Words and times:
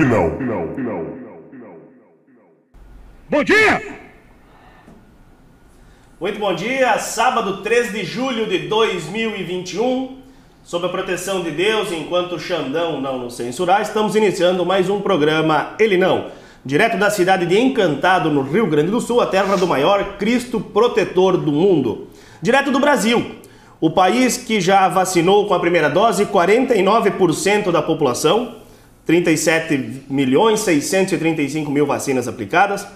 ele 0.00 0.08
não. 0.08 1.10
Bom 3.28 3.44
dia! 3.44 4.00
Muito 6.20 6.38
bom 6.38 6.54
dia, 6.54 6.98
sábado 6.98 7.62
3 7.62 7.92
de 7.92 8.04
julho 8.04 8.46
de 8.46 8.68
2021. 8.68 10.18
Sob 10.62 10.86
a 10.86 10.88
proteção 10.88 11.42
de 11.42 11.50
Deus, 11.50 11.90
enquanto 11.90 12.34
o 12.34 12.38
Xandão 12.38 13.00
não 13.00 13.18
nos 13.18 13.34
censurar, 13.34 13.80
estamos 13.80 14.14
iniciando 14.14 14.64
mais 14.64 14.90
um 14.90 15.00
programa 15.00 15.74
Ele 15.78 15.96
Não. 15.96 16.26
Direto 16.64 16.98
da 16.98 17.10
cidade 17.10 17.46
de 17.46 17.58
Encantado, 17.58 18.30
no 18.30 18.42
Rio 18.42 18.66
Grande 18.66 18.90
do 18.90 19.00
Sul, 19.00 19.20
a 19.20 19.26
terra 19.26 19.56
do 19.56 19.66
maior 19.66 20.18
Cristo 20.18 20.60
protetor 20.60 21.38
do 21.38 21.50
mundo. 21.50 22.08
Direto 22.42 22.70
do 22.70 22.78
Brasil, 22.78 23.36
o 23.80 23.90
país 23.90 24.36
que 24.36 24.60
já 24.60 24.86
vacinou 24.88 25.46
com 25.46 25.54
a 25.54 25.60
primeira 25.60 25.88
dose 25.88 26.26
49% 26.26 27.72
da 27.72 27.80
população, 27.80 28.59
37 29.10 30.04
milhões 30.08 30.60
635 30.60 31.68
mil 31.68 31.84
vacinas 31.84 32.28
aplicadas, 32.28 32.86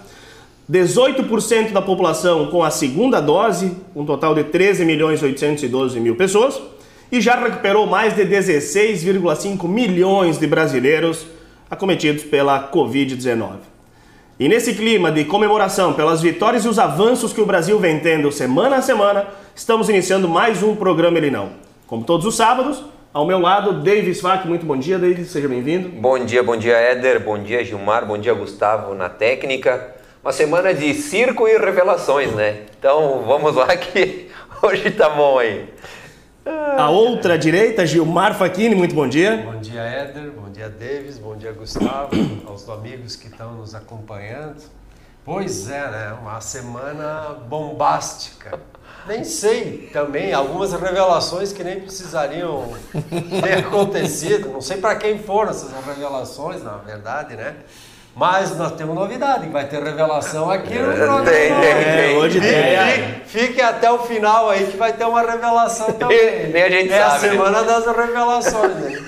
18% 0.71 1.73
da 1.73 1.81
população 1.81 2.47
com 2.47 2.63
a 2.63 2.71
segunda 2.71 3.19
dose, 3.19 3.73
um 3.93 4.05
total 4.05 4.33
de 4.33 4.45
13 4.45 4.85
milhões 4.85 5.21
812 5.21 5.99
mil 5.99 6.15
pessoas, 6.15 6.61
e 7.11 7.19
já 7.19 7.35
recuperou 7.35 7.85
mais 7.85 8.15
de 8.15 8.23
16,5 8.23 9.67
milhões 9.67 10.37
de 10.37 10.47
brasileiros 10.47 11.25
acometidos 11.69 12.23
pela 12.23 12.71
Covid-19. 12.71 13.57
E 14.39 14.47
nesse 14.47 14.73
clima 14.73 15.11
de 15.11 15.25
comemoração 15.25 15.91
pelas 15.91 16.21
vitórias 16.21 16.63
e 16.63 16.69
os 16.69 16.79
avanços 16.79 17.33
que 17.33 17.41
o 17.41 17.45
Brasil 17.45 17.77
vem 17.77 17.99
tendo 17.99 18.31
semana 18.31 18.77
a 18.77 18.81
semana, 18.81 19.27
estamos 19.53 19.89
iniciando 19.89 20.29
mais 20.29 20.63
um 20.63 20.77
programa 20.77 21.17
Ele 21.17 21.29
Não. 21.29 21.49
Como 21.85 22.05
todos 22.05 22.25
os 22.25 22.37
sábados, 22.37 22.81
ao 23.15 23.25
meu 23.25 23.39
lado, 23.39 23.81
Davis 23.81 24.17
Svack. 24.17 24.45
Muito 24.45 24.65
bom 24.65 24.75
dia, 24.75 24.99
Davis, 24.99 25.29
seja 25.29 25.47
bem-vindo. 25.47 25.87
Bom 25.87 26.19
dia, 26.25 26.43
bom 26.43 26.57
dia, 26.57 26.75
Éder. 26.75 27.23
Bom 27.23 27.41
dia, 27.41 27.63
Gilmar. 27.63 28.05
Bom 28.05 28.17
dia, 28.17 28.33
Gustavo, 28.33 28.93
na 28.93 29.07
técnica. 29.07 29.95
Uma 30.21 30.33
semana 30.33 30.73
de 30.73 30.93
circo 30.93 31.47
e 31.47 31.57
revelações, 31.57 32.33
né? 32.33 32.63
Então 32.77 33.23
vamos 33.25 33.55
lá 33.55 33.67
que 33.77 34.29
hoje 34.61 34.91
tá 34.91 35.09
bom 35.09 35.39
aí. 35.39 35.73
A 36.77 36.89
outra 36.89 37.37
direita, 37.37 37.85
Gilmar 37.85 38.37
Facchini, 38.37 38.75
muito 38.75 38.93
bom 38.93 39.07
dia. 39.07 39.37
Bom 39.37 39.61
dia, 39.61 39.79
Éder. 39.79 40.31
Bom 40.31 40.51
dia, 40.51 40.67
Davis. 40.67 41.17
Bom 41.17 41.37
dia, 41.37 41.53
Gustavo. 41.53 42.09
aos 42.45 42.67
amigos 42.67 43.15
que 43.15 43.27
estão 43.27 43.53
nos 43.53 43.73
acompanhando. 43.73 44.61
Pois 45.23 45.69
é, 45.69 45.89
né? 45.89 46.17
Uma 46.21 46.41
semana 46.41 47.37
bombástica. 47.47 48.59
Nem 49.07 49.23
sei 49.23 49.89
também, 49.93 50.33
algumas 50.33 50.73
revelações 50.73 51.53
que 51.53 51.63
nem 51.63 51.79
precisariam 51.79 52.73
ter 53.41 53.59
acontecido. 53.59 54.49
Não 54.49 54.61
sei 54.61 54.77
para 54.77 54.95
quem 54.95 55.19
foram 55.19 55.51
essas 55.51 55.69
revelações, 55.85 56.63
na 56.63 56.77
verdade, 56.77 57.35
né? 57.35 57.55
Mas 58.15 58.57
nós 58.57 58.71
temos 58.71 58.95
novidade, 58.95 59.47
vai 59.49 59.67
ter 59.67 59.83
revelação 59.83 60.49
aqui 60.49 60.73
no 60.79 60.85
programa. 60.93 61.21
Tem, 61.25 61.49
tem, 61.49 61.69
É, 61.69 62.07
tem. 62.07 62.17
hoje 62.17 62.39
tem. 62.39 62.49
Fique, 63.25 63.47
fique 63.47 63.61
até 63.61 63.91
o 63.91 63.99
final 63.99 64.49
aí 64.49 64.65
que 64.67 64.77
vai 64.77 64.93
ter 64.93 65.03
uma 65.05 65.21
revelação 65.21 65.91
também. 65.99 66.49
Nem 66.49 66.63
a 66.63 66.69
gente 66.69 66.93
é 66.93 67.01
a 67.03 67.09
sabe. 67.11 67.29
semana 67.29 67.61
das 67.63 67.85
revelações. 67.85 68.73
Né? 68.75 69.03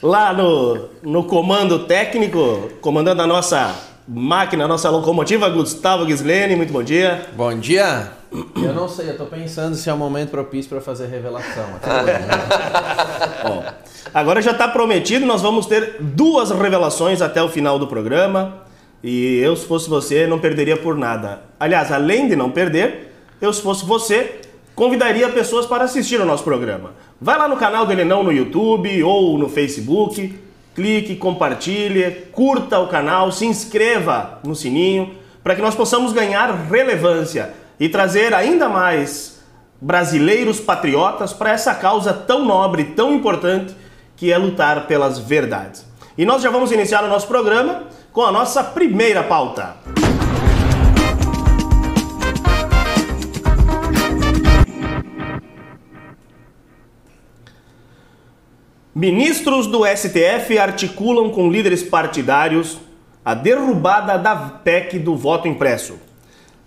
Lá 0.00 0.32
no, 0.32 0.88
no 1.02 1.24
comando 1.24 1.86
técnico, 1.86 2.70
comandando 2.80 3.20
a 3.20 3.26
nossa 3.26 3.74
máquina, 4.06 4.64
a 4.64 4.68
nossa 4.68 4.88
locomotiva, 4.90 5.48
Gustavo 5.50 6.06
Gislene, 6.06 6.54
muito 6.56 6.72
bom 6.72 6.82
dia. 6.82 7.26
Bom 7.34 7.58
dia! 7.58 8.12
Eu 8.56 8.74
não 8.74 8.88
sei, 8.88 9.10
eu 9.10 9.16
tô 9.16 9.26
pensando 9.26 9.76
se 9.76 9.88
é 9.88 9.92
o 9.92 9.96
momento 9.96 10.30
propício 10.30 10.68
para 10.68 10.80
fazer 10.80 11.06
revelação. 11.06 11.64
Né? 11.64 11.78
Bom, 13.46 13.64
agora 14.12 14.42
já 14.42 14.50
está 14.50 14.66
prometido, 14.66 15.24
nós 15.24 15.40
vamos 15.40 15.66
ter 15.66 15.98
duas 16.00 16.50
revelações 16.50 17.22
até 17.22 17.40
o 17.40 17.48
final 17.48 17.78
do 17.78 17.86
programa. 17.86 18.64
E 19.02 19.36
eu, 19.38 19.54
se 19.54 19.66
fosse 19.66 19.88
você, 19.88 20.26
não 20.26 20.38
perderia 20.38 20.76
por 20.76 20.96
nada. 20.96 21.42
Aliás, 21.60 21.92
além 21.92 22.26
de 22.26 22.34
não 22.34 22.50
perder, 22.50 23.12
eu, 23.40 23.52
se 23.52 23.62
fosse 23.62 23.84
você, 23.84 24.40
convidaria 24.74 25.28
pessoas 25.28 25.66
para 25.66 25.84
assistir 25.84 26.20
ao 26.20 26.26
nosso 26.26 26.42
programa. 26.42 26.92
Vai 27.20 27.38
lá 27.38 27.46
no 27.46 27.56
canal 27.56 27.86
do 27.86 27.92
Ele 27.92 28.04
Não 28.04 28.24
no 28.24 28.32
YouTube 28.32 29.02
ou 29.04 29.38
no 29.38 29.48
Facebook, 29.48 30.34
clique, 30.74 31.14
compartilhe, 31.16 32.10
curta 32.32 32.80
o 32.80 32.88
canal, 32.88 33.30
se 33.30 33.46
inscreva 33.46 34.40
no 34.42 34.56
sininho, 34.56 35.14
para 35.42 35.54
que 35.54 35.62
nós 35.62 35.74
possamos 35.74 36.12
ganhar 36.12 36.50
relevância 36.68 37.52
e 37.78 37.88
trazer 37.88 38.32
ainda 38.32 38.68
mais 38.68 39.40
brasileiros 39.80 40.60
patriotas 40.60 41.32
para 41.32 41.50
essa 41.50 41.74
causa 41.74 42.12
tão 42.12 42.44
nobre, 42.44 42.84
tão 42.84 43.12
importante, 43.12 43.74
que 44.16 44.32
é 44.32 44.38
lutar 44.38 44.86
pelas 44.86 45.18
verdades. 45.18 45.84
E 46.16 46.24
nós 46.24 46.42
já 46.42 46.50
vamos 46.50 46.70
iniciar 46.70 47.02
o 47.04 47.08
nosso 47.08 47.26
programa 47.26 47.84
com 48.12 48.22
a 48.22 48.30
nossa 48.30 48.62
primeira 48.62 49.24
pauta. 49.24 49.76
Ministros 58.94 59.66
do 59.66 59.84
STF 59.84 60.56
articulam 60.56 61.28
com 61.30 61.50
líderes 61.50 61.82
partidários 61.82 62.78
a 63.24 63.34
derrubada 63.34 64.16
da 64.16 64.36
PEC 64.36 65.00
do 65.00 65.16
voto 65.16 65.48
impresso. 65.48 65.98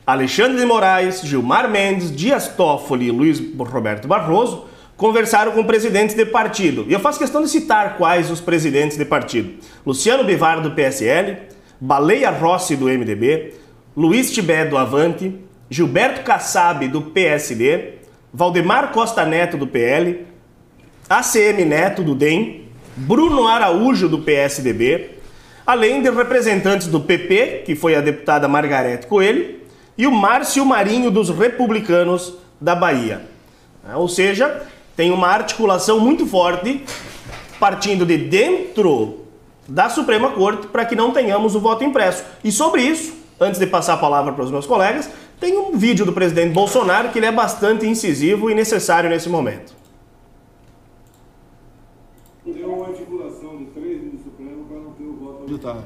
Alexandre 0.08 0.58
de 0.58 0.66
Moraes, 0.66 1.20
Gilmar 1.22 1.70
Mendes, 1.70 2.16
Dias 2.16 2.48
Toffoli 2.48 3.08
e 3.08 3.12
Luiz 3.12 3.44
Roberto 3.58 4.08
Barroso 4.08 4.66
conversaram 4.96 5.52
com 5.52 5.66
presidentes 5.66 6.16
de 6.16 6.26
partido. 6.26 6.86
E 6.88 6.94
eu 6.94 7.00
faço 7.02 7.20
questão 7.20 7.44
de 7.44 7.50
citar 7.50 7.98
quais 7.98 8.32
os 8.32 8.40
presidentes 8.40 8.98
de 8.98 9.04
partido. 9.04 9.56
Luciano 9.86 10.24
Bivar, 10.24 10.62
do 10.62 10.72
PSL, 10.72 11.40
Baleia 11.78 12.30
Rossi, 12.30 12.78
do 12.78 12.86
MDB, 12.86 13.56
Luiz 13.98 14.32
Tibé, 14.32 14.64
do 14.64 14.78
Avante, 14.78 15.36
Gilberto 15.70 16.22
Kassab, 16.22 16.88
do 16.88 17.02
PSD, 17.02 17.96
Valdemar 18.34 18.94
Costa 18.94 19.26
Neto, 19.26 19.58
do 19.58 19.68
PL, 19.68 20.26
ACM 21.10 21.66
Neto, 21.66 22.02
do 22.02 22.16
DEM, 22.16 22.70
Bruno 22.96 23.46
Araújo, 23.46 24.08
do 24.08 24.20
PSDB, 24.20 25.18
além 25.66 26.02
de 26.02 26.10
representantes 26.10 26.88
do 26.88 27.02
PP, 27.02 27.64
que 27.66 27.76
foi 27.76 27.94
a 27.94 28.00
deputada 28.00 28.48
Margarete 28.48 29.06
Coelho, 29.06 29.67
e 29.98 30.06
o 30.06 30.12
Márcio 30.12 30.66
Marinho, 30.66 31.10
dos 31.10 31.30
Republicanos 31.30 32.34
da 32.62 32.76
Bahia. 32.76 33.28
Ah, 33.84 33.98
Ou 33.98 34.08
seja, 34.08 34.64
tem 34.96 35.12
uma 35.12 35.28
articulação 35.28 36.00
muito 36.00 36.26
forte 36.26 36.84
partindo 37.60 38.06
de 38.06 38.18
dentro 38.18 39.22
da 39.68 39.90
Suprema 39.90 40.32
Corte 40.32 40.68
para 40.68 40.86
que 40.86 40.96
não 40.96 41.12
tenhamos 41.12 41.56
o 41.56 41.60
voto 41.60 41.84
impresso. 41.84 42.24
E 42.44 42.52
sobre 42.52 42.82
isso, 42.82 43.14
antes 43.40 43.60
de 43.60 43.68
passar 43.68 43.94
a 43.94 43.98
palavra 43.98 44.32
para 44.34 44.44
os 44.44 44.52
meus 44.52 44.66
colegas, 44.66 45.10
tem 45.40 45.58
um 45.58 45.78
vídeo 45.78 46.06
do 46.06 46.14
presidente 46.14 46.54
Bolsonaro 46.54 47.10
que 47.10 47.20
ele 47.20 47.26
é 47.26 47.32
bastante 47.32 47.86
incisivo 47.86 48.50
e 48.50 48.56
necessário 48.56 49.10
nesse 49.10 49.30
momento. 49.30 49.76
Tem 52.44 52.64
uma 52.64 52.88
articulação 52.88 53.58
de 53.58 53.66
três 53.66 54.02
no 54.04 54.20
Supremo 54.20 54.66
para 54.66 54.78
não 54.78 54.92
ter 54.92 55.04
o 55.04 55.16
voto 55.16 55.42
auditável. 55.42 55.84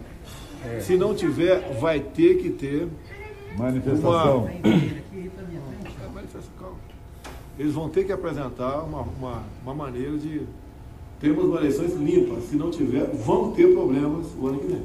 Se 0.80 0.96
não 0.96 1.16
tiver, 1.16 1.60
vai 1.80 2.00
ter 2.00 2.38
que 2.38 2.52
ter 2.52 2.88
Manifestação. 3.58 4.46
uma. 4.46 4.50
É. 4.50 5.02
Eles 7.60 7.74
vão 7.74 7.90
ter 7.90 8.06
que 8.06 8.12
apresentar 8.12 8.84
uma, 8.84 9.02
uma, 9.02 9.44
uma 9.64 9.74
maneira 9.74 10.18
de 10.18 10.42
termos 11.20 11.46
uma 11.46 11.58
eleições 11.58 11.94
limpas. 11.94 12.46
Se 12.46 12.56
não 12.56 12.72
tiver, 12.72 13.06
vão 13.14 13.52
ter 13.52 13.74
problemas 13.74 14.28
o 14.40 14.48
ano 14.48 14.60
que 14.60 14.68
vem. 14.68 14.82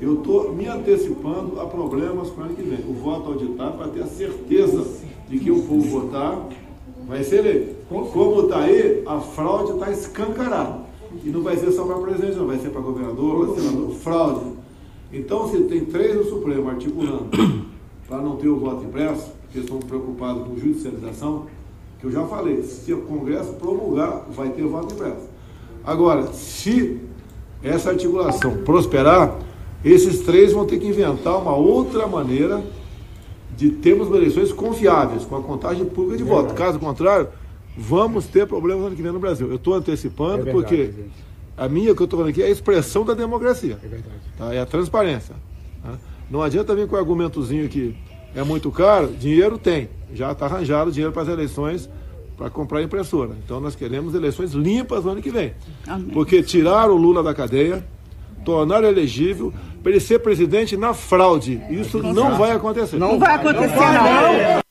Eu 0.00 0.18
estou 0.18 0.52
me 0.52 0.68
antecipando 0.68 1.60
a 1.60 1.66
problemas 1.66 2.30
para 2.30 2.44
o 2.44 2.46
ano 2.46 2.54
que 2.54 2.62
vem. 2.62 2.78
O 2.88 2.94
voto 2.94 3.32
auditável 3.32 3.78
para 3.78 3.88
ter 3.88 4.02
a 4.02 4.06
certeza 4.06 4.86
de 5.28 5.40
que 5.40 5.50
o 5.50 5.62
povo 5.62 6.00
votar 6.00 6.48
vai 7.08 7.24
ser 7.24 7.38
eleito. 7.38 7.74
Como 7.88 8.42
está 8.42 8.60
aí, 8.60 9.02
a 9.04 9.18
fraude 9.18 9.72
está 9.72 9.90
escancarada. 9.90 10.86
E 11.24 11.28
não 11.30 11.42
vai 11.42 11.56
ser 11.56 11.72
só 11.72 11.84
para 11.84 11.98
presidente, 11.98 12.36
não, 12.36 12.46
vai 12.46 12.58
ser 12.58 12.70
para 12.70 12.80
governador, 12.80 13.46
para 13.46 13.62
senador, 13.62 13.90
fraude. 13.94 14.52
Então, 15.12 15.48
se 15.48 15.62
tem 15.64 15.84
três 15.86 16.14
no 16.14 16.24
Supremo 16.24 16.68
articulando 16.68 17.30
para 18.08 18.18
não 18.18 18.36
ter 18.36 18.48
o 18.48 18.58
voto 18.58 18.84
impresso, 18.84 19.32
porque 19.42 19.60
estão 19.60 19.78
preocupados 19.78 20.46
com 20.46 20.56
judicialização, 20.56 21.46
que 21.98 22.06
eu 22.06 22.10
já 22.10 22.24
falei, 22.26 22.62
se 22.62 22.92
o 22.92 23.02
Congresso 23.02 23.54
promulgar, 23.54 24.24
vai 24.30 24.50
ter 24.50 24.64
voto 24.64 24.94
impresso. 24.94 25.28
Agora, 25.84 26.26
se 26.32 27.00
essa 27.62 27.90
articulação 27.90 28.58
prosperar, 28.58 29.36
esses 29.84 30.20
três 30.20 30.52
vão 30.52 30.66
ter 30.66 30.78
que 30.78 30.86
inventar 30.86 31.40
uma 31.40 31.54
outra 31.54 32.06
maneira 32.06 32.62
de 33.56 33.70
termos 33.70 34.08
eleições 34.08 34.52
confiáveis, 34.52 35.24
com 35.24 35.36
a 35.36 35.42
contagem 35.42 35.86
pública 35.86 36.18
de 36.18 36.24
voto. 36.24 36.54
Caso 36.54 36.78
contrário, 36.78 37.28
vamos 37.76 38.26
ter 38.26 38.46
problemas 38.46 38.86
ano 38.86 38.96
que 38.96 39.02
vem 39.02 39.12
no 39.12 39.18
Brasil. 39.18 39.48
Eu 39.48 39.56
estou 39.56 39.74
antecipando 39.74 40.46
porque 40.50 40.92
a 41.56 41.68
minha 41.68 41.94
que 41.94 42.02
eu 42.02 42.04
estou 42.04 42.18
falando 42.18 42.30
aqui 42.30 42.42
é 42.42 42.46
a 42.46 42.50
expressão 42.50 43.04
da 43.04 43.14
democracia. 43.14 43.78
É 43.82 43.88
verdade. 43.88 44.20
Tá? 44.36 44.54
É 44.54 44.60
a 44.60 44.66
transparência. 44.66 45.34
tá? 45.82 45.98
Não 46.30 46.42
adianta 46.42 46.74
vir 46.74 46.86
com 46.86 46.96
o 46.96 46.98
argumentozinho 46.98 47.68
que 47.68 47.96
é 48.34 48.42
muito 48.42 48.70
caro, 48.70 49.08
dinheiro 49.08 49.58
tem. 49.58 49.88
Já 50.12 50.32
está 50.32 50.46
arranjado 50.46 50.92
dinheiro 50.92 51.12
para 51.12 51.22
as 51.22 51.28
eleições 51.28 51.88
para 52.36 52.50
comprar 52.50 52.82
impressora. 52.82 53.32
Então 53.44 53.60
nós 53.60 53.74
queremos 53.74 54.14
eleições 54.14 54.52
limpas 54.52 55.04
no 55.04 55.12
ano 55.12 55.22
que 55.22 55.30
vem. 55.30 55.54
Porque 56.12 56.42
tirar 56.42 56.90
o 56.90 56.96
Lula 56.96 57.22
da 57.22 57.32
cadeia, 57.32 57.86
tornar 58.44 58.84
elegível 58.84 59.52
para 59.82 59.92
ele 59.92 60.00
ser 60.00 60.18
presidente 60.18 60.76
na 60.76 60.92
fraude. 60.92 61.62
Isso 61.70 62.02
não 62.02 62.36
vai 62.36 62.52
acontecer. 62.52 62.98
Não 62.98 63.18
vai 63.18 63.34
acontecer, 63.34 63.74
não. 63.74 64.66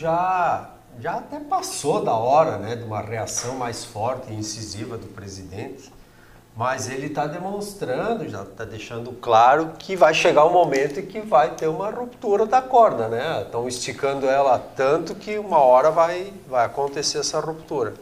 já, 0.00 0.79
já 1.00 1.14
até 1.14 1.40
passou 1.40 2.04
da 2.04 2.14
hora 2.14 2.58
né, 2.58 2.76
de 2.76 2.84
uma 2.84 3.00
reação 3.00 3.56
mais 3.56 3.84
forte 3.84 4.30
e 4.30 4.34
incisiva 4.34 4.98
do 4.98 5.06
presidente, 5.06 5.90
mas 6.54 6.90
ele 6.90 7.06
está 7.06 7.26
demonstrando, 7.26 8.28
já 8.28 8.42
está 8.42 8.64
deixando 8.64 9.12
claro 9.12 9.72
que 9.78 9.96
vai 9.96 10.12
chegar 10.12 10.44
um 10.44 10.52
momento 10.52 11.00
em 11.00 11.06
que 11.06 11.20
vai 11.20 11.54
ter 11.54 11.68
uma 11.68 11.90
ruptura 11.90 12.44
da 12.44 12.60
corda, 12.60 13.08
né? 13.08 13.42
Estão 13.42 13.66
esticando 13.66 14.26
ela 14.26 14.58
tanto 14.58 15.14
que 15.14 15.38
uma 15.38 15.58
hora 15.58 15.90
vai, 15.90 16.34
vai 16.46 16.66
acontecer 16.66 17.18
essa 17.18 17.40
ruptura. 17.40 17.94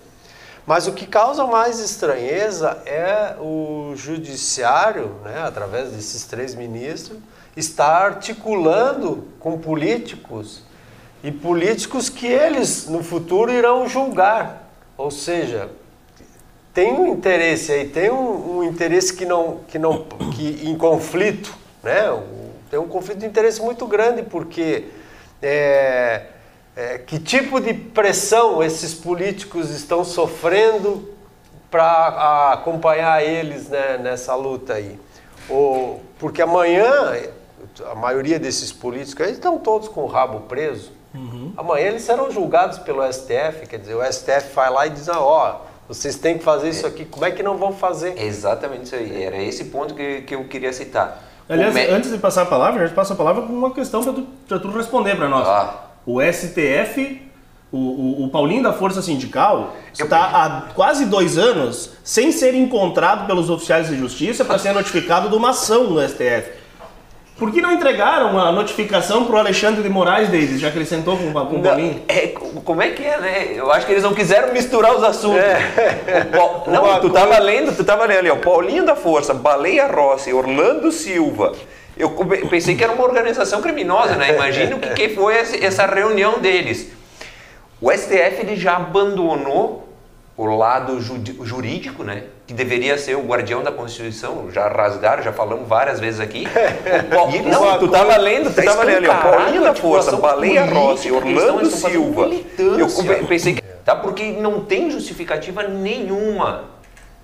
Mas 0.67 0.89
o 0.89 0.93
que 0.93 1.07
causa 1.07 1.47
mais 1.47 1.79
estranheza 1.79 2.83
é 2.85 3.37
o 3.41 3.93
judiciário, 3.95 5.15
né, 5.25 5.43
através 5.43 5.93
desses 5.93 6.25
três 6.25 6.55
ministros, 6.55 7.19
estar 7.57 8.03
articulando 8.03 9.29
com 9.39 9.59
políticos 9.59 10.63
e 11.23 11.33
políticos 11.33 12.09
que 12.09 12.27
eles 12.27 12.87
no 12.89 13.03
futuro 13.03 13.51
irão 13.51 13.89
julgar. 13.89 14.71
Ou 14.97 15.11
seja, 15.11 15.71
tem 16.75 16.93
um 16.93 17.07
interesse 17.07 17.73
aí, 17.73 17.89
tem 17.89 18.11
um, 18.11 18.59
um 18.59 18.65
interesse 18.65 19.13
que 19.15 19.25
não, 19.25 19.61
que 19.67 19.79
não, 19.79 20.05
que 20.35 20.69
em 20.69 20.77
conflito, 20.77 21.55
né? 21.83 22.05
Tem 22.71 22.79
um 22.79 22.89
conflito 22.89 23.19
de 23.19 23.27
interesse 23.27 23.61
muito 23.61 23.87
grande 23.87 24.23
porque 24.23 24.85
é, 25.43 26.27
é, 26.77 26.99
que 26.99 27.19
tipo 27.19 27.61
de 27.61 27.73
pressão 27.73 28.63
esses 28.63 28.95
políticos 28.95 29.71
estão 29.71 30.05
sofrendo 30.05 31.13
para 31.71 32.53
acompanhar 32.53 33.25
eles 33.25 33.69
né, 33.69 33.99
nessa 33.99 34.35
luta 34.35 34.75
aí? 34.75 34.99
Ou, 35.49 36.03
porque 36.19 36.43
amanhã 36.43 37.17
a 37.91 37.95
maioria 37.95 38.39
desses 38.39 38.73
políticos 38.73 39.25
eles 39.25 39.37
estão 39.37 39.59
todos 39.59 39.89
com 39.89 40.03
o 40.03 40.07
rabo 40.07 40.41
preso. 40.41 40.98
Uhum. 41.19 41.53
Amanhã 41.57 41.89
eles 41.89 42.03
serão 42.03 42.31
julgados 42.31 42.79
pelo 42.79 43.03
STF, 43.13 43.67
quer 43.69 43.79
dizer, 43.79 43.95
o 43.95 44.05
STF 44.05 44.55
vai 44.55 44.71
lá 44.71 44.87
e 44.87 44.91
diz, 44.91 45.09
ah, 45.09 45.21
ó, 45.21 45.61
vocês 45.89 46.17
têm 46.17 46.39
que 46.39 46.45
fazer 46.45 46.69
isso 46.69 46.87
aqui, 46.87 47.05
como 47.05 47.25
é 47.25 47.31
que 47.31 47.43
não 47.43 47.57
vão 47.57 47.73
fazer? 47.73 48.15
É 48.17 48.25
exatamente 48.25 48.85
isso 48.85 48.95
aí, 48.95 49.23
era 49.25 49.43
esse 49.43 49.65
ponto 49.65 49.95
que, 49.95 50.23
que 50.23 50.35
eu 50.35 50.45
queria 50.45 50.73
citar. 50.73 51.25
Aliás, 51.49 51.75
é... 51.77 51.91
antes 51.91 52.11
de 52.11 52.19
passar 52.19 52.43
a 52.43 52.47
palavra, 52.47 52.83
a 52.83 52.87
gente 52.87 52.95
passa 52.95 53.15
a 53.15 53.17
palavra 53.17 53.43
com 53.43 53.53
uma 53.53 53.73
questão 53.73 54.05
para 54.05 54.13
tu, 54.13 54.61
tu 54.61 54.71
responder 54.71 55.17
para 55.17 55.29
nós. 55.29 55.49
Ah. 55.49 55.85
O 56.07 56.21
STF, 56.21 57.23
o, 57.73 57.79
o, 57.79 58.25
o, 58.25 58.29
Paulinho 58.31 58.63
da 58.63 58.73
Força 58.73 59.01
Sindical, 59.01 59.75
está 59.93 60.25
há 60.27 60.61
quase 60.75 61.07
dois 61.07 61.39
anos 61.39 61.91
sem 62.05 62.33
ser 62.33 62.55
encontrado 62.55 63.27
pelos 63.27 63.51
oficiais 63.51 63.89
de 63.89 63.97
justiça 63.97 64.45
para 64.45 64.57
ser 64.61 64.73
notificado 64.73 65.29
de 65.29 65.35
uma 65.35 65.51
ação 65.51 65.85
no 65.85 66.07
STF. 66.07 66.51
Por 67.39 67.53
que 67.53 67.61
não 67.61 67.71
entregaram 67.71 68.37
a 68.37 68.51
notificação 68.51 69.25
pro 69.25 69.39
Alexandre 69.39 69.81
de 69.81 69.89
Moraes, 69.89 70.29
Davis, 70.29 70.59
já 70.59 70.73
que 70.73 70.79
ele 70.79 70.85
sentou 70.85 71.17
com, 71.17 71.33
com 71.33 71.57
o 71.57 71.63
Paulinho? 71.63 72.03
É, 72.09 72.35
como 72.65 72.83
é 72.83 72.91
que 72.91 73.05
é, 73.05 73.21
né? 73.21 73.53
Eu 73.55 73.71
acho 73.71 73.87
que 73.87 73.93
eles 73.93 74.03
não 74.03 74.13
quiseram 74.13 74.53
misturar 74.53 74.97
os 74.97 75.05
assuntos. 75.05 75.39
É. 75.39 76.27
Não, 76.67 77.01
tu 77.01 77.11
tava 77.11 77.39
lendo, 77.39 77.75
tu 77.77 77.85
tava 77.85 78.05
lendo 78.07 78.19
ali, 78.19 78.31
ó, 78.31 78.37
Paulinho 78.37 78.85
da 78.85 78.97
Força, 78.97 79.33
Baleia 79.33 79.87
Rossi, 79.87 80.33
Orlando 80.33 80.91
Silva. 80.91 81.53
Eu 81.97 82.11
pensei 82.51 82.75
que 82.75 82.83
era 82.83 82.93
uma 82.93 83.05
organização 83.05 83.63
criminosa, 83.63 84.17
né? 84.17 84.35
Imagina 84.35 84.77
o 84.77 84.81
que, 84.81 84.91
que 84.91 85.09
foi 85.11 85.35
essa 85.37 85.87
reunião 85.87 86.41
deles. 86.41 86.91
O 87.81 87.93
STF 87.93 88.41
ele 88.41 88.57
já 88.57 88.77
abandonou 88.77 89.88
o 90.39 90.57
lado 90.57 91.01
jurídico, 91.01 92.05
né? 92.05 92.23
Que 92.47 92.55
deveria 92.55 92.97
ser 92.97 93.17
o 93.17 93.23
guardião 93.23 93.61
da 93.61 93.73
Constituição, 93.73 94.49
já 94.53 94.69
rasgaram, 94.69 95.21
já 95.21 95.33
falamos 95.33 95.67
várias 95.67 95.99
vezes 95.99 96.21
aqui. 96.21 96.47
e 97.33 97.37
eles, 97.37 97.51
não, 97.51 97.77
tu 97.81 97.87
estava 97.87 98.17
lendo, 98.17 98.49
tu 98.49 98.55
tá 98.55 98.63
estava 98.63 98.85
lendo, 98.85 99.07
Paulinho 99.09 99.63
da 99.63 99.75
Força, 99.75 100.17
Baleia 100.17 100.65
Rossi, 100.65 101.11
Orlando 101.11 101.67
Silva. 101.67 102.31
Eu 102.57 103.27
pensei 103.27 103.55
que. 103.55 103.63
Tá, 103.85 103.97
porque 103.97 104.33
não 104.33 104.65
tem 104.65 104.91
justificativa 104.91 105.65
nenhuma, 105.65 106.67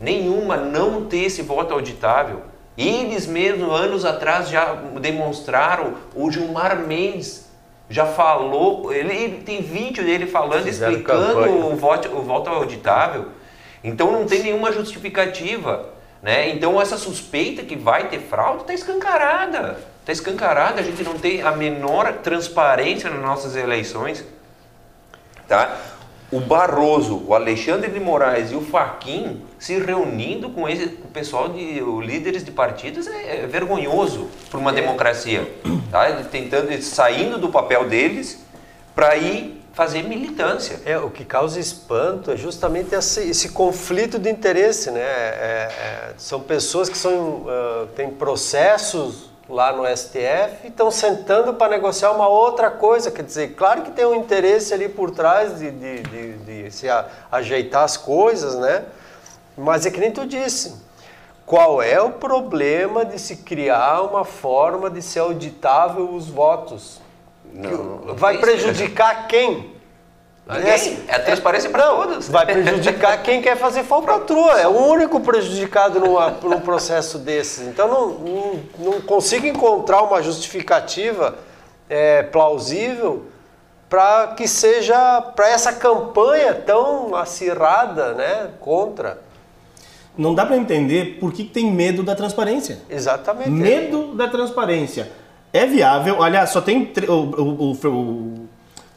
nenhuma 0.01 0.57
não 0.57 1.05
ter 1.05 1.25
esse 1.25 1.43
voto 1.43 1.73
auditável. 1.73 2.43
Eles 2.77 3.29
mesmos, 3.29 3.73
anos 3.79 4.05
atrás, 4.05 4.49
já 4.49 4.75
demonstraram, 5.01 5.95
o 6.17 6.29
Gilmar 6.33 6.79
Mendes 6.79 7.44
já 7.89 8.07
falou, 8.07 8.93
ele, 8.93 9.43
tem 9.45 9.61
vídeo 9.61 10.05
dele 10.05 10.27
falando, 10.27 10.65
Fizeram 10.65 10.93
explicando 10.93 11.51
o 11.51 11.77
voto, 11.77 12.09
o 12.17 12.23
voto 12.23 12.49
auditável. 12.51 13.29
Então 13.83 14.11
não 14.11 14.25
tem 14.25 14.43
nenhuma 14.43 14.73
justificativa. 14.73 15.91
Né? 16.23 16.49
Então 16.49 16.81
essa 16.81 16.97
suspeita 16.97 17.63
que 17.63 17.77
vai 17.77 18.09
ter 18.09 18.19
fraude 18.19 18.63
está 18.63 18.73
escancarada. 18.73 19.79
Está 20.01 20.13
escancarada, 20.13 20.81
a 20.81 20.85
gente 20.85 21.03
não 21.03 21.19
tem 21.19 21.43
a 21.43 21.53
menor 21.53 22.13
transparência 22.23 23.11
nas 23.11 23.21
nossas 23.21 23.57
eleições. 23.57 24.25
Tá? 25.47 25.79
O 26.35 26.41
Barroso, 26.41 27.23
o 27.29 27.33
Alexandre 27.33 27.89
de 27.89 28.01
Moraes 28.01 28.51
e 28.51 28.57
o 28.57 28.61
Faquin 28.61 29.41
se 29.57 29.79
reunindo 29.79 30.51
com 30.51 30.69
esse 30.69 30.89
com 30.89 31.07
o 31.07 31.11
pessoal 31.11 31.49
de 31.49 31.81
o 31.81 32.01
líderes 32.01 32.45
de 32.45 32.51
partidos 32.51 33.07
é, 33.07 33.45
é 33.45 33.47
vergonhoso 33.47 34.29
para 34.51 34.59
uma 34.59 34.73
é. 34.73 34.75
democracia, 34.75 35.49
tá? 35.93 36.11
Tentando 36.33 36.77
saindo 36.83 37.39
do 37.39 37.51
papel 37.51 37.89
deles 37.89 38.45
para 38.97 39.17
ir 39.17 39.63
fazer 39.75 40.03
militância. 40.03 40.81
É 40.85 40.99
o 40.99 41.09
que 41.09 41.25
causa 41.25 41.61
espanto 41.61 42.33
é 42.33 42.37
justamente 42.37 42.97
esse, 42.97 43.21
esse 43.29 43.51
conflito 43.51 44.19
de 44.19 44.29
interesse, 44.29 44.91
né? 44.91 45.01
É, 45.01 45.69
é, 45.71 46.15
são 46.17 46.41
pessoas 46.41 46.89
que 46.89 46.99
são 46.99 47.13
uh, 47.13 47.87
têm 47.95 48.11
processos 48.11 49.31
lá 49.49 49.73
no 49.73 49.85
STF 49.85 50.67
estão 50.67 50.91
sentando 50.91 51.55
para 51.55 51.73
negociar 51.73 52.13
uma 52.13 52.29
outra 52.29 52.71
coisa. 52.71 53.11
Quer 53.11 53.23
dizer, 53.23 53.55
claro 53.55 53.83
que 53.83 53.91
tem 53.91 54.05
um 54.07 54.15
interesse 54.15 54.73
ali 54.73 54.89
por 54.89 55.11
trás 55.11 55.59
de, 55.59 55.71
de, 55.71 56.03
de, 56.03 56.33
de 56.39 56.71
se 56.71 56.89
a, 56.89 57.07
ajeitar 57.31 57.85
as 57.85 57.97
coisas, 57.97 58.57
né? 58.57 58.85
Mas 59.57 59.87
é 59.87 59.91
que 59.91 60.01
nem 60.01 60.11
tu 60.11 60.27
disse. 60.27 60.83
Qual 61.47 61.83
é 61.83 62.01
o 62.01 62.11
problema 62.11 63.05
de 63.05 63.19
se 63.19 63.37
criar 63.37 64.01
uma 64.03 64.25
forma 64.25 64.89
de 64.89 65.03
ser 65.03 65.21
auditável 65.21 66.15
os 66.15 66.29
votos? 66.29 67.01
Não, 67.53 67.71
não 67.71 68.15
vai 68.15 68.39
prejudicar 68.39 69.29
quem? 69.29 69.74
Ninguém. 70.47 70.99
É 71.09 71.17
a 71.17 71.21
transparência 71.21 71.71
para 71.71 71.85
todos. 71.85 72.29
Vai 72.29 72.45
prejudicar 72.45 73.23
quem 73.23 73.41
quer 73.41 73.57
fazer 73.57 73.83
falcatrua. 73.83 74.61
É 74.61 74.69
o 74.69 74.77
único 74.89 75.19
prejudicado 75.21 75.99
numa, 75.99 76.31
num 76.31 76.61
processo 76.61 77.19
desses. 77.19 77.67
Então 77.67 77.89
não, 77.89 78.09
não, 78.11 78.61
não, 78.79 79.01
consigo 79.01 79.47
encontrar 79.47 80.03
uma 80.03 80.23
justificativa 80.23 81.39
é, 81.89 82.23
plausível 82.25 83.25
para 83.89 84.29
que 84.37 84.47
seja 84.47 85.23
para 85.23 85.49
essa 85.49 85.73
campanha 85.73 86.55
tão 86.55 87.15
acirrada 87.15 88.13
né, 88.13 88.51
contra. 88.61 89.23
Não 90.17 90.35
dá 90.35 90.45
para 90.45 90.57
entender 90.57 91.19
por 91.19 91.33
que 91.33 91.43
tem 91.43 91.73
medo 91.73 92.03
da 92.03 92.15
transparência. 92.15 92.81
Exatamente. 92.91 93.51
Medo 93.51 94.15
da 94.15 94.29
transparência. 94.29 95.11
É 95.53 95.67
viável, 95.67 96.23
aliás, 96.23 96.51
só 96.51 96.61
tem 96.61 96.93
o, 97.09 97.13
o, 97.13 97.73
o, 97.73 97.89
o 97.89 98.49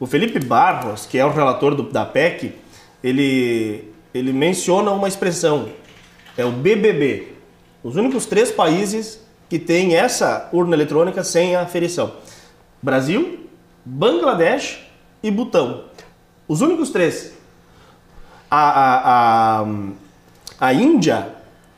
Felipe 0.05 0.39
Barros, 0.39 1.05
que 1.05 1.17
é 1.17 1.25
o 1.25 1.31
relator 1.31 1.73
do, 1.73 1.83
da 1.83 2.05
PEC, 2.05 2.53
ele, 3.03 3.91
ele 4.13 4.31
menciona 4.31 4.91
uma 4.91 5.07
expressão, 5.07 5.69
é 6.37 6.45
o 6.45 6.51
BBB. 6.51 7.33
Os 7.83 7.95
únicos 7.95 8.25
três 8.25 8.51
países 8.51 9.19
que 9.49 9.57
têm 9.57 9.95
essa 9.95 10.49
urna 10.51 10.75
eletrônica 10.75 11.23
sem 11.23 11.55
aferição. 11.55 12.13
Brasil, 12.81 13.47
Bangladesh 13.83 14.85
e 15.23 15.31
Butão. 15.31 15.85
Os 16.47 16.61
únicos 16.61 16.89
três. 16.89 17.33
A, 18.51 18.69
a, 18.69 19.61
a, 19.61 19.65
a 20.59 20.73
Índia 20.73 21.33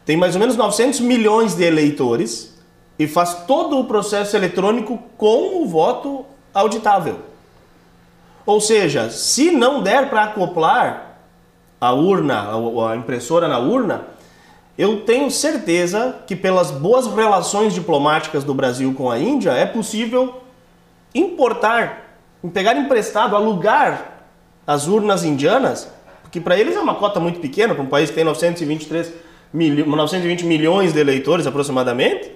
tem 0.05 0.17
mais 0.17 0.35
ou 0.35 0.39
menos 0.39 0.55
900 0.55 0.99
milhões 0.99 1.55
de 1.55 1.63
eleitores 1.63 2.55
e 2.97 3.07
faz 3.07 3.45
todo 3.45 3.79
o 3.79 3.85
processo 3.85 4.35
eletrônico 4.35 4.97
com 5.17 5.61
o 5.61 5.67
voto 5.67 6.25
auditável. 6.53 7.28
Ou 8.46 8.60
seja, 8.60 9.10
se 9.10 9.51
não 9.51 9.81
der 9.81 10.10
para 10.10 10.24
acoplar 10.24 11.17
a 11.79 11.93
urna, 11.93 12.50
a 12.89 12.96
impressora 12.96 13.48
na 13.48 13.60
urna, 13.60 14.08
eu 14.77 15.01
tenho 15.01 15.29
certeza 15.29 16.15
que 16.25 16.36
pelas 16.36 16.72
boas 16.72 17.08
relações 17.08 17.74
diplomáticas 17.74 18.43
do 18.43 18.53
Brasil 18.53 18.93
com 18.93 19.12
a 19.12 19.19
Índia 19.19 19.51
é 19.51 19.65
possível 19.65 20.41
importar, 21.13 22.17
pegar 22.53 22.75
emprestado, 22.75 23.36
alugar 23.36 24.24
as 24.65 24.88
urnas 24.88 25.24
indianas, 25.24 25.89
porque 26.22 26.39
para 26.39 26.58
eles 26.58 26.75
é 26.75 26.79
uma 26.79 26.96
cota 26.96 27.19
muito 27.19 27.39
pequena, 27.39 27.74
para 27.74 27.84
um 27.84 27.88
país 27.88 28.10
que 28.10 28.15
tem 28.15 28.24
923 28.24 29.12
milho, 29.51 29.86
920 29.86 30.46
milhões 30.46 30.93
de 30.93 31.00
eleitores 31.00 31.48
aproximadamente, 31.48 32.31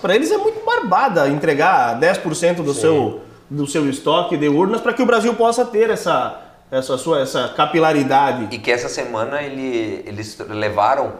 para 0.00 0.14
eles 0.14 0.30
é 0.30 0.38
muito 0.38 0.64
barbada 0.64 1.28
entregar 1.28 1.98
10% 1.98 2.56
do 2.62 2.72
Sim. 2.72 2.80
seu 2.80 3.20
do 3.50 3.66
seu 3.66 3.88
estoque 3.88 4.36
de 4.36 4.48
urnas 4.48 4.80
para 4.80 4.92
que 4.92 5.02
o 5.02 5.06
Brasil 5.06 5.34
possa 5.34 5.64
ter 5.64 5.90
essa, 5.90 6.40
essa 6.70 6.96
sua 6.98 7.20
essa 7.20 7.48
capilaridade. 7.56 8.48
E 8.54 8.58
que 8.58 8.70
essa 8.70 8.88
semana 8.88 9.42
ele, 9.42 10.02
eles 10.06 10.38
levaram 10.48 11.14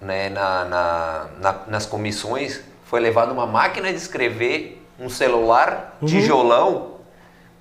né, 0.00 0.28
na, 0.30 0.64
na- 0.64 1.26
na- 1.40 1.60
nas 1.68 1.86
comissões, 1.86 2.60
foi 2.84 3.00
levado 3.00 3.32
uma 3.32 3.46
máquina 3.46 3.90
de 3.90 3.96
escrever, 3.96 4.84
um 5.00 5.08
celular, 5.08 5.96
tijolão, 6.06 6.94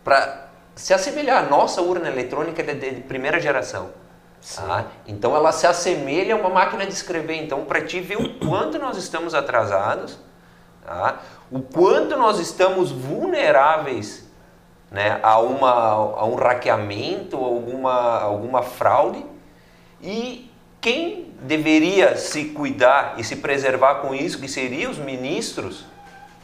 para 0.03 0.47
se 0.75 0.93
assemelhar. 0.93 1.45
A 1.45 1.49
nossa 1.49 1.81
urna 1.81 2.07
eletrônica 2.09 2.61
é 2.61 2.73
de, 2.73 2.91
de 2.95 3.01
primeira 3.01 3.39
geração. 3.39 3.89
tá? 4.55 4.85
Então 5.07 5.35
ela 5.35 5.51
se 5.51 5.65
assemelha 5.65 6.35
a 6.35 6.37
uma 6.37 6.49
máquina 6.49 6.85
de 6.85 6.91
escrever. 6.93 7.35
Então, 7.41 7.63
para 7.65 7.81
ti 7.81 8.01
ver 8.01 8.17
o 8.17 8.37
quanto 8.39 8.77
nós 8.77 8.97
estamos 8.97 9.33
atrasados, 9.33 10.19
tá? 10.85 11.19
o 11.51 11.61
quanto 11.61 12.17
nós 12.17 12.39
estamos 12.39 12.91
vulneráveis 12.91 14.27
né, 14.93 15.19
a, 15.23 15.39
uma, 15.39 15.71
a 15.71 16.25
um 16.25 16.35
hackeamento, 16.35 17.35
alguma, 17.35 18.21
alguma 18.21 18.61
fraude. 18.61 19.25
E 20.01 20.51
quem 20.79 21.31
deveria 21.41 22.15
se 22.15 22.45
cuidar 22.45 23.15
e 23.17 23.23
se 23.23 23.37
preservar 23.37 23.95
com 23.95 24.13
isso, 24.13 24.39
que 24.39 24.47
seriam 24.47 24.91
os 24.91 24.97
ministros, 24.99 25.85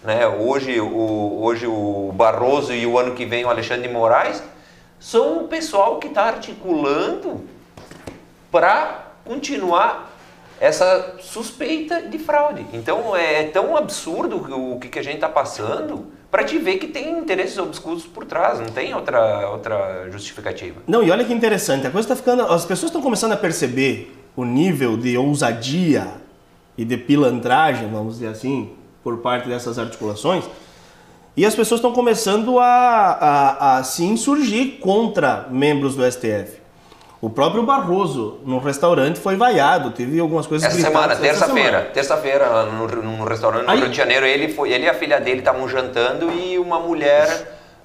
né? 0.03 0.27
hoje, 0.27 0.79
o, 0.79 1.41
hoje 1.41 1.67
o 1.67 2.11
Barroso 2.15 2.73
e 2.73 2.87
o 2.87 2.97
ano 2.97 3.13
que 3.13 3.25
vem 3.25 3.45
o 3.45 3.49
Alexandre 3.49 3.87
de 3.87 3.93
Moraes, 3.93 4.41
são 4.99 5.43
o 5.43 5.47
pessoal 5.47 5.99
que 5.99 6.07
está 6.07 6.23
articulando 6.23 7.45
para 8.51 9.11
continuar 9.23 10.08
essa 10.59 11.15
suspeita 11.19 12.01
de 12.01 12.17
fraude. 12.19 12.65
Então 12.73 13.15
é 13.15 13.43
tão 13.43 13.77
absurdo 13.77 14.37
o 14.37 14.79
que, 14.79 14.89
que 14.89 14.99
a 14.99 15.03
gente 15.03 15.15
está 15.15 15.29
passando 15.29 16.07
para 16.29 16.43
te 16.43 16.57
ver 16.59 16.77
que 16.77 16.87
tem 16.87 17.17
interesses 17.17 17.57
obscuros 17.57 18.05
por 18.05 18.25
trás, 18.25 18.59
não 18.59 18.67
tem 18.67 18.93
outra, 18.93 19.49
outra 19.49 20.07
justificativa. 20.11 20.81
Não, 20.87 21.01
e 21.01 21.09
olha 21.09 21.25
que 21.25 21.33
interessante, 21.33 21.87
a 21.87 21.91
coisa 21.91 22.05
está 22.05 22.15
ficando. 22.15 22.43
As 22.43 22.65
pessoas 22.65 22.89
estão 22.89 23.01
começando 23.01 23.31
a 23.31 23.37
perceber 23.37 24.15
o 24.35 24.45
nível 24.45 24.95
de 24.95 25.17
ousadia 25.17 26.07
e 26.77 26.85
de 26.85 26.97
pilantragem, 26.97 27.89
vamos 27.89 28.15
dizer 28.15 28.27
assim, 28.27 28.69
por 29.03 29.17
parte 29.17 29.49
dessas 29.49 29.79
articulações. 29.79 30.45
E 31.35 31.45
as 31.45 31.55
pessoas 31.55 31.79
estão 31.79 31.93
começando 31.93 32.59
a, 32.59 32.65
a, 32.65 33.77
a 33.77 33.83
se 33.83 34.03
insurgir 34.03 34.79
contra 34.79 35.47
membros 35.49 35.95
do 35.95 36.09
STF. 36.09 36.58
O 37.21 37.29
próprio 37.29 37.63
Barroso, 37.63 38.39
no 38.45 38.59
restaurante, 38.59 39.19
foi 39.19 39.35
vaiado, 39.35 39.91
teve 39.91 40.17
algumas 40.19 40.47
coisas 40.47 40.65
Essa 40.69 40.79
semana, 40.81 41.11
essa 41.13 41.21
terça-feira, 41.21 41.69
semana. 41.79 41.85
terça-feira, 41.93 42.63
no, 42.67 42.87
num 42.87 43.23
restaurante 43.25 43.65
no 43.65 43.71
Aí- 43.71 43.79
Rio 43.81 43.89
de 43.89 43.97
Janeiro, 43.97 44.25
ele, 44.25 44.47
foi, 44.53 44.71
ele 44.71 44.85
e 44.85 44.89
a 44.89 44.93
filha 44.93 45.19
dele 45.19 45.39
estavam 45.39 45.67
jantando 45.67 46.31
e 46.31 46.57
uma 46.57 46.79
mulher, 46.79 47.27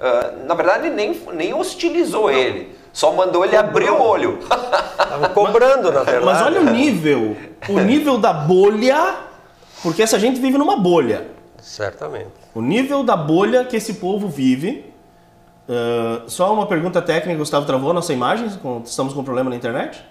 ah, 0.00 0.31
na 0.47 0.55
verdade, 0.55 0.88
nem, 0.88 1.21
nem 1.33 1.53
hostilizou 1.53 2.31
ele, 2.31 2.76
só 2.93 3.12
mandou 3.12 3.45
ele 3.45 3.57
abrir 3.57 3.91
o 3.91 4.00
olho. 4.00 4.38
Estavam 4.41 5.29
cobrando, 5.35 5.91
na 5.91 6.05
verdade. 6.05 6.25
Mas 6.25 6.41
olha 6.41 6.61
o 6.61 6.64
nível, 6.71 7.37
o 7.69 7.81
nível 7.81 8.17
da 8.19 8.33
bolha, 8.33 9.17
porque 9.83 10.00
essa 10.05 10.17
gente 10.17 10.41
vive 10.41 10.57
numa 10.59 10.76
bolha. 10.76 11.26
Certamente. 11.61 12.29
O 12.55 12.62
nível 12.62 13.03
da 13.03 13.17
bolha 13.17 13.64
que 13.64 13.75
esse 13.76 13.95
povo 13.95 14.29
vive. 14.29 14.93
Ah, 15.68 16.23
só 16.26 16.52
uma 16.52 16.66
pergunta 16.66 17.00
técnica, 17.00 17.38
Gustavo 17.38 17.66
travou 17.66 17.90
a 17.90 17.94
nossa 17.94 18.12
imagem? 18.12 18.49
Com- 18.62 18.83
Estamos 18.85 19.12
com 19.14 19.25
problema 19.25 19.50
na 19.50 19.56
internet? 19.56 20.02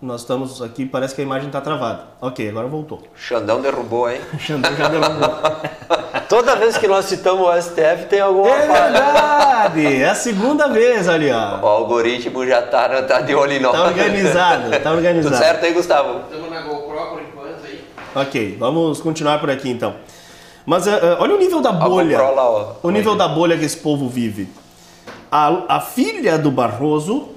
Nós 0.00 0.22
estamos 0.22 0.62
aqui, 0.62 0.86
parece 0.86 1.14
que 1.14 1.20
a 1.20 1.24
imagem 1.24 1.48
está 1.48 1.60
travada. 1.60 2.04
Ok, 2.22 2.48
agora 2.48 2.66
voltou. 2.66 3.02
Xandão 3.14 3.60
derrubou, 3.60 4.10
hein? 4.10 4.18
Xandão 4.40 4.74
já 4.74 4.88
derrubou. 4.88 5.28
Toda 6.26 6.56
vez 6.56 6.78
que 6.78 6.86
nós 6.88 7.04
citamos 7.04 7.46
o 7.46 7.60
STF 7.60 8.06
tem 8.08 8.20
alguma 8.20 8.48
É 8.48 8.66
falha. 8.66 8.92
verdade! 9.02 9.96
É 10.02 10.08
a 10.08 10.14
segunda 10.14 10.68
vez 10.68 11.06
ali, 11.06 11.30
ó. 11.30 11.60
O 11.60 11.66
algoritmo 11.66 12.46
já 12.46 12.62
tá, 12.62 13.02
tá 13.02 13.20
de 13.20 13.34
olho 13.34 13.52
em 13.52 13.60
nós. 13.60 13.72
Tá 13.72 13.84
organizado, 13.84 14.70
tá 14.70 14.78
Tudo 14.80 14.94
organizado. 14.96 15.36
certo 15.36 15.64
aí, 15.66 15.72
Gustavo? 15.74 16.20
Estamos 16.20 16.48
na 16.50 16.62
GoPro 16.62 17.06
por 17.10 17.20
enquanto 17.22 17.64
aí. 17.66 17.84
Ok, 18.14 18.56
vamos 18.58 19.00
continuar 19.02 19.38
por 19.38 19.50
aqui 19.50 19.68
então. 19.68 19.96
Mas 20.70 20.86
ah, 20.86 21.16
olha 21.18 21.34
o 21.34 21.38
nível 21.38 21.60
da 21.60 21.72
bolha. 21.72 22.22
Lá, 22.22 22.48
ó. 22.48 22.74
O 22.84 22.92
nível 22.92 23.16
da 23.16 23.26
bolha 23.26 23.58
que 23.58 23.64
esse 23.64 23.76
povo 23.76 24.08
vive. 24.08 24.46
A, 25.28 25.64
a 25.76 25.80
filha 25.80 26.38
do 26.38 26.48
Barroso 26.48 27.30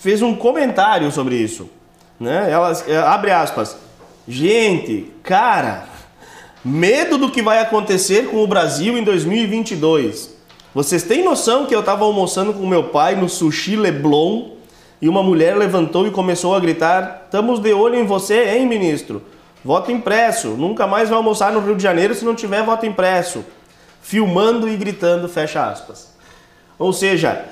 fez 0.00 0.22
um 0.22 0.34
comentário 0.34 1.12
sobre 1.12 1.36
isso. 1.36 1.68
Né? 2.18 2.50
Ela 2.50 2.72
eh, 2.88 2.96
abre 2.96 3.32
aspas. 3.32 3.76
Gente, 4.26 5.12
cara, 5.22 5.84
medo 6.64 7.18
do 7.18 7.30
que 7.30 7.42
vai 7.42 7.58
acontecer 7.58 8.30
com 8.30 8.42
o 8.42 8.46
Brasil 8.46 8.96
em 8.96 9.04
2022. 9.04 10.34
Vocês 10.74 11.02
têm 11.02 11.22
noção 11.22 11.66
que 11.66 11.74
eu 11.74 11.80
estava 11.80 12.06
almoçando 12.06 12.54
com 12.54 12.66
meu 12.66 12.84
pai 12.84 13.14
no 13.14 13.28
Sushi 13.28 13.76
Leblon 13.76 14.52
e 15.02 15.08
uma 15.10 15.22
mulher 15.22 15.54
levantou 15.54 16.06
e 16.06 16.10
começou 16.10 16.54
a 16.54 16.60
gritar: 16.60 17.24
Estamos 17.26 17.60
de 17.60 17.74
olho 17.74 17.96
em 17.96 18.06
você, 18.06 18.56
hein, 18.56 18.64
ministro? 18.64 19.20
Voto 19.64 19.90
impresso. 19.90 20.48
Nunca 20.48 20.86
mais 20.86 21.08
vai 21.08 21.16
almoçar 21.16 21.50
no 21.50 21.60
Rio 21.60 21.74
de 21.74 21.82
Janeiro 21.82 22.14
se 22.14 22.24
não 22.24 22.34
tiver 22.34 22.62
voto 22.62 22.84
impresso. 22.84 23.44
Filmando 24.02 24.68
e 24.68 24.76
gritando, 24.76 25.28
fecha 25.28 25.64
aspas. 25.64 26.12
Ou 26.78 26.92
seja, 26.92 27.46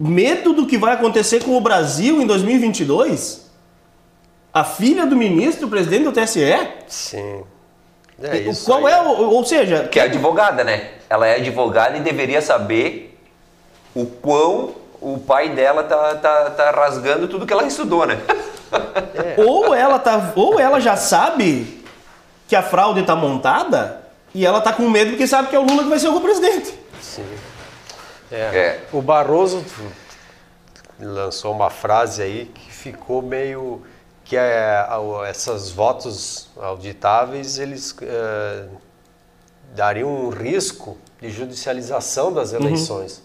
medo 0.00 0.52
do 0.52 0.66
que 0.66 0.76
vai 0.76 0.94
acontecer 0.94 1.44
com 1.44 1.56
o 1.56 1.60
Brasil 1.60 2.20
em 2.20 2.26
2022? 2.26 3.46
A 4.52 4.64
filha 4.64 5.06
do 5.06 5.14
ministro, 5.14 5.68
presidente 5.68 6.04
do 6.04 6.12
TSE? 6.12 6.40
Sim. 6.88 7.44
É 8.22 8.38
isso. 8.38 8.64
Qual 8.64 8.86
aí. 8.86 8.92
é 8.94 9.02
o. 9.02 9.30
Ou 9.30 9.44
seja, 9.44 9.84
Que 9.84 10.00
é 10.00 10.04
advogada, 10.04 10.64
né? 10.64 10.92
Ela 11.08 11.26
é 11.26 11.36
advogada 11.36 11.98
e 11.98 12.00
deveria 12.00 12.40
saber 12.40 13.16
o 13.94 14.06
quão 14.06 14.74
o 15.00 15.18
pai 15.18 15.50
dela 15.50 15.84
tá, 15.84 16.14
tá, 16.16 16.50
tá 16.50 16.70
rasgando 16.70 17.28
tudo 17.28 17.46
que 17.46 17.52
ela 17.52 17.66
estudou, 17.66 18.06
né? 18.06 18.18
ou 19.36 19.74
ela 19.74 19.98
tá, 19.98 20.32
ou 20.34 20.58
ela 20.58 20.80
já 20.80 20.96
sabe 20.96 21.84
que 22.48 22.54
a 22.54 22.62
fraude 22.62 23.02
tá 23.02 23.16
montada 23.16 24.02
e 24.34 24.44
ela 24.44 24.60
tá 24.60 24.72
com 24.72 24.88
medo 24.88 25.10
porque 25.10 25.26
sabe 25.26 25.48
que 25.48 25.56
é 25.56 25.58
o 25.58 25.64
Lula 25.64 25.82
que 25.82 25.88
vai 25.88 25.98
ser 25.98 26.08
o 26.08 26.20
presidente. 26.20 26.78
É. 28.30 28.36
É. 28.36 28.84
O 28.92 29.00
Barroso 29.00 29.64
lançou 31.00 31.52
uma 31.52 31.70
frase 31.70 32.22
aí 32.22 32.46
que 32.46 32.72
ficou 32.72 33.22
meio 33.22 33.82
que 34.24 34.36
é, 34.36 34.84
essas 35.28 35.70
votos 35.70 36.48
auditáveis 36.56 37.58
eles 37.58 37.94
é, 38.02 38.66
dariam 39.74 40.08
um 40.08 40.30
risco 40.30 40.98
de 41.20 41.30
judicialização 41.30 42.32
das 42.32 42.52
eleições. 42.52 43.22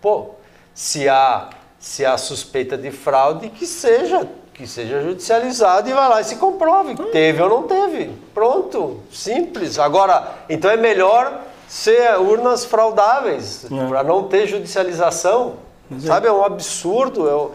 Pô, 0.00 0.30
se 0.72 1.08
há 1.08 1.50
se 1.78 2.04
há 2.04 2.16
suspeita 2.16 2.76
de 2.76 2.90
fraude 2.90 3.48
que 3.50 3.66
seja 3.66 4.28
que 4.56 4.66
seja 4.66 5.02
judicializado 5.02 5.88
e 5.88 5.92
vai 5.92 6.08
lá 6.08 6.20
e 6.20 6.24
se 6.24 6.36
comprove 6.36 6.94
que 6.94 7.02
teve 7.06 7.42
ou 7.42 7.48
não 7.48 7.62
teve. 7.64 8.10
Pronto, 8.32 9.00
simples. 9.12 9.78
Agora, 9.78 10.32
então 10.48 10.70
é 10.70 10.76
melhor 10.78 11.42
ser 11.68 12.18
urnas 12.18 12.64
fraudáveis 12.64 13.66
para 13.88 14.02
não 14.02 14.24
ter 14.24 14.46
judicialização. 14.46 15.54
Sabe, 16.00 16.26
é 16.26 16.32
um 16.32 16.42
absurdo. 16.44 17.28
É, 17.28 17.32
o- 17.34 17.50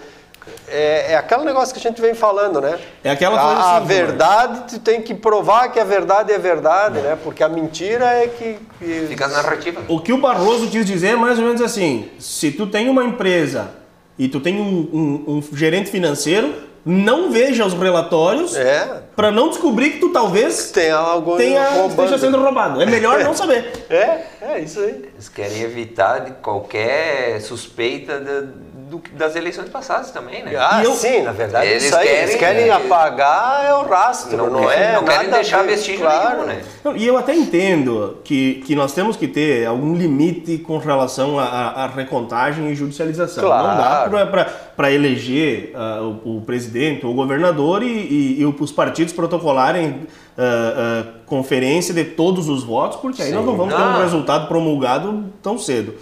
é, 0.68 1.14
é 1.14 1.16
aquele 1.18 1.44
negócio 1.44 1.74
que 1.74 1.80
a 1.80 1.90
gente 1.90 2.00
vem 2.00 2.14
falando, 2.14 2.62
né? 2.62 2.80
É 3.04 3.10
aquela 3.12 3.38
coisa 3.38 3.56
a, 3.60 3.64
a 3.74 3.78
assim, 3.78 3.88
verdade, 3.88 4.62
tu 4.70 4.80
tem 4.80 5.02
que 5.02 5.14
provar 5.14 5.70
que 5.72 5.80
a 5.80 5.84
verdade 5.84 6.32
é 6.32 6.38
verdade, 6.38 7.00
né? 7.00 7.18
Porque 7.24 7.44
a 7.44 7.50
mentira 7.50 8.06
é 8.06 8.28
que. 8.28 8.58
que- 8.80 9.06
Fica 9.08 9.26
a 9.26 9.28
narrativa. 9.28 9.82
O 9.88 10.00
que 10.00 10.14
o 10.14 10.18
Barroso 10.20 10.68
quis 10.70 10.86
dizer 10.86 11.10
é 11.10 11.16
mais 11.16 11.38
ou 11.40 11.46
menos 11.46 11.62
assim: 11.62 12.10
se 12.20 12.52
tu 12.52 12.68
tem 12.68 12.90
uma 12.90 13.04
empresa 13.04 13.72
e 14.18 14.28
tu 14.28 14.40
tem 14.40 14.60
um, 14.62 14.90
um- 14.94 15.38
um 15.38 15.58
gerente 15.58 15.90
financeiro, 15.92 16.54
não 16.86 17.32
veja 17.32 17.66
os 17.66 17.74
relatórios 17.74 18.56
É, 18.56 19.02
para 19.16 19.30
não 19.32 19.50
descobrir 19.50 19.92
que 19.92 20.00
tu 20.00 20.10
talvez 20.10 20.72
tem 20.72 20.90
algo 20.90 21.38
tenha, 21.38 21.70
roubando. 21.70 21.90
esteja 22.06 22.18
sendo 22.18 22.42
roubado. 22.42 22.82
É 22.82 22.86
melhor 22.86 23.20
não 23.24 23.34
saber. 23.34 23.86
É, 23.90 24.22
é 24.42 24.60
isso 24.60 24.80
aí. 24.80 25.10
Eles 25.14 25.30
querem 25.30 25.62
evitar 25.62 26.20
de 26.20 26.32
qualquer 26.42 27.40
suspeita 27.42 28.20
da- 28.20 28.48
do- 28.92 29.02
das 29.18 29.36
eleições 29.36 29.70
passadas 29.70 30.12
também, 30.12 30.44
né? 30.44 30.54
Ah, 30.58 30.84
eu- 30.84 30.92
sim, 30.94 31.22
na 31.22 31.32
verdade, 31.32 31.68
Eles 31.68 31.86
isso 31.86 31.96
aí, 31.96 32.08
eles 32.08 32.36
querem- 32.36 32.66
querem 32.66 32.70
apagar 32.70 33.66
é 33.66 33.74
o 33.74 33.84
rastro, 33.88 34.36
não, 34.38 34.50
Não 34.50 34.68
querem- 34.68 34.84
é 34.84 34.92
não 34.94 35.04
querem 35.06 35.30
deixar 35.30 35.64
vestígio 35.64 36.02
claro. 36.02 36.36
nenhum, 36.36 36.46
né? 36.48 36.62
Não, 36.84 36.96
E 36.96 37.08
eu 37.08 37.18
até 37.18 37.34
entendo 37.34 38.18
que, 38.24 38.62
que 38.66 38.76
nós 38.76 38.94
temos 38.94 39.16
que 39.16 39.28
ter 39.28 39.66
algum 39.66 39.96
limite 39.96 40.58
com 40.60 40.78
relação 40.78 41.40
à- 41.40 41.88
recontagem 41.96 42.70
e 42.70 42.76
judicialização. 42.76 43.44
Claro. 43.44 43.68
Não 44.12 44.18
dá 44.18 44.46
para 44.76 44.92
eleger 44.92 45.72
ah, 45.76 46.02
o, 46.26 46.38
o 46.38 46.42
presidente 46.42 47.06
ou 47.06 47.12
o 47.12 47.16
governador 47.16 47.82
e, 47.84 47.88
e- 47.88 48.42
e 48.42 48.46
os 48.46 48.72
partidos 48.72 49.14
protocolarem 49.14 50.08
ah, 50.38 50.42
ah, 50.44 51.04
conferência 51.26 51.94
de 51.94 52.04
todos 52.04 52.50
os 52.50 52.64
votos, 52.64 52.98
porque 53.00 53.22
aí 53.22 53.32
nós 53.32 53.46
não 53.46 53.56
vamos 53.56 53.74
ter 53.74 53.82
um 53.82 54.00
resultado 54.02 54.48
promulgado 54.48 55.26
tão 55.42 55.58
cedo. 55.58 55.94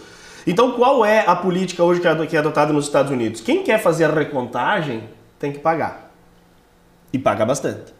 Então, 0.47 0.71
qual 0.73 1.05
é 1.05 1.23
a 1.25 1.35
política 1.35 1.83
hoje 1.83 1.99
que 2.01 2.07
é 2.07 2.25
que 2.25 2.35
é 2.35 2.39
adotada 2.39 2.71
nos 2.73 2.85
Estados 2.85 3.11
Unidos? 3.11 3.41
Quem 3.41 3.63
quer 3.63 3.81
fazer 3.81 4.05
a 4.05 4.11
recontagem 4.13 5.03
tem 5.37 5.51
que 5.51 5.59
pagar. 5.59 6.11
E 7.11 7.17
paga 7.19 7.45
bastante. 7.45 7.93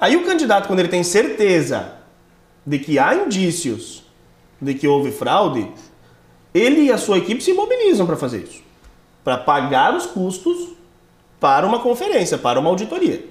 Aí 0.00 0.16
o 0.16 0.24
candidato, 0.24 0.66
quando 0.66 0.80
ele 0.80 0.88
tem 0.88 1.02
certeza 1.02 1.92
de 2.66 2.78
que 2.78 2.98
há 2.98 3.14
indícios 3.14 4.02
de 4.60 4.74
que 4.74 4.86
houve 4.86 5.10
fraude, 5.10 5.68
ele 6.54 6.82
e 6.82 6.92
a 6.92 6.98
sua 6.98 7.18
equipe 7.18 7.42
se 7.42 7.52
mobilizam 7.52 8.06
para 8.06 8.16
fazer 8.16 8.38
isso. 8.44 8.62
Para 9.24 9.38
pagar 9.38 9.94
os 9.94 10.06
custos 10.06 10.70
para 11.40 11.66
uma 11.66 11.80
conferência, 11.80 12.38
para 12.38 12.60
uma 12.60 12.70
auditoria. 12.70 13.24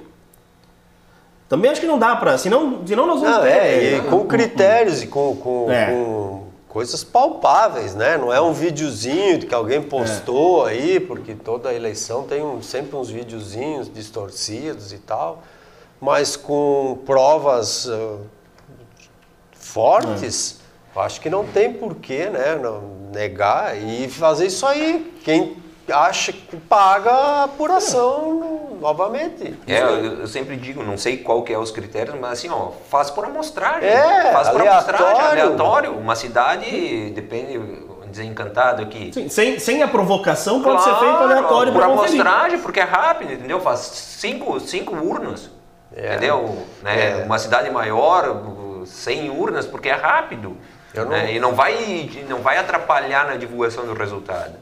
Também 1.48 1.70
acho 1.72 1.82
que 1.82 1.88
não 1.88 2.00
dá 2.00 2.16
para, 2.16 2.38
senão, 2.38 2.82
senão 2.86 3.06
nós 3.06 3.20
vamos 3.22 3.36
Não, 3.38 3.44
ter- 3.44 3.50
é, 3.50 3.98
e 3.98 4.02
com 4.02 4.26
critérios 4.26 5.02
e 5.04 5.08
com, 5.08 5.36
com, 5.36 5.72
É. 5.72 5.86
com 5.88 6.48
coisas 6.72 7.04
palpáveis, 7.04 7.94
né? 7.94 8.18
Não 8.18 8.32
é 8.32 8.40
um 8.40 8.54
videozinho 8.54 9.40
que 9.46 9.54
alguém 9.54 9.82
postou 9.82 10.64
aí, 10.66 11.02
porque 11.02 11.36
toda 11.36 11.74
eleição 11.74 12.24
tem 12.24 12.42
um- 12.42 12.62
sempre 12.62 12.96
uns 12.96 13.10
videozinhos 13.10 13.92
distorcidos 13.94 14.94
e 14.94 14.98
tal, 14.98 15.44
mas 16.00 16.38
com 16.38 16.98
provas 17.06 17.90
ah, 17.90 18.18
fortes, 19.54 20.60
eu 20.96 21.02
acho 21.02 21.20
que 21.20 21.30
não 21.30 21.46
tem 21.46 21.74
porquê, 21.74 22.30
né? 22.30 22.56
Não 22.56 22.82
negar 23.14 23.78
e 23.78 24.08
fazer 24.10 24.46
isso 24.48 24.66
aí. 24.66 25.14
Quem 25.26 25.58
acha 25.92 26.32
que 26.32 26.56
paga 26.56 27.12
a 27.12 27.44
apuração 27.44 28.71
novamente. 28.82 29.58
É, 29.67 29.80
eu, 29.82 30.22
eu 30.22 30.28
sempre 30.28 30.58
digo, 30.58 30.84
não 30.84 30.98
sei 30.98 31.17
qual 31.17 31.44
que 31.44 31.54
é 31.54 31.58
os 31.58 31.72
critérios, 31.72 32.20
mas 32.20 32.34
assim, 32.34 32.50
ó, 32.50 32.72
faz 32.89 33.10
por 33.12 33.24
amostragem. 33.24 33.88
É, 33.88 34.32
faz 34.34 34.50
por 34.50 34.60
aleatório. 34.60 34.98
amostragem, 34.98 35.41
aleatório. 35.44 35.98
Uma 35.98 36.15
cidade, 36.15 37.12
depende, 37.12 37.58
vamos 37.58 38.10
dizer, 38.10 38.24
encantado 38.26 38.82
aqui. 38.82 39.12
Sim, 39.13 39.30
sem, 39.30 39.60
sem 39.60 39.84
a 39.84 39.88
provocação 39.88 40.62
pode 40.62 40.84
ser 40.84 40.96
feito 40.96 41.15
aleatório 41.15 41.72
por 41.72 41.84
amostragem, 41.84 42.60
porque 42.60 42.80
é 42.80 42.84
rápido, 42.84 43.32
entendeu? 43.32 43.60
Faz 43.62 43.80
cinco, 43.80 44.60
cinco 44.60 44.96
urnas, 44.96 45.50
É. 45.96 46.08
entendeu? 46.15 46.65
Né? 46.82 47.22
É. 47.22 47.24
Uma 47.24 47.38
cidade 47.39 47.70
maior, 47.70 48.44
100 48.86 49.30
urnas, 49.30 49.65
porque 49.67 49.89
é 49.89 49.94
rápido. 49.96 50.58
Eu 50.94 51.06
não- 51.06 51.12
né? 51.12 51.34
E 51.34 51.39
não 51.39 51.54
vai, 51.54 52.10
não 52.28 52.39
vai 52.39 52.58
atrapalhar 52.58 53.26
na 53.28 53.36
divulgação 53.36 53.86
do 53.86 53.94
resultado. 53.94 54.56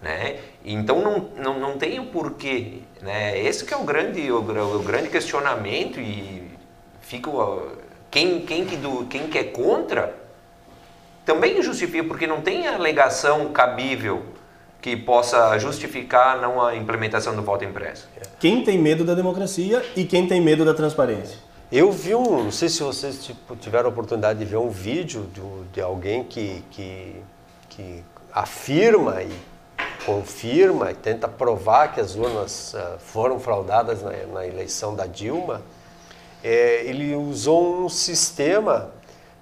Né? 0.00 0.36
Então 0.64 1.02
não, 1.02 1.28
não, 1.36 1.60
não 1.60 1.78
tem 1.78 2.00
o 2.00 2.06
porquê. 2.06 2.78
Né? 3.02 3.38
Esse 3.40 3.64
que 3.64 3.74
é 3.74 3.76
o 3.76 3.84
grande, 3.84 4.30
o, 4.32 4.38
o 4.38 4.82
grande 4.82 5.08
questionamento 5.08 6.00
e 6.00 6.42
fica 7.02 7.28
o- 7.28 7.72
quem, 8.10 8.40
quem, 8.40 8.64
que 8.64 8.76
do, 8.76 9.04
quem 9.06 9.26
que 9.28 9.36
é 9.38 9.44
contra 9.44 10.14
também 11.24 11.60
justifica, 11.62 12.04
porque 12.04 12.26
não 12.26 12.40
tem 12.40 12.66
alegação 12.66 13.48
cabível 13.52 14.22
que 14.80 14.94
possa 14.96 15.58
justificar 15.58 16.40
não 16.40 16.62
a 16.62 16.76
implementação 16.76 17.34
do 17.34 17.42
voto 17.42 17.64
impresso. 17.64 18.06
Quem 18.38 18.62
tem 18.62 18.78
medo 18.78 19.04
da 19.04 19.14
democracia 19.14 19.82
e 19.96 20.04
quem 20.04 20.26
tem 20.28 20.40
medo 20.40 20.64
da 20.64 20.74
transparência. 20.74 21.38
Eu 21.72 21.90
vi 21.90 22.14
um, 22.14 22.44
não 22.44 22.52
sei 22.52 22.68
se 22.68 22.82
vocês 22.82 23.24
tipo, 23.24 23.56
tiveram 23.56 23.86
a 23.86 23.88
oportunidade 23.88 24.38
de 24.38 24.44
ver 24.44 24.58
um 24.58 24.68
vídeo 24.68 25.22
do- 25.22 25.64
de 25.72 25.80
alguém 25.80 26.22
que, 26.24 26.62
que, 26.70 27.16
que 27.70 28.04
afirma 28.32 29.22
e 29.22 29.30
confirma 30.04 30.90
e 30.90 30.94
tenta 30.94 31.28
provar 31.28 31.92
que 31.92 32.00
as 32.00 32.14
urnas 32.14 32.74
ah, 32.74 32.96
foram 32.98 33.38
fraudadas 33.38 34.02
na, 34.02 34.10
na 34.32 34.46
eleição 34.46 34.94
da 34.94 35.06
Dilma. 35.06 35.62
É, 36.42 36.84
ele 36.84 37.14
usou 37.14 37.84
um 37.84 37.88
sistema, 37.88 38.90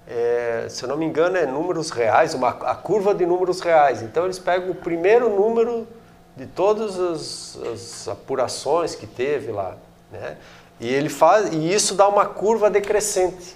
é, 0.07 0.67
se 0.69 0.83
eu 0.83 0.89
não 0.89 0.95
me 0.95 1.05
engano, 1.05 1.37
é 1.37 1.45
números 1.45 1.89
reais, 1.89 2.33
uma, 2.33 2.49
a 2.49 2.75
curva 2.75 3.13
de 3.13 3.25
números 3.25 3.59
reais. 3.59 4.01
Então 4.01 4.25
eles 4.25 4.39
pegam 4.39 4.71
o 4.71 4.75
primeiro 4.75 5.29
número 5.29 5.87
de 6.35 6.45
todas 6.45 6.99
as, 6.99 7.59
as 7.73 8.07
apurações 8.07 8.95
que 8.95 9.05
teve 9.05 9.51
lá, 9.51 9.75
né? 10.11 10.37
E 10.79 10.87
ele 10.87 11.09
faz 11.09 11.53
e 11.53 11.73
isso 11.73 11.93
dá 11.95 12.07
uma 12.07 12.25
curva 12.25 12.69
decrescente. 12.69 13.55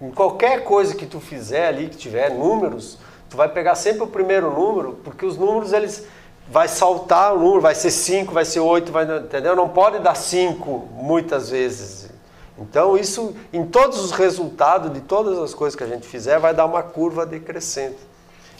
Em 0.00 0.10
qualquer 0.10 0.64
coisa 0.64 0.94
que 0.96 1.06
tu 1.06 1.20
fizer 1.20 1.68
ali 1.68 1.88
que 1.88 1.96
tiver 1.96 2.30
números, 2.30 2.98
tu 3.32 3.36
vai 3.38 3.48
pegar 3.48 3.74
sempre 3.74 4.02
o 4.02 4.06
primeiro 4.06 4.50
número, 4.50 4.98
porque 5.02 5.24
os 5.24 5.38
números 5.38 5.72
eles 5.72 6.06
vai 6.46 6.68
saltar 6.68 7.34
o 7.34 7.38
número, 7.38 7.62
vai 7.62 7.74
ser 7.74 7.90
5, 7.90 8.30
vai 8.30 8.44
ser 8.44 8.60
8, 8.60 8.92
vai, 8.92 9.04
entendeu? 9.04 9.56
Não 9.56 9.70
pode 9.70 10.00
dar 10.00 10.14
5 10.14 10.88
muitas 10.92 11.48
vezes. 11.48 12.10
Então 12.58 12.94
isso 12.94 13.34
em 13.50 13.64
todos 13.64 14.04
os 14.04 14.12
resultados 14.12 14.92
de 14.92 15.00
todas 15.00 15.38
as 15.38 15.54
coisas 15.54 15.74
que 15.74 15.82
a 15.82 15.86
gente 15.86 16.06
fizer 16.06 16.38
vai 16.38 16.52
dar 16.52 16.66
uma 16.66 16.82
curva 16.82 17.24
decrescente. 17.24 17.96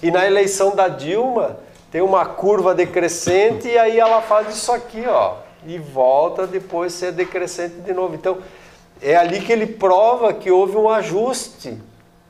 E 0.02 0.10
na 0.10 0.26
eleição 0.26 0.74
da 0.74 0.88
Dilma 0.88 1.58
tem 1.90 2.00
uma 2.00 2.24
curva 2.24 2.74
decrescente 2.74 3.68
e 3.68 3.76
aí 3.76 4.00
ela 4.00 4.22
faz 4.22 4.56
isso 4.56 4.72
aqui, 4.72 5.04
ó, 5.06 5.34
e 5.66 5.76
volta 5.76 6.46
depois 6.46 6.94
ser 6.94 7.12
decrescente 7.12 7.74
de 7.74 7.92
novo. 7.92 8.14
Então 8.14 8.38
é 9.02 9.16
ali 9.16 9.42
que 9.42 9.52
ele 9.52 9.66
prova 9.66 10.32
que 10.32 10.50
houve 10.50 10.78
um 10.78 10.88
ajuste 10.88 11.78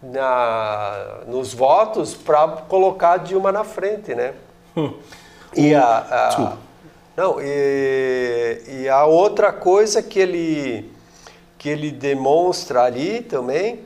na, 0.03 1.19
nos 1.27 1.55
votos 1.55 2.15
para 2.15 2.49
colocar 2.69 3.13
a 3.13 3.17
Dilma 3.19 3.53
na 3.53 3.65
frente, 3.65 4.15
né? 4.15 4.35
E 5.55 5.75
a, 5.75 5.99
a- 5.99 6.57
não 7.15 7.37
e, 7.39 8.63
e 8.69 8.89
a 8.89 9.05
outra 9.05 9.53
coisa 9.53 10.03
que 10.03 10.19
ele 10.19 10.91
que 11.59 11.69
ele 11.69 11.91
demonstra 11.91 12.85
ali 12.85 13.21
também 13.21 13.81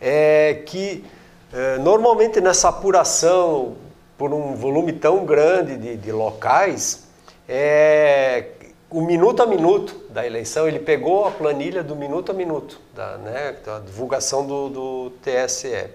é 0.00 0.62
que 0.66 1.04
eh, 1.52 1.78
normalmente 1.78 2.40
nessa 2.40 2.68
apuração 2.70 3.76
por 4.18 4.34
um 4.34 4.54
volume 4.56 4.92
tão 4.92 5.24
grande 5.24 5.76
de, 5.76 5.96
de 5.96 6.10
locais 6.10 7.06
é 7.48 8.46
o 8.90 9.02
minuto 9.02 9.42
a 9.42 9.46
minuto 9.46 9.94
da 10.10 10.26
eleição 10.26 10.68
ele 10.68 10.78
pegou 10.78 11.26
a 11.26 11.30
planilha 11.30 11.82
do 11.82 11.96
minuto 11.96 12.30
a 12.30 12.34
minuto 12.34 12.80
da, 12.94 13.18
né, 13.18 13.56
da 13.64 13.80
divulgação 13.80 14.46
do, 14.46 14.68
do 14.68 15.12
TSE 15.22 15.90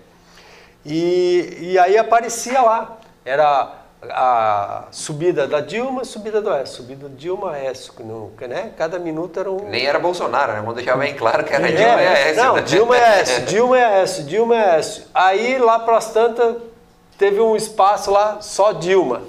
e, 0.86 1.58
e 1.60 1.80
aí 1.80 1.98
aparecia 1.98 2.62
lá, 2.62 2.98
era 3.24 3.82
a 4.10 4.86
subida 4.92 5.48
da 5.48 5.60
Dilma, 5.60 6.04
subida 6.04 6.42
do 6.42 6.50
Aécio, 6.50 6.78
subida 6.78 7.08
do 7.08 7.16
Dilma 7.16 7.52
que, 8.36 8.48
né? 8.48 8.72
Cada 8.76 8.98
minuto 8.98 9.40
era 9.40 9.52
um... 9.52 9.70
Nem 9.70 9.86
era 9.86 10.00
Bolsonaro, 10.00 10.54
né? 10.54 10.60
Vamos 10.60 10.76
deixar 10.76 10.98
bem 10.98 11.16
claro 11.16 11.44
que 11.44 11.54
era 11.54 11.68
É, 11.68 11.72
Dilma 11.72 12.02
e 12.02 12.08
Aécio. 12.08 12.44
Não, 12.44 12.56
né? 12.56 12.62
Dilma 12.64 12.98
é 12.98 13.04
Aécio, 13.04 13.46
Dilma 13.46 13.78
é 13.78 13.86
Aécio, 13.86 14.24
Dilma 14.24 14.56
é 14.56 14.72
Aécio. 14.72 15.04
Aí 15.14 15.58
lá 15.60 15.80
pras 15.80 16.12
tantas 16.12 16.56
teve 17.18 17.40
um 17.40 17.56
espaço 17.56 18.10
lá 18.10 18.42
só 18.42 18.72
Dilma. 18.72 19.22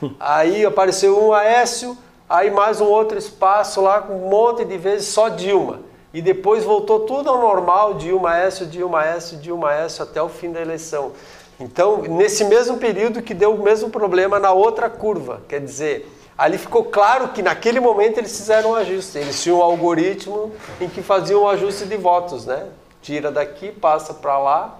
Aí 0.20 0.64
apareceu 0.64 1.20
um 1.20 1.32
Aécio, 1.32 1.98
aí 2.32 2.50
mais 2.50 2.80
um 2.80 2.86
outro 2.86 3.18
espaço 3.18 3.82
lá 3.82 4.00
com 4.00 4.14
um 4.14 4.30
monte 4.30 4.64
de 4.64 4.78
vezes 4.78 5.08
só 5.08 5.28
Dilma. 5.28 5.80
E 6.14 6.22
depois 6.22 6.64
voltou 6.64 7.00
tudo 7.00 7.28
ao 7.28 7.38
normal, 7.38 7.94
Dilma 7.94 8.30
Aécio, 8.30 8.66
Dilma 8.66 9.00
Aécio, 9.00 9.36
Dilma 9.36 9.68
Aécio 9.68 10.02
até 10.02 10.20
o 10.22 10.28
fim 10.28 10.50
da 10.50 10.60
eleição. 10.60 11.12
Então, 11.60 12.02
nesse 12.02 12.44
mesmo 12.44 12.78
período 12.78 13.22
que 13.22 13.34
deu 13.34 13.54
o 13.54 13.62
mesmo 13.62 13.90
problema 13.90 14.38
na 14.38 14.50
outra 14.50 14.88
curva, 14.88 15.42
quer 15.46 15.60
dizer, 15.60 16.10
ali 16.36 16.56
ficou 16.56 16.84
claro 16.84 17.28
que 17.28 17.42
naquele 17.42 17.80
momento 17.80 18.18
eles 18.18 18.34
fizeram 18.34 18.70
um 18.70 18.74
ajuste. 18.74 19.18
Eles 19.18 19.42
tinham 19.42 19.58
um 19.58 19.62
algoritmo 19.62 20.52
em 20.80 20.88
que 20.88 21.02
faziam 21.02 21.42
um 21.42 21.48
ajuste 21.48 21.84
de 21.84 21.96
votos, 21.96 22.46
né? 22.46 22.66
Tira 23.02 23.30
daqui, 23.30 23.70
passa 23.70 24.14
para 24.14 24.38
lá. 24.38 24.78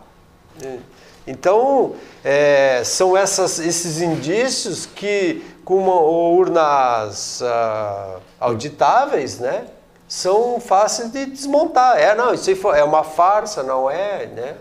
E- 0.62 0.80
Então, 1.26 1.92
é, 2.24 2.82
são 2.84 3.16
essas- 3.16 3.58
esses 3.58 4.00
indícios 4.00 4.86
que, 4.86 5.42
com 5.64 5.76
uma- 5.76 6.00
urnas 6.00 7.40
ah, 7.44 8.16
auditáveis, 8.40 9.38
né? 9.38 9.64
São 10.08 10.60
fáceis 10.60 11.10
de 11.12 11.24
desmontar. 11.26 11.96
É, 11.96 12.14
não, 12.14 12.34
isso 12.34 12.50
é 12.50 12.84
uma 12.84 13.04
farsa, 13.04 13.62
não 13.62 13.90
é, 13.90 14.26
né? 14.26 14.54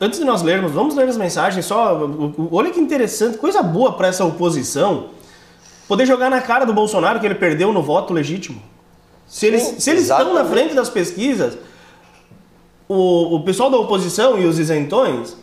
Antes 0.00 0.18
de 0.18 0.24
nós 0.24 0.42
lermos, 0.42 0.72
vamos 0.72 0.94
ler 0.94 1.08
as 1.08 1.16
mensagens 1.16 1.64
só. 1.64 1.98
Olha 2.50 2.70
que 2.70 2.80
interessante, 2.80 3.38
coisa 3.38 3.62
boa 3.62 3.92
para 3.92 4.08
essa 4.08 4.24
oposição 4.24 5.10
poder 5.88 6.06
jogar 6.06 6.28
na 6.30 6.40
cara 6.40 6.64
do 6.66 6.72
Bolsonaro 6.72 7.18
que 7.20 7.26
ele 7.26 7.34
perdeu 7.34 7.72
no 7.72 7.82
voto 7.82 8.12
legítimo. 8.12 8.60
Se 9.26 9.46
eles, 9.46 9.62
Sim, 9.62 9.80
se 9.80 9.90
eles 9.90 10.02
estão 10.02 10.34
na 10.34 10.44
frente 10.44 10.74
das 10.74 10.88
pesquisas, 10.90 11.56
o, 12.88 13.36
o 13.36 13.44
pessoal 13.44 13.70
da 13.70 13.76
oposição 13.78 14.38
e 14.38 14.44
os 14.44 14.58
isentões 14.58 15.36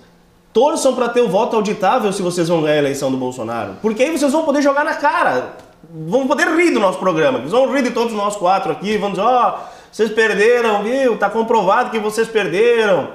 torçam 0.58 0.96
para 0.96 1.08
ter 1.08 1.22
o 1.22 1.30
voto 1.30 1.56
auditável 1.56 2.12
se 2.12 2.24
vocês 2.24 2.48
vão 2.48 2.63
ganhar 2.63 2.74
a 2.74 2.80
eleição 2.80 3.12
do 3.12 3.17
Bolsonaro. 3.17 3.76
Porque 3.80 4.02
aí 4.02 4.17
vocês 4.17 4.32
vão 4.32 4.43
poder 4.43 4.63
jogar 4.63 4.84
na 4.84 4.96
cara. 4.96 5.56
Vão 5.88 6.28
poder 6.28 6.48
rir 6.48 6.72
do 6.72 6.80
nosso 6.80 6.98
programa. 6.98 7.38
Eles 7.38 7.52
vão 7.52 7.72
rir 7.72 7.84
de 7.84 7.91
todos 7.91 8.12
nós 8.12 8.36
quatro 8.36 8.72
aqui. 8.72 8.98
Vão 8.98 9.12
dizer: 9.12 9.22
ó, 9.22 9.60
vocês 9.91 10.10
perderam, 10.10 10.82
viu? 10.82 11.15
Tá 11.15 11.30
comprovado 11.30 11.91
que 11.91 12.00
vocês 12.00 12.28
perderam. 12.28 13.10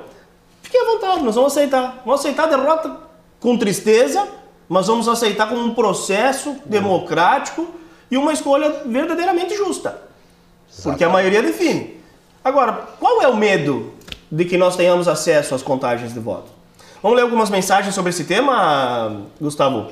Fiquem 0.63 0.81
à 0.83 0.85
vontade, 0.85 1.25
nós 1.25 1.35
vamos 1.35 1.51
aceitar. 1.51 2.01
Vamos 2.07 2.21
aceitar 2.21 2.45
a 2.45 2.47
derrota 2.47 2.97
com 3.41 3.59
tristeza, 3.59 4.25
mas 4.69 4.87
vamos 4.87 5.09
aceitar 5.09 5.49
como 5.49 5.65
um 5.65 5.75
processo 5.75 6.55
democrático 6.65 7.67
e 8.09 8.17
uma 8.17 8.33
escolha 8.33 8.83
verdadeiramente 8.87 9.57
justa. 9.57 10.01
Porque 10.85 11.03
a 11.03 11.09
maioria 11.09 11.43
define. 11.43 12.01
Agora, 12.45 12.87
qual 13.01 13.21
é 13.21 13.27
o 13.27 13.37
medo 13.37 13.93
de 14.31 14.45
que 14.45 14.57
nós 14.57 14.77
tenhamos 14.77 15.09
acesso 15.09 15.57
às 15.57 15.63
contagens 15.65 16.15
de 16.15 16.21
voto? 16.21 16.62
Vamos 17.03 17.17
ler 17.17 17.23
algumas 17.25 17.51
mensagens 17.51 17.93
sobre 17.97 18.11
esse 18.11 18.23
tema, 18.23 19.23
Gustavo? 19.41 19.91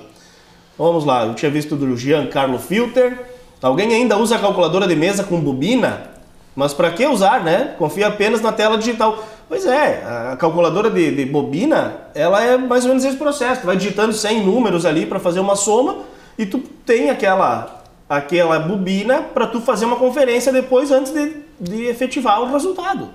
Vamos 0.79 1.05
lá, 1.05 1.27
eu 1.27 1.35
tinha 1.35 1.51
visto 1.51 1.75
do 1.75 1.96
Giancarlo 1.96 2.57
Filter. 2.57 3.27
Alguém 3.61 3.92
ainda 3.92 4.16
usa 4.16 4.38
calculadora 4.38 4.87
de 4.87 4.94
mesa 4.94 5.25
com 5.25 5.40
bobina? 5.40 6.09
Mas 6.55 6.73
para 6.73 6.88
que 6.92 7.05
usar, 7.05 7.42
né? 7.42 7.75
Confia 7.77 8.07
apenas 8.07 8.40
na 8.40 8.53
tela 8.53 8.79
digital. 8.79 9.25
Pois 9.49 9.66
é, 9.66 10.05
a 10.31 10.37
calculadora 10.37 10.88
de, 10.88 11.11
de 11.11 11.25
bobina, 11.25 11.96
ela 12.14 12.44
é 12.44 12.57
mais 12.57 12.85
ou 12.85 12.90
menos 12.90 13.05
esse 13.05 13.16
processo. 13.16 13.62
Tu 13.62 13.66
vai 13.66 13.77
digitando 13.77 14.12
100 14.12 14.46
números 14.46 14.87
ali 14.87 15.05
para 15.05 15.18
fazer 15.18 15.40
uma 15.40 15.57
soma 15.57 15.96
e 16.38 16.46
tu 16.46 16.61
tem 16.87 17.11
aquela, 17.11 17.83
aquela 18.09 18.61
bobina 18.61 19.20
para 19.20 19.49
tu 19.49 19.61
fazer 19.61 19.85
uma 19.85 19.96
conferência 19.96 20.53
depois 20.53 20.92
antes 20.92 21.12
de, 21.12 21.38
de 21.61 21.87
efetivar 21.87 22.40
o 22.40 22.53
resultado. 22.53 23.09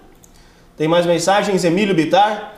Tem 0.75 0.85
mais 0.85 1.05
mensagens? 1.05 1.63
Emílio 1.63 1.95
Bitar. 1.95 2.55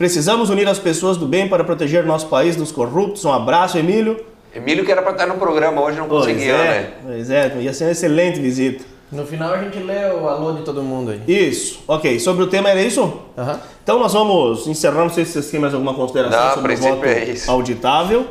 Precisamos 0.00 0.48
unir 0.48 0.66
as 0.66 0.78
pessoas 0.78 1.18
do 1.18 1.26
bem 1.26 1.46
para 1.46 1.62
proteger 1.62 2.06
nosso 2.06 2.26
país 2.28 2.56
dos 2.56 2.72
corruptos. 2.72 3.22
Um 3.26 3.32
abraço, 3.34 3.76
Emílio. 3.76 4.18
Emílio 4.54 4.82
que 4.82 4.90
era 4.90 5.02
pra 5.02 5.12
estar 5.12 5.26
no 5.26 5.34
programa 5.34 5.82
hoje 5.82 5.98
não 5.98 6.08
Pois 6.08 6.24
conseguia, 6.24 6.54
é, 6.54 6.56
né? 6.56 6.92
pois 7.04 7.28
é, 7.30 7.54
ia 7.60 7.74
ser 7.74 7.84
uma 7.84 7.90
excelente 7.90 8.40
visita. 8.40 8.82
No 9.12 9.26
final 9.26 9.52
a 9.52 9.58
gente 9.62 9.78
lê 9.78 10.06
o 10.10 10.26
alô 10.26 10.54
de 10.54 10.62
todo 10.62 10.82
mundo 10.82 11.10
aí. 11.10 11.20
Isso, 11.28 11.80
ok. 11.86 12.18
Sobre 12.18 12.42
o 12.42 12.46
tema 12.46 12.70
era 12.70 12.80
isso? 12.80 13.12
Aham. 13.36 13.60
Então 13.84 13.98
nós 13.98 14.14
vamos 14.14 14.66
encerrar, 14.66 15.02
não 15.02 15.10
sei 15.10 15.26
se 15.26 15.32
vocês 15.32 15.50
têm 15.50 15.60
mais 15.60 15.74
alguma 15.74 15.92
consideração 15.92 16.40
Não, 16.40 16.46
a 16.46 16.54
sobre 16.54 16.72
o 16.72 16.76
princípio 16.78 16.96
voto 16.96 17.06
é 17.06 17.24
isso. 17.26 17.50
auditável. 17.50 18.26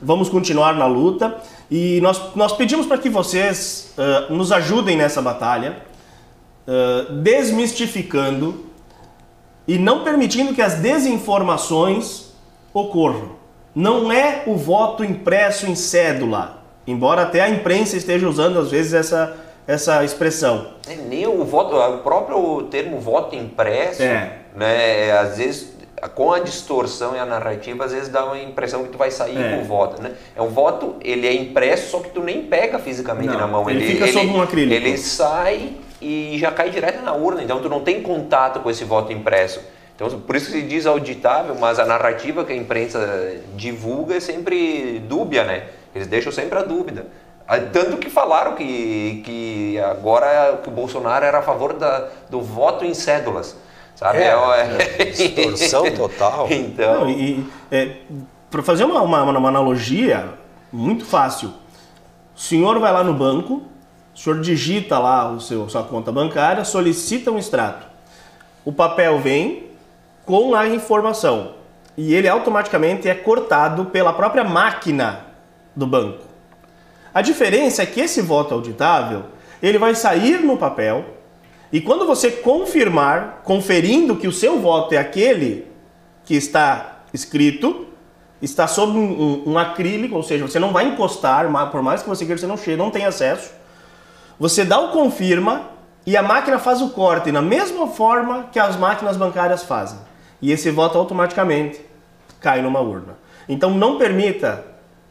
Vamos 0.00 0.30
continuar 0.30 0.74
na 0.76 0.86
luta 0.86 1.36
e 1.70 2.00
nós, 2.00 2.18
nós 2.34 2.54
pedimos 2.54 2.86
para 2.86 2.96
que 2.96 3.10
vocês 3.10 3.92
ah, 3.98 4.28
nos 4.30 4.50
ajudem 4.50 4.96
nessa 4.96 5.20
batalha, 5.20 5.76
ah, 6.66 7.04
desmistificando 7.10 8.71
e 9.66 9.78
não 9.78 10.02
permitindo 10.04 10.54
que 10.54 10.62
as 10.62 10.74
desinformações 10.74 12.32
ocorram. 12.72 13.30
Não 13.74 14.12
é 14.12 14.42
o 14.46 14.54
voto 14.56 15.02
impresso 15.04 15.66
em 15.66 15.74
cédula, 15.74 16.62
embora 16.86 17.22
até 17.22 17.40
a 17.40 17.48
imprensa 17.48 17.96
esteja 17.96 18.28
usando 18.28 18.58
às 18.58 18.70
vezes 18.70 18.92
essa, 18.92 19.36
essa 19.66 20.04
expressão. 20.04 20.68
É, 20.88 20.94
Nem 20.96 21.26
o 21.26 21.44
voto, 21.44 21.74
o 21.76 21.98
próprio 21.98 22.62
termo 22.64 23.00
voto 23.00 23.34
impresso, 23.34 24.02
É. 24.02 24.38
né? 24.54 25.08
é, 25.08 25.12
Às 25.18 25.38
vezes, 25.38 25.72
com 26.14 26.32
a 26.32 26.40
distorção 26.40 27.14
e 27.16 27.18
a 27.18 27.24
narrativa, 27.24 27.84
às 27.84 27.92
vezes 27.92 28.08
dá 28.08 28.24
uma 28.26 28.38
impressão 28.38 28.82
que 28.82 28.90
tu 28.90 28.98
vai 28.98 29.10
sair 29.10 29.38
É. 29.40 29.56
com 29.56 29.62
o 29.62 29.64
voto, 29.64 30.02
né? 30.02 30.12
É 30.36 30.42
um 30.42 30.48
voto, 30.48 30.96
ele 31.00 31.26
é 31.26 31.32
impresso, 31.32 31.92
só 31.92 32.00
que 32.00 32.10
tu 32.10 32.20
nem 32.22 32.42
pega 32.42 32.78
fisicamente 32.78 33.28
Não, 33.28 33.38
na 33.38 33.46
mão. 33.46 33.70
ele 33.70 33.86
fica 33.86 34.06
sob 34.08 34.26
um 34.26 34.42
acrílico. 34.42 34.74
Ele 34.74 34.98
sai 34.98 35.76
e 36.02 36.38
já 36.38 36.50
cai 36.50 36.70
direto 36.70 37.02
na 37.02 37.12
urna, 37.12 37.42
então 37.42 37.60
tu 37.60 37.68
não 37.68 37.80
tem 37.80 38.02
contato 38.02 38.60
com 38.60 38.70
esse 38.70 38.84
voto 38.84 39.12
impresso. 39.12 39.60
Então, 39.94 40.08
por 40.20 40.34
isso 40.34 40.46
que 40.46 40.52
se 40.52 40.62
diz 40.62 40.86
auditável, 40.86 41.54
mas 41.54 41.78
a 41.78 41.84
narrativa 41.84 42.44
que 42.44 42.52
a 42.52 42.56
imprensa 42.56 43.36
divulga 43.54 44.16
é 44.16 44.20
sempre 44.20 44.98
dúbia, 45.06 45.44
né? 45.44 45.64
Eles 45.94 46.06
deixam 46.08 46.32
sempre 46.32 46.58
a 46.58 46.62
dúvida. 46.62 47.06
Ah, 47.46 47.58
Tanto 47.60 47.98
que 47.98 48.08
falaram 48.08 48.54
que, 48.54 49.22
que 49.24 49.78
agora 49.80 50.58
que 50.62 50.68
o 50.68 50.72
Bolsonaro 50.72 51.24
era 51.24 51.38
a 51.38 51.42
favor 51.42 51.74
da, 51.74 52.08
do 52.30 52.40
voto 52.40 52.84
em 52.84 52.94
cédulas. 52.94 53.56
Sabe? 53.94 54.18
É, 54.18 54.28
É- 54.30 54.96
é, 54.98 55.04
distorção 55.04 55.84
total. 55.92 56.48
então, 56.50 57.02
Não, 57.02 57.10
e 57.10 57.46
para 58.50 58.62
fazer 58.62 58.84
uma, 58.84 59.02
uma, 59.02 59.22
uma 59.22 59.48
analogia 59.48 60.30
muito 60.72 61.04
fácil, 61.04 61.52
o 62.34 62.40
senhor 62.40 62.78
vai 62.80 62.92
lá 62.92 63.04
no 63.04 63.12
banco, 63.14 63.62
o 64.14 64.18
senhor 64.18 64.40
digita 64.40 64.98
lá 64.98 65.30
o 65.30 65.40
seu 65.40 65.68
sua 65.68 65.82
conta 65.82 66.12
bancária, 66.12 66.64
solicita 66.64 67.30
um 67.30 67.38
extrato. 67.38 67.86
O 68.64 68.72
papel 68.72 69.18
vem 69.20 69.64
com 70.24 70.54
a 70.54 70.68
informação 70.68 71.54
e 71.96 72.14
ele 72.14 72.28
automaticamente 72.28 73.08
é 73.08 73.14
cortado 73.14 73.86
pela 73.86 74.12
própria 74.12 74.44
máquina 74.44 75.26
do 75.74 75.86
banco. 75.86 76.24
A 77.12 77.20
diferença 77.22 77.82
é 77.82 77.86
que 77.86 78.00
esse 78.00 78.20
voto 78.22 78.54
auditável, 78.54 79.24
ele 79.62 79.78
vai 79.78 79.94
sair 79.94 80.40
no 80.42 80.56
papel 80.56 81.04
e 81.72 81.80
quando 81.80 82.06
você 82.06 82.30
confirmar, 82.30 83.40
conferindo 83.44 84.16
que 84.16 84.28
o 84.28 84.32
seu 84.32 84.58
voto 84.60 84.92
é 84.94 84.98
aquele 84.98 85.66
que 86.24 86.34
está 86.34 87.00
escrito, 87.12 87.86
está 88.40 88.66
sob 88.66 88.96
um, 88.96 89.02
um- 89.46 89.52
um 89.52 89.58
acrílico, 89.58 90.14
ou 90.16 90.22
seja, 90.22 90.46
você 90.46 90.58
não 90.58 90.72
vai 90.72 90.86
encostar, 90.86 91.46
por 91.70 91.82
mais 91.82 92.02
que 92.02 92.08
você 92.08 92.24
queira, 92.24 92.38
você 92.40 92.46
não 92.46 92.56
chega, 92.56 92.76
não 92.76 92.90
tem 92.90 93.04
acesso. 93.04 93.50
Você 94.42 94.64
dá 94.64 94.80
o 94.80 94.88
confirma 94.88 95.68
e 96.04 96.16
a 96.16 96.22
máquina 96.22 96.58
faz 96.58 96.82
o 96.82 96.90
corte 96.90 97.30
na 97.30 97.40
mesma 97.40 97.86
forma 97.86 98.48
que 98.50 98.58
as 98.58 98.74
máquinas 98.74 99.16
bancárias 99.16 99.62
fazem. 99.62 100.00
E 100.40 100.50
esse 100.50 100.68
voto 100.68 100.98
automaticamente 100.98 101.80
cai 102.40 102.60
numa 102.60 102.80
urna. 102.80 103.16
Então 103.48 103.70
não 103.70 103.98
permita 103.98 104.64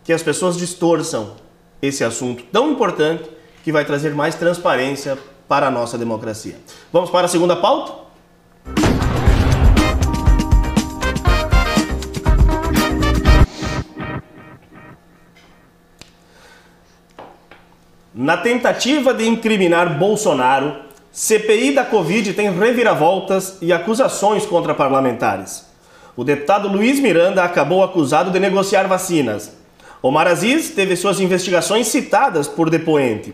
que 0.04 0.12
as 0.12 0.22
pessoas 0.22 0.58
distorçam 0.58 1.36
esse 1.82 2.04
assunto 2.04 2.44
tão 2.52 2.72
importante 2.72 3.24
que 3.64 3.72
vai 3.72 3.86
trazer 3.86 4.14
mais 4.14 4.36
transparência 4.36 5.18
para 5.48 5.68
a 5.68 5.72
nossa 5.72 5.98
democracia. 5.98 6.58
Vamos 6.92 7.10
para 7.10 7.24
a 7.24 7.30
segunda 7.30 7.56
pauta? 7.56 7.94
Na 18.14 18.36
tentativa 18.36 19.14
de 19.14 19.26
incriminar 19.26 19.98
Bolsonaro, 19.98 20.76
CPI 21.14 21.72
da 21.72 21.86
Covid 21.86 22.34
tem 22.34 22.52
reviravoltas 22.52 23.58
e 23.62 23.72
acusações 23.72 24.46
contra 24.46 24.74
parlamentares. 24.74 25.66
O 26.18 26.26
deputado 26.26 26.68
Luiz 26.68 27.00
Miranda 27.00 27.42
acabou 27.42 27.82
acusado 27.82 28.30
de 28.30 28.38
negociar 28.38 28.86
vacinas. 28.86 29.56
Omar 30.02 30.28
Aziz 30.28 30.72
teve 30.72 30.98
suas 30.98 31.22
investigações 31.22 31.88
citadas 31.88 32.50
por 32.50 32.70
depoente. 32.70 33.34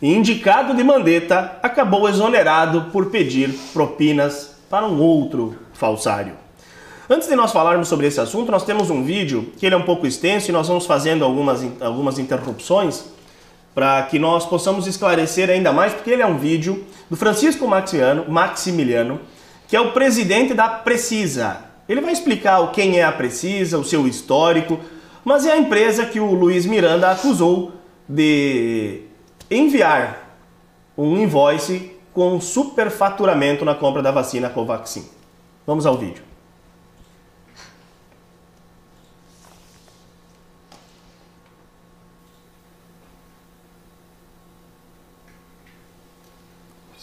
E 0.00 0.10
indicado 0.14 0.74
de 0.74 0.82
Mandetta 0.82 1.58
acabou 1.62 2.08
exonerado 2.08 2.86
por 2.90 3.10
pedir 3.10 3.50
propinas 3.74 4.56
para 4.70 4.86
um 4.86 4.98
outro 4.98 5.56
falsário. 5.74 6.32
Antes 7.08 7.28
de 7.28 7.36
nós 7.36 7.52
falarmos 7.52 7.86
sobre 7.86 8.06
esse 8.06 8.18
assunto, 8.18 8.50
nós 8.50 8.64
temos 8.64 8.88
um 8.88 9.04
vídeo 9.04 9.52
que 9.58 9.66
ele 9.66 9.74
é 9.74 9.78
um 9.78 9.82
pouco 9.82 10.06
extenso 10.06 10.50
e 10.50 10.52
nós 10.52 10.68
vamos 10.68 10.86
fazendo 10.86 11.22
algumas, 11.22 11.62
algumas 11.82 12.18
interrupções 12.18 13.14
para 13.76 14.04
que 14.04 14.18
nós 14.18 14.46
possamos 14.46 14.86
esclarecer 14.86 15.50
ainda 15.50 15.70
mais, 15.70 15.92
porque 15.92 16.10
ele 16.10 16.22
é 16.22 16.26
um 16.26 16.38
vídeo 16.38 16.86
do 17.10 17.16
Francisco 17.16 17.68
Maximiano, 17.68 18.24
Maximiliano, 18.26 19.20
que 19.68 19.76
é 19.76 19.80
o 19.80 19.92
presidente 19.92 20.54
da 20.54 20.66
Precisa. 20.66 21.58
Ele 21.86 22.00
vai 22.00 22.10
explicar 22.10 22.72
quem 22.72 22.98
é 22.98 23.04
a 23.04 23.12
Precisa, 23.12 23.76
o 23.76 23.84
seu 23.84 24.08
histórico, 24.08 24.80
mas 25.22 25.44
é 25.44 25.52
a 25.52 25.58
empresa 25.58 26.06
que 26.06 26.18
o 26.18 26.32
Luiz 26.32 26.64
Miranda 26.64 27.10
acusou 27.10 27.72
de 28.08 29.02
enviar 29.50 30.38
um 30.96 31.18
invoice 31.18 31.92
com 32.14 32.40
superfaturamento 32.40 33.62
na 33.62 33.74
compra 33.74 34.00
da 34.00 34.10
vacina 34.10 34.48
Covaxin. 34.48 35.06
Vamos 35.66 35.84
ao 35.84 35.98
vídeo. 35.98 36.24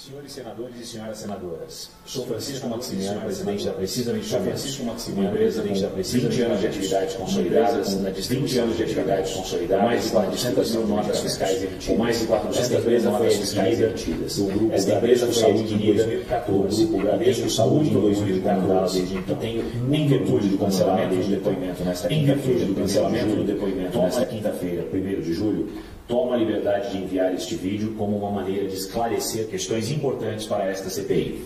Senhores 0.03 0.22
senadores 0.33 0.79
e 0.81 0.85
senhoras 0.85 1.17
senadoras, 1.19 1.89
sou 2.05 2.25
Francisco 2.25 2.67
Maximiano, 2.67 3.21
presidente 3.21 3.65
da 3.65 3.71
Precisa 3.73 4.13
Medicamentos, 4.13 4.79
uma 4.79 5.25
empresa 5.25 5.61
com 5.61 5.73
20 5.73 6.41
anos 6.41 6.59
de 6.59 6.67
atividades 6.67 7.15
consolidadas, 7.15 7.93
20 8.27 8.57
anos 8.57 8.77
de 8.77 8.83
atividades 8.83 9.31
consolidadas, 9.31 9.83
mais 9.83 10.03
de 10.03 10.09
400 10.09 10.71
mil 10.71 10.87
notas 10.87 11.19
fiscais 11.19 11.57
emitidas, 11.57 11.85
com 11.85 11.97
mais 11.97 12.19
de 12.19 12.25
400 12.25 12.85
mil 12.85 13.01
notas 13.03 13.35
fiscais 13.35 13.79
emitidas. 13.79 14.39
Esta 14.71 14.95
empresa 14.95 15.27
foi 15.27 15.51
adquirida 15.51 16.05
pelo 16.45 16.63
Grupo 16.63 16.97
Bradesco 16.97 17.49
Saúde 17.49 17.89
em 17.89 18.01
2014 18.01 18.99
e 18.99 19.35
tenho, 19.35 19.63
em 19.91 20.07
virtude 20.07 20.47
do 20.47 20.57
cancelamento 20.57 21.15
do 21.15 21.29
depoimento 21.29 21.83
nesta 21.83 22.11
em 22.11 22.25
virtude 22.25 22.65
do 22.65 22.75
cancelamento 22.75 23.35
do 23.35 23.43
depoimento 23.43 23.99
nesta 23.99 24.25
quinta-feira, 24.25 24.87
1 24.91 25.21
de 25.21 25.33
julho, 25.33 25.69
tomo 26.07 26.33
a 26.33 26.37
liberdade 26.37 26.91
de 26.91 26.97
enviar 26.97 27.33
este 27.33 27.55
vídeo 27.55 27.93
como 27.97 28.17
uma 28.17 28.31
maneira 28.31 28.67
de 28.67 28.75
esclarecer 28.75 29.47
questões 29.47 29.91
importantes 29.91 30.45
para 30.45 30.69
esta 30.69 30.89
CPI. 30.89 31.43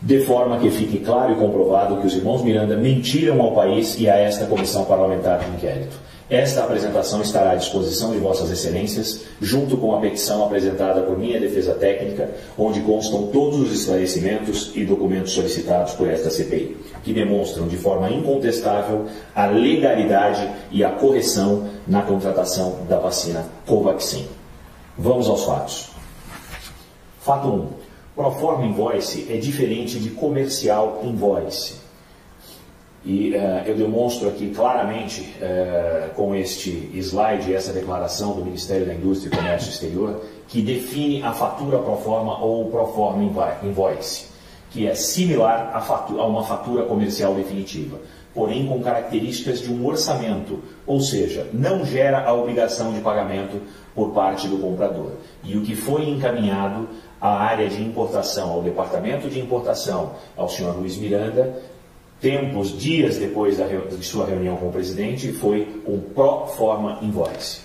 De 0.00 0.20
forma 0.20 0.58
que 0.58 0.70
fique 0.70 0.98
claro 0.98 1.32
e 1.32 1.36
comprovado 1.36 2.00
que 2.00 2.06
os 2.06 2.14
irmãos 2.14 2.42
Miranda 2.42 2.76
mentiram 2.76 3.40
ao 3.40 3.54
país 3.54 3.98
e 3.98 4.08
a 4.08 4.16
esta 4.16 4.46
comissão 4.46 4.84
parlamentar 4.84 5.40
de 5.40 5.50
inquérito. 5.50 6.09
Esta 6.30 6.62
apresentação 6.62 7.20
estará 7.22 7.50
à 7.50 7.54
disposição 7.56 8.12
de 8.12 8.18
Vossas 8.18 8.48
Excelências, 8.52 9.22
junto 9.40 9.76
com 9.76 9.96
a 9.96 10.00
petição 10.00 10.44
apresentada 10.44 11.02
por 11.02 11.18
minha 11.18 11.40
defesa 11.40 11.74
técnica, 11.74 12.30
onde 12.56 12.80
constam 12.82 13.26
todos 13.26 13.58
os 13.58 13.72
esclarecimentos 13.72 14.70
e 14.76 14.84
documentos 14.84 15.32
solicitados 15.32 15.94
por 15.94 16.08
esta 16.08 16.30
CPI, 16.30 16.76
que 17.02 17.12
demonstram 17.12 17.66
de 17.66 17.76
forma 17.76 18.08
incontestável 18.10 19.06
a 19.34 19.46
legalidade 19.46 20.48
e 20.70 20.84
a 20.84 20.92
correção 20.92 21.68
na 21.84 22.02
contratação 22.02 22.86
da 22.88 23.00
vacina 23.00 23.46
Covaxin. 23.66 24.28
Vamos 24.96 25.28
aos 25.28 25.42
fatos. 25.42 25.90
Fato 27.18 27.48
1. 27.48 27.66
Proforma 28.14 28.66
invoice 28.66 29.26
é 29.28 29.36
diferente 29.36 29.98
de 29.98 30.10
comercial 30.10 31.00
invoice. 31.02 31.79
E 33.04 33.34
eh, 33.34 33.64
eu 33.66 33.74
demonstro 33.76 34.28
aqui 34.28 34.50
claramente 34.50 35.34
eh, 35.40 36.10
com 36.14 36.34
este 36.34 36.90
slide, 36.94 37.54
essa 37.54 37.72
declaração 37.72 38.34
do 38.34 38.44
Ministério 38.44 38.86
da 38.86 38.92
Indústria 38.94 39.32
e 39.32 39.36
Comércio 39.36 39.70
Exterior, 39.70 40.20
que 40.46 40.60
define 40.60 41.22
a 41.22 41.32
fatura 41.32 41.78
pro 41.78 41.96
forma 41.96 42.38
ou 42.44 42.66
pro 42.70 42.86
forma 42.88 43.22
invoice. 43.62 44.28
que 44.70 44.86
é 44.86 44.94
similar 44.94 45.72
a, 45.74 45.80
fatura, 45.80 46.22
a 46.22 46.26
uma 46.26 46.44
fatura 46.44 46.84
comercial 46.84 47.34
definitiva, 47.34 47.98
porém 48.32 48.66
com 48.66 48.80
características 48.80 49.60
de 49.60 49.72
um 49.72 49.84
orçamento, 49.84 50.62
ou 50.86 51.00
seja, 51.00 51.48
não 51.52 51.84
gera 51.84 52.24
a 52.24 52.32
obrigação 52.32 52.92
de 52.92 53.00
pagamento 53.00 53.60
por 53.94 54.12
parte 54.12 54.46
do 54.46 54.58
comprador. 54.58 55.12
E 55.42 55.56
o 55.56 55.62
que 55.62 55.74
foi 55.74 56.08
encaminhado 56.08 56.88
à 57.20 57.30
área 57.30 57.68
de 57.68 57.82
importação, 57.82 58.50
ao 58.50 58.62
departamento 58.62 59.28
de 59.28 59.40
importação, 59.40 60.12
ao 60.36 60.48
senhor 60.48 60.76
Luiz 60.76 60.96
Miranda, 60.96 61.60
tempos, 62.20 62.78
dias 62.78 63.16
depois 63.16 63.56
da, 63.56 63.66
de 63.66 64.04
sua 64.04 64.26
reunião 64.26 64.56
com 64.56 64.68
o 64.68 64.72
presidente, 64.72 65.32
foi 65.32 65.82
um 65.86 65.98
pro 66.00 66.46
forma 66.46 66.98
invoice. 67.02 67.60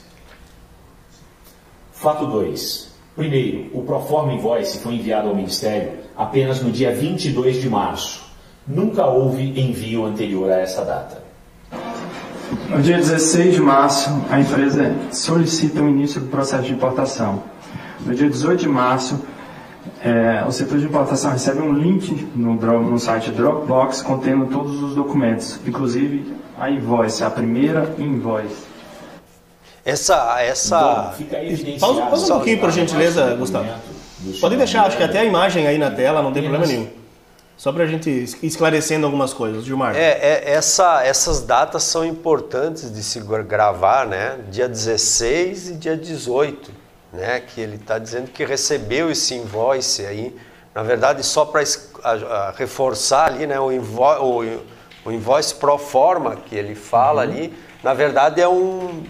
Fato 1.91 2.26
2. 2.28 2.96
Primeiro, 3.15 3.70
o 3.74 3.82
pro 3.84 4.00
forma 4.02 4.34
invoice 4.34 4.80
foi 4.80 4.96
enviado 4.96 5.30
ao 5.30 5.36
Ministério 5.36 5.94
apenas 6.15 6.62
no 6.62 6.72
dia 6.72 6.94
22 6.94 7.62
de 7.62 7.70
março. 7.70 8.26
Nunca 8.68 9.06
houve 9.06 9.60
envio 9.60 10.06
anterior 10.06 10.52
a 10.52 10.60
essa 10.60 10.84
data. 10.84 11.24
No 12.70 12.82
dia 12.82 12.98
16 12.98 13.56
de 13.56 13.62
março, 13.62 14.10
a 14.30 14.39
empresa 14.39 14.94
solicita 15.12 15.82
o 15.82 15.89
início 15.89 16.20
do 16.20 16.28
processo 16.28 16.63
de 16.63 16.74
importação. 16.74 17.44
No 18.06 18.13
dia 18.13 18.30
18 18.30 18.62
de 18.62 18.70
março, 18.70 19.22
é, 20.04 20.43
o 20.48 20.52
setor 20.52 20.80
de 20.80 20.86
importação 20.86 21.32
recebe 21.32 21.62
um 21.62 21.74
link 21.74 22.28
no, 22.36 22.56
no 22.56 23.00
site 23.00 23.32
Dropbox 23.32 24.02
contendo 24.02 24.45
todos 24.48 24.82
os 24.82 24.95
documentos, 24.95 25.60
inclusive 25.65 26.36
a 26.60 26.69
invoice, 26.69 27.24
a 27.24 27.30
primeira 27.30 27.93
invoice. 27.98 28.76
Essa, 29.84 30.41
essa. 30.41 31.13
Bom, 31.19 31.80
Pausa, 31.80 32.02
pausa 32.02 32.26
um 32.26 32.38
pouquinho, 32.38 32.60
por 32.60 32.71
gentileza, 32.71 33.36
Gustavo. 33.36 33.67
Pode 34.41 34.58
deixar, 34.58 34.86
acho 34.86 34.98
que 34.98 35.04
até 35.04 35.19
a 35.19 35.26
imagem 35.26 35.67
aí 35.67 35.78
na 35.78 35.91
tela, 35.91 36.24
não 36.24 36.34
tem 36.34 36.41
problema 36.41 36.65
nenhum. 36.65 36.88
Só 37.58 37.71
para 37.71 37.84
a 37.84 37.88
gente 37.88 38.10
ir 38.10 38.24
esclarecendo 38.43 39.06
algumas 39.06 39.34
coisas, 39.34 39.63
Gilmar. 39.63 39.95
É, 39.95 40.12
é, 40.12 40.52
essa, 40.52 41.04
essas 41.04 41.41
datas 41.41 41.84
são 41.84 42.04
importantes 42.04 42.91
de 42.91 43.02
se 43.02 43.19
gravar, 43.48 44.06
né? 44.06 44.39
Dia 44.52 44.67
16 44.67 45.69
e 45.69 45.74
dia 45.76 45.95
18, 45.95 46.71
né? 47.15 47.39
Que 47.39 47.62
ele 47.62 47.75
está 47.75 47.97
dizendo 47.97 48.30
que 48.32 48.45
recebeu 48.45 49.10
esse 49.10 49.34
invoice 49.34 50.06
aí. 50.06 50.36
Na 50.73 50.84
verdade, 50.84 51.23
só 51.23 51.45
para 51.45 51.63
reforçar 52.56 53.28
ali, 53.28 53.47
né? 53.47 53.60
O, 53.60 53.71
invo, 53.71 54.04
o, 54.04 54.62
o 55.06 55.12
invoice 55.12 55.56
pro 55.56 55.78
forma 55.78 56.36
que 56.36 56.56
ele 56.56 56.75
fala 56.75 57.23
uhum. 57.23 57.30
ali, 57.30 57.58
na 57.84 57.93
verdade 57.93 58.41
é 58.41 58.47
um 58.47 59.04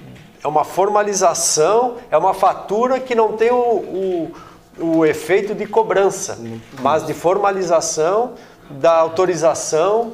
é 0.44 0.48
uma 0.48 0.64
formalização, 0.64 1.98
é 2.12 2.16
uma 2.16 2.32
fatura 2.32 3.00
que 3.00 3.16
não 3.16 3.34
tem 3.34 3.50
o, 3.50 3.56
o, 3.58 4.34
o 4.78 5.06
efeito 5.06 5.56
de 5.56 5.66
cobrança, 5.66 6.38
mas 6.82 7.04
de 7.04 7.16
formalização 7.16 8.34
da 8.70 8.94
autorização 8.94 10.14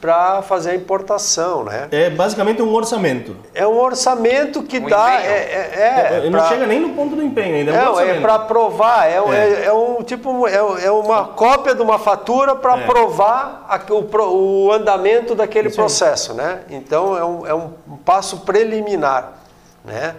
para 0.00 0.42
fazer 0.42 0.70
a 0.70 0.74
importação, 0.74 1.64
né? 1.64 1.88
É 1.90 2.08
basicamente 2.08 2.62
um 2.62 2.72
orçamento. 2.72 3.36
É 3.54 3.66
um 3.66 3.78
orçamento 3.78 4.62
que 4.62 4.78
um 4.78 4.88
dá... 4.88 5.20
É, 5.22 5.26
é, 5.26 6.24
é, 6.26 6.30
não 6.30 6.38
pra, 6.38 6.48
chega 6.48 6.66
nem 6.66 6.80
no 6.80 6.90
ponto 6.90 7.14
do 7.14 7.22
empenho 7.22 7.56
ainda, 7.56 7.72
é 7.72 7.82
um 7.82 7.84
Não, 7.92 8.00
é 8.00 8.20
para 8.20 8.38
provar, 8.40 9.06
é, 9.06 9.16
é. 9.16 9.64
é, 9.66 9.72
um 9.72 10.02
tipo, 10.02 10.48
é, 10.48 10.90
uma 10.90 11.24
cópia 11.28 11.74
de 11.74 11.82
uma 11.82 11.98
fatura 11.98 12.56
para 12.56 12.78
provar 12.78 13.66
a, 13.68 13.80
o, 13.92 14.66
o 14.66 14.72
andamento 14.72 15.34
daquele 15.34 15.68
Isso 15.68 15.76
processo, 15.76 16.32
aí. 16.32 16.38
né? 16.38 16.60
Então 16.70 17.16
é 17.16 17.24
um, 17.24 17.46
é 17.46 17.54
um 17.54 17.70
passo 18.04 18.38
preliminar 18.40 19.44
né? 19.84 20.16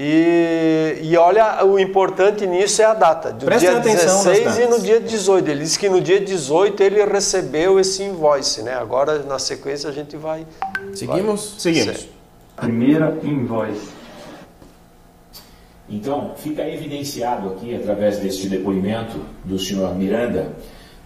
E, 0.00 1.00
e 1.02 1.16
olha, 1.16 1.64
o 1.64 1.76
importante 1.76 2.46
nisso 2.46 2.80
é 2.80 2.84
a 2.84 2.94
data, 2.94 3.32
do 3.32 3.46
Prestem 3.46 3.80
dia 3.80 3.80
16 3.80 4.58
e 4.58 4.66
no 4.68 4.80
dia 4.80 5.00
18. 5.00 5.50
Ele 5.50 5.64
disse 5.64 5.76
que 5.76 5.88
no 5.88 6.00
dia 6.00 6.20
18 6.20 6.80
ele 6.84 7.04
recebeu 7.04 7.80
esse 7.80 8.04
invoice, 8.04 8.62
né? 8.62 8.74
Agora, 8.74 9.24
na 9.24 9.40
sequência, 9.40 9.90
a 9.90 9.92
gente 9.92 10.16
vai... 10.16 10.46
Seguimos? 10.94 11.50
Vai... 11.50 11.58
Seguimos. 11.58 12.08
Primeira 12.54 13.18
invoice. 13.24 13.88
Então, 15.90 16.32
fica 16.36 16.62
evidenciado 16.62 17.48
aqui, 17.48 17.74
através 17.74 18.18
deste 18.18 18.48
depoimento 18.48 19.18
do 19.42 19.58
senhor 19.58 19.96
Miranda, 19.96 20.52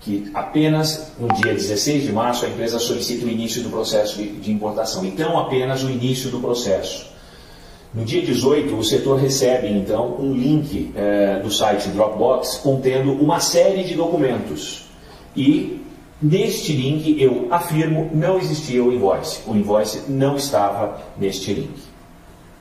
que 0.02 0.30
apenas 0.34 1.12
no 1.18 1.28
dia 1.28 1.54
16 1.54 2.02
de 2.02 2.12
março 2.12 2.44
a 2.44 2.48
empresa 2.50 2.78
solicita 2.78 3.24
o 3.24 3.28
início 3.30 3.62
do 3.62 3.70
processo 3.70 4.18
de, 4.18 4.32
de 4.32 4.52
importação. 4.52 5.02
Então, 5.02 5.38
apenas 5.38 5.82
o 5.82 5.88
início 5.88 6.28
do 6.28 6.40
processo. 6.40 7.11
No 7.94 8.06
dia 8.06 8.22
18, 8.22 8.74
o 8.74 8.82
setor 8.82 9.18
recebe 9.18 9.68
então 9.68 10.16
um 10.18 10.32
link 10.32 10.90
é, 10.96 11.40
do 11.40 11.50
site 11.50 11.90
Dropbox 11.90 12.56
contendo 12.56 13.12
uma 13.12 13.38
série 13.38 13.84
de 13.84 13.94
documentos. 13.94 14.86
E 15.36 15.78
neste 16.20 16.72
link 16.72 17.20
eu 17.20 17.48
afirmo 17.50 18.08
não 18.14 18.38
existia 18.38 18.82
o 18.82 18.90
invoice. 18.90 19.40
O 19.46 19.54
invoice 19.54 20.10
não 20.10 20.36
estava 20.36 21.02
neste 21.18 21.52
link. 21.52 21.82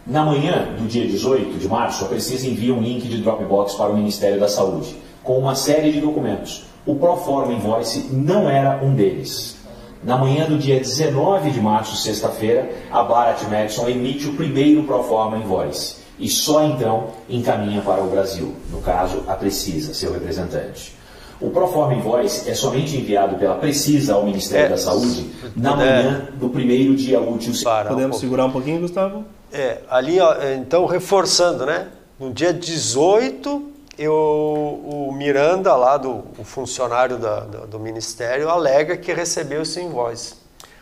Na 0.05 0.25
manhã 0.25 0.75
do 0.77 0.85
dia 0.85 1.07
18 1.07 1.57
de 1.57 1.67
março, 1.69 2.03
a 2.03 2.09
Precisa 2.09 2.45
envia 2.45 2.73
um 2.73 2.81
link 2.81 3.07
de 3.07 3.21
Dropbox 3.21 3.75
para 3.75 3.89
o 3.89 3.95
Ministério 3.95 4.37
da 4.37 4.49
Saúde 4.49 4.93
com 5.23 5.39
uma 5.39 5.55
série 5.55 5.93
de 5.93 6.01
documentos. 6.01 6.65
O 6.85 6.95
Proforma 6.95 7.53
Invoice 7.53 8.09
não 8.11 8.49
era 8.49 8.83
um 8.83 8.93
deles. 8.93 9.60
Na 10.03 10.17
manhã 10.17 10.47
do 10.47 10.57
dia 10.57 10.79
19 10.79 11.51
de 11.51 11.61
março, 11.61 11.95
sexta-feira, 11.95 12.71
a 12.89 13.03
Barat 13.03 13.43
Madison 13.43 13.87
emite 13.87 14.27
o 14.27 14.33
primeiro 14.33 14.83
Proforma 14.83 15.37
Invoice 15.37 15.97
e 16.17 16.27
só 16.27 16.65
então 16.65 17.09
encaminha 17.29 17.81
para 17.81 18.01
o 18.01 18.09
Brasil, 18.09 18.55
no 18.71 18.81
caso, 18.81 19.23
a 19.27 19.35
Precisa, 19.35 19.93
seu 19.93 20.11
representante. 20.11 20.95
O 21.39 21.51
Proforma 21.51 21.93
Invoice 21.93 22.49
é 22.49 22.55
somente 22.55 22.97
enviado 22.97 23.35
pela 23.35 23.55
Precisa 23.55 24.15
ao 24.15 24.25
Ministério 24.25 24.65
é, 24.65 24.69
da 24.69 24.77
Saúde 24.77 25.29
na 25.55 25.75
manhã 25.75 26.29
é, 26.29 26.31
do 26.37 26.49
primeiro 26.49 26.95
dia 26.95 27.21
útil. 27.21 27.53
Podemos 27.87 28.17
um 28.17 28.19
segurar 28.19 28.45
um 28.45 28.51
pouquinho, 28.51 28.81
Gustavo? 28.81 29.23
É, 29.53 29.79
ali, 29.87 30.19
ó, 30.19 30.35
então, 30.55 30.85
reforçando, 30.87 31.65
né? 31.65 31.87
No 32.19 32.31
dia 32.31 32.53
18 32.53 33.70
eu, 33.97 34.13
o 34.13 35.11
Miranda, 35.11 35.75
lá 35.75 35.97
do 35.97 36.23
o 36.37 36.43
funcionário 36.43 37.17
da, 37.17 37.41
da, 37.41 37.59
do 37.65 37.79
Ministério, 37.79 38.49
alega 38.49 38.97
que 38.97 39.13
recebeu 39.13 39.61
esse 39.61 39.79
invoice. 39.81 40.35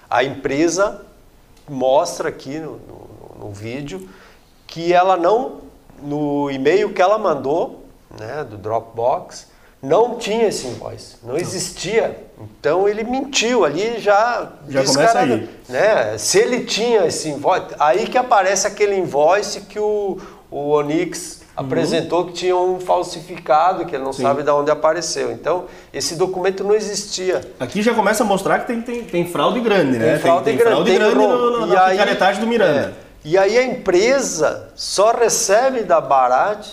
A 0.09 0.23
empresa 0.23 1.01
mostra 1.67 2.29
aqui 2.29 2.59
no, 2.59 2.79
no, 2.79 3.45
no 3.45 3.51
vídeo 3.51 4.07
que 4.67 4.93
ela 4.93 5.17
não, 5.17 5.61
no 6.01 6.49
e-mail 6.51 6.93
que 6.93 7.01
ela 7.01 7.17
mandou, 7.17 7.85
né, 8.19 8.43
do 8.43 8.57
Dropbox, 8.57 9.47
não 9.81 10.17
tinha 10.17 10.47
esse 10.47 10.67
invoice, 10.67 11.17
não 11.23 11.37
existia. 11.37 12.25
Então 12.39 12.87
ele 12.87 13.03
mentiu 13.03 13.63
ali 13.63 13.99
já. 13.99 14.51
Já 14.67 14.83
começa 14.83 15.19
aí. 15.19 15.49
Né? 15.69 16.17
Se 16.17 16.37
ele 16.37 16.65
tinha 16.65 17.05
esse 17.05 17.29
invoice, 17.29 17.67
aí 17.79 18.07
que 18.07 18.17
aparece 18.17 18.67
aquele 18.67 18.97
invoice 18.97 19.61
que 19.61 19.79
o, 19.79 20.19
o 20.51 20.69
Onix 20.69 21.38
apresentou 21.59 22.25
que 22.25 22.31
tinha 22.31 22.55
um 22.55 22.79
falsificado, 22.79 23.85
que 23.85 23.93
ele 23.93 24.03
não 24.03 24.13
Sim. 24.13 24.21
sabe 24.21 24.43
de 24.43 24.49
onde 24.49 24.71
apareceu. 24.71 25.29
Então, 25.29 25.65
esse 25.93 26.15
documento 26.15 26.63
não 26.63 26.73
existia. 26.73 27.41
Aqui 27.59 27.81
já 27.81 27.93
começa 27.93 28.23
a 28.23 28.25
mostrar 28.25 28.59
que 28.59 28.67
tem, 28.67 28.81
tem, 28.81 29.03
tem 29.03 29.27
fraude 29.27 29.59
grande, 29.59 29.97
né? 29.97 30.11
Tem 30.13 30.19
fraude 30.19 30.45
tem, 30.45 30.55
grande, 30.55 30.71
fraude 30.71 30.93
grande 30.93 31.15
no, 31.15 31.59
no, 31.59 31.65
na 31.65 31.85
aí, 31.85 31.91
picaretagem 31.91 32.39
do 32.39 32.47
Miranda. 32.47 32.95
É, 32.95 33.09
e 33.25 33.37
aí 33.37 33.57
a 33.57 33.63
empresa 33.65 34.69
só 34.73 35.11
recebe 35.11 35.81
da 35.81 35.99
Barat 35.99 36.65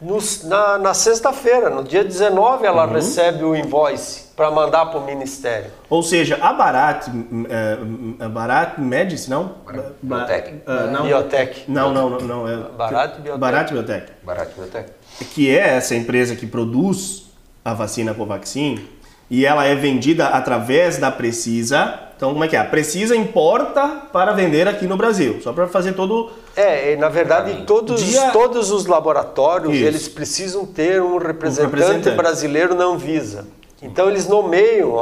no, 0.00 0.18
na, 0.44 0.78
na 0.78 0.92
sexta-feira, 0.92 1.70
no 1.70 1.84
dia 1.84 2.02
19 2.02 2.66
ela 2.66 2.84
uhum. 2.84 2.94
recebe 2.94 3.44
o 3.44 3.54
invoice 3.54 4.31
para 4.42 4.50
mandar 4.50 4.86
para 4.86 4.98
o 4.98 5.06
Ministério. 5.06 5.70
Ou 5.88 6.02
seja, 6.02 6.36
a 6.40 6.52
Barat, 6.52 7.06
é, 7.48 8.24
a 8.24 8.28
Barat 8.28 8.76
Medici, 8.76 9.30
não? 9.30 9.54
Biotech. 10.02 10.54
Uh, 10.66 10.90
não, 10.90 11.02
Biotech. 11.04 11.64
Não, 11.68 11.94
não, 11.94 12.10
não. 12.10 12.18
não 12.18 12.48
é, 12.48 12.56
Barat 12.76 13.20
Biotech. 13.20 13.38
Barat 13.38 13.70
Biotech. 13.70 14.12
Barat 14.24 14.48
Biotech. 14.56 14.90
Que 15.32 15.56
é 15.56 15.76
essa 15.76 15.94
empresa 15.94 16.34
que 16.34 16.44
produz 16.44 17.30
a 17.64 17.72
vacina 17.72 18.12
Covaxin 18.12 18.84
e 19.30 19.46
ela 19.46 19.64
é 19.64 19.76
vendida 19.76 20.26
através 20.26 20.98
da 20.98 21.12
Precisa. 21.12 22.00
Então, 22.16 22.32
como 22.32 22.42
é 22.42 22.48
que 22.48 22.56
é? 22.56 22.58
A 22.58 22.64
Precisa 22.64 23.14
importa 23.14 23.86
para 24.12 24.32
vender 24.32 24.66
aqui 24.66 24.88
no 24.88 24.96
Brasil, 24.96 25.40
só 25.40 25.52
para 25.52 25.68
fazer 25.68 25.92
todo... 25.92 26.32
É, 26.56 26.96
na 26.96 27.08
verdade, 27.08 27.62
todos, 27.64 28.02
Dia... 28.02 28.30
todos 28.32 28.72
os 28.72 28.86
laboratórios, 28.86 29.72
Isso. 29.72 29.84
eles 29.84 30.08
precisam 30.08 30.66
ter 30.66 31.00
um 31.00 31.16
representante, 31.18 31.68
um 31.68 31.70
representante 31.70 32.16
brasileiro 32.16 32.74
não 32.74 32.98
visa. 32.98 33.46
Então 33.82 34.08
eles 34.08 34.28
nomeiam 34.28 34.94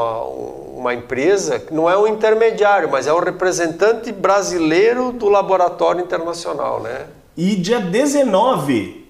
uma 0.75 0.95
empresa 0.95 1.59
que 1.59 1.75
não 1.75 1.89
é 1.89 1.97
um 1.97 2.07
intermediário, 2.07 2.91
mas 2.91 3.07
é 3.07 3.13
um 3.13 3.21
representante 3.21 4.11
brasileiro 4.11 5.13
do 5.13 5.29
laboratório 5.29 6.03
internacional, 6.03 6.81
né? 6.81 7.07
E 7.37 7.55
dia 7.55 7.79
19 7.79 9.01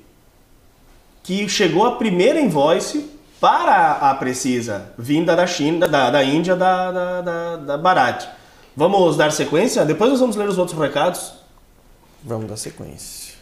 que 1.23 1.49
chegou 1.49 1.87
a 1.87 1.97
primeira 1.97 2.41
invoice 2.41 3.09
para 3.41 3.93
a 3.93 4.15
Precisa, 4.15 4.93
vinda 4.99 5.37
da 5.37 5.47
China, 5.47 5.87
da, 5.87 6.11
da 6.11 6.25
Índia, 6.25 6.57
da, 6.57 6.91
da, 6.91 7.21
da, 7.21 7.57
da 7.57 7.79
Bharat. 7.79 8.29
Vamos 8.77 9.17
dar 9.17 9.31
sequência? 9.31 9.85
Depois 9.85 10.11
nós 10.11 10.21
vamos 10.21 10.37
ler 10.37 10.49
os 10.49 10.59
outros 10.59 10.79
recados. 10.79 11.35
Vamos 12.23 12.49
dar 12.49 12.57
sequência. 12.57 13.35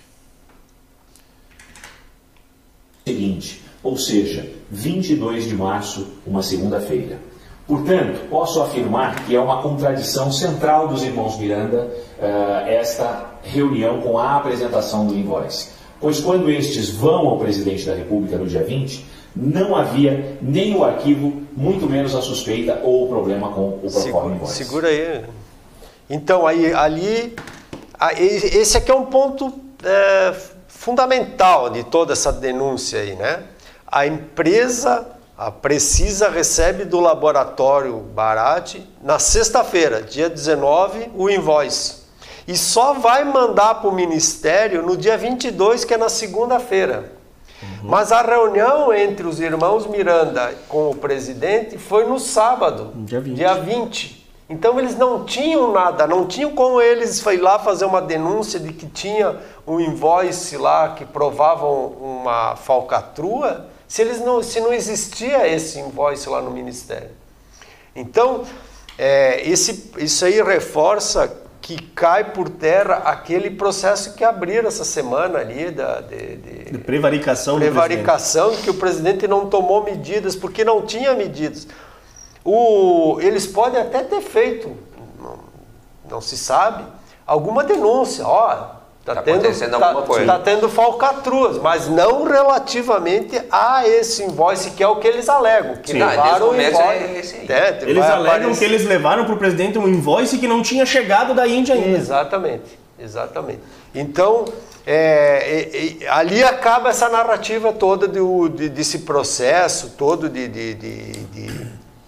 Seguinte, 3.07 3.63
ou 3.83 3.97
seja, 3.97 4.49
22 4.71 5.45
de 5.45 5.55
março, 5.55 6.07
uma 6.27 6.43
segunda-feira. 6.43 7.19
Portanto, 7.67 8.29
posso 8.31 8.63
afirmar 8.63 9.27
que 9.27 9.37
é 9.37 9.41
uma 9.41 9.61
contradição 9.61 10.33
central 10.33 10.89
dos 10.89 11.03
irmãos 11.03 11.39
Miranda 11.39 11.91
uh, 12.19 12.67
esta 12.67 13.35
reunião 13.43 14.01
com 14.01 14.19
a 14.19 14.37
apresentação 14.37 15.07
do 15.07 15.15
invoice. 15.15 15.69
Pois 16.01 16.19
quando 16.19 16.51
estes 16.51 16.89
vão 16.89 17.29
ao 17.29 17.39
presidente 17.39 17.85
da 17.85 17.95
República 17.95 18.39
no 18.39 18.47
dia 18.47 18.63
20, 18.63 19.05
não 19.37 19.77
havia 19.77 20.39
nem 20.41 20.75
o 20.75 20.83
arquivo, 20.83 21.43
muito 21.55 21.87
menos 21.87 22.15
a 22.15 22.23
suspeita 22.23 22.81
ou 22.83 23.05
o 23.05 23.09
problema 23.09 23.51
com 23.51 23.69
o 23.69 23.79
proforma 23.81 24.35
invoice. 24.35 24.65
Segura 24.65 24.89
aí. 24.89 25.25
Então, 26.09 26.47
aí, 26.47 26.73
ali, 26.73 27.37
esse 28.19 28.79
aqui 28.79 28.91
é 28.91 28.95
um 28.95 29.05
ponto 29.05 29.53
é, 29.85 30.35
fundamental 30.69 31.69
de 31.69 31.85
toda 31.85 32.15
essa 32.15 32.33
denúncia 32.33 33.01
aí, 33.01 33.15
né? 33.15 33.43
A 33.91 34.07
empresa, 34.07 35.07
a 35.37 35.51
Precisa, 35.51 36.29
recebe 36.29 36.85
do 36.85 37.01
laboratório 37.01 37.97
Barati 37.97 38.87
na 39.03 39.19
sexta-feira, 39.19 40.03
dia 40.03 40.29
19, 40.29 41.11
o 41.15 41.31
invoice. 41.31 42.03
E 42.47 42.55
só 42.55 42.93
vai 42.93 43.25
mandar 43.25 43.77
para 43.77 43.89
o 43.89 43.95
Ministério 43.95 44.83
no 44.83 44.95
dia 44.97 45.17
22, 45.17 45.85
que 45.85 45.95
é 45.95 45.97
na 45.97 46.11
segunda-feira. 46.11 47.13
Uhum. 47.63 47.89
Mas 47.89 48.13
a 48.13 48.21
reunião 48.21 48.93
entre 48.93 49.27
os 49.27 49.41
irmãos 49.41 49.87
Miranda 49.87 50.55
com 50.69 50.91
o 50.91 50.95
presidente 50.95 51.79
foi 51.79 52.07
no 52.07 52.19
sábado, 52.19 52.93
dia 52.95 53.21
20. 53.21 53.35
Dia 53.35 53.55
20. 53.55 54.29
Então 54.51 54.79
eles 54.79 54.97
não 54.97 55.25
tinham 55.25 55.73
nada, 55.73 56.07
não 56.07 56.27
tinham 56.27 56.53
como 56.53 56.81
eles 56.81 57.21
foi 57.21 57.37
lá 57.37 57.59
fazer 57.59 57.85
uma 57.85 58.01
denúncia 58.01 58.59
de 58.59 58.73
que 58.73 58.87
tinha 58.87 59.37
um 59.67 59.79
invoice 59.79 60.57
lá 60.57 60.91
que 60.91 61.05
provavam 61.05 61.89
uma 62.01 62.57
falcatrua, 62.57 63.67
se 63.89 64.03
eles 64.03 64.21
não, 64.21 64.43
se 64.43 64.61
não 64.61 64.73
existia 64.73 65.49
esse 65.49 65.81
invoice 65.81 66.29
lá 66.29 66.43
no 66.43 66.51
ministério. 66.51 67.11
Então 67.97 68.45
é, 68.99 69.49
esse, 69.49 69.93
isso 69.99 70.25
aí 70.25 70.43
reforça 70.43 71.45
que 71.61 71.81
cai 71.93 72.33
por 72.33 72.49
terra 72.49 72.97
aquele 73.05 73.51
processo 73.51 74.15
que 74.15 74.25
abriram 74.25 74.69
essa 74.69 74.85
semana 74.85 75.39
ali 75.39 75.71
da, 75.71 76.01
de, 76.01 76.37
de, 76.37 76.65
de 76.73 76.79
prevaricação, 76.79 77.59
prevaricação 77.59 78.57
que 78.57 78.71
o 78.71 78.75
presidente 78.75 79.29
não 79.29 79.49
tomou 79.49 79.85
medidas 79.85 80.35
porque 80.35 80.65
não 80.65 80.83
tinha 80.83 81.15
medidas. 81.15 81.67
O, 82.45 83.19
eles 83.21 83.47
podem 83.47 83.81
até 83.81 84.03
ter 84.03 84.23
feito, 84.23 84.75
não, 85.21 85.39
não 86.11 86.21
se 86.21 86.39
sabe, 86.39 86.85
alguma 87.27 87.63
denúncia. 87.63 88.27
Ó, 88.27 88.78
Está 89.09 89.15
tá 89.15 89.23
tendo, 89.23 89.37
acontecendo 89.37 89.79
tá, 89.79 89.87
alguma 89.87 90.07
coisa. 90.07 90.21
Está 90.21 90.39
tendo 90.39 90.69
falcatruas, 90.69 91.59
mas 91.59 91.89
não 91.89 92.25
relativamente 92.25 93.41
a 93.51 93.89
esse 93.89 94.23
invoice, 94.23 94.73
que 94.73 94.83
é 94.83 94.89
o 94.89 94.97
que 94.97 95.09
eles 95.09 95.29
alegam. 95.29 95.77
Que 95.77 95.93
Sim. 95.93 95.99
levaram 95.99 96.51
o 96.51 96.61
invoice. 96.61 96.83
É 96.83 97.19
esse 97.19 97.53
é, 97.53 97.79
eles 97.83 98.05
alegam 98.05 98.37
aparecer. 98.37 98.59
que 98.59 98.65
eles 98.65 98.85
levaram 98.85 99.25
para 99.25 99.35
o 99.35 99.39
presidente 99.39 99.79
um 99.79 99.89
invoice 99.89 100.37
que 100.39 100.47
não 100.47 100.63
tinha 100.63 100.85
chegado 100.85 101.35
da 101.35 101.47
Índia 101.47 101.75
ainda. 101.75 101.97
Exatamente, 101.97 102.79
exatamente. 102.99 103.61
Então, 103.95 104.45
é, 104.87 104.93
é, 104.93 106.05
é, 106.05 106.09
ali 106.09 106.43
acaba 106.43 106.91
essa 106.91 107.09
narrativa 107.09 107.73
toda 107.73 108.07
do, 108.07 108.49
de, 108.49 108.69
desse 108.69 109.01
processo 109.01 109.95
todo 109.97 110.29
de, 110.29 110.49
de, 110.49 110.75
de 110.75 111.13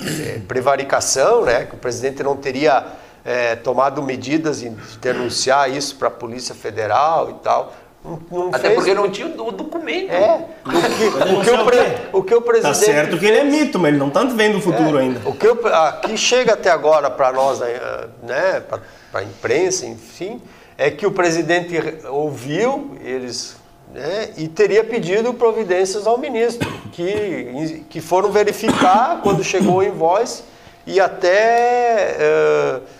é, 0.00 0.40
prevaricação, 0.46 1.42
né, 1.44 1.64
que 1.64 1.74
o 1.74 1.78
presidente 1.78 2.22
não 2.22 2.36
teria 2.36 2.86
é, 3.24 3.56
tomado 3.56 4.02
medidas 4.02 4.60
de 4.60 4.70
denunciar 5.00 5.70
isso 5.70 5.96
para 5.96 6.08
a 6.08 6.10
Polícia 6.10 6.54
Federal 6.54 7.30
e 7.30 7.34
tal. 7.34 7.72
Não, 8.04 8.18
não 8.30 8.48
Até 8.48 8.68
fez... 8.68 8.74
porque 8.76 8.94
não 8.94 9.10
tinha 9.10 9.26
o 9.26 9.52
documento. 9.52 10.10
É. 10.10 10.46
O 10.70 10.72
que, 11.02 11.04
o 11.06 11.42
que, 11.42 11.50
o, 11.50 11.64
pre, 11.64 11.78
o 12.12 12.22
que 12.22 12.34
o 12.34 12.42
presidente. 12.42 12.78
Tá 12.78 12.86
certo 12.86 13.18
que 13.18 13.26
ele 13.26 13.38
é 13.38 13.44
mito, 13.44 13.78
mas 13.78 13.90
ele 13.90 13.98
não 13.98 14.08
está 14.08 14.24
vendo 14.24 14.58
o 14.58 14.60
futuro 14.60 14.98
é, 14.98 15.02
ainda. 15.02 15.28
O 15.28 15.34
que 15.34 15.46
eu, 15.46 15.58
aqui 15.66 16.16
chega 16.16 16.54
até 16.54 16.70
agora 16.70 17.10
para 17.10 17.32
nós, 17.32 17.60
né, 17.60 18.60
para 18.68 18.80
a 19.14 19.22
imprensa, 19.22 19.86
enfim, 19.86 20.40
é 20.76 20.90
que 20.90 21.06
o 21.06 21.10
presidente 21.10 21.76
ouviu 22.08 22.96
eles 23.02 23.56
né, 23.92 24.30
e 24.36 24.48
teria 24.48 24.84
pedido 24.84 25.34
providências 25.34 26.06
ao 26.06 26.18
ministro, 26.18 26.70
que, 26.92 27.84
que 27.88 28.00
foram 28.00 28.30
verificar 28.30 29.20
quando 29.22 29.42
chegou 29.42 29.76
o 29.76 29.82
invoice 29.82 30.42
e 30.86 31.00
até. 31.00 32.16
Uh, 32.18 32.99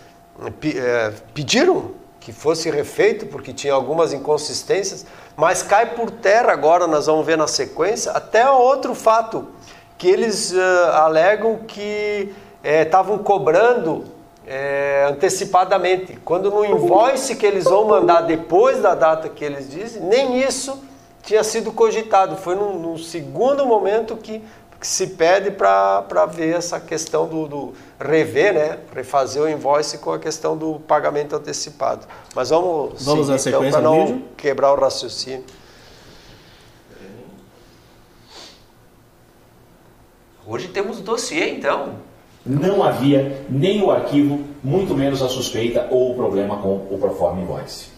pediram 1.33 1.91
que 2.19 2.31
fosse 2.31 2.69
refeito 2.69 3.25
porque 3.25 3.51
tinha 3.51 3.73
algumas 3.73 4.13
inconsistências, 4.13 5.05
mas 5.35 5.63
cai 5.63 5.95
por 5.95 6.11
terra 6.11 6.53
agora, 6.53 6.85
nós 6.85 7.07
vamos 7.07 7.25
ver 7.25 7.37
na 7.37 7.47
sequência, 7.47 8.11
até 8.11 8.49
outro 8.49 8.93
fato, 8.93 9.47
que 9.97 10.07
eles 10.07 10.51
uh, 10.51 10.91
alegam 10.93 11.57
que 11.67 12.33
estavam 12.63 13.15
é, 13.15 13.19
cobrando 13.19 14.05
é, 14.45 15.07
antecipadamente, 15.09 16.17
quando 16.23 16.51
no 16.51 16.65
invoice 16.65 17.35
que 17.35 17.45
eles 17.45 17.63
vão 17.63 17.87
mandar 17.87 18.21
depois 18.21 18.81
da 18.81 18.93
data 18.93 19.29
que 19.29 19.43
eles 19.43 19.69
dizem, 19.69 20.03
nem 20.03 20.41
isso 20.41 20.83
tinha 21.23 21.43
sido 21.43 21.71
cogitado, 21.71 22.35
foi 22.35 22.55
num, 22.55 22.77
num 22.79 22.97
segundo 22.97 23.65
momento 23.65 24.15
que 24.15 24.43
que 24.81 24.87
se 24.87 25.05
pede 25.09 25.51
para 25.51 26.25
ver 26.25 26.55
essa 26.55 26.79
questão 26.79 27.27
do, 27.27 27.47
do, 27.47 27.73
rever, 27.99 28.51
né? 28.51 28.79
Refazer 28.91 29.43
o 29.43 29.47
invoice 29.47 29.99
com 29.99 30.11
a 30.11 30.17
questão 30.17 30.57
do 30.57 30.79
pagamento 30.79 31.35
antecipado. 31.35 32.07
Mas 32.33 32.49
vamos, 32.49 33.05
vamos 33.05 33.27
seguir, 33.39 33.57
então, 33.57 33.69
para 33.69 33.79
não 33.79 34.07
vídeo? 34.07 34.23
quebrar 34.35 34.73
o 34.73 34.79
raciocínio. 34.79 35.43
Hoje 40.47 40.67
temos 40.69 40.99
dossiê, 40.99 41.51
então. 41.51 41.97
Não 42.43 42.81
havia 42.81 43.45
nem 43.47 43.83
o 43.83 43.91
arquivo, 43.91 44.43
muito 44.63 44.95
menos 44.95 45.21
a 45.21 45.29
suspeita 45.29 45.87
ou 45.91 46.13
o 46.13 46.15
problema 46.15 46.57
com 46.57 46.87
o 46.89 46.97
Proforma 46.99 47.39
Invoice. 47.39 47.89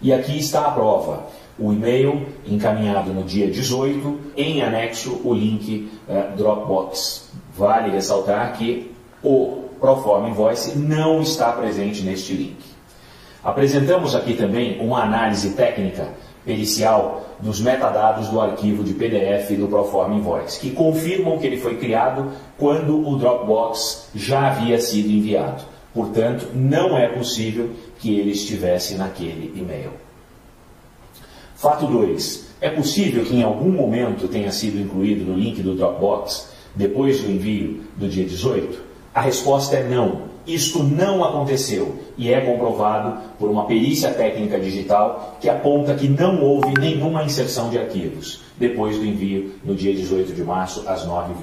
E 0.00 0.14
aqui 0.14 0.38
está 0.38 0.66
a 0.66 0.70
prova 0.70 1.26
o 1.58 1.72
e-mail 1.72 2.26
encaminhado 2.46 3.12
no 3.12 3.24
dia 3.24 3.50
18, 3.50 4.18
em 4.36 4.62
anexo 4.62 5.20
o 5.24 5.34
link 5.34 5.90
uh, 6.08 6.36
Dropbox. 6.36 7.30
Vale 7.56 7.90
ressaltar 7.90 8.56
que 8.56 8.92
o 9.22 9.64
Proforma 9.80 10.28
Invoice 10.28 10.78
não 10.78 11.20
está 11.20 11.52
presente 11.52 12.02
neste 12.02 12.32
link. 12.32 12.58
Apresentamos 13.42 14.14
aqui 14.14 14.34
também 14.34 14.80
uma 14.80 15.02
análise 15.02 15.50
técnica 15.50 16.08
pericial 16.44 17.24
dos 17.40 17.60
metadados 17.60 18.28
do 18.28 18.40
arquivo 18.40 18.82
de 18.82 18.94
PDF 18.94 19.50
do 19.58 19.68
Proforma 19.68 20.14
Invoice, 20.14 20.58
que 20.58 20.70
confirmam 20.70 21.38
que 21.38 21.46
ele 21.46 21.58
foi 21.58 21.76
criado 21.76 22.32
quando 22.56 23.06
o 23.06 23.16
Dropbox 23.16 24.10
já 24.14 24.48
havia 24.48 24.80
sido 24.80 25.10
enviado. 25.10 25.62
Portanto, 25.94 26.48
não 26.54 26.96
é 26.96 27.08
possível 27.08 27.70
que 27.98 28.18
ele 28.18 28.30
estivesse 28.30 28.94
naquele 28.94 29.52
e-mail. 29.58 30.07
Fato 31.58 31.88
2. 31.88 32.50
É 32.60 32.70
possível 32.70 33.24
que 33.24 33.34
em 33.34 33.42
algum 33.42 33.72
momento 33.72 34.28
tenha 34.28 34.52
sido 34.52 34.80
incluído 34.80 35.24
no 35.24 35.36
link 35.36 35.60
do 35.60 35.74
Dropbox 35.74 36.50
depois 36.72 37.20
do 37.20 37.32
envio 37.32 37.82
do 37.96 38.08
dia 38.08 38.24
18? 38.24 38.80
A 39.12 39.20
resposta 39.22 39.74
é 39.74 39.82
não. 39.82 40.28
Isto 40.46 40.84
não 40.84 41.24
aconteceu 41.24 41.96
e 42.16 42.32
é 42.32 42.40
comprovado 42.40 43.18
por 43.40 43.50
uma 43.50 43.66
perícia 43.66 44.12
técnica 44.12 44.56
digital 44.60 45.36
que 45.40 45.48
aponta 45.48 45.96
que 45.96 46.06
não 46.06 46.40
houve 46.40 46.72
nenhuma 46.78 47.24
inserção 47.24 47.70
de 47.70 47.78
arquivos 47.78 48.40
depois 48.58 48.96
do 48.96 49.04
envio 49.04 49.54
no 49.64 49.74
dia 49.74 49.94
18 49.94 50.32
de 50.32 50.42
março 50.42 50.84
às 50.86 51.06
9h20. 51.06 51.34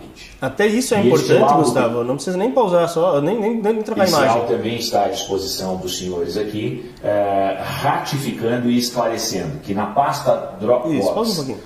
Até 0.41 0.67
isso 0.67 0.93
é 0.93 1.03
e 1.03 1.07
importante, 1.07 1.53
Gustavo. 1.53 2.03
Não 2.03 2.15
precisa 2.15 2.37
nem 2.37 2.51
pausar, 2.51 2.87
só, 2.89 3.21
nem, 3.21 3.39
nem, 3.39 3.61
nem 3.61 3.81
trocar 3.81 4.03
esse 4.03 4.13
imagem. 4.13 4.45
também 4.47 4.75
está 4.75 5.05
à 5.05 5.07
disposição 5.09 5.77
dos 5.77 5.97
senhores 5.97 6.37
aqui, 6.37 6.91
é, 7.03 7.57
ratificando 7.61 8.69
e 8.69 8.77
esclarecendo 8.77 9.59
que 9.59 9.73
na 9.73 9.87
pasta 9.87 10.55
Dropbox... 10.59 10.95
Isso, 10.95 11.13
pausa 11.13 11.31
um 11.31 11.35
pouquinho. 11.35 11.59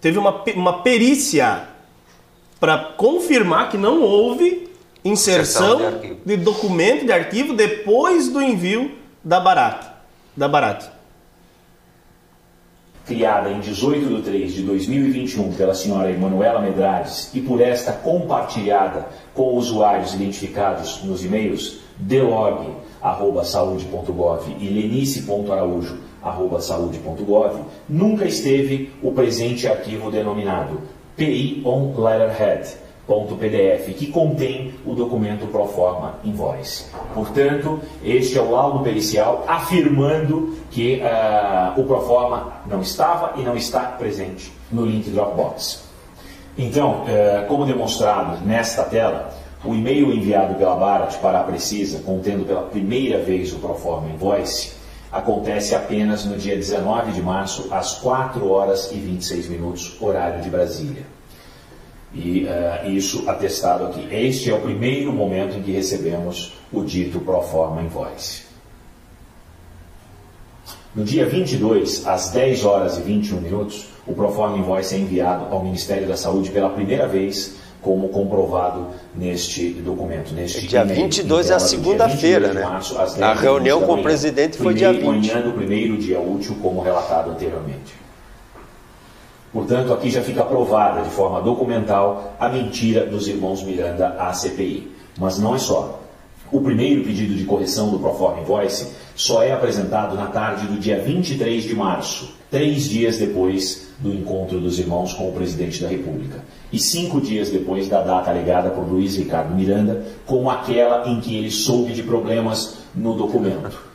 Teve 0.00 0.18
uma, 0.18 0.42
uma 0.54 0.82
perícia 0.82 1.68
para 2.60 2.78
confirmar 2.96 3.68
que 3.68 3.76
não 3.76 4.02
houve 4.02 4.68
inserção, 5.04 5.78
de, 6.00 6.14
de, 6.24 6.36
documento 6.36 7.06
de 7.06 7.12
arquivo 7.12 7.54
depois 7.54 8.28
do 8.28 8.42
envio 8.42 8.92
da 9.22 9.40
Barata. 9.40 9.94
Da 10.36 10.48
Barata. 10.48 10.97
Criada 13.08 13.50
em 13.50 13.58
18 13.60 14.16
de 14.16 14.22
3 14.22 14.52
de 14.52 14.62
2021 14.64 15.54
pela 15.54 15.74
senhora 15.74 16.10
Emanuela 16.10 16.60
Medrades 16.60 17.30
e 17.32 17.40
por 17.40 17.58
esta 17.58 17.90
compartilhada 17.90 19.06
com 19.32 19.56
usuários 19.56 20.12
identificados 20.12 21.02
nos 21.04 21.24
e-mails 21.24 21.78
delog.saude.gov 21.96 24.54
e 24.60 24.68
lenice.araújo.saude.gov, 24.68 27.60
nunca 27.88 28.26
esteve 28.26 28.90
o 29.02 29.10
presente 29.10 29.66
arquivo 29.66 30.10
denominado 30.10 30.82
PI 31.16 31.62
on 31.64 31.98
Letterhead 31.98 32.87
.pdf, 33.08 33.94
que 33.94 34.08
contém 34.08 34.74
o 34.84 34.94
documento 34.94 35.46
pro 35.46 35.66
forma 35.66 36.16
invoice. 36.22 36.86
Portanto, 37.14 37.80
este 38.04 38.36
é 38.36 38.42
o 38.42 38.50
laudo 38.50 38.80
pericial 38.80 39.44
afirmando 39.48 40.56
que 40.70 41.00
uh, 41.00 41.80
o 41.80 41.84
pro 41.84 42.02
forma 42.02 42.52
não 42.66 42.82
estava 42.82 43.40
e 43.40 43.42
não 43.42 43.56
está 43.56 43.80
presente 43.80 44.52
no 44.70 44.84
link 44.84 45.08
Dropbox. 45.10 45.88
Então, 46.58 47.04
eh, 47.06 47.44
como 47.46 47.64
demonstrado 47.64 48.44
nesta 48.44 48.82
tela, 48.82 49.32
o 49.64 49.72
e-mail 49.72 50.12
enviado 50.12 50.56
pela 50.56 50.74
Barat 50.74 51.16
para 51.18 51.38
a 51.38 51.44
Precisa, 51.44 52.00
contendo 52.00 52.44
pela 52.44 52.62
primeira 52.62 53.22
vez 53.22 53.52
o 53.52 53.60
Proforma 53.60 54.10
Invoice, 54.10 54.72
acontece 55.10 55.76
apenas 55.76 56.24
no 56.24 56.36
dia 56.36 56.56
19 56.56 57.12
de 57.12 57.22
março, 57.22 57.68
às 57.70 57.94
4 57.94 58.50
horas 58.50 58.90
e 58.90 58.96
26 58.96 59.48
minutos, 59.48 59.96
horário 60.00 60.42
de 60.42 60.50
Brasília. 60.50 61.17
E 62.14 62.46
eh, 62.46 62.88
isso 62.88 63.28
atestado 63.28 63.84
aqui. 63.86 64.06
Este 64.10 64.50
é 64.50 64.54
o 64.54 64.60
primeiro 64.60 65.12
momento 65.12 65.56
em 65.58 65.62
que 65.62 65.70
recebemos 65.72 66.54
o 66.72 66.82
dito 66.82 67.20
Proforma 67.20 67.82
Invoice. 67.82 68.42
No 70.94 71.04
dia 71.04 71.26
22, 71.26 72.06
às 72.06 72.30
10 72.30 72.64
horas 72.64 72.96
e 72.98 73.02
21 73.02 73.40
minutos, 73.40 73.88
o 74.06 74.14
Proforma 74.14 74.56
Invoice 74.56 74.94
é 74.94 74.98
enviado 74.98 75.46
ao 75.54 75.62
Ministério 75.62 76.08
da 76.08 76.16
Saúde 76.16 76.50
pela 76.50 76.70
primeira 76.70 77.06
vez, 77.06 77.56
como 77.82 78.08
comprovado 78.08 78.86
neste 79.14 79.68
documento. 79.70 80.32
Neste 80.34 80.66
Dia 80.66 80.80
e-mail. 80.82 81.02
22 81.02 81.50
é 81.50 81.52
a 81.52 81.56
Então, 81.56 81.66
no 81.66 81.70
dia 81.70 81.78
segunda-feira, 81.78 82.48
22 82.48 82.50
de 82.50 82.56
né? 82.58 82.64
março, 82.64 82.98
às 82.98 83.14
10 83.14 83.22
A 83.22 83.34
reunião 83.34 83.82
com 83.82 83.92
o 83.94 84.02
presidente 84.02 84.56
foi 84.56 84.74
dia 84.74 84.88
Primeiro 84.88 85.20
20. 85.20 85.28
manhã 85.28 85.46
do 85.46 85.52
primeiro 85.52 85.96
dia 85.98 86.18
útil, 86.20 86.56
como 86.62 86.80
relatado 86.80 87.30
anteriormente. 87.30 87.94
Portanto, 89.52 89.92
aqui 89.92 90.10
já 90.10 90.22
fica 90.22 90.44
provada 90.44 91.02
de 91.02 91.10
forma 91.10 91.40
documental 91.40 92.34
a 92.38 92.48
mentira 92.48 93.06
dos 93.06 93.26
irmãos 93.28 93.62
Miranda 93.62 94.08
à 94.18 94.32
CPI. 94.32 94.92
Mas 95.18 95.38
não 95.38 95.54
é 95.54 95.58
só. 95.58 96.00
O 96.50 96.60
primeiro 96.60 97.04
pedido 97.04 97.34
de 97.34 97.44
correção 97.44 97.90
do 97.90 97.98
Proforma 97.98 98.40
Invoice 98.40 98.92
só 99.14 99.42
é 99.42 99.52
apresentado 99.52 100.14
na 100.16 100.26
tarde 100.26 100.66
do 100.66 100.78
dia 100.78 100.98
23 100.98 101.64
de 101.64 101.74
março, 101.74 102.34
três 102.50 102.84
dias 102.84 103.18
depois 103.18 103.88
do 103.98 104.14
encontro 104.14 104.60
dos 104.60 104.78
irmãos 104.78 105.12
com 105.12 105.28
o 105.28 105.32
presidente 105.32 105.82
da 105.82 105.88
República, 105.88 106.42
e 106.72 106.78
cinco 106.78 107.20
dias 107.20 107.50
depois 107.50 107.88
da 107.88 108.00
data 108.00 108.30
alegada 108.30 108.70
por 108.70 108.86
Luiz 108.86 109.16
Ricardo 109.16 109.54
Miranda, 109.54 110.06
como 110.24 110.48
aquela 110.48 111.08
em 111.08 111.20
que 111.20 111.36
ele 111.36 111.50
soube 111.50 111.92
de 111.92 112.02
problemas 112.02 112.78
no 112.94 113.14
documento. 113.14 113.87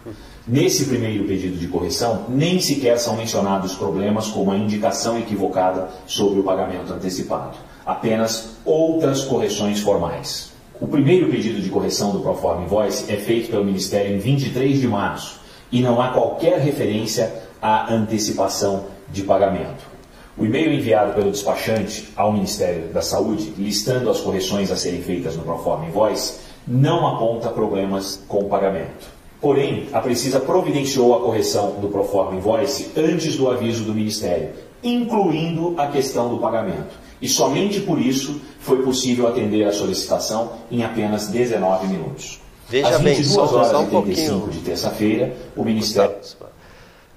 Nesse 0.45 0.85
primeiro 0.85 1.23
pedido 1.23 1.57
de 1.57 1.69
correção, 1.69 2.25
nem 2.27 2.59
sequer 2.59 2.99
são 2.99 3.15
mencionados 3.15 3.75
problemas 3.75 4.27
como 4.27 4.51
a 4.51 4.57
indicação 4.57 5.17
equivocada 5.17 5.87
sobre 6.05 6.41
o 6.41 6.43
pagamento 6.43 6.91
antecipado, 6.91 7.55
apenas 7.85 8.57
outras 8.65 9.23
correções 9.23 9.79
formais. 9.79 10.51
O 10.81 10.87
primeiro 10.87 11.29
pedido 11.29 11.61
de 11.61 11.69
correção 11.69 12.11
do 12.11 12.19
Proforma 12.19 12.65
Invoice 12.65 13.09
é 13.09 13.15
feito 13.15 13.51
pelo 13.51 13.63
Ministério 13.63 14.13
em 14.13 14.19
23 14.19 14.81
de 14.81 14.87
março 14.87 15.39
e 15.71 15.81
não 15.81 16.01
há 16.01 16.09
qualquer 16.09 16.59
referência 16.59 17.33
à 17.61 17.93
antecipação 17.93 18.87
de 19.09 19.23
pagamento. 19.23 19.93
O 20.37 20.43
e-mail 20.43 20.73
enviado 20.73 21.13
pelo 21.13 21.31
despachante 21.31 22.09
ao 22.17 22.33
Ministério 22.33 22.91
da 22.91 23.01
Saúde, 23.01 23.53
listando 23.57 24.09
as 24.09 24.19
correções 24.19 24.71
a 24.71 24.75
serem 24.75 25.01
feitas 25.01 25.37
no 25.37 25.43
Proforma 25.43 25.85
Invoice, 25.85 26.39
não 26.67 27.07
aponta 27.07 27.47
problemas 27.47 28.21
com 28.27 28.39
o 28.39 28.49
pagamento. 28.49 29.22
Porém, 29.43 29.89
a 29.91 29.99
Precisa 29.99 30.39
providenciou 30.39 31.13
a 31.13 31.19
correção 31.19 31.71
do 31.81 31.89
Proforma 31.89 32.37
Invoice 32.37 32.91
antes 32.95 33.35
do 33.35 33.51
aviso 33.51 33.83
do 33.83 33.93
Ministério, 33.93 34.51
incluindo 34.81 35.75
a 35.77 35.87
questão 35.87 36.29
do 36.29 36.37
pagamento. 36.37 36.95
E 37.21 37.27
somente 37.27 37.81
por 37.81 37.99
isso 37.99 38.39
foi 38.61 38.81
possível 38.83 39.27
atender 39.27 39.65
a 39.65 39.73
solicitação 39.73 40.53
em 40.71 40.81
apenas 40.81 41.27
19 41.27 41.87
minutos. 41.87 42.39
Veja 42.69 42.87
Às 42.95 43.01
bem, 43.01 43.15
22 43.15 43.49
só- 43.49 43.55
horas 43.57 43.67
só 43.67 43.79
um 43.81 43.83
e 43.83 43.89
35 43.89 44.31
pouquinho. 44.39 44.53
de 44.53 44.59
terça-feira, 44.65 45.35
o 45.57 45.65
Ministério 45.65 46.15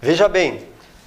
Veja 0.03 0.29
bem, 0.29 0.59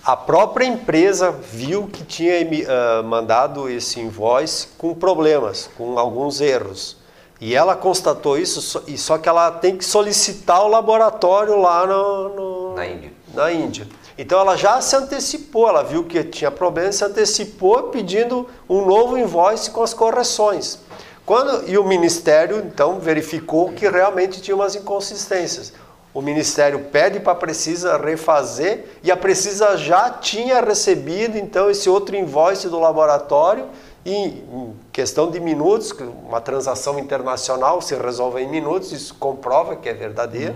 a 0.06 0.16
própria 0.16 0.66
empresa 0.66 1.32
viu 1.32 1.88
que 1.88 2.06
tinha 2.06 2.36
ah, 2.70 3.04
mandado 3.04 3.70
esse 3.70 4.00
invoice 4.00 4.68
com 4.78 4.94
problemas, 4.96 5.70
com 5.78 6.00
alguns 6.00 6.40
erros. 6.40 6.96
E 7.42 7.56
ela 7.56 7.76
constatou 7.76 8.38
isso, 8.38 8.62
só- 8.62 8.82
e 8.86 8.98
só 8.98 9.18
que 9.18 9.30
ela 9.30 9.50
tem 9.52 9.78
que 9.78 9.86
solicitar 9.86 10.62
o 10.64 10.68
laboratório 10.68 11.58
lá 11.60 11.86
no, 11.86 12.30
no- 12.30 12.76
Na 12.76 12.86
Índia. 12.86 13.12
na 13.34 13.52
Índia. 13.52 13.88
Então 14.18 14.38
ela 14.40 14.58
já 14.58 14.82
se 14.82 14.96
antecipou, 14.96 15.70
ela 15.70 15.82
viu 15.82 16.04
que 16.04 16.22
tinha 16.26 16.52
problema, 16.52 16.92
se 16.92 17.06
antecipou 17.06 17.84
pedindo 17.84 18.46
um 18.68 18.86
novo 18.86 19.18
invoice 19.18 19.72
com 19.72 19.82
as 19.82 19.94
correções. 19.94 20.80
Quando, 21.26 21.70
e 21.70 21.78
o 21.78 21.84
Ministério 21.86 22.58
então 22.58 23.00
verificou 23.00 23.72
que 23.72 23.88
realmente 23.88 24.42
tinha 24.42 24.56
umas 24.56 24.76
inconsistências. 24.76 25.72
O 26.14 26.22
Ministério 26.22 26.80
pede 26.92 27.20
para 27.20 27.34
a 27.34 27.36
Precisa 27.36 27.96
refazer 27.96 28.84
e 29.04 29.12
a 29.12 29.16
Precisa 29.16 29.78
já 29.78 30.10
tinha 30.10 30.60
recebido 30.60 31.38
então 31.38 31.70
esse 31.70 31.88
outro 31.90 32.16
invoice 32.18 32.68
do 32.68 32.80
laboratório 32.80 33.66
e 34.10 34.16
em 34.16 34.74
questão 34.92 35.30
de 35.30 35.40
minutos, 35.40 35.92
uma 36.28 36.42
transação 36.42 37.00
internacional 37.00 37.82
se 37.82 37.96
resolve 37.96 38.42
em 38.42 38.50
minutos, 38.50 38.92
isso 38.92 39.16
comprova 39.16 39.76
que 39.76 39.88
é 39.88 39.94
verdadeiro 39.94 40.56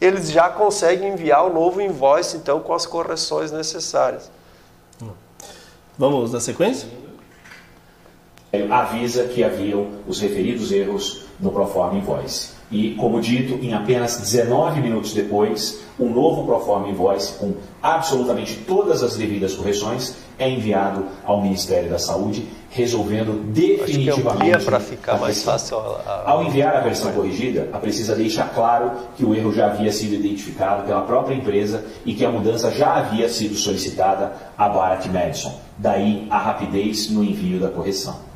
eles 0.00 0.30
já 0.30 0.48
conseguem 0.48 1.12
enviar 1.12 1.44
o 1.44 1.52
novo 1.52 1.80
invoice, 1.80 2.36
então, 2.36 2.60
com 2.60 2.72
as 2.72 2.86
correções 2.86 3.50
necessárias. 3.50 4.30
Vamos 5.98 6.32
na 6.32 6.40
sequência? 6.40 6.88
avisa 8.70 9.24
que 9.24 9.44
haviam 9.44 9.90
os 10.06 10.20
referidos 10.20 10.72
erros 10.72 11.26
no 11.38 11.52
Proforma 11.52 11.98
Invoice. 11.98 12.52
E, 12.70 12.90
como 12.96 13.18
dito, 13.20 13.54
em 13.64 13.72
apenas 13.72 14.18
19 14.18 14.80
minutos 14.82 15.14
depois, 15.14 15.80
um 15.98 16.10
novo 16.10 16.44
Proforma 16.44 16.88
Invoice, 16.88 17.32
com 17.38 17.54
absolutamente 17.82 18.56
todas 18.66 19.02
as 19.02 19.16
devidas 19.16 19.54
correções, 19.54 20.14
é 20.38 20.48
enviado 20.50 21.06
ao 21.24 21.40
Ministério 21.40 21.88
da 21.88 21.98
Saúde, 21.98 22.46
resolvendo 22.70 23.30
Acho 23.30 23.38
que 23.40 23.76
definitivamente 23.76 24.64
para 24.66 24.78
ficar 24.80 25.18
mais 25.18 25.42
fácil. 25.42 25.78
a- 25.78 26.22
a- 26.26 26.30
Ao 26.30 26.44
enviar 26.44 26.76
a 26.76 26.80
versão 26.80 27.10
corrigida, 27.12 27.70
a 27.72 27.78
Precisa 27.78 28.14
deixa 28.14 28.44
claro 28.44 28.92
que 29.16 29.24
o 29.24 29.34
erro 29.34 29.50
já 29.52 29.66
havia 29.66 29.90
sido 29.90 30.14
identificado 30.14 30.84
pela 30.84 31.00
própria 31.00 31.34
empresa 31.34 31.82
e 32.04 32.12
que 32.14 32.24
a 32.24 32.30
mudança 32.30 32.70
já 32.70 32.96
havia 32.96 33.28
sido 33.30 33.54
solicitada 33.54 34.32
à 34.58 34.68
Barat 34.68 35.06
Madison. 35.06 35.54
Daí 35.78 36.26
a 36.28 36.38
rapidez 36.38 37.08
no 37.10 37.24
envio 37.24 37.58
da 37.58 37.68
correção. 37.70 38.27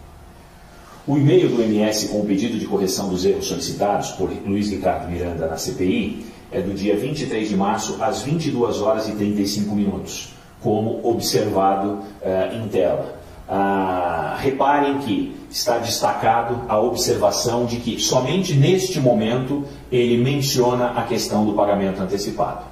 O 1.05 1.17
e-mail 1.17 1.49
do 1.49 1.61
MS 1.61 2.09
com 2.09 2.21
o 2.21 2.25
pedido 2.25 2.57
de 2.57 2.65
correção 2.65 3.09
dos 3.09 3.25
erros 3.25 3.47
solicitados 3.47 4.13
por 4.13 4.31
Luiz 4.47 4.71
Ricardo 4.71 5.11
Miranda 5.11 5.49
na 5.49 5.57
CPI 5.57 6.25
é 6.53 6.61
do 6.61 6.73
dia 6.75 6.97
23 6.97 7.49
de 7.49 7.57
março 7.57 7.97
às 8.01 8.23
22 8.23 8.81
horas 8.81 9.09
e 9.09 9.13
35 9.13 9.75
minutos, 9.75 10.33
como 10.63 11.01
observado 11.03 11.99
eh, 12.23 12.53
em 12.55 12.69
tela. 12.69 13.21
Ah, 13.49 14.37
reparem 14.41 14.99
que 14.99 15.35
está 15.51 15.79
destacado 15.79 16.63
a 16.69 16.79
observação 16.79 17.67
de 17.67 17.79
que 17.79 17.99
somente 18.01 18.55
neste 18.55 19.01
momento 19.01 19.65
ele 19.91 20.23
menciona 20.23 20.91
a 20.91 21.03
questão 21.03 21.45
do 21.45 21.55
pagamento 21.55 22.01
antecipado. 22.01 22.65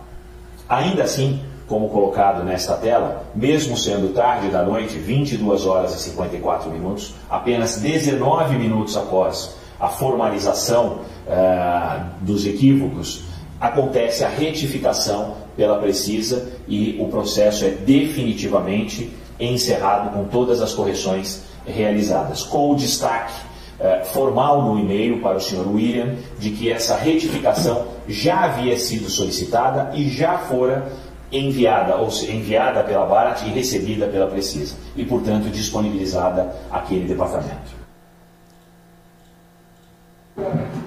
Ainda 0.68 1.02
assim, 1.02 1.40
como 1.70 1.88
colocado 1.88 2.42
nesta 2.42 2.74
tela, 2.74 3.22
mesmo 3.32 3.76
sendo 3.76 4.12
tarde 4.12 4.48
da 4.48 4.60
noite, 4.60 4.98
22 4.98 5.66
horas 5.66 5.94
e 5.94 6.00
54 6.00 6.68
minutos, 6.68 7.14
apenas 7.30 7.76
19 7.76 8.56
minutos 8.56 8.96
após 8.96 9.54
a 9.78 9.86
formalização 9.86 11.02
ah, 11.28 12.08
dos 12.22 12.44
equívocos, 12.44 13.22
acontece 13.60 14.24
a 14.24 14.28
retificação 14.28 15.36
pela 15.56 15.78
Precisa 15.78 16.50
e 16.66 16.98
o 17.00 17.06
processo 17.06 17.64
é 17.64 17.70
definitivamente 17.70 19.08
encerrado 19.38 20.12
com 20.12 20.24
todas 20.24 20.60
as 20.60 20.74
correções 20.74 21.44
realizadas, 21.64 22.42
com 22.42 22.72
o 22.72 22.74
destaque 22.74 23.32
eh, 23.78 24.02
formal 24.04 24.62
no 24.62 24.78
e-mail 24.78 25.20
para 25.20 25.36
o 25.36 25.40
Sr. 25.40 25.66
William 25.66 26.16
de 26.38 26.50
que 26.50 26.70
essa 26.70 26.96
retificação 26.96 27.86
já 28.08 28.40
havia 28.40 28.78
sido 28.78 29.08
solicitada 29.08 29.92
e 29.94 30.08
já 30.10 30.36
fora 30.36 30.90
enviada, 31.32 31.96
ou 31.96 32.08
enviada 32.08 32.82
pela 32.82 33.06
Barat 33.06 33.42
e 33.42 33.50
recebida 33.50 34.06
pela 34.06 34.26
Precisa, 34.26 34.76
e 34.96 35.04
portanto 35.04 35.50
disponibilizada 35.50 36.54
àquele 36.70 37.06
departamento. 37.06 37.80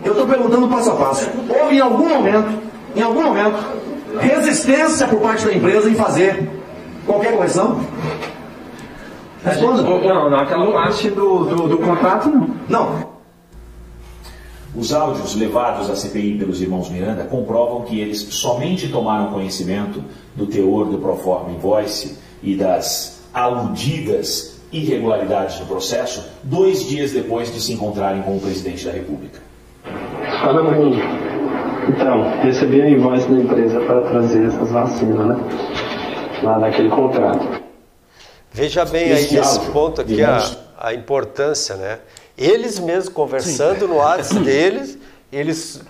Eu 0.03 0.11
estou 0.11 0.27
perguntando 0.27 0.67
passo 0.67 0.91
a 0.91 0.95
passo. 0.95 1.29
Houve 1.49 1.77
em 1.77 1.79
algum 1.79 2.09
momento, 2.09 2.61
em 2.95 3.01
algum 3.01 3.23
momento, 3.23 3.57
resistência 4.19 5.07
por 5.07 5.19
parte 5.19 5.45
da 5.45 5.53
empresa 5.53 5.89
em 5.89 5.95
fazer 5.95 6.49
qualquer 7.05 7.35
correção? 7.35 7.79
Responda. 9.43 9.81
Não, 9.83 10.29
naquela 10.29 10.71
parte 10.71 11.09
do, 11.09 11.45
do, 11.45 11.67
do 11.67 11.77
contrato, 11.77 12.29
não. 12.29 12.49
Não. 12.69 13.13
Os 14.76 14.91
áudios 14.91 15.36
levados 15.36 15.89
à 15.89 15.95
CPI 15.95 16.38
pelos 16.39 16.59
irmãos 16.61 16.89
Miranda 16.89 17.26
comprovam 17.26 17.82
que 17.82 17.99
eles 17.99 18.19
somente 18.32 18.88
tomaram 18.88 19.32
conhecimento 19.32 20.03
do 20.36 20.47
teor 20.47 20.86
do 20.88 20.97
Proforma 20.97 21.51
Invoice 21.51 22.17
e 22.41 22.55
das 22.55 23.21
aludidas 23.32 24.59
irregularidades 24.71 25.59
no 25.59 25.67
processo 25.67 26.28
dois 26.41 26.88
dias 26.88 27.11
depois 27.11 27.53
de 27.53 27.61
se 27.61 27.74
encontrarem 27.74 28.24
com 28.24 28.36
o 28.36 28.39
presidente 28.39 28.84
da 28.86 28.91
República. 28.91 29.39
Fala 30.41 30.63
mim. 30.71 30.99
Então, 31.89 32.41
recebi 32.41 32.82
a 32.82 32.89
invoice 32.89 33.28
da 33.30 33.39
empresa 33.39 33.80
para 33.82 34.01
trazer 34.01 34.45
essas 34.47 34.71
vacinas, 34.71 35.28
né? 35.28 35.38
Lá 36.41 36.57
naquele 36.57 36.89
contrato. 36.89 37.61
Veja 38.51 38.86
bem 38.86 39.05
aí 39.05 39.11
Esse 39.11 39.36
nesse 39.36 39.57
áudio, 39.57 39.71
ponto 39.71 40.01
aqui 40.01 40.24
a, 40.24 40.39
a 40.80 40.93
importância, 40.93 41.76
né? 41.76 41.99
Eles 42.38 42.79
mesmos 42.79 43.09
conversando 43.09 43.88
no 43.88 43.95
WhatsApp 43.97 44.39
deles, 44.43 44.97
eles 45.31 45.81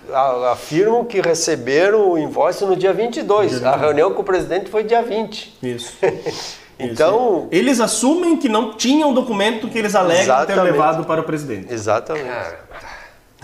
afirmam 0.52 1.04
que 1.04 1.20
receberam 1.20 2.10
o 2.12 2.18
invoice 2.18 2.64
no 2.64 2.76
dia 2.76 2.92
22. 2.92 3.62
A 3.64 3.76
reunião 3.76 4.12
com 4.12 4.22
o 4.22 4.24
presidente 4.24 4.70
foi 4.70 4.84
dia 4.84 5.02
20. 5.02 5.58
Isso. 5.62 5.94
Então, 6.78 7.46
Eles 7.52 7.78
assumem 7.78 8.36
que 8.36 8.48
não 8.48 8.74
tinham 8.74 9.10
o 9.12 9.14
documento 9.14 9.68
que 9.68 9.78
eles 9.78 9.94
alegam 9.94 10.24
ter 10.24 10.52
Exatamente. 10.52 10.72
levado 10.72 11.04
para 11.04 11.20
o 11.20 11.24
presidente. 11.24 11.72
exatamente. 11.72 12.26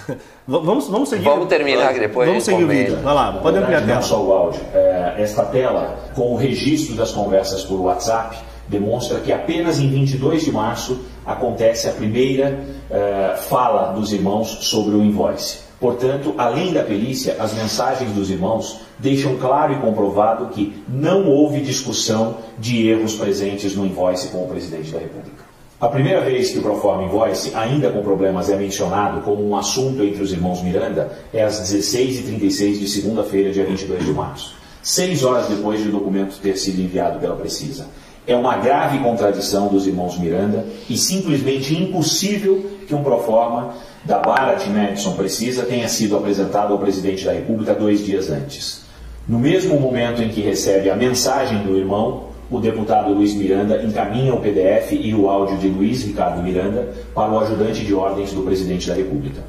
Vamos, 0.48 0.88
vamos 0.88 1.08
seguir. 1.08 1.22
Vamos 1.26 1.46
terminar 1.46 1.94
depois 1.94 2.26
Vamos 2.28 2.42
seguir 2.42 2.64
o 2.64 2.66
comenta. 2.66 2.90
vídeo. 2.90 3.04
Vai 3.04 3.14
lá, 3.14 3.32
pode 3.34 3.56
ampliar 3.58 3.76
a 3.78 3.80
Não 3.82 3.86
tela. 3.86 4.02
só 4.02 4.20
o 4.20 4.32
áudio. 4.32 4.60
É, 4.74 5.14
esta 5.18 5.44
tela, 5.44 5.96
com 6.16 6.32
o 6.32 6.36
registro 6.36 6.96
das 6.96 7.12
conversas 7.12 7.62
por 7.62 7.78
WhatsApp, 7.80 8.36
demonstra 8.70 9.20
que 9.20 9.32
apenas 9.32 9.78
em 9.80 9.90
22 9.90 10.44
de 10.44 10.52
março 10.52 11.00
acontece 11.26 11.88
a 11.88 11.92
primeira 11.92 12.64
é, 12.90 13.36
fala 13.48 13.92
dos 13.92 14.12
irmãos 14.12 14.58
sobre 14.62 14.94
o 14.94 15.04
invoice. 15.04 15.58
Portanto, 15.80 16.34
além 16.36 16.72
da 16.72 16.82
perícia, 16.82 17.36
as 17.38 17.54
mensagens 17.54 18.12
dos 18.12 18.30
irmãos 18.30 18.80
deixam 18.98 19.36
claro 19.36 19.72
e 19.72 19.76
comprovado 19.76 20.48
que 20.48 20.82
não 20.86 21.26
houve 21.26 21.60
discussão 21.60 22.36
de 22.58 22.86
erros 22.86 23.14
presentes 23.14 23.74
no 23.74 23.86
invoice 23.86 24.28
com 24.28 24.44
o 24.44 24.48
presidente 24.48 24.90
da 24.92 24.98
República. 24.98 25.50
A 25.80 25.88
primeira 25.88 26.20
vez 26.20 26.50
que 26.50 26.58
o 26.58 26.62
Proforma 26.62 27.04
Invoice, 27.04 27.54
ainda 27.54 27.90
com 27.90 28.02
problemas, 28.02 28.50
é 28.50 28.56
mencionado 28.56 29.22
como 29.22 29.42
um 29.42 29.56
assunto 29.56 30.02
entre 30.02 30.22
os 30.22 30.30
irmãos 30.30 30.62
Miranda 30.62 31.10
é 31.32 31.42
às 31.42 31.58
16h36 31.62 32.78
de 32.78 32.86
segunda-feira, 32.86 33.50
dia 33.50 33.64
22 33.64 34.04
de 34.04 34.12
março, 34.12 34.54
seis 34.82 35.24
horas 35.24 35.48
depois 35.48 35.82
de 35.82 35.88
o 35.88 35.92
documento 35.92 36.38
ter 36.42 36.58
sido 36.58 36.82
enviado 36.82 37.18
pela 37.18 37.34
Precisa. 37.34 37.86
É 38.26 38.34
uma 38.36 38.56
grave 38.58 38.98
contradição 38.98 39.68
dos 39.68 39.86
irmãos 39.86 40.18
Miranda 40.18 40.64
e 40.88 40.96
simplesmente 40.96 41.74
impossível 41.74 42.64
que 42.86 42.94
um 42.94 43.02
Proforma 43.02 43.74
da 44.04 44.18
Barat 44.18 44.66
Madison 44.68 45.12
Precisa 45.12 45.64
tenha 45.64 45.88
sido 45.88 46.16
apresentado 46.16 46.72
ao 46.72 46.78
presidente 46.78 47.24
da 47.24 47.32
República 47.32 47.74
dois 47.74 48.04
dias 48.04 48.30
antes. 48.30 48.82
No 49.28 49.38
mesmo 49.38 49.78
momento 49.78 50.22
em 50.22 50.28
que 50.28 50.40
recebe 50.40 50.90
a 50.90 50.96
mensagem 50.96 51.62
do 51.62 51.76
irmão, 51.76 52.30
o 52.50 52.58
deputado 52.58 53.12
Luiz 53.12 53.32
Miranda 53.34 53.82
encaminha 53.82 54.34
o 54.34 54.40
PDF 54.40 54.92
e 54.92 55.14
o 55.14 55.28
áudio 55.28 55.56
de 55.58 55.68
Luiz 55.68 56.02
Ricardo 56.02 56.42
Miranda 56.42 56.88
para 57.14 57.30
o 57.30 57.38
ajudante 57.38 57.84
de 57.84 57.94
ordens 57.94 58.32
do 58.32 58.42
presidente 58.42 58.88
da 58.88 58.94
República. 58.94 59.40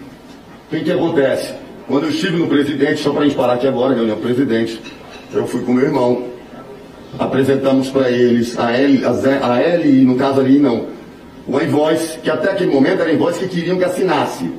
O 0.00 0.70
que, 0.70 0.80
que 0.80 0.92
acontece? 0.92 1.54
Quando 1.86 2.04
eu 2.04 2.10
estive 2.10 2.36
no 2.36 2.46
presidente, 2.46 3.00
só 3.00 3.10
para 3.10 3.22
a 3.22 3.24
gente 3.24 3.36
parar 3.36 3.54
aqui 3.54 3.66
agora, 3.66 3.94
reunião 3.94 4.16
o 4.16 4.20
presidente, 4.20 4.80
eu 5.32 5.46
fui 5.46 5.62
com 5.62 5.72
meu 5.72 5.84
irmão. 5.84 6.29
Apresentamos 7.18 7.88
para 7.90 8.10
eles 8.10 8.58
a 8.58 8.72
L, 8.72 9.04
a, 9.04 9.52
a 9.52 9.60
L 9.60 10.04
no 10.04 10.16
caso 10.16 10.40
ali 10.40 10.58
não. 10.58 10.86
O 11.46 11.60
invoice, 11.60 12.18
que 12.18 12.30
até 12.30 12.52
aquele 12.52 12.72
momento 12.72 13.00
era 13.00 13.12
invoice 13.12 13.40
que 13.40 13.48
queriam 13.48 13.78
que 13.78 13.84
assinasse. 13.84 14.50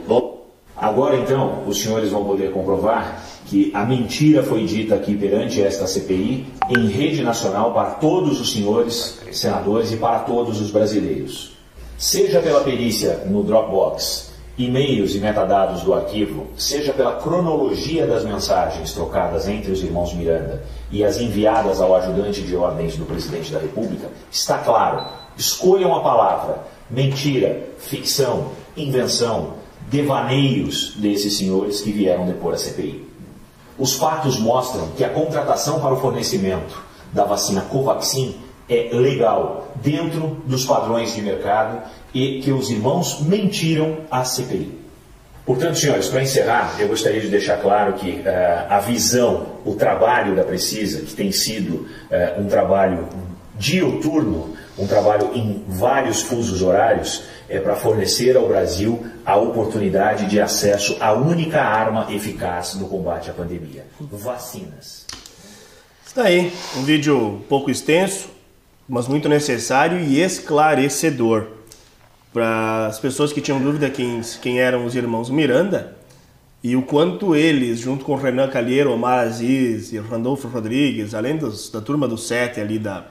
Agora 0.76 1.16
então, 1.18 1.64
os 1.68 1.80
senhores 1.80 2.10
vão 2.10 2.26
poder 2.26 2.52
comprovar 2.52 3.24
que 3.46 3.72
a 3.74 3.86
mentira 3.86 4.42
foi 4.42 4.66
dita 4.66 4.96
aqui 4.96 5.16
perante 5.16 5.62
esta 5.62 5.86
CPI 5.86 6.48
em 6.70 6.88
rede 6.88 7.22
nacional 7.22 7.74
para 7.74 7.92
todos 7.92 8.42
os 8.42 8.52
senhores 8.52 9.20
senadores 9.32 9.92
e 9.92 9.98
para 9.98 10.20
todos 10.20 10.60
os 10.60 10.72
brasileiros. 10.72 11.52
Seja 11.98 12.40
pela 12.40 12.62
perícia 12.62 13.26
no 13.30 13.44
Dropbox, 13.44 14.31
e-mails 14.58 15.16
e 15.16 15.20
metadados 15.20 15.82
do 15.82 15.94
arquivo, 15.94 16.48
seja 16.58 16.94
pela 16.94 17.16
cronologia 17.16 18.06
das 18.06 18.24
mensagens 18.24 18.94
trocadas 18.94 19.48
entre 19.48 19.72
os 19.72 19.84
irmãos 19.84 20.14
Miranda 20.14 20.64
e 20.92 21.04
as 21.04 21.20
enviadas 21.20 21.80
ao 21.80 21.96
ajudante 21.96 22.42
de 22.42 22.56
ordens 22.56 22.98
do 22.98 23.06
presidente 23.06 23.52
da 23.52 23.60
República, 23.60 24.10
está 24.30 24.58
claro. 24.58 25.06
Escolham 25.38 25.96
a 25.96 26.02
palavra 26.02 26.60
mentira, 26.90 27.70
ficção, 27.78 28.52
invenção, 28.76 29.54
devaneios 29.90 30.94
desses 30.98 31.38
senhores 31.38 31.82
que 31.82 31.92
vieram 31.92 32.26
depor 32.26 32.54
a 32.54 32.58
CPI. 32.58 33.08
Os 33.80 33.96
fatos 33.96 34.38
mostram 34.38 34.90
que 34.98 35.04
a 35.04 35.10
contratação 35.10 35.80
para 35.80 35.94
o 35.94 36.00
fornecimento 36.00 36.82
da 37.12 37.24
vacina 37.24 37.62
Covaxin 37.62 38.36
é 38.72 38.90
legal, 38.94 39.74
dentro 39.76 40.42
dos 40.46 40.66
padrões 40.66 41.14
de 41.14 41.22
mercado 41.22 41.82
e 42.14 42.42
que 42.42 42.52
os 42.52 42.72
irmãos 42.72 43.20
mentiram 43.22 43.98
à 44.10 44.24
CPI. 44.24 44.80
Portanto, 45.46 45.78
senhores, 45.78 46.08
para 46.08 46.22
encerrar, 46.22 46.76
eu 46.80 46.88
gostaria 46.88 47.20
de 47.20 47.28
deixar 47.28 47.58
claro 47.58 47.94
que 47.94 48.22
eh, 48.24 48.66
a 48.70 48.80
visão, 48.80 49.48
o 49.66 49.74
trabalho 49.74 50.36
da 50.36 50.44
Precisa, 50.44 51.02
que 51.02 51.14
tem 51.14 51.32
sido 51.32 51.88
eh, 52.10 52.36
um 52.38 52.48
trabalho 52.48 53.10
dioturno, 53.58 54.56
um 54.78 54.88
trabalho 54.88 55.32
em 55.34 55.64
vários 55.68 56.22
fusos 56.22 56.62
horários, 56.62 57.24
é 57.50 57.60
para 57.60 57.76
fornecer 57.76 58.38
ao 58.38 58.48
Brasil 58.48 59.06
a 59.26 59.36
oportunidade 59.36 60.28
de 60.28 60.40
acesso 60.40 60.96
à 61.00 61.12
única 61.12 61.62
arma 61.62 62.08
eficaz 62.10 62.76
no 62.76 62.88
combate 62.88 63.30
à 63.30 63.34
pandemia: 63.34 63.86
vacinas. 64.00 65.06
Está 66.06 66.24
aí, 66.24 66.52
um 66.78 66.84
vídeo 66.84 67.18
um 67.18 67.40
pouco 67.40 67.70
extenso, 67.70 68.30
mas 68.92 69.08
muito 69.08 69.30
necessário 69.30 70.02
e 70.02 70.22
esclarecedor. 70.22 71.48
Para 72.34 72.88
as 72.88 73.00
pessoas 73.00 73.32
que 73.32 73.40
tinham 73.40 73.62
dúvida 73.62 73.90
quem, 73.90 74.20
quem 74.42 74.60
eram 74.60 74.86
os 74.86 74.96
irmãos 74.96 75.30
Miranda 75.30 75.96
e 76.62 76.76
o 76.76 76.82
quanto 76.82 77.34
eles, 77.34 77.80
junto 77.80 78.04
com 78.04 78.16
Renan 78.16 78.50
Calheiro, 78.50 78.92
Omar 78.92 79.20
Aziz 79.20 79.94
e 79.94 79.98
Randolfo 79.98 80.50
Rodrigues, 80.50 81.14
além 81.14 81.38
dos, 81.38 81.70
da 81.70 81.80
turma 81.80 82.06
do 82.06 82.18
sete 82.18 82.60
ali 82.60 82.78
da, 82.78 83.06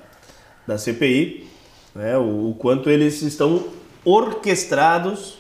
da 0.67 0.77
CPI, 0.77 1.49
né, 1.95 2.19
o, 2.19 2.51
o 2.51 2.55
quanto 2.59 2.91
eles 2.91 3.23
estão 3.23 3.65
orquestrados 4.05 5.39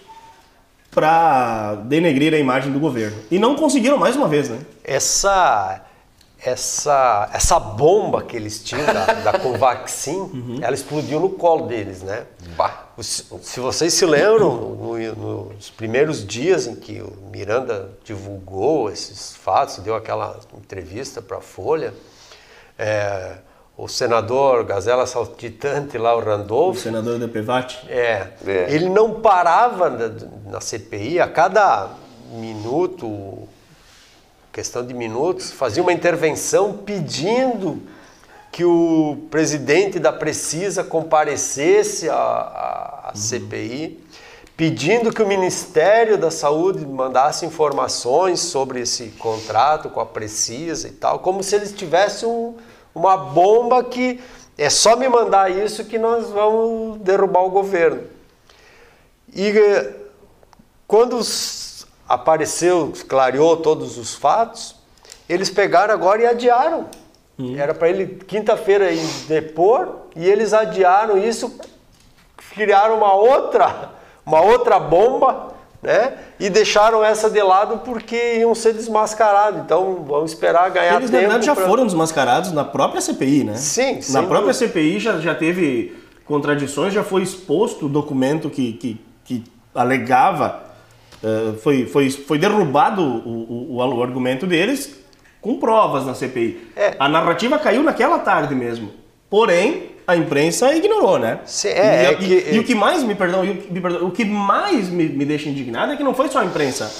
para 0.90 1.74
denegrir 1.84 2.32
a 2.32 2.38
imagem 2.38 2.72
do 2.72 2.80
governo. 2.80 3.18
E 3.30 3.38
não 3.38 3.54
conseguiram 3.54 3.98
mais 3.98 4.16
uma 4.16 4.26
vez, 4.26 4.48
né? 4.48 4.58
Essa, 4.82 5.84
essa, 6.42 7.28
essa 7.32 7.58
bomba 7.60 8.22
que 8.22 8.34
eles 8.36 8.62
tinham 8.62 8.84
da, 8.86 9.04
da 9.06 9.38
Covaxin, 9.38 10.58
ela 10.62 10.74
explodiu 10.74 11.20
no 11.20 11.30
colo 11.30 11.66
deles, 11.66 12.02
né? 12.02 12.24
Se, 13.00 13.24
se 13.42 13.60
vocês 13.60 13.94
se 13.94 14.04
lembram, 14.06 14.50
no- 14.56 15.44
nos 15.54 15.70
primeiros 15.70 16.26
dias 16.26 16.66
em 16.66 16.74
que 16.76 17.00
o 17.00 17.12
Miranda 17.30 17.90
divulgou 18.04 18.90
esses 18.90 19.34
fatos, 19.36 19.78
deu 19.78 19.94
aquela 19.94 20.38
entrevista 20.56 21.22
para 21.22 21.38
a 21.38 21.40
Folha, 21.40 21.94
é, 22.78 23.36
o 23.76 23.88
senador 23.88 24.64
Gazela 24.64 25.06
Saltitante 25.06 25.96
lá, 25.96 26.14
o 26.14 26.18
O 26.18 26.24
Randolph, 26.24 26.78
senador 26.78 27.18
da 27.18 27.26
PEVAT. 27.28 27.86
é, 27.88 28.26
É. 28.46 28.66
ele 28.68 28.88
não 28.90 29.20
parava 29.20 29.88
na, 29.88 30.10
na 30.52 30.60
CPI, 30.60 31.18
a 31.20 31.26
cada 31.28 31.88
minuto, 32.32 33.48
questão 34.52 34.84
de 34.84 34.92
minutos, 34.94 35.50
fazia 35.50 35.82
uma 35.82 35.92
intervenção 35.92 36.72
pedindo 36.72 37.80
que 38.50 38.64
o 38.64 39.16
presidente 39.30 39.98
da 39.98 40.12
Precisa 40.12 40.82
comparecesse 40.82 42.08
à, 42.08 42.14
à- 42.16 43.10
à 43.10 43.14
CPI, 43.14 44.02
pedindo 44.56 45.12
que 45.12 45.22
o 45.22 45.26
Ministério 45.26 46.18
da 46.18 46.30
Saúde 46.30 46.84
mandasse 46.84 47.46
informações 47.46 48.40
sobre 48.40 48.80
esse 48.80 49.06
contrato 49.18 49.88
com 49.88 50.00
a 50.00 50.06
Precisa 50.06 50.88
e 50.88 50.92
tal, 50.92 51.20
como 51.20 51.42
se 51.42 51.54
eles 51.54 51.72
tivessem 51.72 52.28
um- 52.28 52.54
uma 52.94 53.16
bomba 53.16 53.84
que 53.84 54.20
é 54.58 54.68
só 54.68 54.96
me 54.96 55.08
mandar 55.08 55.50
isso 55.50 55.84
que 55.84 55.98
nós 55.98 56.28
vamos 56.30 56.98
derrubar 56.98 57.44
o 57.44 57.50
governo. 57.50 58.02
E 59.32 59.46
eh, 59.46 59.94
quando 60.88 61.22
apareceu, 62.14 62.92
clareou 63.08 63.56
todos 63.58 63.96
os 63.96 64.14
fatos, 64.16 64.74
eles 65.28 65.48
pegaram 65.48 65.94
agora 65.94 66.22
e 66.22 66.26
adiaram. 66.26 66.86
Era 67.56 67.72
para 67.72 67.88
ele 67.88 68.06
quinta-feira 68.26 68.90
ir 68.90 69.06
depor 69.28 69.88
e 70.14 70.28
eles 70.28 70.52
adiaram 70.52 71.16
isso, 71.16 71.56
criaram 72.52 72.98
uma 72.98 73.14
outra, 73.14 73.90
uma 74.26 74.40
outra 74.42 74.78
bomba, 74.78 75.54
né? 75.82 76.14
E 76.38 76.50
deixaram 76.50 77.02
essa 77.02 77.30
de 77.30 77.40
lado 77.40 77.78
porque 77.78 78.34
iam 78.40 78.54
ser 78.54 78.74
desmascarados. 78.74 79.60
Então 79.60 80.04
vamos 80.06 80.32
esperar 80.32 80.68
ganhar 80.70 80.96
Eles, 80.96 81.10
na 81.10 81.16
tempo. 81.18 81.28
verdade, 81.30 81.46
já 81.46 81.54
pra- 81.54 81.64
foram 81.66 81.86
desmascarados 81.86 82.52
na 82.52 82.64
própria 82.64 83.00
CPI, 83.00 83.44
né? 83.44 83.54
Sim, 83.56 84.00
Na 84.10 84.20
própria 84.22 84.52
dúvida. 84.52 84.54
CPI 84.54 84.98
já, 84.98 85.18
já 85.18 85.34
teve 85.34 85.96
contradições, 86.26 86.92
já 86.92 87.02
foi 87.02 87.22
exposto 87.22 87.86
o 87.86 87.88
documento 87.88 88.50
que, 88.50 88.74
que, 88.74 89.00
que 89.24 89.44
alegava, 89.74 90.62
eh, 91.22 91.52
foi, 91.62 91.86
foi, 91.86 92.10
foi 92.10 92.38
derrubado 92.38 93.02
o, 93.02 93.74
o, 93.74 93.76
o 93.76 94.02
argumento 94.02 94.46
deles 94.46 94.98
com 95.40 95.58
provas 95.58 96.04
na 96.06 96.14
CPI. 96.14 96.68
É. 96.76 96.94
A 96.98 97.08
narrativa 97.08 97.58
caiu 97.58 97.82
naquela 97.82 98.18
tarde 98.18 98.54
mesmo. 98.54 98.90
Porém, 99.28 99.90
a 100.06 100.16
imprensa 100.16 100.74
ignorou, 100.74 101.18
né? 101.18 101.40
Sim, 101.44 101.68
é, 101.68 101.72
e, 101.72 102.06
é 102.06 102.12
e- 102.12 102.16
que- 102.42 102.54
e 102.56 102.58
o 102.58 102.64
que 102.64 102.74
mais 102.74 103.02
me 103.02 103.14
perdão, 103.14 103.44
e 103.44 103.50
o 103.50 103.56
que- 103.56 103.72
me 103.72 103.80
perdão, 103.80 104.06
o 104.06 104.10
que 104.10 104.24
mais 104.24 104.88
me, 104.88 105.08
me 105.08 105.24
deixa 105.24 105.48
indignado 105.48 105.92
é 105.92 105.96
que 105.96 106.02
não 106.02 106.12
foi 106.14 106.28
só 106.28 106.40
a 106.40 106.44
imprensa. 106.44 106.90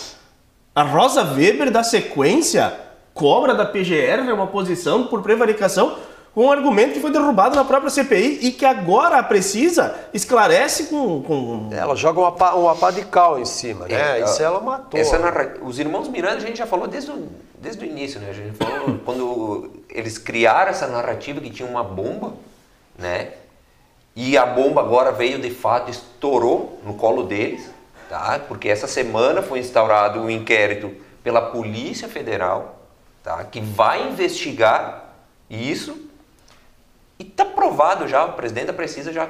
A 0.74 0.82
Rosa 0.84 1.22
Weber 1.24 1.70
da 1.70 1.82
sequência 1.82 2.72
cobra 3.12 3.52
da 3.54 3.66
PGR 3.66 4.32
uma 4.32 4.46
posição 4.46 5.08
por 5.08 5.20
prevaricação 5.22 5.96
um 6.34 6.50
argumento 6.50 6.92
que 6.94 7.00
foi 7.00 7.10
derrubado 7.10 7.56
na 7.56 7.64
própria 7.64 7.90
CPI 7.90 8.38
e 8.42 8.52
que 8.52 8.64
agora 8.64 9.18
a 9.18 9.22
Precisa 9.22 9.94
esclarece 10.14 10.84
com... 10.84 11.22
com... 11.22 11.68
Ela 11.72 11.96
joga 11.96 12.20
uma 12.20 12.32
pá, 12.32 12.52
uma 12.54 12.76
pá 12.76 12.90
de 12.92 13.04
cal 13.04 13.38
em 13.38 13.44
cima, 13.44 13.86
né? 13.86 14.20
É, 14.20 14.24
Isso 14.24 14.40
ela 14.42 14.60
matou. 14.60 14.98
Essa 14.98 15.18
né? 15.18 15.24
narra- 15.24 15.54
Os 15.62 15.78
irmãos 15.78 16.08
Miranda 16.08 16.36
a 16.36 16.40
gente 16.40 16.56
já 16.58 16.66
falou 16.66 16.86
desde 16.86 17.10
o, 17.10 17.28
desde 17.58 17.84
o 17.84 17.86
início, 17.86 18.20
né? 18.20 18.30
A 18.30 18.32
gente 18.32 18.56
falou 18.56 18.98
quando 19.04 19.70
eles 19.88 20.18
criaram 20.18 20.70
essa 20.70 20.86
narrativa 20.86 21.40
que 21.40 21.50
tinha 21.50 21.68
uma 21.68 21.82
bomba, 21.82 22.34
né? 22.96 23.30
E 24.14 24.38
a 24.38 24.46
bomba 24.46 24.80
agora 24.80 25.10
veio 25.10 25.40
de 25.40 25.50
fato, 25.50 25.90
estourou 25.90 26.80
no 26.84 26.94
colo 26.94 27.24
deles, 27.24 27.68
tá? 28.08 28.40
Porque 28.46 28.68
essa 28.68 28.86
semana 28.86 29.42
foi 29.42 29.58
instaurado 29.58 30.20
um 30.20 30.30
inquérito 30.30 30.92
pela 31.24 31.40
Polícia 31.40 32.08
Federal, 32.08 32.78
tá? 33.22 33.42
Que 33.44 33.60
vai 33.60 34.08
investigar 34.08 35.12
isso 35.48 36.08
e 37.20 37.24
tá 37.24 37.44
provado 37.44 38.08
já, 38.08 38.24
o 38.24 38.32
presidente 38.32 38.68
da 38.68 38.72
Precisa 38.72 39.12
já 39.12 39.28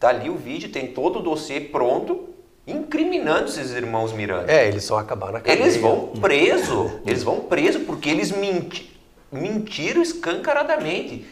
tá 0.00 0.08
ali 0.08 0.30
o 0.30 0.36
vídeo, 0.36 0.70
tem 0.70 0.86
todo 0.86 1.18
o 1.18 1.22
dossiê 1.22 1.60
pronto, 1.60 2.30
incriminando 2.66 3.50
esses 3.50 3.72
irmãos 3.72 4.10
Miranda. 4.14 4.50
É, 4.50 4.66
eles 4.66 4.88
vão 4.88 4.96
acabar 4.96 5.32
na 5.32 5.40
cadeia. 5.40 5.62
Eles 5.62 5.76
vão 5.76 6.08
preso, 6.18 6.98
eles 7.04 7.22
vão 7.22 7.40
preso 7.40 7.80
porque 7.80 8.08
eles 8.08 8.32
menti 8.32 8.96
mentiram 9.30 10.00
escancaradamente. 10.00 11.26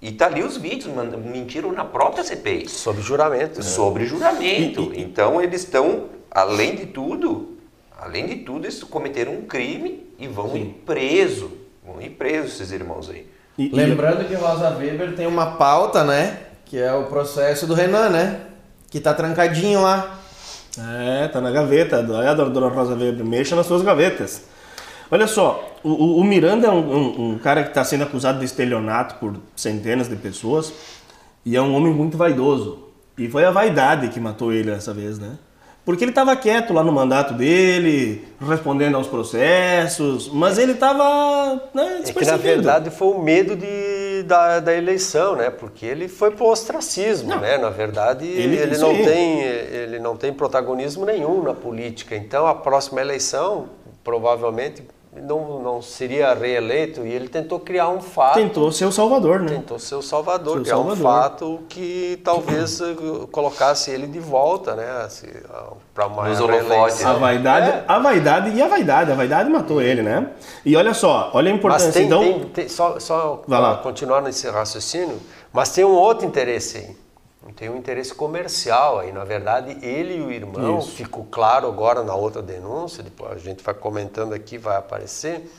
E 0.00 0.12
tá 0.12 0.26
ali 0.26 0.44
os 0.44 0.56
vídeos, 0.56 0.94
mano, 0.94 1.18
mentiram 1.18 1.72
na 1.72 1.84
própria 1.84 2.22
CPI. 2.22 2.68
Sob 2.68 3.00
juramento. 3.00 3.56
né? 3.56 3.62
Sobre 3.64 4.06
juramento. 4.06 4.92
Então 4.94 5.42
eles 5.42 5.62
estão, 5.62 6.04
além 6.30 6.76
de 6.76 6.86
tudo, 6.86 7.56
além 7.98 8.26
de 8.26 8.36
tudo, 8.36 8.66
eles 8.66 8.80
cometeram 8.84 9.32
um 9.32 9.42
crime 9.42 10.06
e 10.16 10.28
vão 10.28 10.56
ir 10.56 10.82
preso. 10.86 11.50
Vão 11.84 12.00
ir 12.00 12.10
presos 12.10 12.60
esses 12.60 12.70
irmãos 12.70 13.10
aí. 13.10 13.26
E- 13.58 13.66
e- 13.66 13.74
Lembrando 13.74 14.24
que 14.26 14.34
Rosa 14.34 14.70
Weber 14.70 15.14
tem 15.14 15.26
uma 15.26 15.52
pauta, 15.56 16.04
né? 16.04 16.38
Que 16.64 16.78
é 16.78 16.92
o 16.94 17.04
processo 17.04 17.66
do 17.66 17.74
Renan, 17.74 18.08
né? 18.10 18.40
Que 18.90 19.00
tá 19.00 19.12
trancadinho 19.12 19.82
lá. 19.82 20.18
É, 20.78 21.28
tá 21.28 21.40
na 21.40 21.50
gaveta. 21.50 21.96
Olha, 22.08 22.34
dona 22.34 22.68
Rosa 22.68 22.94
Weber, 22.94 23.24
mexa 23.24 23.56
nas 23.56 23.66
suas 23.66 23.82
gavetas. 23.82 24.42
Olha 25.10 25.26
só, 25.26 25.76
o, 25.82 25.88
o- 25.90 26.18
o 26.18 26.24
Miranda 26.24 26.68
é 26.68 26.70
um, 26.70 26.78
um- 26.96 27.30
um 27.32 27.38
cara 27.38 27.62
que 27.62 27.70
está 27.70 27.82
sendo 27.82 28.04
acusado 28.04 28.38
de 28.38 28.44
estelionato 28.44 29.14
por 29.16 29.34
centenas 29.56 30.08
de 30.08 30.16
pessoas 30.16 30.72
e 31.44 31.56
é 31.56 31.62
um 31.62 31.74
homem 31.74 31.92
muito 31.92 32.16
vaidoso. 32.16 32.84
E 33.16 33.28
foi 33.28 33.44
a 33.44 33.50
vaidade 33.50 34.08
que 34.08 34.20
matou 34.20 34.52
ele 34.52 34.70
dessa 34.70 34.92
vez, 34.94 35.18
né? 35.18 35.30
Porque 35.88 36.04
ele 36.04 36.10
estava 36.10 36.36
quieto 36.36 36.74
lá 36.74 36.84
no 36.84 36.92
mandato 36.92 37.32
dele, 37.32 38.22
respondendo 38.46 38.96
aos 38.96 39.06
processos, 39.06 40.28
mas 40.30 40.58
ele 40.58 40.72
estava 40.72 41.62
né, 41.72 42.02
É 42.06 42.12
que 42.12 42.24
na 42.26 42.36
verdade 42.36 42.90
foi 42.90 43.08
o 43.08 43.18
medo 43.18 43.56
de, 43.56 44.22
da, 44.24 44.60
da 44.60 44.74
eleição, 44.74 45.34
né? 45.34 45.48
Porque 45.48 45.86
ele 45.86 46.06
foi 46.06 46.30
pro 46.30 46.44
ostracismo, 46.44 47.34
né? 47.36 47.56
Na 47.56 47.70
verdade, 47.70 48.26
Ele- 48.26 48.56
ele, 48.58 48.76
não 48.76 48.90
aí. 48.90 49.02
tem, 49.02 49.40
ele 49.40 49.98
não 49.98 50.14
tem 50.14 50.30
protagonismo 50.30 51.06
nenhum 51.06 51.42
na 51.42 51.54
política. 51.54 52.14
Então 52.14 52.46
a 52.46 52.54
próxima 52.54 53.00
eleição 53.00 53.70
provavelmente 54.04 54.82
não, 55.22 55.60
não 55.62 55.82
seria 55.82 56.32
reeleito 56.34 57.06
e 57.06 57.12
ele 57.12 57.28
tentou 57.28 57.58
criar 57.60 57.88
um 57.88 58.00
fato. 58.00 58.34
Tentou 58.34 58.70
ser 58.72 58.84
o 58.86 58.92
salvador, 58.92 59.40
né? 59.40 59.48
Tentou 59.48 59.78
ser 59.78 59.94
o 59.94 60.02
Salvador, 60.02 60.54
Ser 60.54 60.60
o 60.60 60.62
criar 60.64 60.78
um 60.78 60.96
fato 60.96 61.60
que 61.68 62.20
talvez 62.24 62.80
eh, 62.80 62.94
colocasse 63.30 63.90
ele 63.90 64.06
de 64.06 64.18
volta, 64.20 64.74
né? 64.74 65.08
Para 65.94 66.06
uma 66.06 66.28
Nos 66.28 66.40
holofotes. 66.40 67.04
A 67.04 67.12
vaidade, 67.14 67.68
É. 67.70 67.84
a 67.86 67.98
vaidade 67.98 68.50
e 68.56 68.62
a 68.62 68.68
vaidade. 68.68 69.12
A 69.12 69.14
vaidade 69.14 69.50
matou 69.50 69.80
ele, 69.82 70.02
né? 70.02 70.28
E 70.64 70.76
olha 70.76 70.94
só, 70.94 71.30
olha 71.34 71.50
a 71.50 71.54
importância. 71.54 71.86
Mas 71.86 71.94
tem, 71.94 72.06
então, 72.06 72.20
tem, 72.22 72.44
tem- 72.50 72.68
só, 72.68 72.98
só 72.98 73.42
Vai 73.46 73.60
lá. 73.60 73.74
pra 73.74 73.82
continuar 73.82 74.20
nesse 74.22 74.48
raciocínio, 74.48 75.18
mas 75.52 75.70
tem 75.70 75.84
um 75.84 75.92
outro 75.94 76.26
interesse 76.26 76.78
aí. 76.78 76.96
Tem 77.56 77.68
um 77.68 77.76
interesse 77.76 78.14
comercial 78.14 78.98
aí. 78.98 79.12
Na 79.12 79.24
verdade, 79.24 79.78
ele 79.84 80.16
e 80.16 80.20
o 80.20 80.30
irmão, 80.30 80.78
Isso. 80.78 80.92
ficou 80.92 81.26
claro 81.30 81.66
agora 81.66 82.02
na 82.02 82.14
outra 82.14 82.42
denúncia, 82.42 83.02
depois 83.02 83.32
a 83.32 83.38
gente 83.38 83.62
vai 83.62 83.74
comentando 83.74 84.32
aqui, 84.32 84.58
vai 84.58 84.76
aparecer. 84.76 85.50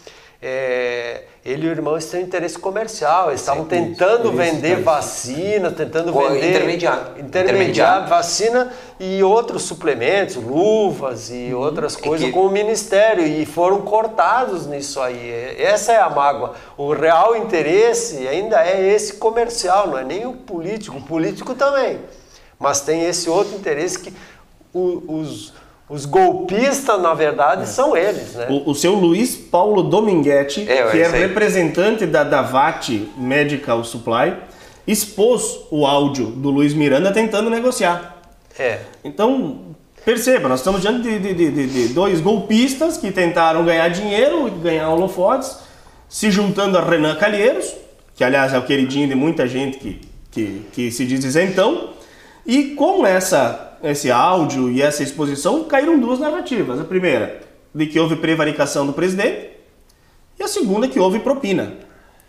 É, 0.41 1.23
ele 1.45 1.65
e 1.65 1.69
o 1.69 1.71
irmão 1.71 1.93
eles 1.95 2.05
têm 2.05 2.21
um 2.21 2.23
interesse 2.23 2.57
comercial, 2.57 3.27
eles 3.29 3.41
estavam 3.41 3.65
tentando 3.65 4.29
isso, 4.29 4.37
vender 4.37 4.73
isso. 4.75 4.83
vacina, 4.83 5.69
tentando 5.71 6.13
Co- 6.13 6.29
vender 6.29 6.49
intermediar. 6.51 6.97
intermediar 7.17 7.43
Intermediar. 7.43 8.07
vacina 8.07 8.71
e 8.99 9.21
outros 9.21 9.63
suplementos, 9.63 10.35
luvas 10.37 11.29
e 11.29 11.53
outras 11.53 11.95
coisas 11.97 12.27
que- 12.27 12.31
com 12.33 12.45
o 12.45 12.49
ministério 12.51 13.25
e 13.25 13.45
foram 13.45 13.81
cortados 13.81 14.65
nisso 14.65 15.01
aí. 15.01 15.55
Essa 15.57 15.91
é 15.93 15.97
a 15.99 16.09
mágoa. 16.09 16.55
O 16.77 16.93
real 16.93 17.35
interesse 17.35 18.25
ainda 18.27 18.65
é 18.65 18.81
esse 18.93 19.13
comercial, 19.15 19.87
não 19.87 19.97
é 19.97 20.03
nem 20.05 20.25
o 20.25 20.33
político. 20.33 20.97
O 20.97 21.01
político 21.01 21.53
também. 21.53 21.99
Mas 22.57 22.79
tem 22.81 23.03
esse 23.05 23.29
outro 23.29 23.55
interesse 23.55 23.99
que 23.99 24.13
os, 24.73 25.53
os 25.89 26.05
golpistas, 26.05 27.01
na 27.01 27.13
verdade, 27.13 27.67
são 27.67 27.97
eles, 27.97 28.35
né? 28.35 28.47
o, 28.49 28.69
o 28.71 28.75
seu 28.75 28.93
Luiz 28.93 29.35
Paulo 29.35 29.81
Dominguete, 29.83 30.61
É, 30.69 30.83
que 30.91 30.99
é 31.01 31.07
representante 31.07 32.05
da 32.05 32.23
Davat 32.23 32.89
Medical 33.17 33.83
Supply, 33.83 34.35
expôs 34.87 35.59
o 35.71 35.85
áudio 35.85 36.27
do 36.27 36.49
Luiz 36.49 36.73
Miranda 36.73 37.11
tentando 37.11 37.49
negociar. 37.49 38.17
É. 38.57 38.79
Então, 39.03 39.59
perceba, 40.05 40.47
nós 40.47 40.59
estamos 40.59 40.81
diante 40.81 41.01
de, 41.01 41.19
de- 41.33 41.51
de- 41.51 41.67
de- 41.67 41.93
dois 41.93 42.21
golpistas 42.21 42.97
que 42.97 43.11
tentaram 43.11 43.63
ganhar 43.65 43.87
dinheiro, 43.89 44.49
ganhar 44.51 44.89
holofotes, 44.89 45.57
se 46.07 46.29
juntando 46.31 46.77
a 46.77 46.81
Renan 46.81 47.15
Calheiros, 47.15 47.73
que 48.15 48.23
aliás 48.23 48.53
é 48.53 48.57
o 48.57 48.63
queridinho 48.63 49.07
de 49.07 49.15
muita 49.15 49.47
gente 49.47 49.77
que, 49.77 50.01
que, 50.31 50.65
que 50.73 50.91
se 50.91 51.05
diz 51.05 51.23
isentão, 51.23 51.91
e 52.45 52.75
com 52.75 53.05
essa, 53.05 53.68
esse 53.83 54.11
áudio 54.11 54.69
e 54.69 54.81
essa 54.81 55.03
exposição 55.03 55.63
caíram 55.63 55.99
duas 55.99 56.19
narrativas. 56.19 56.79
A 56.79 56.83
primeira, 56.83 57.41
de 57.73 57.85
que 57.87 57.99
houve 57.99 58.15
prevaricação 58.15 58.85
do 58.85 58.93
presidente, 58.93 59.49
e 60.39 60.43
a 60.43 60.47
segunda, 60.47 60.87
que 60.87 60.99
houve 60.99 61.19
propina. 61.19 61.73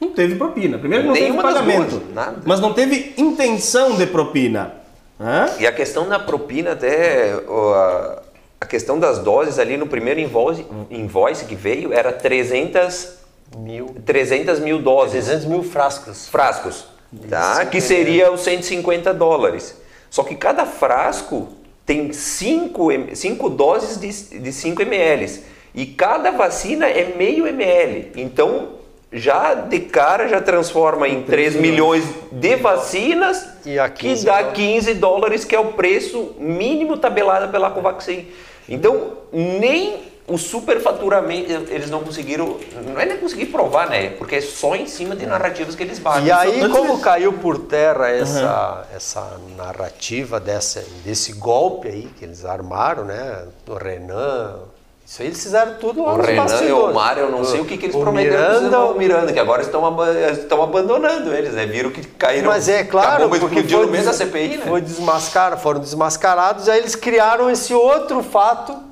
Não 0.00 0.10
teve 0.10 0.34
propina. 0.34 0.78
Primeiro, 0.78 1.04
não 1.06 1.12
Nenhuma 1.12 1.42
teve 1.42 1.54
pagamento, 1.54 1.96
duas, 1.98 2.14
nada. 2.14 2.38
mas 2.44 2.58
não 2.58 2.72
teve 2.72 3.14
intenção 3.16 3.96
de 3.96 4.06
propina. 4.06 4.74
Hã? 5.20 5.46
E 5.58 5.66
a 5.66 5.72
questão 5.72 6.08
da 6.08 6.18
propina, 6.18 6.72
até 6.72 7.32
a, 7.32 8.22
a 8.62 8.66
questão 8.66 8.98
das 8.98 9.18
doses 9.18 9.58
ali 9.58 9.76
no 9.76 9.86
primeiro 9.86 10.18
invoice, 10.18 10.64
invoice 10.90 11.44
que 11.44 11.54
veio 11.54 11.92
era 11.92 12.12
300 12.12 13.20
Mil. 13.58 13.96
300 14.06 14.60
mil 14.60 14.78
doses. 14.80 15.24
300 15.24 15.44
mil 15.46 15.62
frascos. 15.64 16.28
frascos, 16.28 16.84
tá? 17.28 17.66
que 17.66 17.80
seria 17.80 18.30
os 18.30 18.42
150 18.42 19.12
dólares. 19.12 19.76
Só 20.10 20.24
que 20.24 20.34
cada 20.34 20.66
frasco 20.66 21.48
tem 21.86 22.12
5 22.12 22.88
cinco 23.14 23.48
doses 23.48 23.98
de, 23.98 24.40
de 24.40 24.52
5 24.52 24.82
ml. 24.82 25.42
E 25.74 25.86
cada 25.86 26.32
vacina 26.32 26.86
é 26.86 27.14
meio 27.16 27.46
ml. 27.46 28.12
Então, 28.16 28.80
já 29.12 29.54
de 29.54 29.80
cara, 29.80 30.28
já 30.28 30.40
transforma 30.40 31.08
em 31.08 31.22
3 31.22 31.56
milhões 31.56 32.04
de 32.30 32.56
vacinas, 32.56 33.48
E 33.64 33.78
a 33.78 33.88
que 33.88 34.08
15 34.08 34.24
dá 34.24 34.32
dólares. 34.42 34.56
15 34.56 34.94
dólares, 34.94 35.44
que 35.44 35.54
é 35.54 35.60
o 35.60 35.72
preço 35.72 36.34
mínimo 36.38 36.96
tabelado 36.96 37.50
pela 37.50 37.70
Covaxin. 37.70 38.26
Então, 38.68 39.14
nem 39.32 40.09
o 40.30 40.38
superfaturamento, 40.38 41.50
eles 41.70 41.90
não 41.90 42.04
conseguiram, 42.04 42.56
não 42.86 43.00
é 43.00 43.04
nem 43.04 43.16
conseguir 43.16 43.46
provar, 43.46 43.90
né? 43.90 44.10
Porque 44.10 44.36
é 44.36 44.40
só 44.40 44.76
em 44.76 44.86
cima 44.86 45.16
de 45.16 45.26
narrativas 45.26 45.74
que 45.74 45.82
eles 45.82 45.98
batem. 45.98 46.26
E 46.26 46.30
aí, 46.30 46.60
antes 46.60 46.76
como 46.76 47.00
caiu 47.00 47.32
por 47.32 47.58
terra 47.58 48.08
essa, 48.08 48.86
essa 48.94 49.38
narrativa 49.56 50.38
dessa, 50.38 50.84
desse 51.04 51.32
golpe 51.32 51.88
aí 51.88 52.08
que 52.16 52.24
eles 52.24 52.44
armaram, 52.44 53.04
né? 53.04 53.44
O 53.66 53.74
Renan. 53.74 54.60
Isso 55.04 55.22
aí 55.22 55.26
eles 55.26 55.42
fizeram 55.42 55.74
tudo 55.74 56.04
lá 56.04 56.14
O 56.14 56.22
Renan 56.22 56.62
e 56.62 56.70
o 56.70 56.92
Mário, 56.92 57.24
eu 57.24 57.30
não 57.32 57.44
sei 57.44 57.58
o 57.60 57.64
que, 57.64 57.76
que 57.76 57.86
eles 57.86 57.96
O 57.96 58.00
prometeram 58.00 58.60
Miranda, 58.62 58.78
o 58.78 58.94
Miranda, 58.96 59.32
que 59.32 59.40
agora 59.40 59.62
estão, 59.62 59.82
estão 60.30 60.62
abandonando 60.62 61.34
eles, 61.34 61.54
né? 61.54 61.66
Viram 61.66 61.90
que 61.90 62.06
caíram. 62.06 62.50
Mas 62.50 62.68
é 62.68 62.84
claro, 62.84 63.24
bomba 63.24 63.40
porque 63.40 63.64
foi, 63.64 63.86
no 63.86 63.90
meio 63.90 64.04
da 64.04 64.12
CPI, 64.12 64.58
né? 64.58 64.64
foi 64.68 64.80
desmascar, 64.80 65.58
foram 65.58 65.80
desmascarados, 65.80 66.68
aí 66.68 66.78
eles 66.78 66.94
criaram 66.94 67.50
esse 67.50 67.74
outro 67.74 68.22
fato 68.22 68.89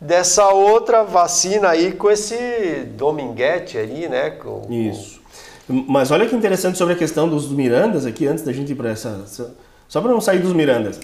dessa 0.00 0.48
outra 0.48 1.02
vacina 1.02 1.68
aí 1.70 1.92
com 1.92 2.10
esse 2.10 2.84
Dominguete 2.96 3.78
ali, 3.78 4.08
né? 4.08 4.30
Com, 4.30 4.62
Isso. 4.70 5.20
Mas 5.68 6.10
olha 6.10 6.26
que 6.26 6.36
interessante 6.36 6.78
sobre 6.78 6.94
a 6.94 6.96
questão 6.96 7.28
dos 7.28 7.48
Mirandas 7.50 8.06
aqui, 8.06 8.26
antes 8.26 8.44
da 8.44 8.52
gente 8.52 8.72
ir 8.72 8.74
para 8.76 8.90
essa. 8.90 9.24
Só 9.88 10.00
para 10.00 10.12
não 10.12 10.20
sair 10.20 10.38
dos 10.38 10.52
Mirandas. 10.52 11.00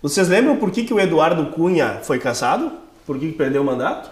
Vocês 0.00 0.28
lembram 0.28 0.56
por 0.56 0.70
que, 0.70 0.84
que 0.84 0.94
o 0.94 1.00
Eduardo 1.00 1.46
Cunha 1.46 2.00
foi 2.02 2.18
caçado? 2.18 2.70
Por 3.06 3.18
que, 3.18 3.32
que 3.32 3.38
perdeu 3.38 3.62
o 3.62 3.64
mandato? 3.64 4.10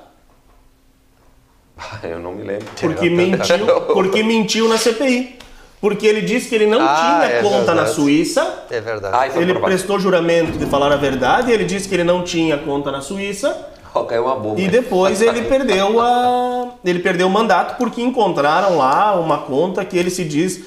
Eu 2.03 2.19
não 2.19 2.33
me 2.33 2.43
lembro. 2.43 2.67
Porque 2.81 3.09
mentiu, 3.11 3.67
porque 3.93 4.23
mentiu 4.23 4.69
na 4.69 4.77
CPI. 4.79 5.39
Porque 5.81 6.07
ele 6.07 6.21
disse 6.23 6.49
que 6.49 6.55
ele 6.55 6.67
não 6.67 6.81
Ah, 6.81 6.97
tinha 7.25 7.39
é 7.39 7.43
conta 7.43 7.67
na 7.75 7.83
verdade. 7.83 7.95
Suíça. 7.95 8.65
É 8.71 8.81
verdade. 8.81 9.33
Foi 9.33 9.43
Ele 9.43 9.53
provado. 9.53 9.73
prestou 9.73 9.99
juramento 9.99 10.57
de 10.57 10.65
falar 10.67 10.93
a 10.93 10.97
verdade. 10.97 11.51
Ele 11.51 11.65
disse 11.65 11.89
que 11.89 11.95
ele 11.97 12.05
não 12.05 12.23
tinha 12.23 12.57
conta 12.57 12.93
na 12.93 13.01
Suíça. 13.01 13.69
Ó, 13.95 14.05
caiu 14.05 14.25
uma 14.25 14.37
bomba. 14.37 14.61
E 14.61 14.69
depois 14.69 15.21
ele 15.21 15.43
perdeu 15.49 16.01
a 16.01 16.69
ele 16.85 16.99
perdeu 16.99 17.27
o 17.27 17.31
mandato 17.31 17.77
porque 17.77 18.03
encontraram 18.03 18.77
lá 18.77 19.19
uma 19.19 19.39
conta 19.39 19.85
que 19.85 19.97
ele 19.97 20.11
se 20.11 20.25
diz 20.25 20.65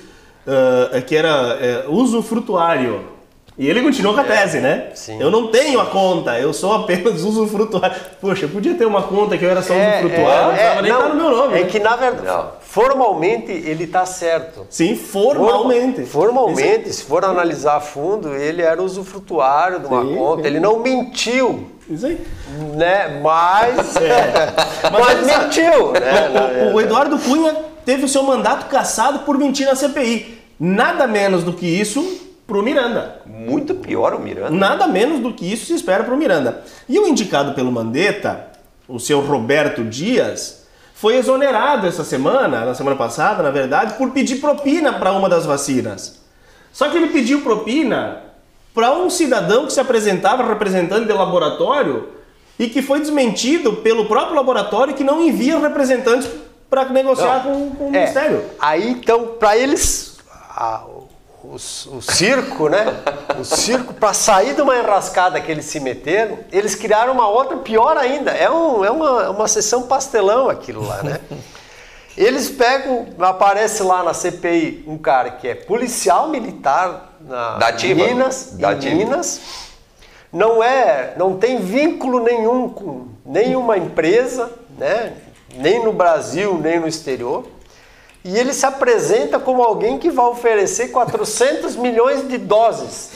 ah, 0.48 1.02
que 1.02 1.16
era 1.16 1.58
é, 1.60 1.86
usufrutuário. 1.88 3.15
E 3.58 3.70
ele 3.70 3.82
continuou 3.82 4.14
com 4.14 4.20
a 4.20 4.24
tese, 4.26 4.60
né? 4.60 4.90
sim. 4.94 5.18
Eu 5.18 5.32
não 5.32 5.48
tenho 5.48 5.80
a 5.80 5.86
conta, 5.86 6.38
eu 6.38 6.52
sou 6.54 6.74
apenas 6.74 7.24
usufrutuário. 7.24 7.96
Poxa, 8.20 8.46
eu 8.46 8.50
podia 8.50 8.74
ter 8.76 8.86
uma 8.86 9.04
conta 9.04 9.38
que 9.38 9.46
eu 9.46 9.50
era 9.50 9.62
só 9.62 9.74
usufrutuário, 9.74 10.48
não 10.48 10.50
precisava 10.54 10.82
nem 10.82 10.92
não, 10.92 11.00
estar 11.00 11.10
no 11.14 11.16
meu 11.16 11.38
nome. 11.38 11.58
É 11.58 11.64
né? 11.64 11.70
que 11.70 11.80
na 11.80 11.96
verdade, 11.96 12.48
formalmente 12.60 13.52
ele 13.54 13.86
está 13.86 14.06
certo. 14.06 14.68
Sim, 14.70 14.96
formalmente. 14.98 16.04
Formalmente, 16.04 16.92
se 16.92 17.04
for 17.04 17.24
analisar 17.24 17.78
a 17.78 17.80
fundo, 17.80 18.36
ele 18.36 18.62
era 18.62 18.84
usufrutuário 18.84 19.80
de 19.80 19.86
uma 19.88 20.04
Sim, 20.04 20.16
conta. 20.16 20.42
sim. 20.42 20.48
Ele 20.48 20.60
não 20.60 20.80
mentiu, 20.80 21.70
Isso 21.90 22.06
aí. 22.08 22.20
né? 22.76 23.22
Mas, 23.24 23.94
mas, 24.92 25.08
olha 25.08 25.24
só, 25.34 25.40
mentiu, 25.44 25.92
né? 25.94 26.30
O- 26.30 26.34
o, 26.34 26.76
verdade. 26.76 26.80
Eduardo 26.80 27.20
Cunha 27.20 27.56
teve 27.86 28.04
o 28.04 28.10
seu 28.10 28.24
mandato 28.24 28.66
cassado 28.68 29.20
por 29.20 29.38
mentir 29.38 29.66
na 29.66 29.76
CPI. 29.76 30.40
Nada 30.60 31.08
menos 31.08 31.42
do 31.44 31.54
que 31.54 31.66
isso 31.66 32.25
pro 32.46 32.62
Miranda. 32.62 33.22
Muito 33.26 33.74
pior 33.76 34.14
o 34.14 34.20
Miranda. 34.20 34.52
Nada 34.52 34.88
menos 34.88 35.20
do 35.20 35.34
que 35.34 35.52
isso 35.52 35.66
se 35.66 35.74
espera 35.74 36.04
pro 36.04 36.18
Miranda. 36.18 36.62
E 36.88 37.00
o 37.00 37.08
indicado 37.08 37.54
pelo 37.54 37.72
Mandetta, 37.72 38.48
o 38.88 39.00
seu 39.00 39.20
Roberto 39.22 39.84
Dias, 39.84 40.64
foi 40.94 41.18
exonerado 41.18 41.88
essa 41.88 42.04
semana, 42.04 42.64
na 42.66 42.74
semana 42.74 42.96
passada, 42.96 43.42
na 43.44 43.52
verdade, 43.52 43.94
por 43.96 44.12
pedir 44.12 44.36
propina 44.38 44.94
para 44.94 45.12
uma 45.12 45.28
das 45.28 45.46
vacinas. 45.46 46.20
Só 46.72 46.90
que 46.90 46.98
ele 46.98 47.08
pediu 47.08 47.42
propina 47.42 48.22
para 48.74 48.92
um 48.94 49.10
cidadão 49.10 49.66
que 49.66 49.74
se 49.74 49.80
apresentava 49.80 50.44
representante 50.46 51.06
de 51.08 51.14
laboratório 51.14 52.10
e 52.60 52.68
que 52.68 52.82
foi 52.82 53.00
desmentido 53.00 53.74
pelo 53.78 54.06
próprio 54.06 54.36
laboratório 54.36 54.94
que 54.94 55.04
não 55.04 55.22
envia 55.22 55.58
representantes 55.60 56.30
para 56.70 56.86
negociar 56.86 57.44
com, 57.44 57.72
com 57.72 57.86
o 57.86 57.88
É, 57.88 58.00
Ministério. 58.00 58.44
Aí 58.60 58.90
então, 58.92 59.36
para 59.40 59.58
eles, 59.58 60.18
a- 60.50 60.84
o, 61.52 61.56
o 61.56 62.02
circo, 62.02 62.70
né? 62.70 62.86
O 63.40 63.44
circo, 63.44 63.94
para 63.94 64.14
sair 64.14 64.56
de 64.56 64.62
uma 64.62 64.78
enrascada 64.78 65.40
que 65.40 65.52
eles 65.52 65.66
se 65.66 65.80
meteram, 65.80 66.40
eles 66.52 66.76
criaram 66.76 67.14
uma 67.14 67.28
outra 67.28 67.58
pior 67.58 67.98
ainda. 67.98 68.32
É, 68.32 68.50
um, 68.50 68.84
é 68.84 68.92
uma, 68.92 69.24
é 69.24 69.30
uma 69.30 69.48
sessão 69.48 69.84
pastelão 69.84 70.50
aquilo 70.50 70.86
lá, 70.86 71.04
né? 71.04 71.20
Eles 72.18 72.50
pegam, 72.50 73.08
aparece 73.20 73.84
lá 73.84 74.02
na 74.02 74.14
CPI 74.14 74.86
um 74.88 74.98
cara 74.98 75.32
que 75.32 75.50
é 75.50 75.56
policial 75.56 76.30
militar 76.30 77.18
na 77.20 77.58
Da 77.58 77.68
ativa. 77.68 78.08
Minas, 78.08 78.52
Da 78.54 78.72
em 78.72 78.76
ativa. 78.76 78.96
Minas, 78.96 79.42
não 80.32 80.64
é, 80.64 81.14
não 81.18 81.38
tem 81.38 81.60
vínculo 81.60 82.24
nenhum 82.24 82.70
com 82.70 83.08
nenhuma 83.26 83.78
empresa, 83.78 84.52
né? 84.78 85.14
Nem 85.58 85.84
no 85.84 85.92
Brasil, 85.92 86.58
nem 86.58 86.80
no 86.80 86.88
exterior. 86.88 87.46
E 88.26 88.40
ele 88.40 88.54
se 88.54 88.66
apresenta 88.66 89.40
como 89.40 89.62
alguém 89.62 90.00
que 90.00 90.10
vai 90.10 90.26
oferecer 90.26 90.88
400 90.88 91.76
milhões 91.76 92.28
de 92.28 92.40
doses. 92.40 93.12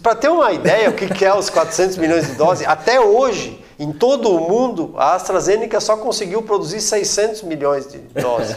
Para 0.00 0.14
ter 0.14 0.28
uma 0.28 0.52
ideia 0.52 0.90
o 0.90 0.92
que 0.94 1.24
é 1.24 1.34
os 1.36 1.50
400 1.50 1.96
milhões 1.96 2.28
de 2.28 2.34
doses, 2.34 2.64
até 2.64 3.00
hoje, 3.00 3.60
em 3.80 3.92
todo 3.92 4.30
o 4.30 4.48
mundo, 4.48 4.94
a 4.96 5.14
AstraZeneca 5.14 5.80
só 5.80 5.96
conseguiu 5.96 6.40
produzir 6.40 6.80
600 6.80 7.42
milhões 7.42 7.88
de 7.88 7.98
doses. 7.98 8.54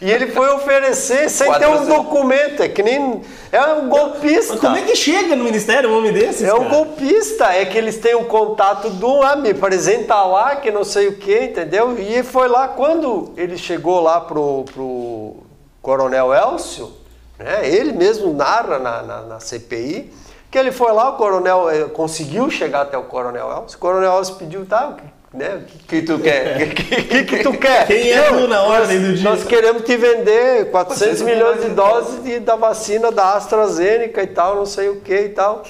E 0.00 0.10
ele 0.10 0.26
foi 0.32 0.48
oferecer 0.52 1.30
sem 1.30 1.46
ter 1.54 1.66
um 1.66 1.78
400. 1.78 1.86
documento, 1.88 2.62
é 2.62 2.68
que 2.68 2.82
nem. 2.82 3.22
É 3.50 3.64
um 3.74 3.88
golpista. 3.88 4.52
Mas 4.54 4.60
como 4.60 4.76
é 4.76 4.82
que 4.82 4.96
chega 4.96 5.34
no 5.36 5.44
Ministério 5.44 5.88
um 5.88 5.96
homem 5.98 6.12
desses? 6.12 6.42
É 6.46 6.52
um 6.52 6.58
cara? 6.58 6.68
golpista, 6.70 7.44
é 7.46 7.64
que 7.64 7.78
eles 7.78 7.96
têm 7.98 8.14
o 8.14 8.24
contato 8.24 8.90
do 8.90 9.22
ah, 9.22 9.36
me 9.36 9.50
apresenta 9.50 10.16
lá, 10.24 10.56
que 10.56 10.70
não 10.70 10.84
sei 10.84 11.08
o 11.08 11.16
que, 11.16 11.44
entendeu? 11.44 11.96
E 11.98 12.22
foi 12.22 12.48
lá, 12.48 12.68
quando 12.68 13.32
ele 13.36 13.56
chegou 13.56 14.00
lá 14.00 14.20
pro, 14.20 14.64
pro 14.74 15.36
Coronel 15.80 16.34
Elcio, 16.34 16.92
né, 17.38 17.66
ele 17.68 17.92
mesmo 17.92 18.34
narra 18.34 18.78
na, 18.78 19.02
na, 19.02 19.20
na 19.22 19.40
CPI, 19.40 20.12
que 20.50 20.58
ele 20.58 20.72
foi 20.72 20.92
lá, 20.92 21.10
o 21.10 21.16
Coronel 21.16 21.70
eh, 21.70 21.84
conseguiu 21.84 22.50
chegar 22.50 22.82
até 22.82 22.98
o 22.98 23.04
Coronel 23.04 23.50
Elcio, 23.50 23.76
o 23.76 23.80
Coronel 23.80 24.16
Elcio 24.18 24.34
pediu, 24.36 24.66
tá, 24.66 24.88
o 24.88 24.94
que- 24.94 25.13
né, 25.34 25.56
o 25.56 25.64
que, 25.64 25.78
que 26.00 26.02
tu 26.02 26.18
quer? 26.18 26.56
O 26.64 26.74
que, 26.74 26.84
que, 27.02 27.24
que 27.24 27.42
tu 27.42 27.52
quer? 27.54 27.86
Quem 27.86 28.10
é 28.12 28.22
tu 28.22 28.46
na 28.48 28.62
ordem 28.62 29.00
do 29.00 29.14
dia? 29.14 29.28
Nós 29.28 29.44
queremos 29.44 29.82
te 29.82 29.96
vender 29.96 30.70
400 30.70 31.22
milhões 31.22 31.60
de 31.62 31.70
doses 31.70 32.22
de- 32.22 32.38
da 32.40 32.56
vacina 32.56 33.10
da 33.10 33.34
AstraZeneca 33.34 34.22
e 34.22 34.26
tal, 34.28 34.56
não 34.56 34.66
sei 34.66 34.88
o 34.88 35.00
que 35.00 35.14
e 35.14 35.28
tal. 35.30 35.62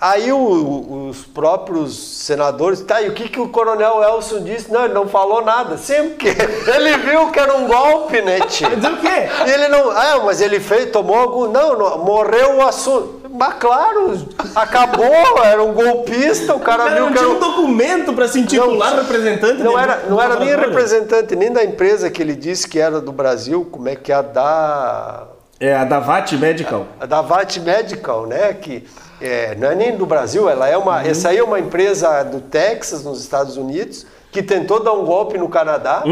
Aí 0.00 0.32
o- 0.32 0.36
o- 0.36 1.08
os 1.10 1.18
próprios 1.26 1.94
senadores, 2.24 2.80
tá, 2.80 3.00
e 3.00 3.08
o 3.08 3.12
que, 3.12 3.28
que 3.28 3.38
o 3.38 3.48
coronel 3.50 4.02
Elson 4.02 4.42
disse? 4.42 4.72
Não, 4.72 4.84
ele 4.84 4.94
não 4.94 5.06
falou 5.06 5.44
nada. 5.44 5.76
Sim, 5.76 6.08
porque 6.08 6.28
ele 6.74 6.96
viu 6.98 7.30
que 7.30 7.38
era 7.38 7.54
um 7.54 7.68
golpe, 7.68 8.20
né, 8.20 8.40
tio? 8.40 8.68
Quer 8.68 8.76
dizer 8.76 8.92
o 8.92 8.96
quê? 8.96 9.52
Ele 9.52 9.68
não. 9.68 9.90
Ah, 9.92 10.20
mas 10.24 10.40
ele 10.40 10.58
fez, 10.58 10.90
tomou 10.90 11.16
algum. 11.16 11.46
Não, 11.52 11.78
não, 11.78 11.98
morreu 11.98 12.56
o 12.56 12.62
assunto. 12.62 13.21
Mas 13.32 13.54
claro, 13.54 14.18
acabou, 14.54 15.04
era 15.44 15.62
um 15.62 15.72
golpista, 15.72 16.54
o 16.54 16.60
cara, 16.60 16.82
O 16.84 16.86
cara 16.86 16.96
viu 16.96 17.04
não 17.06 17.12
que 17.12 17.18
tinha 17.18 17.28
um 17.30 17.36
um 17.36 17.40
documento 17.40 18.12
para 18.12 18.28
se 18.28 18.40
intitular 18.40 18.90
Não, 18.90 19.02
representante 19.02 19.62
não 19.62 19.78
era, 19.78 19.96
não 20.08 20.20
era 20.20 20.36
nem 20.36 20.48
representante 20.54 21.34
nem 21.34 21.50
da 21.50 21.64
empresa 21.64 22.10
que 22.10 22.20
ele 22.20 22.34
disse 22.34 22.68
que 22.68 22.78
era 22.78 23.00
do 23.00 23.10
Brasil, 23.12 23.66
como 23.70 23.88
é 23.88 23.96
que 23.96 24.12
é 24.12 24.14
a 24.14 24.22
da 24.22 25.24
É 25.58 25.74
a 25.74 25.84
Davat 25.84 26.32
Medical. 26.36 26.86
a 27.00 27.06
da 27.06 27.22
VAT 27.22 27.58
Medical, 27.60 28.26
né? 28.26 28.52
Que 28.52 28.84
é, 29.20 29.54
não 29.54 29.70
é 29.70 29.74
nem 29.74 29.96
do 29.96 30.04
Brasil, 30.04 30.48
ela 30.48 30.68
é 30.68 30.76
Uhum. 30.76 30.82
uma. 30.82 31.02
Essa 31.06 31.28
aí 31.30 31.38
é 31.38 31.42
uma 31.44 31.58
empresa 31.60 32.22
do 32.24 32.40
Texas, 32.40 33.04
nos 33.04 33.20
Estados 33.20 33.56
Unidos, 33.56 34.04
que 34.32 34.42
tentou 34.42 34.82
dar 34.82 34.92
um 34.92 35.04
golpe 35.04 35.38
no 35.38 35.48
Canadá 35.48 36.02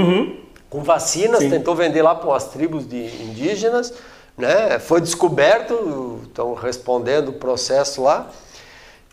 com 0.71 0.83
vacinas, 0.85 1.41
Sim. 1.41 1.51
tentou 1.51 1.75
vender 1.75 2.01
lá 2.03 2.15
para 2.15 2.29
umas 2.29 2.45
tribos 2.45 2.87
de 2.89 2.97
indígenas, 3.25 3.93
né? 4.41 4.79
Foi 4.79 5.01
descoberto, 5.01 6.21
estão 6.25 6.55
respondendo 6.55 7.29
o 7.29 7.33
processo 7.35 8.03
lá. 8.03 8.27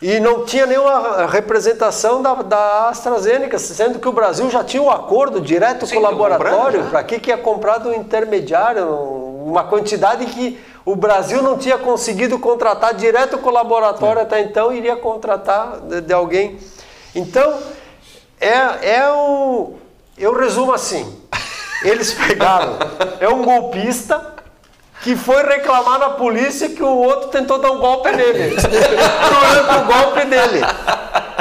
E 0.00 0.20
não 0.20 0.44
tinha 0.44 0.64
nenhuma 0.64 1.26
representação 1.26 2.22
da, 2.22 2.34
da 2.34 2.88
AstraZeneca, 2.88 3.58
sendo 3.58 3.98
que 3.98 4.08
o 4.08 4.12
Brasil 4.12 4.48
já 4.48 4.62
tinha 4.62 4.82
um 4.82 4.90
acordo 4.90 5.40
direto 5.40 5.86
Sim, 5.86 5.94
com 5.94 6.00
o 6.00 6.02
laboratório. 6.04 6.84
Para 6.84 7.02
que, 7.02 7.18
que 7.18 7.30
ia 7.30 7.38
comprar 7.38 7.78
do 7.78 7.92
intermediário? 7.92 8.88
Uma 9.44 9.64
quantidade 9.64 10.24
que 10.26 10.60
o 10.84 10.94
Brasil 10.94 11.42
não 11.42 11.58
tinha 11.58 11.76
conseguido 11.76 12.38
contratar 12.38 12.94
direto 12.94 13.38
com 13.38 13.50
o 13.50 13.52
laboratório 13.52 14.22
até 14.22 14.40
então, 14.40 14.72
iria 14.72 14.96
contratar 14.96 15.80
de, 15.80 16.00
de 16.00 16.12
alguém. 16.12 16.58
Então, 17.14 17.58
é, 18.40 18.96
é 18.98 19.12
um. 19.12 19.74
Eu 20.16 20.38
resumo 20.38 20.72
assim: 20.72 21.12
eles 21.82 22.12
pegaram, 22.14 22.76
é 23.18 23.28
um 23.28 23.42
golpista 23.42 24.37
que 25.02 25.14
foi 25.16 25.42
reclamar 25.44 25.98
na 25.98 26.10
polícia 26.10 26.68
que 26.68 26.82
o 26.82 26.96
outro 26.96 27.28
tentou 27.28 27.58
dar 27.58 27.70
um 27.70 27.78
golpe 27.78 28.10
nele. 28.10 28.56
Durante 28.56 29.76
o 29.78 29.84
golpe 29.86 30.24
dele. 30.26 30.64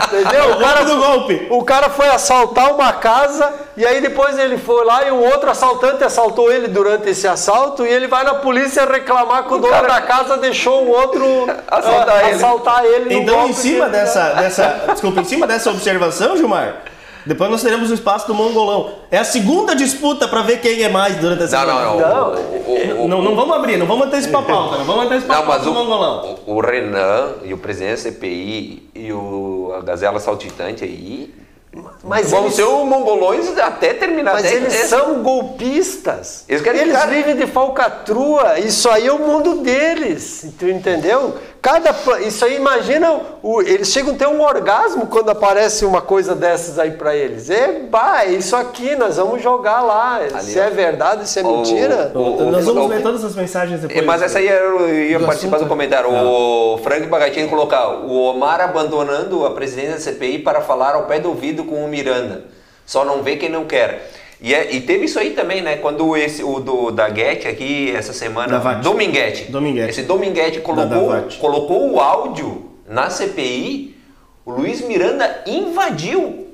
Entendeu? 0.07 0.51
O 0.51 0.55
golpe 0.59 0.85
do 0.85 0.97
golpe. 0.97 1.47
O 1.49 1.63
cara 1.65 1.89
foi 1.89 2.07
assaltar 2.07 2.71
uma 2.73 2.93
casa 2.93 3.51
e 3.75 3.85
aí 3.85 3.99
depois 3.99 4.37
ele 4.37 4.57
foi 4.57 4.85
lá 4.85 5.05
e 5.07 5.11
o 5.11 5.21
outro 5.23 5.49
assaltante 5.49 6.03
assaltou 6.03 6.51
ele 6.51 6.67
durante 6.67 7.09
esse 7.09 7.27
assalto 7.27 7.85
e 7.85 7.89
ele 7.89 8.07
vai 8.07 8.23
na 8.23 8.35
polícia 8.35 8.85
reclamar 8.85 9.43
que 9.45 9.53
o, 9.53 9.57
dono 9.57 9.87
da 9.87 10.01
casa 10.01 10.37
deixou 10.37 10.83
o 10.85 10.89
outro 10.91 11.25
Assaltar 11.67 12.15
ah, 12.15 12.23
ele. 12.27 12.35
assaltar 12.35 12.85
ele 12.85 13.15
no 13.15 13.21
Então, 13.21 13.35
golpe 13.35 13.49
em 13.51 13.53
cima 13.55 13.85
que- 13.85 13.91
dessa, 13.91 14.29
dessa. 14.35 14.81
Desculpa, 14.91 15.21
em 15.21 15.25
cima 15.25 15.47
dessa 15.47 15.69
observação, 15.71 16.37
Gilmar, 16.37 16.75
depois 17.27 17.49
nós 17.51 17.61
teremos 17.61 17.91
o 17.91 17.93
espaço 17.93 18.25
do 18.27 18.33
Mongolão. 18.33 18.89
É 19.11 19.17
a 19.19 19.23
segunda 19.23 19.75
disputa 19.75 20.27
para 20.27 20.41
ver 20.41 20.59
quem 20.61 20.81
é 20.83 20.89
mais 20.89 21.17
durante 21.17 21.43
essa 21.43 21.63
Não, 21.65 21.75
não, 21.75 21.99
não. 21.99 22.09
Não, 22.09 22.29
O- 22.31 23.01
o- 23.01 23.03
o- 23.03 23.07
Não, 23.07 23.21
não 23.21 23.35
vamos 23.35 23.55
abrir, 23.55 23.77
não 23.77 23.85
vamos 23.85 24.07
antecipar 24.07 24.41
a 24.41 24.45
pauta, 24.45 24.77
não 24.77 24.85
vamos 24.85 25.05
antecipar 25.05 25.37
Não, 25.37 25.43
a 25.43 25.45
pauta 25.47 25.63
do 25.65 25.73
Mongolão. 25.73 26.37
o, 26.47 26.53
o 26.55 26.59
Renan 26.61 27.33
e 27.43 27.53
o 27.53 27.57
presidente 27.57 27.91
da 27.91 27.97
CPI 27.97 28.89
e 28.95 29.11
o, 29.13 29.73
a 29.77 29.81
Gazela 29.81 30.19
Saltitante 30.19 30.83
aí 30.83 31.33
Mas 32.03 32.31
vão 32.31 32.43
eles- 32.45 32.55
ser 32.55 32.63
os 32.63 32.85
mongolões 32.87 33.55
até 33.57 33.93
terminar. 33.93 34.33
Mas 34.33 34.51
eles 34.51 34.73
são 34.73 35.21
golpistas. 35.21 36.43
Eles 36.49 36.61
querem 36.61 36.81
Eles 36.81 37.03
vivem 37.05 37.35
de 37.35 37.45
falcatrua. 37.47 38.57
Isso 38.59 38.89
aí 38.89 39.05
é 39.07 39.11
o 39.11 39.19
mundo 39.19 39.55
deles. 39.61 40.53
Tu 40.57 40.67
entendeu? 40.69 41.35
Cada 41.61 41.93
isso 42.21 42.45
aí 42.45 42.55
imagina 42.55 43.19
o- 43.43 43.61
eles 43.61 43.89
chegam 43.89 44.13
a 44.13 44.17
ter 44.17 44.27
um 44.27 44.41
orgasmo 44.41 45.07
quando 45.07 45.29
aparece 45.29 45.85
uma 45.85 46.01
coisa 46.01 46.33
dessas 46.35 46.77
aí 46.79 46.91
pra 46.91 47.15
eles. 47.15 47.49
É, 47.49 47.81
é 48.23 48.31
isso 48.31 48.55
aqui 48.55 48.95
nós 48.95 49.17
vamos 49.17 49.41
jogar 49.41 49.81
lá. 49.81 50.19
se 50.39 50.59
ó. 50.59 50.63
é 50.63 50.69
verdade, 50.69 51.27
se 51.27 51.39
é 51.39 51.43
O- 51.43 51.57
mentira. 51.57 52.11
o- 52.13 52.19
o- 52.19 52.51
nós 52.51 52.65
vamos 52.65 52.85
o- 52.85 52.87
ler 52.87 53.01
todas 53.01 53.21
essas 53.21 53.35
mensagens 53.35 53.81
depois. 53.81 53.99
É, 53.99 54.01
Mas 54.05 54.21
essa 54.21 54.39
aí 54.39 54.47
eu 54.47 54.87
ia 54.93 55.19
do 55.19 55.25
participar 55.25 55.57
assunto, 55.57 55.67
do 55.67 55.69
comentário. 55.69 56.11
né? 56.11 56.21
O 56.23 56.79
Frank 56.83 57.05
Bagatini 57.07 57.47
colocar 57.49 57.89
o 57.89 58.13
Omar 58.29 58.61
abandonando 58.61 59.45
a 59.45 59.51
presidência 59.51 59.93
da 59.95 59.99
CPI 59.99 60.39
para 60.39 60.61
falar 60.61 60.95
ao 60.95 61.03
pé 61.03 61.19
do 61.19 61.29
ouvido 61.29 61.63
com 61.65 61.83
o 61.83 61.87
Miranda. 61.87 62.43
Só 62.85 63.03
não 63.03 63.21
vê 63.23 63.35
quem 63.35 63.49
não 63.49 63.65
quer. 63.65 64.09
E, 64.41 64.53
é- 64.53 64.75
e 64.75 64.81
teve 64.81 65.05
isso 65.05 65.19
aí 65.19 65.31
também, 65.31 65.61
né? 65.61 65.77
Quando 65.77 66.15
esse, 66.15 66.43
o 66.43 66.59
do, 66.59 66.91
da 66.91 67.09
Guete 67.09 67.47
aqui 67.47 67.91
essa 67.95 68.13
semana. 68.13 68.47
Dominguete. 68.83 69.51
Dominguete. 69.51 69.89
Esse 69.89 70.03
Dominguete 70.03 70.59
colocou, 70.59 71.09
colocou 71.39 71.91
o 71.91 71.99
áudio 71.99 72.71
na 72.87 73.09
CPI. 73.09 73.95
O 74.45 74.51
Luiz 74.51 74.81
Miranda 74.81 75.43
invadiu. 75.45 76.47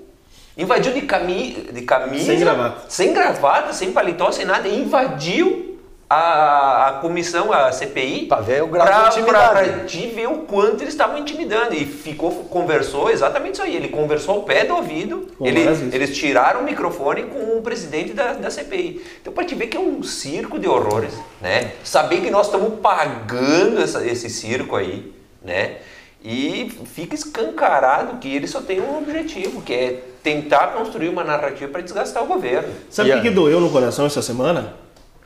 Invadiu 0.57 0.93
de, 0.93 1.01
cami 1.01 1.67
de 1.73 1.81
camisa. 1.81 2.25
Sem 2.25 2.39
gravata. 2.39 2.81
Sem 2.87 3.13
gravata, 3.13 3.73
sem 3.73 3.91
paletó, 3.91 4.31
sem 4.31 4.45
nada. 4.45 4.67
Invadiu 4.67 5.72
a, 6.13 6.87
a 6.89 6.93
comissão, 6.93 7.51
a 7.51 7.71
CPI, 7.71 8.25
Pra 8.27 8.41
ver 8.41 8.63
o 8.63 8.67
grau 8.67 8.85
de 9.09 9.19
intimidade. 9.19 9.85
de 9.87 10.07
ver 10.07 10.27
o 10.27 10.39
quanto 10.39 10.81
eles 10.81 10.93
estavam 10.93 11.17
intimidando. 11.17 11.73
E 11.73 11.85
ficou, 11.85 12.31
conversou 12.45 13.09
exatamente 13.09 13.55
isso 13.55 13.63
aí. 13.63 13.75
Ele 13.75 13.89
conversou 13.89 14.35
ao 14.35 14.43
pé 14.43 14.63
do 14.65 14.75
ouvido. 14.75 15.27
Ele, 15.41 15.61
eles 15.91 16.15
tiraram 16.15 16.61
o 16.61 16.63
microfone 16.63 17.23
com 17.23 17.57
o 17.57 17.61
presidente 17.61 18.13
da, 18.13 18.33
da 18.33 18.49
CPI. 18.49 19.01
Então, 19.21 19.33
pra 19.33 19.43
te 19.43 19.55
ver 19.55 19.67
que 19.67 19.77
é 19.77 19.79
um 19.79 20.01
circo 20.03 20.57
de 20.59 20.67
horrores, 20.67 21.13
né? 21.41 21.71
Saber 21.83 22.21
que 22.21 22.29
nós 22.31 22.45
estamos 22.47 22.79
pagando 22.79 23.81
essa- 23.81 24.05
esse 24.05 24.29
circo 24.29 24.75
aí, 24.75 25.13
né? 25.43 25.77
E 26.23 26.71
fica 26.93 27.13
escancarado 27.15 28.17
que 28.17 28.33
ele 28.33 28.47
só 28.47 28.61
tem 28.61 28.79
um 28.79 28.97
objetivo, 28.97 29.61
que 29.61 29.73
é 29.73 29.99
tentar 30.23 30.67
construir 30.67 31.09
uma 31.09 31.21
narrativa 31.23 31.69
para 31.69 31.81
desgastar 31.81 32.23
o 32.23 32.27
governo. 32.27 32.69
Sabe 32.89 33.09
o 33.09 33.11
Yeah. 33.11 33.21
que, 33.21 33.27
que 33.29 33.35
doeu 33.35 33.59
no 33.59 33.69
coração 33.69 34.05
essa 34.05 34.21
semana? 34.21 34.73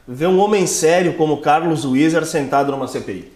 Ver 0.08 0.28
um 0.28 0.40
homem 0.40 0.66
sério 0.66 1.16
como 1.18 1.42
Carlos 1.42 1.84
Wieser 1.86 2.26
sentado 2.26 2.72
numa 2.72 2.88
CPI. 2.88 3.32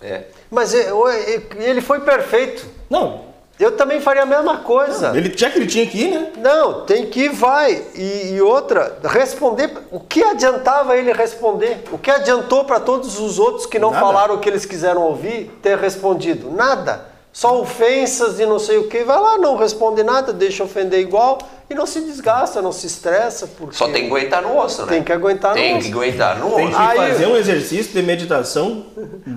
É. 0.00 0.24
Mas 0.50 0.72
e- 0.74 0.90
o- 0.92 1.08
e- 1.08 1.42
ele 1.58 1.80
foi 1.80 2.00
perfeito. 2.00 2.64
Não, 2.88 3.32
Eu 3.60 3.76
também 3.76 4.00
faria 4.00 4.22
a 4.22 4.26
mesma 4.26 4.56
coisa. 4.58 5.16
ele 5.16 5.32
já 5.36 5.48
que 5.50 5.58
ele 5.58 5.66
tinha 5.66 5.86
que 5.86 5.96
ir, 5.98 6.10
né? 6.10 6.32
Não, 6.38 6.80
tem 6.84 7.06
que 7.06 7.24
ir, 7.24 7.28
vai. 7.28 7.80
E, 7.94 8.32
e 8.34 8.40
outra, 8.42 8.98
responder. 9.04 9.70
O 9.92 10.00
que 10.00 10.22
adiantava 10.24 10.96
ele 10.96 11.12
responder? 11.12 11.84
O 11.92 11.98
que 11.98 12.10
adiantou 12.10 12.64
para 12.64 12.80
todos 12.80 13.20
os 13.20 13.38
outros 13.38 13.66
que 13.66 13.78
não 13.78 13.90
Nada. 13.92 14.04
falaram 14.04 14.34
o 14.34 14.38
que 14.38 14.48
eles 14.48 14.64
quiseram 14.66 15.02
ouvir 15.02 15.50
ter 15.62 15.76
respondido? 15.78 16.50
Nada. 16.50 17.11
Só 17.32 17.58
ofensas 17.60 18.38
e 18.38 18.44
não 18.44 18.58
sei 18.58 18.76
o 18.76 18.88
que. 18.88 19.04
Vai 19.04 19.18
lá, 19.18 19.38
não 19.38 19.56
responde 19.56 20.02
nada, 20.02 20.34
deixa 20.34 20.64
ofender 20.64 21.00
igual 21.00 21.38
e 21.70 21.74
não 21.74 21.86
se 21.86 22.02
desgasta, 22.02 22.60
não 22.60 22.72
se 22.72 22.86
estressa. 22.86 23.46
Porque 23.46 23.74
Só 23.74 23.86
tem 23.88 24.02
que 24.02 24.06
aguentar 24.08 24.42
no 24.42 24.58
osso, 24.58 24.82
né? 24.82 24.88
Tem 24.92 25.02
que 25.02 25.10
aguentar 25.12 25.52
no 25.52 25.56
Tem 25.56 25.78
osso. 25.78 25.86
que 25.86 25.92
aguentar 25.94 26.38
no 26.38 26.50
Tem 26.50 26.68
que 26.68 26.74
osso. 26.74 26.82
Aí- 26.82 27.10
fazer 27.12 27.26
um 27.26 27.36
exercício 27.36 27.92
de 27.94 28.02
meditação. 28.02 28.84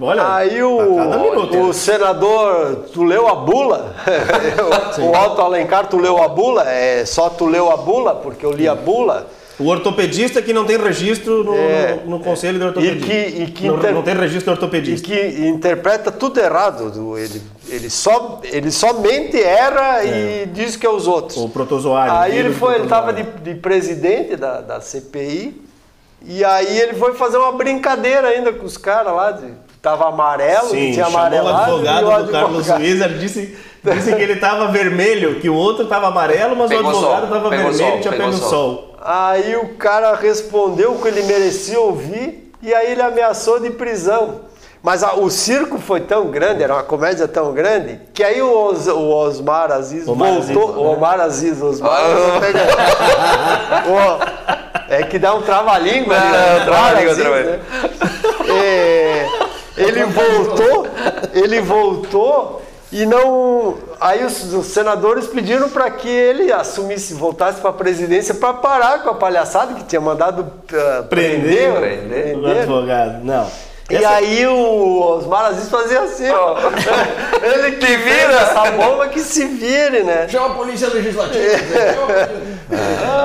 Olha, 0.02 0.36
Aí 0.36 0.50
cada 0.60 1.18
minuto. 1.18 1.58
o, 1.58 1.70
o 1.70 1.74
senador, 1.74 2.86
tu 2.92 3.04
leu 3.06 3.30
a 3.30 3.36
bula? 3.36 3.96
o 5.02 5.16
Alto 5.16 5.42
Alencar, 5.42 5.88
tu 5.88 5.98
leu 5.98 6.22
a 6.22 6.28
bula? 6.28 6.70
É 6.70 7.06
só 7.06 7.30
tu 7.30 7.46
leu 7.46 7.72
a 7.72 7.78
bula, 7.78 8.14
porque 8.16 8.46
eu 8.46 8.52
li 8.52 8.68
a 8.68 8.76
bula. 8.76 9.26
O 9.58 9.68
ortopedista 9.68 10.42
que 10.42 10.52
não 10.52 10.66
tem 10.66 10.78
registro 10.78 11.44
no, 11.44 11.56
É. 11.56 12.00
no- 12.06 12.18
no 12.18 12.20
conselho 12.20 12.60
de 12.60 12.66
ortopedia. 12.66 12.94
E 12.94 13.00
que- 13.32 13.42
e 13.44 13.48
que 13.48 13.68
não, 13.68 13.78
inter- 13.78 13.94
não 13.94 14.02
tem 14.02 14.14
registro 14.14 14.44
de 14.44 14.50
E 14.50 14.52
ortopedista. 14.52 15.08
que 15.08 15.48
interpreta 15.48 16.12
tudo 16.12 16.40
errado. 16.40 16.92
do- 16.92 17.18
Ele, 17.18 17.42
ele, 17.70 17.90
só, 17.90 18.42
ele 18.44 18.70
somente 18.70 19.42
erra 19.42 20.04
e 20.04 20.46
diz 20.48 20.76
que 20.76 20.86
é 20.86 20.90
os 20.90 21.08
outros. 21.08 21.38
O 21.38 21.48
protozoário. 21.48 22.14
Aí 22.14 22.38
ele 22.38 22.54
foi, 22.54 22.76
ele 22.76 22.84
estava 22.84 23.14
de, 23.14 23.24
de 23.24 23.56
presidente 23.56 24.36
da, 24.36 24.60
da 24.60 24.82
CPI, 24.82 25.62
e 26.26 26.44
aí 26.44 26.78
ele 26.78 26.94
foi 26.96 27.14
fazer 27.14 27.38
uma 27.38 27.54
brincadeira 27.54 28.28
ainda 28.28 28.52
com 28.52 28.66
os 28.66 28.76
caras 28.78 29.14
lá, 29.16 29.32
de, 29.32 29.54
tava 29.82 30.10
amarelo, 30.10 30.68
Sim, 30.70 30.92
tinha 30.92 31.06
chamou 31.06 31.22
o 31.22 31.48
advogado 31.48 32.02
e 32.02 32.04
o 32.04 32.24
do 32.26 32.32
Carlos 32.32 32.58
advogado- 32.60 32.82
Wieser, 32.82 33.10
disse, 33.20 33.58
disse 33.84 34.14
que 34.16 34.22
ele 34.22 34.34
estava 34.34 34.68
vermelho, 34.68 35.40
que 35.40 35.48
o 35.50 35.54
outro 35.56 35.84
estava 35.84 36.08
amarelo, 36.08 36.56
mas 36.58 36.70
Pegou 36.70 36.86
o 36.86 36.90
advogado 36.90 37.20
sol, 37.20 37.24
estava 37.24 37.50
pegou 37.50 37.72
vermelho 37.72 37.98
e 37.98 38.02
tinha 38.02 38.14
pego 38.14 38.34
sol. 38.34 38.50
sol. 38.50 38.95
Aí 39.08 39.56
o 39.56 39.76
cara 39.76 40.16
respondeu 40.16 40.94
o 40.94 41.02
que 41.02 41.08
ele 41.08 41.22
merecia 41.24 41.80
ouvir 41.80 42.52
e 42.62 42.74
aí 42.74 42.92
ele 42.94 43.02
ameaçou 43.04 43.60
de 43.60 43.70
prisão. 43.70 44.42
Mas 44.82 45.04
a- 45.04 45.14
o 45.16 45.30
circo 45.30 45.78
foi 45.80 46.02
tão 46.02 46.28
grande, 46.28 46.64
era 46.64 46.74
uma 46.74 46.84
comédia 46.84 47.28
tão 47.28 47.54
grande, 47.54 48.00
que 48.14 48.24
aí 48.24 48.42
o, 48.42 48.68
Os- 48.70 48.88
o 48.88 49.10
Osmar 49.10 49.72
Aziz 49.72 50.08
Omar 50.08 50.30
voltou. 50.34 50.64
Aziz, 50.70 50.76
o 50.76 50.82
Omar 50.82 51.20
Aziz, 51.22 51.62
Osmar. 51.62 52.02
Ó, 53.88 54.20
é 54.90 55.04
que 55.04 55.18
dá 55.20 55.34
um 55.34 55.42
trava-língua 55.42 56.16
ali. 56.16 56.30
Né? 56.32 56.56
Omar 56.56 56.66
trava-língua, 56.66 57.16
trava-língua. 57.16 57.52
né? 57.52 57.60
É, 58.64 59.28
ele 59.78 60.04
voltou, 60.06 60.88
ele 61.34 61.62
voltou 61.62 62.62
e 62.96 63.06
não. 63.06 63.76
Aí 64.00 64.24
os, 64.24 64.66
senadores 64.68 65.28
pediram 65.28 65.68
para 65.68 65.92
que 65.92 66.08
ele 66.08 66.50
assumisse, 66.50 67.14
voltasse 67.14 67.60
para 67.60 67.72
a 67.72 67.74
presidência 67.74 68.34
para 68.34 68.54
parar 68.54 69.04
com 69.04 69.10
a 69.10 69.16
palhaçada 69.16 69.74
que 69.74 69.84
tinha 69.84 70.00
mandado 70.00 70.50
ah, 70.74 71.04
Prender, 71.10 71.74
prender, 71.74 72.08
prender. 72.08 72.38
O 72.38 72.48
advogado, 72.48 73.22
não. 73.22 73.52
E 73.90 73.98
Essa- 73.98 74.10
aí 74.10 74.48
o 74.48 75.02
Osmar 75.02 75.48
Aziz 75.48 75.70
fazia 75.70 76.02
assim, 76.02 76.30
ó. 76.30 76.56
Ele 77.44 77.74
que 77.74 77.98
vira 77.98 78.34
essa 78.34 78.72
bomba 78.72 79.10
que 79.10 79.20
se 79.20 79.46
vire, 79.46 80.02
né? 80.04 80.28
Chama 80.32 80.48
a 80.48 80.50
polícia 80.52 80.88
legislativa. 80.88 81.58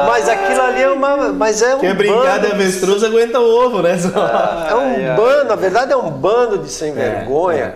Mas 0.07 0.29
aquilo 0.29 0.62
ali 0.62 0.83
é 0.83 0.91
uma. 0.91 1.16
Mas 1.33 1.62
é 1.62 1.77
um 1.77 1.79
Quer 1.79 1.95
brincar 1.95 2.41
de 2.41 2.49
bando 2.49 2.55
avestruz, 2.55 3.05
aguenta 3.05 3.39
o 3.39 3.49
ovo, 3.49 3.81
né? 3.81 3.93
É 4.68 4.75
um 4.75 5.16
bando, 5.16 5.45
na 5.45 5.55
verdade 5.55 5.93
é 5.93 5.97
um 5.97 6.11
bando 6.11 6.59
de 6.59 6.71
sem 6.71 6.93
vergonha. 6.93 7.75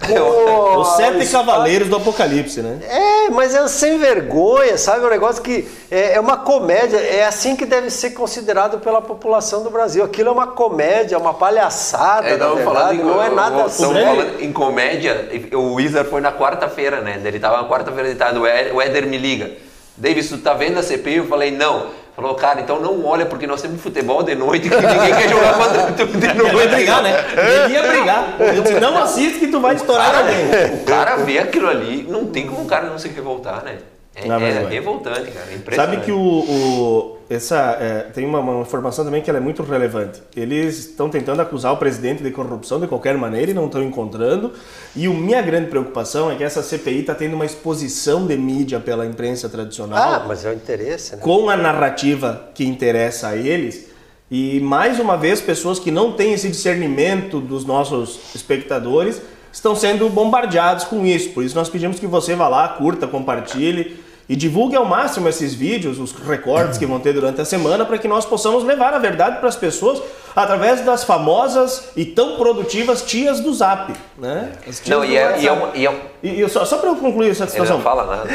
Pô, 0.00 0.80
Os 0.80 0.96
sete 0.96 1.26
cavaleiros 1.30 1.88
do 1.88 1.96
apocalipse, 1.96 2.62
né? 2.62 2.78
É, 2.82 3.30
mas 3.30 3.54
é 3.54 3.68
sem 3.68 3.98
vergonha, 3.98 4.78
sabe? 4.78 5.04
É 5.04 5.06
um 5.06 5.10
negócio 5.10 5.42
que 5.42 5.68
é, 5.90 6.14
é 6.14 6.20
uma 6.20 6.38
comédia, 6.38 6.96
é 6.96 7.26
assim 7.26 7.54
que 7.54 7.66
deve 7.66 7.90
ser 7.90 8.10
considerado 8.10 8.78
pela 8.78 9.02
população 9.02 9.62
do 9.62 9.70
Brasil. 9.70 10.02
Aquilo 10.02 10.30
é 10.30 10.32
uma 10.32 10.46
comédia, 10.46 11.18
uma 11.18 11.34
palhaçada, 11.34 12.26
É, 12.26 12.36
não, 12.36 12.56
verdade, 12.56 12.64
falando 12.64 12.94
em, 12.94 13.04
não 13.04 13.22
é 13.22 13.30
nada 13.30 13.68
falando 13.68 14.42
em 14.42 14.52
comédia, 14.52 15.28
o 15.52 15.74
Wizard 15.74 16.08
foi 16.08 16.20
na 16.20 16.32
quarta-feira, 16.32 17.00
né? 17.00 17.20
Ele 17.22 17.38
tava 17.38 17.60
na 17.62 17.68
quarta-feira 17.68 18.08
de 18.08 18.14
tarde, 18.14 18.38
o 18.38 18.46
Éder, 18.46 18.74
o 18.74 18.80
Éder 18.80 19.06
me 19.06 19.18
liga. 19.18 19.52
Davis, 19.94 20.28
tu 20.30 20.38
tá 20.38 20.54
vendo 20.54 20.78
a 20.78 20.82
CPI? 20.82 21.16
Eu 21.18 21.26
falei, 21.26 21.50
não. 21.50 21.88
Falou, 22.14 22.34
cara, 22.34 22.60
então 22.60 22.78
não 22.78 23.04
olha, 23.06 23.24
porque 23.24 23.46
nós 23.46 23.62
temos 23.62 23.80
futebol 23.80 24.22
de 24.22 24.34
noite 24.34 24.68
que 24.68 24.74
ninguém 24.76 25.14
quer 25.14 25.28
jogar 25.30 25.54
contra 25.54 25.92
tu 25.92 26.06
de 26.06 26.26
noite. 26.34 26.54
vai 26.54 26.68
brigar, 26.68 27.02
né? 27.02 27.24
Ele 27.64 27.72
ia 27.74 27.82
brigar. 27.88 28.36
Disse, 28.62 28.78
não 28.80 28.98
assiste 28.98 29.38
que 29.38 29.46
tu 29.48 29.60
vai 29.60 29.74
estourar 29.74 30.14
alguém. 30.18 30.44
o 30.82 30.84
cara 30.84 31.16
vê 31.16 31.38
aquilo 31.38 31.68
ali, 31.68 32.06
não 32.08 32.26
tem 32.26 32.46
como 32.46 32.62
o 32.62 32.66
cara 32.66 32.86
não 32.88 32.98
se 32.98 33.08
revoltar, 33.08 33.64
né? 33.64 33.78
É, 34.14 34.26
Não, 34.28 34.36
é 34.36 34.52
vai. 34.60 34.72
revoltante, 34.72 35.30
cara. 35.30 35.46
É 35.50 35.54
impressionante. 35.54 35.94
Sabe 35.94 36.04
que 36.04 36.12
o, 36.12 36.18
o- 36.18 37.18
essa 37.34 37.76
é, 37.80 38.00
tem 38.12 38.26
uma, 38.26 38.40
uma 38.40 38.60
informação 38.60 39.04
também 39.04 39.22
que 39.22 39.30
é 39.30 39.40
muito 39.40 39.62
relevante. 39.62 40.22
Eles 40.36 40.78
estão 40.78 41.08
tentando 41.08 41.40
acusar 41.40 41.72
o 41.72 41.76
presidente 41.76 42.22
de 42.22 42.30
corrupção 42.30 42.78
de 42.78 42.86
qualquer 42.86 43.16
maneira 43.16 43.50
e 43.50 43.54
não 43.54 43.66
estão 43.66 43.82
encontrando. 43.82 44.52
E 44.94 45.06
a 45.06 45.10
minha 45.10 45.40
grande 45.40 45.68
preocupação 45.68 46.30
é 46.30 46.34
que 46.34 46.44
essa 46.44 46.62
CPI 46.62 47.00
está 47.00 47.14
tendo 47.14 47.34
uma 47.34 47.46
exposição 47.46 48.26
de 48.26 48.36
mídia 48.36 48.78
pela 48.80 49.06
imprensa 49.06 49.48
tradicional 49.48 49.98
Ah, 49.98 50.24
mas 50.28 50.44
é 50.44 50.50
o 50.50 50.52
interesse, 50.52 51.16
né? 51.16 51.22
com 51.22 51.48
a 51.48 51.56
narrativa 51.56 52.50
que 52.54 52.64
interessa 52.64 53.28
a 53.28 53.36
eles. 53.36 53.86
E 54.30 54.60
mais 54.60 54.98
uma 54.98 55.16
vez, 55.16 55.40
pessoas 55.40 55.78
que 55.78 55.90
não 55.90 56.12
têm 56.12 56.32
esse 56.34 56.48
discernimento 56.48 57.40
dos 57.40 57.64
nossos 57.64 58.34
espectadores 58.34 59.20
estão 59.52 59.76
sendo 59.76 60.08
bombardeados 60.08 60.84
com 60.84 61.06
isso. 61.06 61.30
Por 61.30 61.44
isso, 61.44 61.54
nós 61.54 61.68
pedimos 61.68 61.98
que 61.98 62.06
você 62.06 62.34
vá 62.34 62.48
lá, 62.48 62.68
curta, 62.70 63.06
compartilhe 63.06 64.01
e 64.28 64.36
divulgue 64.36 64.76
ao 64.76 64.84
máximo 64.84 65.28
esses 65.28 65.52
vídeos, 65.52 65.98
os 65.98 66.12
recortes 66.12 66.78
que 66.78 66.86
vão 66.86 66.98
ter 67.00 67.12
durante 67.12 67.40
a 67.40 67.44
semana, 67.44 67.84
para 67.84 67.98
que 67.98 68.06
nós 68.08 68.24
possamos 68.24 68.64
levar 68.64 68.94
a 68.94 68.98
verdade 68.98 69.38
para 69.38 69.48
as 69.48 69.56
pessoas 69.56 70.00
através 70.34 70.80
das 70.82 71.04
famosas 71.04 71.88
e 71.96 72.04
tão 72.04 72.36
produtivas 72.36 73.02
tias 73.02 73.40
do 73.40 73.52
Zap. 73.52 73.92
Né? 74.16 74.52
Não, 74.86 75.04
e 75.04 75.16
é, 75.16 75.40
e 75.40 75.46
é, 75.46 75.52
uma- 75.52 75.70
e 75.76 75.84
é 75.86 75.90
um- 75.90 75.98
E, 76.22 76.40
e 76.40 76.48
só, 76.48 76.64
só 76.64 76.78
para 76.78 76.88
eu 76.90 76.96
concluir 76.96 77.30
essa 77.30 77.42
Ele 77.44 77.50
situação. 77.50 77.76
não 77.78 77.82
fala 77.84 78.06
nada. 78.06 78.30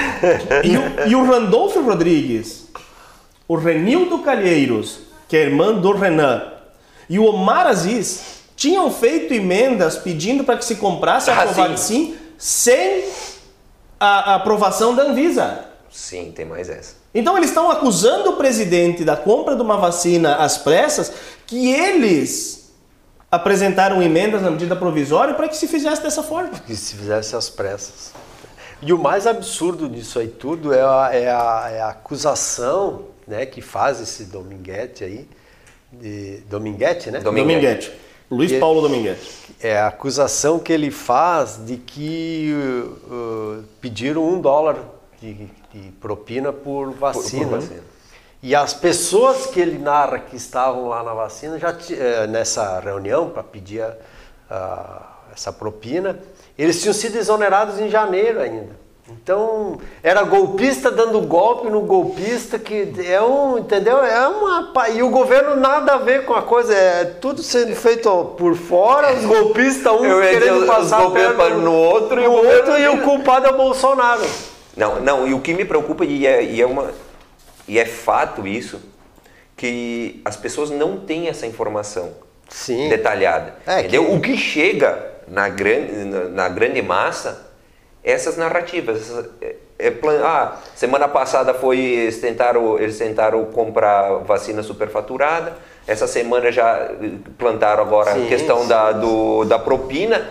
E 0.63 0.77
o, 0.77 1.07
e 1.09 1.15
o 1.15 1.25
Randolfo 1.25 1.81
Rodrigues, 1.81 2.67
o 3.47 3.55
Renildo 3.55 4.19
Calheiros, 4.19 4.99
que 5.27 5.35
é 5.37 5.41
irmão 5.43 5.79
do 5.79 5.93
Renan, 5.93 6.43
e 7.09 7.17
o 7.17 7.25
Omar 7.25 7.65
Aziz 7.65 8.37
tinham 8.57 8.91
feito 8.91 9.33
emendas 9.33 9.95
pedindo 9.97 10.43
para 10.43 10.57
que 10.57 10.65
se 10.65 10.75
comprasse 10.75 11.29
a 11.29 11.41
Ah, 11.41 11.47
Covaxin 11.47 12.15
sem 12.37 13.05
a, 13.99 14.33
a 14.33 14.35
aprovação 14.35 14.93
da 14.93 15.03
Anvisa. 15.03 15.65
Sim, 15.97 16.31
tem 16.31 16.45
mais 16.45 16.69
essa. 16.69 16.93
Então 17.11 17.35
eles 17.35 17.49
estão 17.49 17.71
acusando 17.71 18.29
o 18.29 18.35
presidente 18.37 19.03
da 19.03 19.17
compra 19.17 19.55
de 19.55 19.61
uma 19.63 19.77
vacina 19.77 20.35
às 20.35 20.55
pressas 20.55 21.11
que 21.47 21.71
eles 21.73 22.71
apresentaram 23.31 23.99
emendas 24.01 24.43
na 24.43 24.51
medida 24.51 24.75
provisória 24.75 25.33
para 25.33 25.47
que 25.47 25.57
se 25.57 25.67
fizesse 25.67 26.03
dessa 26.03 26.21
forma. 26.21 26.51
que 26.59 26.75
se 26.75 26.95
fizesse 26.95 27.35
às 27.35 27.49
pressas. 27.49 28.13
E 28.79 28.93
o 28.93 28.97
mais 28.99 29.25
absurdo 29.25 29.89
disso 29.89 30.19
aí 30.19 30.27
tudo 30.27 30.71
é 30.71 30.81
a, 30.83 31.09
é 31.11 31.31
a- 31.31 31.69
é 31.71 31.81
a 31.81 31.89
acusação 31.89 33.05
né, 33.27 33.47
que 33.47 33.59
faz 33.59 33.99
esse 33.99 34.25
Dominguete 34.25 35.03
aí, 35.03 35.27
de, 35.91 36.41
Dominguete, 36.47 37.09
né? 37.09 37.19
Dominguete. 37.21 37.91
Luiz 38.29 38.51
E- 38.51 38.59
Paulo 38.59 38.81
Dominguete. 38.81 39.35
É 39.59 39.79
a 39.79 39.87
acusação 39.87 40.59
que 40.59 40.71
ele 40.71 40.91
faz 40.91 41.59
de 41.65 41.75
que 41.77 42.53
uh, 42.53 43.13
uh, 43.13 43.63
pediram 43.81 44.23
um 44.23 44.39
dólar 44.39 44.77
de, 45.19 45.49
de 45.73 45.91
propina 45.93 46.51
por 46.53 46.91
vacina. 46.91 47.57
vacina. 47.57 47.81
E 48.41 48.55
as 48.55 48.73
pessoas 48.73 49.47
que 49.47 49.59
ele 49.59 49.77
narra 49.79 50.19
que 50.19 50.35
estavam 50.35 50.87
lá 50.87 51.01
na 51.03 51.13
vacina, 51.13 51.57
já 51.57 51.75
eh, 51.91 52.27
nessa 52.27 52.79
reunião 52.79 53.29
para 53.29 53.41
pedir 53.43 53.81
a- 53.81 53.95
a- 54.49 55.01
essa 55.33 55.51
propina, 55.51 56.19
eles 56.57 56.81
tinham 56.81 56.93
sido 56.93 57.17
exonerados 57.17 57.79
em 57.79 57.89
janeiro 57.89 58.39
ainda. 58.39 58.75
Então, 59.09 59.79
era 60.03 60.21
golpista 60.23 60.91
dando 60.91 61.21
golpe 61.21 61.69
no 61.69 61.81
golpista, 61.81 62.59
que 62.59 62.93
é 63.05 63.21
um, 63.21 63.57
entendeu? 63.57 64.03
É 64.03 64.27
uma. 64.27 64.73
E 64.89 65.01
o 65.01 65.09
governo 65.09 65.55
nada 65.55 65.93
a 65.93 65.97
ver 65.97 66.25
com 66.25 66.33
a 66.33 66.41
coisa, 66.41 66.73
é 66.75 67.05
tudo 67.05 67.41
sendo 67.41 67.73
feito 67.73 68.09
por 68.37 68.53
fora, 68.55 69.13
os 69.13 69.23
golpistas, 69.25 69.93
um 69.93 70.01
dizer, 70.01 70.29
querendo 70.39 70.59
os 70.59 70.67
passar 70.67 71.03
golpistas 71.03 71.35
perna 71.37 71.55
no 71.55 71.73
outro 71.73 72.19
e 72.21 72.27
o 72.27 72.31
outro, 72.33 72.77
e 72.77 72.87
o 72.89 73.01
culpado 73.01 73.47
é 73.47 73.49
o 73.49 73.55
Bolsonaro. 73.57 74.21
Não, 74.77 75.01
não, 75.01 75.27
e 75.27 75.33
o 75.33 75.41
que 75.41 75.53
me 75.53 75.65
preocupa, 75.65 76.05
e 76.05 76.25
é, 76.27 76.43
e 76.43 76.61
é 76.61 76.65
uma, 76.65 76.91
e 77.67 77.79
é 77.79 77.85
fato 77.85 78.45
isso, 78.47 78.79
que 79.55 80.21
as 80.23 80.35
pessoas 80.37 80.69
não 80.69 80.99
têm 80.99 81.27
essa 81.27 81.47
informação 81.47 82.11
Sim. 82.47 82.87
detalhada. 82.87 83.55
É, 83.65 83.79
entendeu? 83.79 84.13
O 84.13 84.21
que 84.21 84.37
chega 84.37 85.03
na 85.27 85.49
grande, 85.49 85.93
na, 86.05 86.23
na 86.25 86.49
grande 86.49 86.81
massa, 86.81 87.47
essas 88.03 88.37
narrativas. 88.37 89.01
essas- 89.01 89.25
é- 89.41 89.55
é 89.79 89.91
plan- 89.91 90.21
ah, 90.23 90.57
semana 90.75 91.07
passada 91.07 91.53
foi, 91.53 91.77
eles 91.79 92.19
tentaram, 92.19 92.79
eles 92.79 92.97
tentaram 92.97 93.45
comprar 93.45 94.19
vacina 94.19 94.63
superfaturada, 94.63 95.55
essa 95.85 96.07
semana 96.07 96.51
já 96.51 96.77
eh, 96.77 96.95
plantaram 97.37 97.83
agora 97.83 98.13
Sim, 98.13 98.25
a 98.25 98.27
questão 98.27 98.61
sim. 98.61 98.67
da, 98.67 98.91
do, 98.91 99.43
da 99.45 99.57
propina. 99.59 100.29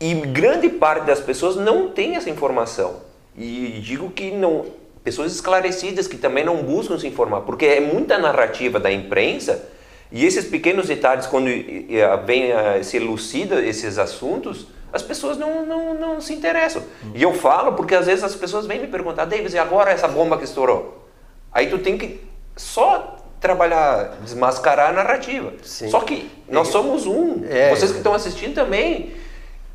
E 0.00 0.14
grande 0.14 0.68
parte 0.70 1.04
das 1.04 1.20
pessoas 1.20 1.56
não 1.56 1.90
tem 1.90 2.16
essa 2.16 2.30
informação. 2.30 3.08
E 3.40 3.80
digo 3.80 4.10
que 4.10 4.30
não, 4.30 4.66
pessoas 5.02 5.32
esclarecidas 5.32 6.06
que 6.06 6.18
também 6.18 6.44
não 6.44 6.62
buscam 6.62 6.98
se 6.98 7.06
informar, 7.06 7.40
porque 7.40 7.64
é 7.64 7.80
muita 7.80 8.18
narrativa 8.18 8.78
da 8.78 8.92
imprensa 8.92 9.66
e 10.12 10.26
esses 10.26 10.44
pequenos 10.44 10.88
detalhes 10.88 11.26
quando 11.26 11.46
vem 12.26 12.52
a 12.52 12.82
se 12.82 12.98
elucida 12.98 13.64
esses 13.64 13.96
assuntos, 13.96 14.66
as 14.92 15.02
pessoas 15.02 15.38
não, 15.38 15.64
não, 15.64 15.94
não 15.94 16.20
se 16.20 16.34
interessam. 16.34 16.82
E 17.14 17.22
eu 17.22 17.32
falo 17.32 17.72
porque 17.72 17.94
às 17.94 18.06
vezes 18.06 18.22
as 18.24 18.34
pessoas 18.34 18.66
vêm 18.66 18.80
me 18.80 18.88
perguntar, 18.88 19.24
Davis, 19.24 19.54
e 19.54 19.58
agora 19.58 19.90
essa 19.90 20.08
bomba 20.08 20.36
que 20.36 20.44
estourou? 20.44 21.06
Aí 21.52 21.68
tu 21.68 21.78
tem 21.78 21.96
que 21.96 22.20
só 22.56 23.16
trabalhar, 23.40 24.18
desmascarar 24.22 24.90
a 24.90 24.92
narrativa. 24.92 25.52
Sim. 25.62 25.88
Só 25.88 26.00
que 26.00 26.30
nós 26.48 26.68
somos 26.68 27.06
um. 27.06 27.42
É. 27.48 27.70
Vocês 27.70 27.90
que 27.90 27.98
estão 27.98 28.12
assistindo 28.12 28.54
também. 28.54 29.12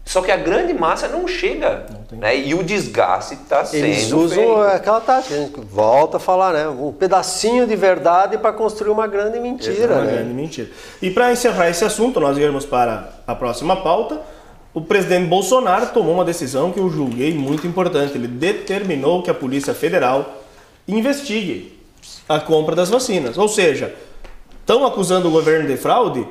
Só 0.06 0.22
que 0.22 0.32
a 0.32 0.38
grande 0.38 0.72
massa 0.72 1.08
não 1.08 1.28
chega. 1.28 1.88
né? 2.12 2.38
E 2.38 2.53
o 2.53 2.64
desgaste 2.64 3.34
está 3.34 3.66
sendo 3.66 3.86
Eles 3.86 4.12
usam 4.12 4.38
feito. 4.38 4.62
aquela 4.62 5.01
tática, 5.01 5.34
a 5.34 5.38
gente 5.39 5.60
volta 5.62 6.18
a 6.18 6.20
falar, 6.20 6.53
né? 6.53 6.68
Um 6.70 6.91
pedacinho 6.93 7.66
de 7.66 7.76
verdade 7.76 8.38
para 8.38 8.53
construir 8.53 8.91
uma 8.91 9.08
grande 9.08 9.39
mentira, 9.39 9.95
Uma 9.95 10.01
né? 10.03 10.12
grande 10.14 10.34
mentira. 10.34 10.70
E 11.01 11.10
para 11.10 11.32
encerrar 11.32 11.70
esse 11.70 11.84
assunto, 11.84 12.20
nós 12.20 12.38
irmos 12.38 12.66
para 12.66 13.10
a 13.26 13.34
próxima 13.34 13.78
pauta. 13.82 14.22
O 14.76 14.82
presidente 14.82 15.28
Bolsonaro 15.28 15.88
tomou 15.88 16.14
uma 16.14 16.26
decisão 16.26 16.72
que 16.72 16.80
eu 16.80 16.89
julguei 16.89 17.34
muito 17.34 17.66
importante. 17.66 18.16
Ele 18.16 18.28
determinou 18.28 19.24
que 19.24 19.32
a 19.32 19.34
Polícia 19.34 19.74
Federal 19.74 20.43
investigue 20.88 21.80
a 22.30 22.39
compra 22.39 22.76
das 22.76 22.89
vacinas. 22.89 23.38
Ou 23.38 23.47
seja, 23.47 23.95
estão 24.60 24.86
acusando 24.86 25.28
o 25.30 25.32
governo 25.32 25.68
de 25.68 25.78
fraude? 25.78 26.28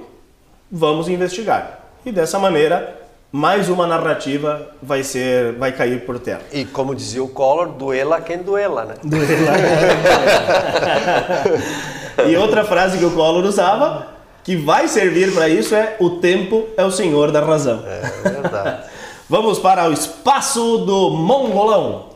Vamos 0.70 1.08
investigar. 1.08 1.80
E 2.04 2.12
dessa 2.12 2.38
maneira, 2.38 3.00
mais 3.34 3.68
uma 3.68 3.84
narrativa 3.84 4.68
vai 4.80 5.02
ser, 5.02 5.54
vai 5.54 5.72
cair 5.72 6.06
por 6.06 6.20
terra. 6.20 6.42
E 6.52 6.64
como 6.64 6.94
dizia 6.94 7.20
o 7.20 7.26
Collor, 7.26 7.66
duela 7.66 8.20
quem 8.20 8.38
duela, 8.38 8.84
né? 8.84 8.94
E 12.28 12.36
outra 12.36 12.64
frase 12.64 12.96
que 12.96 13.04
o 13.04 13.10
Collor 13.10 13.44
usava, 13.44 14.06
que 14.44 14.54
vai 14.54 14.86
servir 14.86 15.34
para 15.34 15.48
isso, 15.48 15.74
é: 15.74 15.96
o 15.98 16.10
tempo 16.10 16.68
é 16.76 16.84
o 16.84 16.92
senhor 16.92 17.32
da 17.32 17.40
razão. 17.40 17.82
É 17.84 18.30
verdade. 18.30 18.84
Vamos 19.28 19.58
para 19.58 19.88
o 19.88 19.92
espaço 19.92 20.78
do 20.78 21.10
Mongolão. 21.10 22.10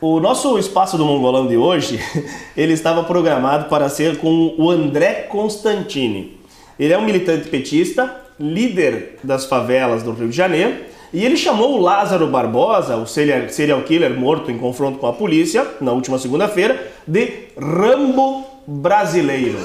O 0.00 0.20
nosso 0.20 0.56
espaço 0.60 0.96
do 0.96 1.04
Mongolão 1.04 1.48
de 1.48 1.56
hoje, 1.56 1.98
ele 2.56 2.72
estava 2.72 3.02
programado 3.02 3.68
para 3.68 3.88
ser 3.88 4.18
com 4.18 4.54
o 4.56 4.70
André 4.70 5.26
Constantini. 5.28 6.38
Ele 6.78 6.92
é 6.92 6.98
um 6.98 7.04
militante 7.04 7.48
petista, 7.48 8.14
líder 8.38 9.18
das 9.24 9.46
favelas 9.46 10.04
do 10.04 10.12
Rio 10.12 10.28
de 10.28 10.36
Janeiro, 10.36 10.76
e 11.12 11.24
ele 11.24 11.36
chamou 11.36 11.72
o 11.72 11.80
Lázaro 11.80 12.28
Barbosa, 12.28 12.94
o 12.96 13.06
serial 13.06 13.82
killer 13.82 14.16
morto 14.16 14.52
em 14.52 14.58
confronto 14.58 14.98
com 14.98 15.08
a 15.08 15.12
polícia, 15.12 15.66
na 15.80 15.90
última 15.90 16.16
segunda-feira, 16.16 16.92
de 17.04 17.48
Rambo 17.58 18.44
brasileiro. 18.68 19.58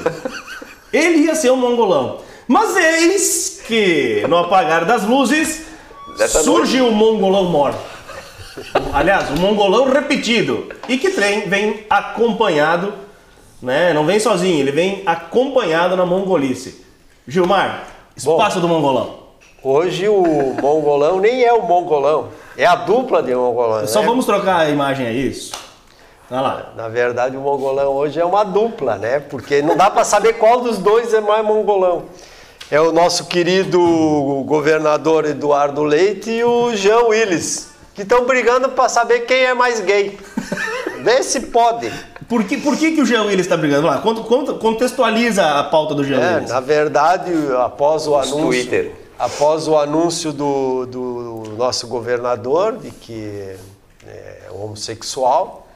Ele 0.92 1.26
ia 1.26 1.36
ser 1.36 1.52
um 1.52 1.58
mongolão. 1.58 2.20
Mas 2.48 2.76
eis 2.78 3.62
que, 3.68 4.24
no 4.30 4.38
apagar 4.38 4.86
das 4.86 5.04
luzes, 5.04 5.66
surge 6.28 6.80
o 6.82 6.92
mongolão 6.92 7.46
morto. 7.46 7.93
Aliás, 8.94 9.30
o 9.32 9.40
mongolão 9.40 9.92
repetido. 9.92 10.70
E 10.88 10.98
que 10.98 11.12
trem 11.12 11.50
vem 11.50 11.86
acompanhado, 11.90 12.94
né? 13.62 13.94
Não 13.94 14.06
vem 14.06 14.20
sozinho, 14.20 14.60
ele 14.60 14.72
vem 14.72 15.04
acompanhado 15.06 15.96
na 15.96 16.06
mongolice. 16.06 16.86
Gilmar, 17.28 17.88
espaço 18.16 18.60
do 18.60 18.68
mongolão. 18.68 19.24
Hoje 19.64 20.10
o 20.10 20.56
mongolão 20.62 21.22
nem 21.22 21.44
é 21.44 21.54
o 21.54 21.62
mongolão, 21.62 22.30
é 22.58 22.66
a 22.66 22.76
dupla 22.76 23.24
de 23.24 23.34
mongolão. 23.34 23.88
Só 23.88 24.02
né? 24.02 24.08
vamos 24.08 24.26
trocar 24.26 24.58
a 24.58 24.70
imagem, 24.70 25.06
é 25.06 25.14
isso? 25.14 25.54
Olha 26.30 26.42
lá. 26.42 26.74
Na 26.76 26.90
verdade, 26.90 27.38
o 27.38 27.40
mongolão 27.40 27.94
hoje 27.94 28.20
é 28.20 28.26
uma 28.26 28.44
dupla, 28.44 28.98
né? 28.98 29.20
Porque 29.20 29.62
não 29.62 29.78
dá 29.78 29.90
para 29.90 30.04
saber 30.04 30.34
qual 30.34 30.60
dos 30.60 30.78
dois 30.78 31.14
é 31.14 31.22
mais 31.22 31.46
mongolão. 31.46 32.04
É 32.70 32.82
o 32.82 32.92
nosso 32.92 33.26
querido 33.26 33.80
governador 34.46 35.26
Eduardo 35.26 35.84
Leite 35.84 36.32
e 36.32 36.44
o 36.44 36.76
Jean 36.76 37.04
Willis, 37.04 37.73
que 37.94 38.02
estão 38.02 38.26
brigando 38.26 38.70
para 38.70 38.90
saber 38.90 39.22
quem 39.22 39.44
é 39.44 39.54
mais 39.54 39.80
gay. 39.80 40.18
Vê 41.04 41.22
se 41.24 41.42
pode. 41.42 41.92
Por 42.30 42.44
que, 42.46 42.58
por 42.58 42.78
que, 42.78 42.94
que 42.94 43.02
o 43.02 43.06
Jean 43.06 43.24
Willis 43.24 43.42
está 43.46 43.58
brigando? 43.58 43.84
Vamos 43.88 43.98
lá, 43.98 44.02
cont- 44.02 44.26
cont- 44.28 44.58
contextualiza 44.60 45.60
a 45.60 45.64
pauta 45.66 45.94
do 45.94 46.04
Jean 46.04 46.20
É, 46.20 46.36
Willis. 46.36 46.50
na 46.50 46.60
verdade, 46.60 47.32
após 47.64 48.08
o 48.08 48.18
Os 48.18 48.28
anúncio, 48.32 48.42
Twitter. 48.48 48.92
após 49.20 49.68
o 49.68 49.78
anúncio 49.78 50.32
do, 50.32 50.86
do 50.86 51.44
nosso 51.58 51.88
governador 51.88 52.78
de 52.78 52.90
que 52.92 53.56
é 54.08 54.48
homossexual, 54.52 55.68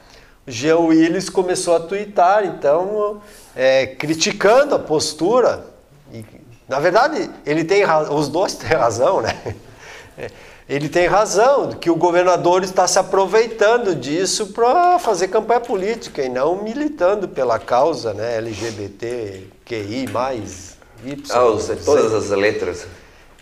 o 0.46 0.50
Jean 0.50 0.78
Willis 0.78 1.28
começou 1.28 1.76
a 1.76 1.80
twittar, 1.80 2.44
então, 2.46 3.20
é, 3.54 3.86
criticando 3.86 4.74
a 4.74 4.78
postura. 4.78 5.64
E, 6.12 6.24
na 6.66 6.80
verdade, 6.80 7.30
ele 7.44 7.64
tem 7.64 7.84
os 8.10 8.28
dois 8.28 8.54
têm 8.54 8.70
razão, 8.70 9.20
né? 9.20 9.36
É, 10.16 10.30
Ele 10.68 10.88
tem 10.88 11.06
razão, 11.06 11.70
que 11.70 11.88
o 11.90 11.96
governador 11.96 12.62
está 12.62 12.86
se 12.86 12.98
aproveitando 12.98 13.94
disso 13.94 14.48
para 14.48 14.98
fazer 14.98 15.28
campanha 15.28 15.60
política 15.60 16.22
e 16.22 16.28
não 16.28 16.62
militando 16.62 17.26
pela 17.26 17.58
causa 17.58 18.12
né, 18.12 18.36
LGBTQI, 18.36 20.08
mais 20.12 20.76
Y. 21.06 21.24
Ah, 21.30 21.84
todas 21.84 22.12
as 22.12 22.28
letras. 22.30 22.86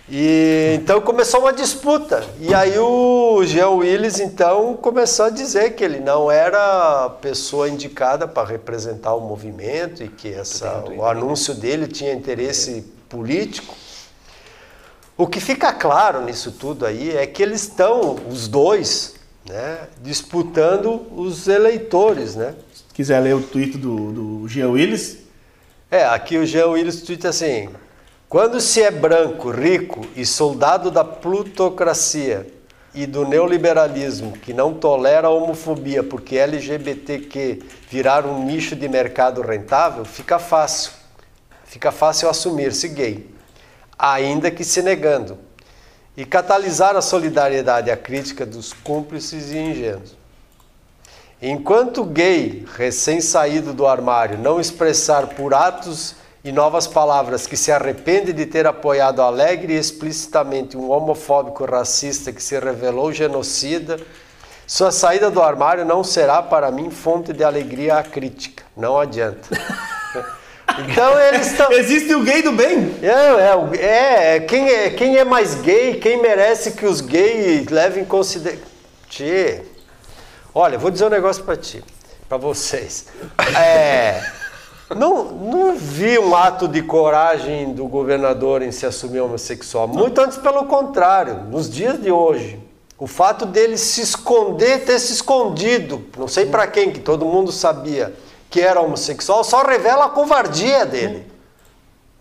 E 0.08 0.76
então 0.80 1.00
começou 1.00 1.40
uma 1.40 1.52
disputa. 1.52 2.24
E 2.38 2.54
aí 2.54 2.78
o 2.78 3.42
Jean 3.44 3.70
Willis 3.70 4.20
então 4.20 4.74
começou 4.74 5.26
a 5.26 5.30
dizer 5.30 5.74
que 5.74 5.82
ele 5.82 5.98
não 5.98 6.30
era 6.30 7.06
a 7.06 7.10
pessoa 7.10 7.68
indicada 7.68 8.28
para 8.28 8.46
representar 8.46 9.14
o 9.16 9.20
movimento 9.20 10.04
e 10.04 10.08
que 10.08 10.32
essa, 10.32 10.84
o 10.96 11.04
anúncio 11.04 11.54
dele 11.54 11.88
tinha 11.88 12.12
interesse 12.12 12.84
político. 13.08 13.74
O 15.18 15.26
que 15.26 15.40
fica 15.40 15.72
claro 15.72 16.22
nisso 16.22 16.52
tudo 16.52 16.84
aí 16.84 17.16
é 17.16 17.26
que 17.26 17.42
eles 17.42 17.62
estão, 17.62 18.16
os 18.28 18.48
dois, 18.48 19.14
né, 19.48 19.88
disputando 20.02 21.06
os 21.16 21.48
eleitores, 21.48 22.36
né? 22.36 22.54
Se 22.74 22.84
quiser 22.92 23.20
ler 23.20 23.34
o 23.34 23.42
tweet 23.42 23.78
do, 23.78 24.12
do 24.12 24.48
Jean 24.48 24.70
Willis, 24.70 25.18
É, 25.90 26.04
aqui 26.04 26.36
o 26.36 26.44
Jean 26.44 26.66
Willis 26.66 27.00
tweet 27.02 27.26
assim: 27.26 27.70
quando 28.28 28.60
se 28.60 28.82
é 28.82 28.90
branco, 28.90 29.50
rico 29.50 30.04
e 30.16 30.26
soldado 30.26 30.90
da 30.90 31.04
plutocracia 31.04 32.46
e 32.92 33.06
do 33.06 33.24
neoliberalismo 33.24 34.32
que 34.32 34.52
não 34.52 34.74
tolera 34.74 35.28
a 35.28 35.30
homofobia 35.30 36.02
porque 36.02 36.36
LGBTQ 36.36 37.62
virar 37.88 38.26
um 38.26 38.44
nicho 38.44 38.74
de 38.74 38.88
mercado 38.88 39.40
rentável, 39.42 40.04
fica 40.04 40.38
fácil. 40.38 40.90
Fica 41.64 41.92
fácil 41.92 42.28
assumir-se 42.28 42.88
gay, 42.88 43.26
ainda 43.98 44.50
que 44.50 44.64
se 44.64 44.82
negando, 44.82 45.38
e 46.16 46.24
catalisar 46.24 46.96
a 46.96 47.02
solidariedade 47.02 47.90
a 47.90 47.96
crítica 47.96 48.46
dos 48.46 48.72
cúmplices 48.72 49.52
e 49.52 49.58
ingênuos. 49.58 50.16
Enquanto 51.40 52.00
o 52.00 52.06
gay 52.06 52.64
recém-saído 52.74 53.74
do 53.74 53.86
armário 53.86 54.38
não 54.38 54.58
expressar 54.58 55.26
por 55.26 55.52
atos 55.52 56.16
e 56.42 56.50
novas 56.50 56.86
palavras 56.86 57.46
que 57.46 57.56
se 57.56 57.70
arrepende 57.70 58.32
de 58.32 58.46
ter 58.46 58.66
apoiado 58.66 59.20
alegre 59.20 59.74
e 59.74 59.78
explicitamente 59.78 60.76
um 60.76 60.90
homofóbico 60.90 61.66
racista 61.66 62.32
que 62.32 62.42
se 62.42 62.58
revelou 62.58 63.12
genocida, 63.12 63.98
sua 64.66 64.90
saída 64.90 65.30
do 65.30 65.42
armário 65.42 65.84
não 65.84 66.02
será 66.02 66.42
para 66.42 66.70
mim 66.70 66.90
fonte 66.90 67.32
de 67.32 67.44
alegria 67.44 67.98
à 67.98 68.02
crítica. 68.02 68.64
Não 68.76 68.98
adianta. 68.98 69.48
Então 70.78 71.18
eles 71.18 71.46
estão. 71.46 71.72
Existe 71.72 72.14
o 72.14 72.22
gay 72.22 72.42
do 72.42 72.52
bem. 72.52 72.94
É, 73.02 73.76
é, 73.78 74.36
é, 74.36 74.40
quem 74.40 74.68
é, 74.68 74.90
quem 74.90 75.16
é 75.16 75.24
mais 75.24 75.54
gay, 75.56 75.94
quem 75.94 76.20
merece 76.20 76.72
que 76.72 76.86
os 76.86 77.00
gays 77.00 77.66
levem 77.68 78.02
em 78.02 78.06
consideração. 78.06 78.64
Tchê, 79.08 79.62
olha, 80.54 80.78
vou 80.78 80.90
dizer 80.90 81.06
um 81.06 81.10
negócio 81.10 81.44
pra 81.44 81.56
ti, 81.56 81.82
pra 82.28 82.36
vocês. 82.36 83.06
É, 83.56 84.20
não, 84.94 85.24
não 85.24 85.76
vi 85.76 86.18
um 86.18 86.34
ato 86.34 86.68
de 86.68 86.82
coragem 86.82 87.72
do 87.72 87.86
governador 87.86 88.62
em 88.62 88.72
se 88.72 88.84
assumir 88.84 89.20
homossexual. 89.20 89.88
Muito 89.88 90.20
antes, 90.20 90.36
pelo 90.36 90.64
contrário, 90.64 91.44
nos 91.44 91.70
dias 91.70 92.00
de 92.00 92.10
hoje. 92.10 92.60
O 92.98 93.06
fato 93.06 93.44
dele 93.44 93.76
se 93.76 94.00
esconder, 94.00 94.84
ter 94.84 94.98
se 94.98 95.12
escondido, 95.12 96.02
não 96.16 96.26
sei 96.26 96.46
pra 96.46 96.66
quem, 96.66 96.90
que 96.90 97.00
todo 97.00 97.26
mundo 97.26 97.52
sabia 97.52 98.14
que 98.50 98.60
era 98.60 98.80
homossexual, 98.80 99.44
só 99.44 99.62
revela 99.62 100.06
a 100.06 100.08
covardia 100.08 100.86
dele. 100.86 101.26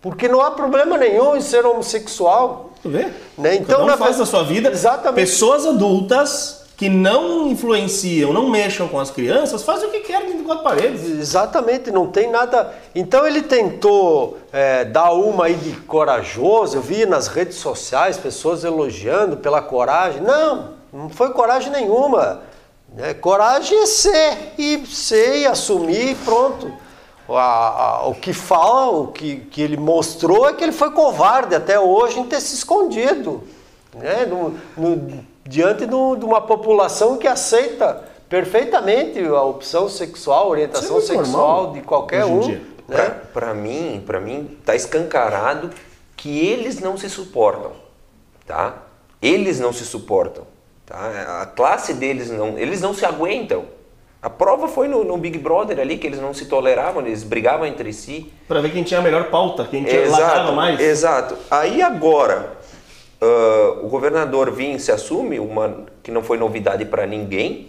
Porque 0.00 0.28
não 0.28 0.40
há 0.40 0.50
problema 0.50 0.96
nenhum 0.96 1.36
em 1.36 1.40
ser 1.40 1.64
homossexual. 1.64 2.70
Tu 2.82 2.90
vê? 2.90 3.08
Né? 3.36 3.56
Então, 3.56 3.76
Então, 3.82 3.86
na 3.86 3.96
faz 3.96 4.18
da 4.18 4.26
sua 4.26 4.44
vida. 4.44 4.70
Exatamente. 4.70 5.16
Pessoas 5.16 5.66
adultas 5.66 6.66
que 6.76 6.90
não 6.90 7.48
influenciam, 7.48 8.34
não 8.34 8.50
mexam 8.50 8.86
com 8.86 9.00
as 9.00 9.10
crianças, 9.10 9.62
fazem 9.62 9.88
o 9.88 9.90
que 9.90 10.00
querem 10.00 10.26
dentro 10.26 10.40
de 10.40 10.44
quatro 10.44 10.62
paredes. 10.62 11.04
Exatamente, 11.08 11.90
não 11.90 12.06
tem 12.06 12.30
nada. 12.30 12.74
Então 12.94 13.26
ele 13.26 13.42
tentou 13.42 14.36
é, 14.52 14.84
dar 14.84 15.12
uma 15.12 15.46
aí 15.46 15.54
de 15.54 15.72
corajoso. 15.72 16.76
Eu 16.76 16.82
vi 16.82 17.06
nas 17.06 17.28
redes 17.28 17.56
sociais 17.56 18.18
pessoas 18.18 18.62
elogiando 18.62 19.38
pela 19.38 19.62
coragem. 19.62 20.20
Não, 20.20 20.74
não 20.92 21.08
foi 21.08 21.30
coragem 21.30 21.72
nenhuma. 21.72 22.42
É, 22.98 23.12
coragem 23.14 23.78
é 23.82 23.86
ser 23.86 24.54
e 24.58 24.86
ser 24.86 25.38
e 25.38 25.46
assumir 25.46 26.12
e 26.12 26.14
pronto. 26.14 26.72
A- 27.28 27.32
a- 28.02 28.06
o 28.06 28.14
que 28.14 28.32
fala, 28.32 28.90
o 29.00 29.08
que, 29.08 29.36
que 29.50 29.60
ele 29.60 29.76
mostrou 29.76 30.48
é 30.48 30.52
que 30.52 30.62
ele 30.62 30.72
foi 30.72 30.90
covarde 30.92 31.54
até 31.54 31.78
hoje 31.78 32.20
em 32.20 32.24
ter 32.24 32.40
se 32.40 32.54
escondido. 32.54 33.42
Né? 33.94 34.24
No- 34.26 34.54
no- 34.76 35.24
diante 35.44 35.86
do- 35.86 36.16
de 36.16 36.24
uma 36.24 36.40
população 36.40 37.16
que 37.18 37.26
aceita 37.26 38.04
perfeitamente 38.28 39.18
a 39.24 39.42
opção 39.42 39.88
sexual, 39.88 40.44
a 40.44 40.48
orientação 40.48 40.98
é 40.98 41.00
sexual 41.00 41.26
normal 41.26 41.72
de 41.72 41.80
qualquer 41.82 42.24
um. 42.24 42.40
Né? 42.88 43.10
pra 43.32 43.52
mim, 43.52 44.00
para 44.06 44.20
mim, 44.20 44.56
tá 44.64 44.74
escancarado 44.76 45.70
que 46.16 46.38
eles 46.38 46.78
não 46.78 46.96
se 46.96 47.10
suportam, 47.10 47.72
tá? 48.46 48.74
Eles 49.20 49.58
não 49.58 49.72
se 49.72 49.84
suportam, 49.84 50.44
tá? 50.86 51.40
A 51.42 51.46
classe 51.46 51.92
deles 51.94 52.30
não, 52.30 52.56
eles 52.58 52.80
não 52.80 52.94
se 52.94 53.04
aguentam. 53.04 53.64
A 54.22 54.30
prova 54.30 54.66
foi 54.66 54.88
no, 54.88 55.04
no 55.04 55.16
Big 55.18 55.38
Brother 55.38 55.78
ali 55.78 55.98
que 55.98 56.06
eles 56.06 56.20
não 56.20 56.32
se 56.32 56.46
toleravam, 56.46 57.04
eles 57.06 57.22
brigavam 57.22 57.66
entre 57.66 57.92
si. 57.92 58.32
Pra 58.48 58.60
ver 58.60 58.70
quem 58.72 58.82
tinha 58.82 58.98
a 58.98 59.02
melhor 59.02 59.24
pauta, 59.30 59.66
quem 59.70 59.84
tinha 59.84 60.08
lacrava 60.10 60.52
mais. 60.52 60.80
Exato. 60.80 61.36
Aí 61.50 61.80
agora 61.82 62.52
ah, 63.20 63.78
o 63.82 63.88
governador 63.88 64.50
vem 64.50 64.74
e 64.74 64.80
se 64.80 64.90
assume 64.90 65.38
uma 65.38 65.84
que 66.02 66.10
não 66.10 66.22
foi 66.24 66.38
novidade 66.38 66.84
para 66.86 67.06
ninguém, 67.06 67.68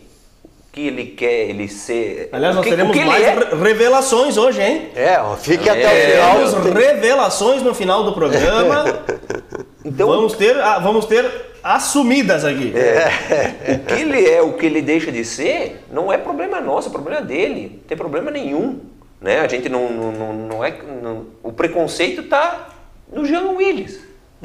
que 0.72 0.88
ele 0.88 1.06
quer 1.07 1.49
ele 1.49 1.68
ser. 1.68 2.30
Aliás, 2.31 2.56
nós 2.56 2.64
que, 2.64 2.69
teremos 2.72 2.95
que 2.95 3.03
mais 3.06 3.23
é. 3.23 3.34
re- 3.34 3.56
revelações 3.56 4.38
hoje, 4.38 4.61
hein? 4.61 4.89
É, 4.95 5.19
ó, 5.19 5.35
fique 5.35 5.69
até 5.69 5.81
É, 5.84 5.88
o 5.88 5.91
Teremos 6.11 6.49
final. 6.53 6.64
Tem- 6.64 6.73
revelações 6.73 7.61
no 7.61 7.73
final 7.76 8.03
do 8.03 8.14
programa. 8.14 8.84
Então, 9.88 10.07
vamos 10.07 10.34
ter, 10.34 10.55
vamos 10.81 11.05
ter 11.05 11.26
assumidas 11.64 12.43
aqui. 12.43 12.73
o 13.73 13.85
que 13.85 13.93
ele 13.93 14.30
é, 14.30 14.41
o 14.41 14.53
que 14.53 14.65
ele 14.65 14.81
deixa 14.81 15.11
de 15.11 15.23
ser, 15.23 15.84
não 15.91 16.11
é 16.11 16.18
problema 16.18 16.59
nosso, 16.59 16.89
é 16.89 16.91
problema 16.91 17.22
dele. 17.22 17.72
Não 17.73 17.88
tem 17.88 17.97
problema 17.97 18.30
nenhum. 18.30 18.81
Né? 19.22 19.39
A 19.39 19.47
gente 19.47 19.69
não, 19.69 19.89
não, 19.89 20.11
não, 20.11 20.34
não 20.34 20.64
é. 20.64 20.76
não- 21.01 21.27
o 21.41 21.51
preconceito 21.53 22.22
está 22.22 22.69
no 23.11 23.26
Jean 23.26 23.51
Willis, 23.51 23.99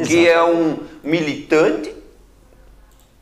que 0.06 0.28
é 0.28 0.42
um 0.44 0.78
militante 1.02 1.92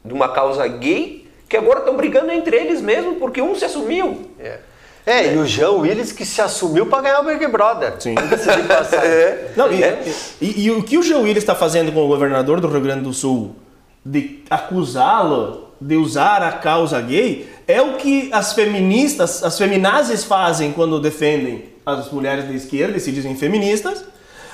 de 0.04 0.12
uma 0.12 0.28
causa 0.28 0.66
gay, 0.68 1.26
que 1.48 1.56
agora 1.56 1.80
estão 1.80 1.96
brigando 1.96 2.30
entre 2.30 2.56
eles 2.56 2.80
mesmo 2.80 3.16
porque 3.16 3.40
um 3.40 3.54
se 3.54 3.64
assumiu. 3.64 4.29
É. 5.06 5.12
É, 5.28 5.34
e 5.34 5.38
o 5.38 5.46
Jean 5.46 5.70
Willis 5.72 6.12
que 6.12 6.24
se 6.26 6.40
assumiu 6.42 6.86
para 6.86 7.02
ganhar 7.02 7.20
o 7.20 7.24
Big 7.24 7.46
Brother. 7.48 7.94
Sim. 7.98 8.14
Passagem. 8.14 8.64
Não, 9.56 9.72
e, 9.72 9.82
É. 9.82 10.02
e- 10.40 10.64
e 10.66 10.70
o 10.70 10.82
que 10.82 10.98
o 10.98 11.02
Jean 11.02 11.18
Willis 11.18 11.38
está 11.38 11.54
fazendo 11.54 11.90
com 11.92 12.04
o 12.04 12.08
governador 12.08 12.60
do 12.60 12.68
Rio 12.68 12.80
Grande 12.80 13.02
do 13.02 13.12
Sul 13.12 13.54
de 14.04 14.42
acusá-lo 14.50 15.68
de 15.80 15.96
usar 15.96 16.42
a 16.42 16.52
causa 16.52 17.00
gay 17.00 17.48
é 17.66 17.80
o 17.80 17.94
que 17.94 18.28
as 18.32 18.52
feministas, 18.52 19.42
as 19.42 19.56
feminazes 19.56 20.24
fazem 20.24 20.72
quando 20.72 21.00
defendem 21.00 21.64
as 21.86 22.10
mulheres 22.10 22.44
da 22.46 22.52
esquerda 22.52 22.96
e 22.96 23.00
se 23.00 23.10
dizem 23.10 23.34
feministas. 23.34 24.04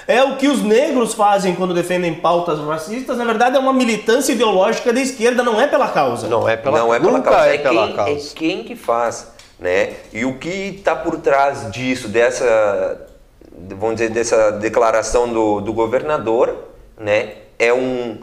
É 0.09 0.23
o 0.23 0.36
que 0.36 0.47
os 0.47 0.62
negros 0.62 1.14
fazem 1.14 1.56
quando 1.56 1.74
defendem 1.74 2.14
pautas 2.14 2.60
racistas. 2.60 3.18
Na 3.18 3.24
verdade, 3.24 3.56
é 3.56 3.59
uma 3.59 3.73
militância 3.73 4.32
ideológica 4.32 4.93
da 4.93 5.01
esquerda, 5.01 5.43
não 5.43 5.60
é 5.60 5.66
pela 5.66 5.89
causa. 5.89 6.28
Não 6.28 6.48
é 6.48 6.56
pela 6.56 6.78
não 6.78 6.94
é 6.94 7.01
pela 7.01 7.20
causa, 7.20 7.47
é, 7.48 7.55
é, 7.56 7.59
pela 7.59 7.86
quem, 7.89 7.97
causa. 7.97 8.12
é 8.12 8.35
quem 8.36 8.62
que 8.62 8.77
faz, 8.77 9.27
né? 9.59 9.95
E 10.12 10.24
o 10.24 10.39
que 10.39 10.49
está 10.49 10.95
por 10.95 11.19
trás 11.19 11.70
disso, 11.70 12.09
dessa, 12.09 13.07
vamos 13.53 13.97
dizer, 13.97 14.11
dessa 14.11 14.53
declaração 14.53 15.33
do, 15.33 15.61
do 15.61 15.73
governador, 15.73 16.65
né? 16.99 17.35
É 17.59 17.73
um, 17.73 18.19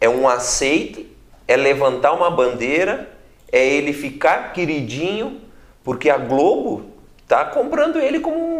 é 0.00 0.08
um 0.08 0.28
aceite, 0.28 1.14
é 1.46 1.56
levantar 1.56 2.12
uma 2.12 2.30
bandeira, 2.30 3.08
é 3.50 3.66
ele 3.66 3.92
ficar 3.92 4.52
queridinho, 4.52 5.40
porque 5.84 6.10
a 6.10 6.16
Globo 6.16 6.90
tá 7.26 7.44
comprando 7.44 7.98
ele 7.98 8.20
como 8.20 8.57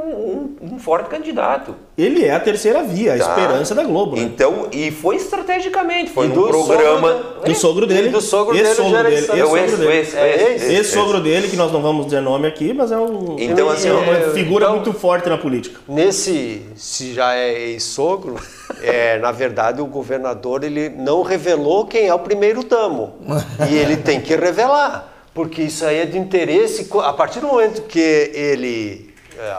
um, 0.78 0.80
forte 0.80 1.08
candidato. 1.08 1.74
Ele 1.96 2.24
é 2.24 2.32
a 2.32 2.40
terceira 2.40 2.82
via, 2.82 3.14
a 3.14 3.18
Tá? 3.18 3.28
esperança 3.30 3.74
da 3.74 3.82
Globo. 3.82 4.16
Né? 4.16 4.22
Então, 4.22 4.68
e 4.72 4.90
foi 4.90 5.16
estrategicamente, 5.16 6.10
foi 6.10 6.28
do 6.28 6.46
programa. 6.48 7.08
sogro 7.12 7.44
Do 7.44 7.54
sogro 7.54 7.86
dele. 7.86 8.08
E 8.08 8.10
do 8.12 8.20
sogro 8.20 8.54
dele, 8.54 8.68
ex-sogro 8.68 9.02
dele. 9.02 9.14
É 9.14 9.18
ex-sogro 9.18 9.56
ex, 9.58 10.12
dele. 10.12 10.16
É 10.16 10.72
esse? 10.80 11.50
que 11.50 11.56
nós 11.56 11.72
não 11.72 11.82
vamos 11.82 12.06
dizer 12.06 12.20
nome 12.20 12.46
aqui, 12.46 12.72
mas 12.72 12.92
é 12.92 12.96
um, 12.98 13.36
Então, 13.38 13.68
assim, 13.68 13.88
é 13.88 13.92
uma 13.92 14.16
é, 14.16 14.30
figura 14.30 14.66
então- 14.66 14.76
muito 14.76 14.92
forte 14.92 15.28
na 15.28 15.36
política. 15.38 15.80
Nesse, 15.88 16.62
se 16.76 17.12
já 17.12 17.34
é 17.34 17.70
ex-sogro, 17.70 18.36
é, 18.82 19.18
na 19.18 19.32
verdade 19.32 19.80
o 19.80 19.86
governador 19.86 20.62
ele 20.64 20.88
não 20.90 21.22
revelou 21.22 21.86
quem 21.86 22.06
é 22.06 22.14
o 22.14 22.18
primeiro 22.18 22.62
damo. 22.62 23.14
e 23.70 23.74
ele 23.74 23.96
tem 23.96 24.20
que 24.20 24.34
revelar, 24.36 25.12
porque 25.34 25.62
isso 25.62 25.84
aí 25.84 25.98
é 25.98 26.06
de 26.06 26.18
interesse. 26.18 26.88
A 27.02 27.12
partir 27.12 27.40
do 27.40 27.46
momento 27.48 27.82
que 27.82 27.98
ele 28.34 29.07
é, 29.07 29.07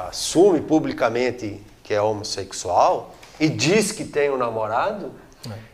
assume 0.10 0.62
publicamente 0.62 1.62
que 1.84 1.94
é 1.94 2.02
homossexual 2.02 3.16
e 3.40 3.48
diz 3.50 3.92
que 3.92 4.04
tem 4.04 4.30
um 4.30 4.38
namorado, 4.38 5.12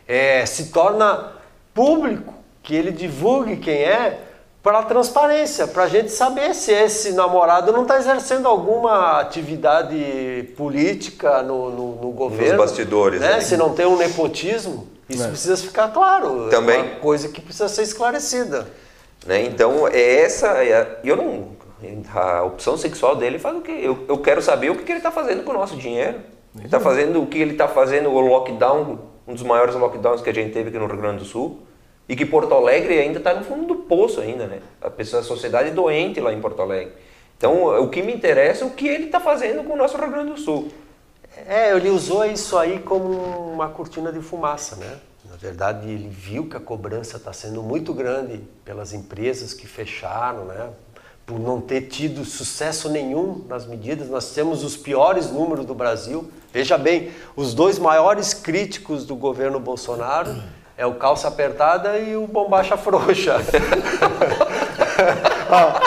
é, 0.06 0.46
se 0.46 0.66
torna 0.66 1.32
público 1.74 2.32
que 2.62 2.74
ele 2.74 2.90
divulgue 2.92 3.56
quem 3.56 3.82
é 3.82 4.20
para 4.62 4.82
transparência, 4.82 5.66
para 5.68 5.84
a 5.84 5.88
gente 5.88 6.10
saber 6.10 6.52
se 6.54 6.72
esse 6.72 7.12
namorado 7.12 7.70
não 7.72 7.82
está 7.82 7.98
exercendo 7.98 8.48
alguma 8.48 9.20
atividade 9.20 10.50
política 10.56 11.42
no, 11.42 11.70
no, 11.70 11.94
no 12.02 12.10
governo. 12.10 12.58
bastidores, 12.58 13.20
né? 13.20 13.34
né? 13.34 13.40
Se 13.40 13.56
não 13.56 13.74
tem 13.74 13.86
um 13.86 13.96
nepotismo, 13.96 14.88
isso 15.08 15.22
É. 15.22 15.28
precisa 15.28 15.56
ficar 15.56 15.88
claro. 15.92 16.48
Também. 16.50 16.78
É 16.78 16.82
uma 16.82 16.96
coisa 16.96 17.28
que 17.28 17.40
precisa 17.40 17.68
ser 17.68 17.82
esclarecida. 17.82 18.66
né? 19.24 19.42
Então, 19.44 19.86
é 19.86 20.20
essa. 20.22 20.48
é- 20.64 20.98
eu 21.04 21.16
não. 21.16 21.55
A 22.14 22.42
opção 22.42 22.76
sexual 22.76 23.16
dele 23.16 23.38
faz 23.38 23.56
o 23.56 23.60
quê? 23.60 23.78
Eu, 23.82 24.04
eu 24.08 24.18
quero 24.18 24.40
saber 24.40 24.70
o 24.70 24.76
que, 24.76 24.84
que 24.84 24.92
ele 24.92 24.98
está 24.98 25.10
fazendo 25.10 25.44
com 25.44 25.50
o 25.50 25.54
nosso 25.54 25.76
dinheiro. 25.76 26.20
Ele 26.56 26.64
está 26.64 26.80
fazendo 26.80 27.22
o 27.22 27.26
que 27.26 27.38
ele 27.38 27.52
está 27.52 27.68
fazendo, 27.68 28.10
o 28.10 28.20
lockdown, 28.20 28.98
um 29.28 29.34
dos 29.34 29.42
maiores 29.42 29.74
lockdowns 29.74 30.22
que 30.22 30.30
a 30.30 30.34
gente 30.34 30.52
teve 30.52 30.70
aqui 30.70 30.78
no 30.78 30.86
Rio 30.86 30.96
Grande 30.96 31.18
do 31.18 31.24
Sul. 31.24 31.60
E 32.08 32.16
que 32.16 32.24
Porto 32.24 32.54
Alegre 32.54 32.98
ainda 32.98 33.18
está 33.18 33.34
no 33.34 33.44
fundo 33.44 33.66
do 33.66 33.74
poço 33.82 34.20
ainda, 34.20 34.46
né? 34.46 34.60
A 34.80 34.88
pessoa, 34.88 35.20
a 35.20 35.24
sociedade 35.24 35.68
é 35.68 35.72
doente 35.72 36.20
lá 36.20 36.32
em 36.32 36.40
Porto 36.40 36.62
Alegre. 36.62 36.94
Então, 37.36 37.82
o 37.82 37.88
que 37.90 38.00
me 38.00 38.14
interessa 38.14 38.64
é 38.64 38.66
o 38.66 38.70
que 38.70 38.86
ele 38.86 39.06
está 39.06 39.20
fazendo 39.20 39.64
com 39.64 39.74
o 39.74 39.76
nosso 39.76 39.98
Rio 39.98 40.10
Grande 40.10 40.32
do 40.32 40.38
Sul. 40.38 40.68
É, 41.46 41.76
ele 41.76 41.90
usou 41.90 42.24
isso 42.24 42.56
aí 42.56 42.78
como 42.78 43.10
uma 43.52 43.68
cortina 43.68 44.10
de 44.10 44.20
fumaça, 44.20 44.76
né? 44.76 44.98
Na 45.28 45.36
verdade, 45.36 45.90
ele 45.90 46.08
viu 46.08 46.48
que 46.48 46.56
a 46.56 46.60
cobrança 46.60 47.18
está 47.18 47.32
sendo 47.32 47.62
muito 47.62 47.92
grande 47.92 48.40
pelas 48.64 48.94
empresas 48.94 49.52
que 49.52 49.66
fecharam, 49.66 50.46
né? 50.46 50.70
Por 51.26 51.40
não 51.40 51.60
ter 51.60 51.82
tido 51.82 52.24
sucesso 52.24 52.88
nenhum 52.88 53.44
nas 53.48 53.66
medidas. 53.66 54.08
Nós 54.08 54.30
temos 54.30 54.62
os 54.62 54.76
piores 54.76 55.30
números 55.30 55.66
do 55.66 55.74
Brasil. 55.74 56.30
Veja 56.52 56.78
bem, 56.78 57.10
os 57.34 57.52
dois 57.52 57.78
maiores 57.78 58.32
críticos 58.32 59.04
do 59.04 59.16
governo 59.16 59.58
Bolsonaro 59.58 60.34
é 60.78 60.86
o 60.86 60.94
calça 60.94 61.26
apertada 61.26 61.98
e 61.98 62.16
o 62.16 62.26
bombacha 62.26 62.76
frouxa. 62.76 63.38
Ah, 65.48 65.80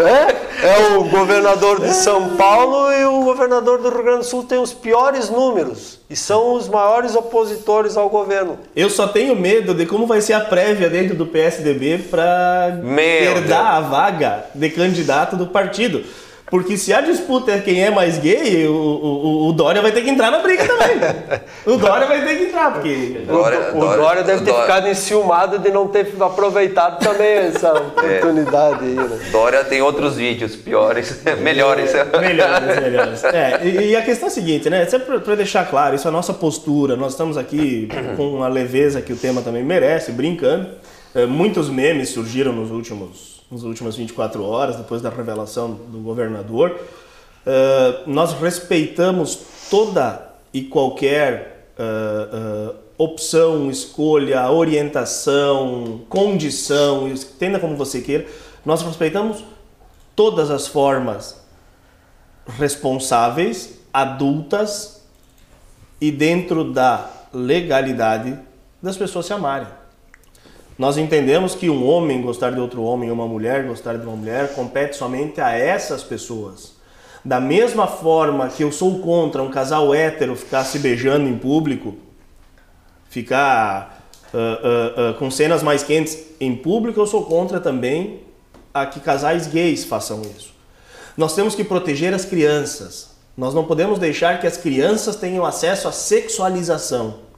é, 0.00 0.41
é 0.62 0.96
o 0.96 1.04
governador 1.04 1.80
de 1.80 1.92
São 1.92 2.36
Paulo 2.36 2.92
e 2.92 3.04
o 3.04 3.24
governador 3.24 3.78
do 3.78 3.90
Rio 3.90 4.02
Grande 4.04 4.18
do 4.18 4.24
Sul 4.24 4.44
tem 4.44 4.58
os 4.60 4.72
piores 4.72 5.28
números 5.28 5.98
e 6.08 6.14
são 6.14 6.54
os 6.54 6.68
maiores 6.68 7.16
opositores 7.16 7.96
ao 7.96 8.08
governo. 8.08 8.58
Eu 8.76 8.88
só 8.88 9.08
tenho 9.08 9.34
medo 9.34 9.74
de 9.74 9.86
como 9.86 10.06
vai 10.06 10.20
ser 10.20 10.34
a 10.34 10.40
prévia 10.40 10.88
dentro 10.88 11.16
do 11.16 11.26
PSDB 11.26 11.98
para 12.08 12.78
herdar 13.10 13.74
a 13.74 13.80
vaga 13.80 14.44
de 14.54 14.70
candidato 14.70 15.36
do 15.36 15.48
partido. 15.48 16.04
Porque 16.52 16.76
se 16.76 16.92
a 16.92 17.00
disputa 17.00 17.50
é 17.50 17.60
quem 17.60 17.82
é 17.82 17.88
mais 17.88 18.18
gay, 18.18 18.66
o, 18.68 18.74
o, 18.74 19.48
o 19.48 19.52
Dória 19.54 19.80
vai 19.80 19.90
ter 19.90 20.02
que 20.02 20.10
entrar 20.10 20.30
na 20.30 20.40
briga 20.40 20.66
também. 20.68 20.98
O 21.64 21.78
Dória 21.78 22.06
vai 22.06 22.22
ter 22.26 22.36
que 22.36 22.44
entrar, 22.44 22.74
porque. 22.74 23.22
o, 23.26 23.78
o 23.78 23.96
Dória 23.96 24.22
deve 24.22 24.44
ter 24.44 24.50
Dória- 24.50 24.66
ficado 24.66 24.86
enciumado 24.88 25.58
de 25.60 25.70
não 25.70 25.88
ter 25.88 26.12
aproveitado 26.20 27.02
também 27.02 27.36
essa 27.38 27.72
oportunidade 27.72 28.84
aí, 28.84 28.94
né? 28.94 29.18
Dória 29.30 29.64
tem 29.64 29.80
outros 29.80 30.16
vídeos 30.16 30.54
piores, 30.54 31.22
melhores. 31.40 31.90
Melhores, 32.20 32.80
melhores. 32.82 33.24
É, 33.24 33.60
e, 33.64 33.90
e 33.92 33.96
a 33.96 34.02
questão 34.02 34.28
é 34.28 34.30
a 34.30 34.34
seguinte, 34.34 34.68
né? 34.68 34.84
Sempre 34.84 35.20
para 35.20 35.34
deixar 35.36 35.64
claro, 35.70 35.94
isso 35.94 36.06
é 36.06 36.10
a 36.10 36.12
nossa 36.12 36.34
postura. 36.34 36.96
Nós 36.96 37.12
estamos 37.12 37.38
aqui 37.38 37.88
com 38.18 38.42
a 38.42 38.48
leveza 38.48 39.00
que 39.00 39.14
o 39.14 39.16
tema 39.16 39.40
também 39.40 39.64
merece, 39.64 40.12
brincando. 40.12 40.68
É, 41.14 41.24
muitos 41.24 41.70
memes 41.70 42.10
surgiram 42.10 42.52
nos 42.52 42.70
últimos, 42.70 43.31
nas 43.52 43.64
últimas 43.64 43.96
24 43.96 44.42
horas, 44.42 44.76
depois 44.76 45.02
da 45.02 45.10
revelação 45.10 45.72
do 45.72 45.98
governador. 45.98 46.80
É, 47.44 48.00
nós 48.06 48.32
respeitamos 48.32 49.38
toda 49.68 50.32
e 50.54 50.62
qualquer 50.62 51.68
é, 51.78 51.82
é, 51.82 52.74
opção, 52.96 53.70
escolha, 53.70 54.50
orientação, 54.50 56.00
condição, 56.08 57.06
entenda 57.06 57.60
como 57.60 57.76
você 57.76 58.00
queira. 58.00 58.26
Nós 58.64 58.80
respeitamos 58.80 59.44
todas 60.16 60.50
as 60.50 60.66
formas 60.66 61.42
responsáveis, 62.58 63.80
adultas 63.92 65.02
e 66.00 66.10
dentro 66.10 66.72
da 66.72 67.10
legalidade 67.34 68.38
das 68.80 68.96
pessoas 68.96 69.26
se 69.26 69.32
amarem. 69.32 69.81
Nós 70.78 70.96
entendemos 70.96 71.54
que 71.54 71.68
um 71.68 71.86
homem 71.86 72.22
gostar 72.22 72.50
de 72.50 72.60
outro 72.60 72.82
homem 72.82 73.10
uma 73.10 73.26
mulher 73.26 73.64
gostar 73.64 73.96
de 73.96 74.06
uma 74.06 74.16
mulher 74.16 74.54
compete 74.54 74.96
somente 74.96 75.40
a 75.40 75.50
essas 75.50 76.02
pessoas. 76.02 76.74
Da 77.24 77.38
mesma 77.38 77.86
forma 77.86 78.48
que 78.48 78.64
eu 78.64 78.72
sou 78.72 79.00
contra 79.00 79.42
um 79.42 79.50
casal 79.50 79.94
hétero 79.94 80.34
ficar 80.34 80.64
se 80.64 80.78
beijando 80.78 81.28
em 81.28 81.38
público, 81.38 81.94
ficar 83.08 84.02
ah, 84.34 84.38
ah, 84.62 85.10
ah, 85.10 85.14
com 85.18 85.30
cenas 85.30 85.62
mais 85.62 85.82
quentes 85.82 86.18
em 86.40 86.56
público, 86.56 86.98
eu 86.98 87.06
sou 87.06 87.24
contra 87.24 87.60
também 87.60 88.20
a 88.72 88.86
que 88.86 88.98
casais 88.98 89.46
gays 89.46 89.84
façam 89.84 90.22
isso. 90.22 90.52
Nós 91.16 91.34
temos 91.34 91.54
que 91.54 91.62
proteger 91.62 92.14
as 92.14 92.24
crianças. 92.24 93.10
Nós 93.36 93.54
não 93.54 93.64
podemos 93.64 93.98
deixar 93.98 94.40
que 94.40 94.46
as 94.46 94.56
crianças 94.56 95.16
tenham 95.16 95.44
acesso 95.44 95.86
à 95.86 95.92
sexualização. 95.92 97.31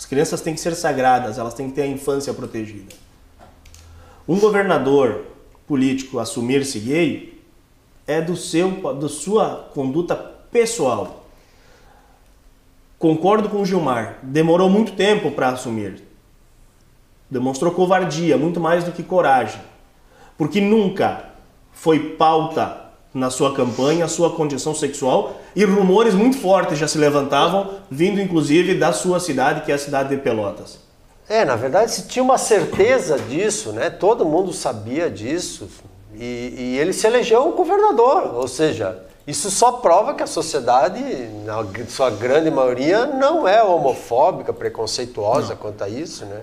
As 0.00 0.06
crianças 0.06 0.40
têm 0.40 0.54
que 0.54 0.60
ser 0.62 0.74
sagradas, 0.74 1.36
elas 1.36 1.52
têm 1.52 1.68
que 1.68 1.74
ter 1.74 1.82
a 1.82 1.86
infância 1.86 2.32
protegida. 2.32 2.94
Um 4.26 4.40
governador 4.40 5.26
político 5.66 6.18
assumir-se 6.18 6.80
gay 6.80 7.38
é 8.06 8.18
do 8.18 8.34
seu, 8.34 8.94
da 8.94 9.10
sua 9.10 9.68
conduta 9.74 10.16
pessoal. 10.16 11.26
Concordo 12.98 13.50
com 13.50 13.60
o 13.60 13.66
Gilmar, 13.66 14.20
demorou 14.22 14.70
muito 14.70 14.92
tempo 14.92 15.32
para 15.32 15.50
assumir. 15.50 16.02
Demonstrou 17.30 17.70
covardia, 17.70 18.38
muito 18.38 18.58
mais 18.58 18.82
do 18.84 18.92
que 18.92 19.02
coragem. 19.02 19.60
Porque 20.38 20.62
nunca 20.62 21.26
foi 21.72 22.16
pauta 22.16 22.89
na 23.12 23.30
sua 23.30 23.54
campanha 23.54 24.04
a 24.04 24.08
sua 24.08 24.30
condição 24.30 24.74
sexual 24.74 25.34
e 25.54 25.64
rumores 25.64 26.14
muito 26.14 26.38
fortes 26.38 26.78
já 26.78 26.86
se 26.86 26.96
levantavam, 26.96 27.70
vindo 27.90 28.20
inclusive 28.20 28.74
da 28.74 28.92
sua 28.92 29.18
cidade, 29.18 29.62
que 29.62 29.72
é 29.72 29.74
a 29.74 29.78
cidade 29.78 30.10
de 30.10 30.16
Pelotas. 30.16 30.78
É, 31.28 31.44
na 31.44 31.54
verdade, 31.54 31.92
se 31.92 32.08
tinha 32.08 32.22
uma 32.24 32.38
certeza 32.38 33.16
disso, 33.16 33.72
né? 33.72 33.88
Todo 33.88 34.24
mundo 34.24 34.52
sabia 34.52 35.08
disso. 35.08 35.68
E, 36.12 36.54
e 36.56 36.78
ele 36.78 36.92
se 36.92 37.06
elegeu 37.06 37.46
um 37.46 37.52
governador. 37.52 38.34
Ou 38.34 38.48
seja, 38.48 38.98
isso 39.26 39.48
só 39.48 39.72
prova 39.72 40.12
que 40.14 40.24
a 40.24 40.26
sociedade, 40.26 41.00
na 41.44 41.64
sua 41.88 42.10
grande 42.10 42.50
maioria, 42.50 43.06
não 43.06 43.46
é 43.46 43.62
homofóbica, 43.62 44.52
preconceituosa 44.52 45.54
quanto 45.54 45.84
a 45.84 45.88
isso, 45.88 46.24
né? 46.24 46.42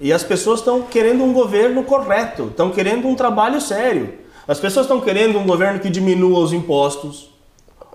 E 0.00 0.14
as 0.14 0.22
pessoas 0.22 0.60
estão 0.60 0.80
querendo 0.80 1.22
um 1.22 1.34
governo 1.34 1.84
correto, 1.84 2.46
estão 2.46 2.70
querendo 2.70 3.06
um 3.06 3.14
trabalho 3.14 3.60
sério. 3.60 4.14
As 4.46 4.58
pessoas 4.58 4.86
estão 4.86 5.00
querendo 5.00 5.38
um 5.38 5.46
governo 5.46 5.78
que 5.78 5.90
diminua 5.90 6.40
os 6.40 6.52
impostos, 6.52 7.30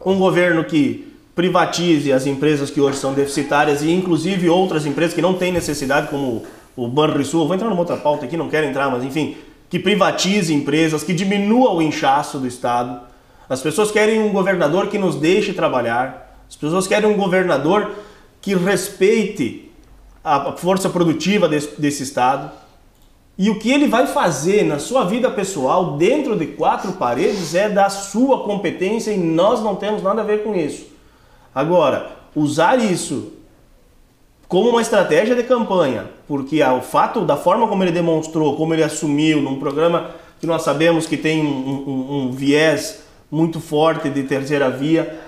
um 0.05 0.17
governo 0.17 0.63
que 0.63 1.13
privatize 1.35 2.13
as 2.13 2.25
empresas 2.25 2.69
que 2.69 2.79
hoje 2.79 2.97
são 2.97 3.13
deficitárias 3.13 3.81
e 3.81 3.91
inclusive 3.91 4.49
outras 4.49 4.85
empresas 4.85 5.13
que 5.13 5.21
não 5.21 5.33
têm 5.33 5.51
necessidade, 5.51 6.07
como 6.07 6.43
o 6.75 6.87
Banrisul. 6.87 7.45
Vou 7.45 7.55
entrar 7.55 7.69
numa 7.69 7.79
outra 7.79 7.97
pauta 7.97 8.25
aqui, 8.25 8.37
não 8.37 8.49
quero 8.49 8.67
entrar, 8.67 8.89
mas 8.89 9.03
enfim, 9.03 9.35
que 9.69 9.77
privatize 9.77 10.53
empresas, 10.53 11.03
que 11.03 11.13
diminua 11.13 11.73
o 11.73 11.81
inchaço 11.81 12.39
do 12.39 12.47
Estado. 12.47 13.01
As 13.49 13.61
pessoas 13.61 13.91
querem 13.91 14.21
um 14.21 14.31
governador 14.31 14.87
que 14.87 14.97
nos 14.97 15.15
deixe 15.15 15.53
trabalhar. 15.53 16.39
As 16.49 16.55
pessoas 16.55 16.87
querem 16.87 17.09
um 17.09 17.17
governador 17.17 17.91
que 18.41 18.55
respeite 18.55 19.71
a 20.23 20.53
força 20.53 20.89
produtiva 20.89 21.47
desse, 21.47 21.79
desse 21.79 22.03
Estado. 22.03 22.51
E 23.37 23.49
o 23.49 23.59
que 23.59 23.69
ele 23.69 23.87
vai 23.87 24.07
fazer 24.07 24.63
na 24.63 24.79
sua 24.79 25.03
vida 25.03 25.29
pessoal, 25.29 25.97
dentro 25.97 26.37
de 26.37 26.47
quatro 26.47 26.93
paredes, 26.93 27.53
é 27.53 27.67
da 27.67 27.89
sua 27.89 28.43
competência 28.43 29.11
e 29.11 29.17
nós 29.17 29.61
não 29.61 29.75
temos 29.75 30.01
nada 30.01 30.21
a 30.21 30.25
ver 30.25 30.43
com 30.43 30.55
isso. 30.55 30.87
Agora, 31.53 32.11
usar 32.33 32.79
isso 32.79 33.33
como 34.47 34.69
uma 34.69 34.81
estratégia 34.81 35.35
de 35.35 35.43
campanha, 35.43 36.05
porque 36.27 36.63
o 36.63 36.81
fato 36.81 37.25
da 37.25 37.35
forma 37.35 37.67
como 37.67 37.83
ele 37.83 37.91
demonstrou, 37.91 38.55
como 38.55 38.73
ele 38.73 38.83
assumiu 38.83 39.41
num 39.41 39.59
programa 39.59 40.11
que 40.39 40.47
nós 40.47 40.61
sabemos 40.61 41.05
que 41.05 41.17
tem 41.17 41.41
um, 41.41 41.47
um, 41.47 42.15
um 42.27 42.31
viés 42.31 43.03
muito 43.29 43.59
forte 43.59 44.09
de 44.09 44.23
terceira 44.23 44.69
via, 44.69 45.24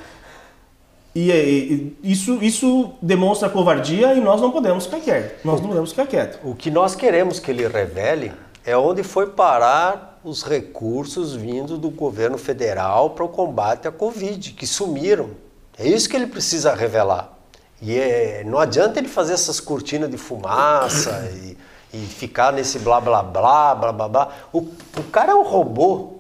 e, 1.19 1.97
e, 2.03 2.11
isso, 2.11 2.43
isso 2.43 2.91
demonstra 3.01 3.49
covardia 3.49 4.13
e 4.13 4.19
nós 4.19 4.39
não 4.39 4.51
podemos 4.51 4.85
ficar 4.85 4.99
quietos. 4.99 5.43
Nós 5.43 5.59
não 5.59 5.69
podemos 5.69 5.89
ficar 5.89 6.05
quietos. 6.05 6.39
O 6.43 6.53
que 6.53 6.69
nós 6.69 6.95
queremos 6.95 7.39
que 7.39 7.49
ele 7.49 7.67
revele 7.67 8.31
é 8.63 8.77
onde 8.77 9.01
foi 9.01 9.25
parar 9.25 10.19
os 10.23 10.43
recursos 10.43 11.33
vindos 11.33 11.79
do 11.79 11.89
governo 11.89 12.37
federal 12.37 13.11
para 13.11 13.23
o 13.23 13.29
combate 13.29 13.87
à 13.87 13.91
Covid, 13.91 14.51
que 14.51 14.67
sumiram. 14.67 15.31
É 15.79 15.87
isso 15.87 16.07
que 16.07 16.15
ele 16.15 16.27
precisa 16.27 16.75
revelar. 16.75 17.33
E 17.81 17.97
é, 17.97 18.43
não 18.45 18.59
adianta 18.59 18.99
ele 18.99 19.07
fazer 19.07 19.33
essas 19.33 19.59
cortinas 19.59 20.11
de 20.11 20.17
fumaça 20.17 21.31
e, 21.33 21.57
e 21.93 22.05
ficar 22.05 22.53
nesse 22.53 22.77
blá 22.77 23.01
blá 23.01 23.23
blá 23.23 23.73
blá 23.73 23.91
blá 23.91 24.07
blá. 24.07 24.29
O, 24.53 24.59
o 24.59 25.03
cara 25.11 25.31
é 25.31 25.35
um 25.35 25.43
robô. 25.43 26.16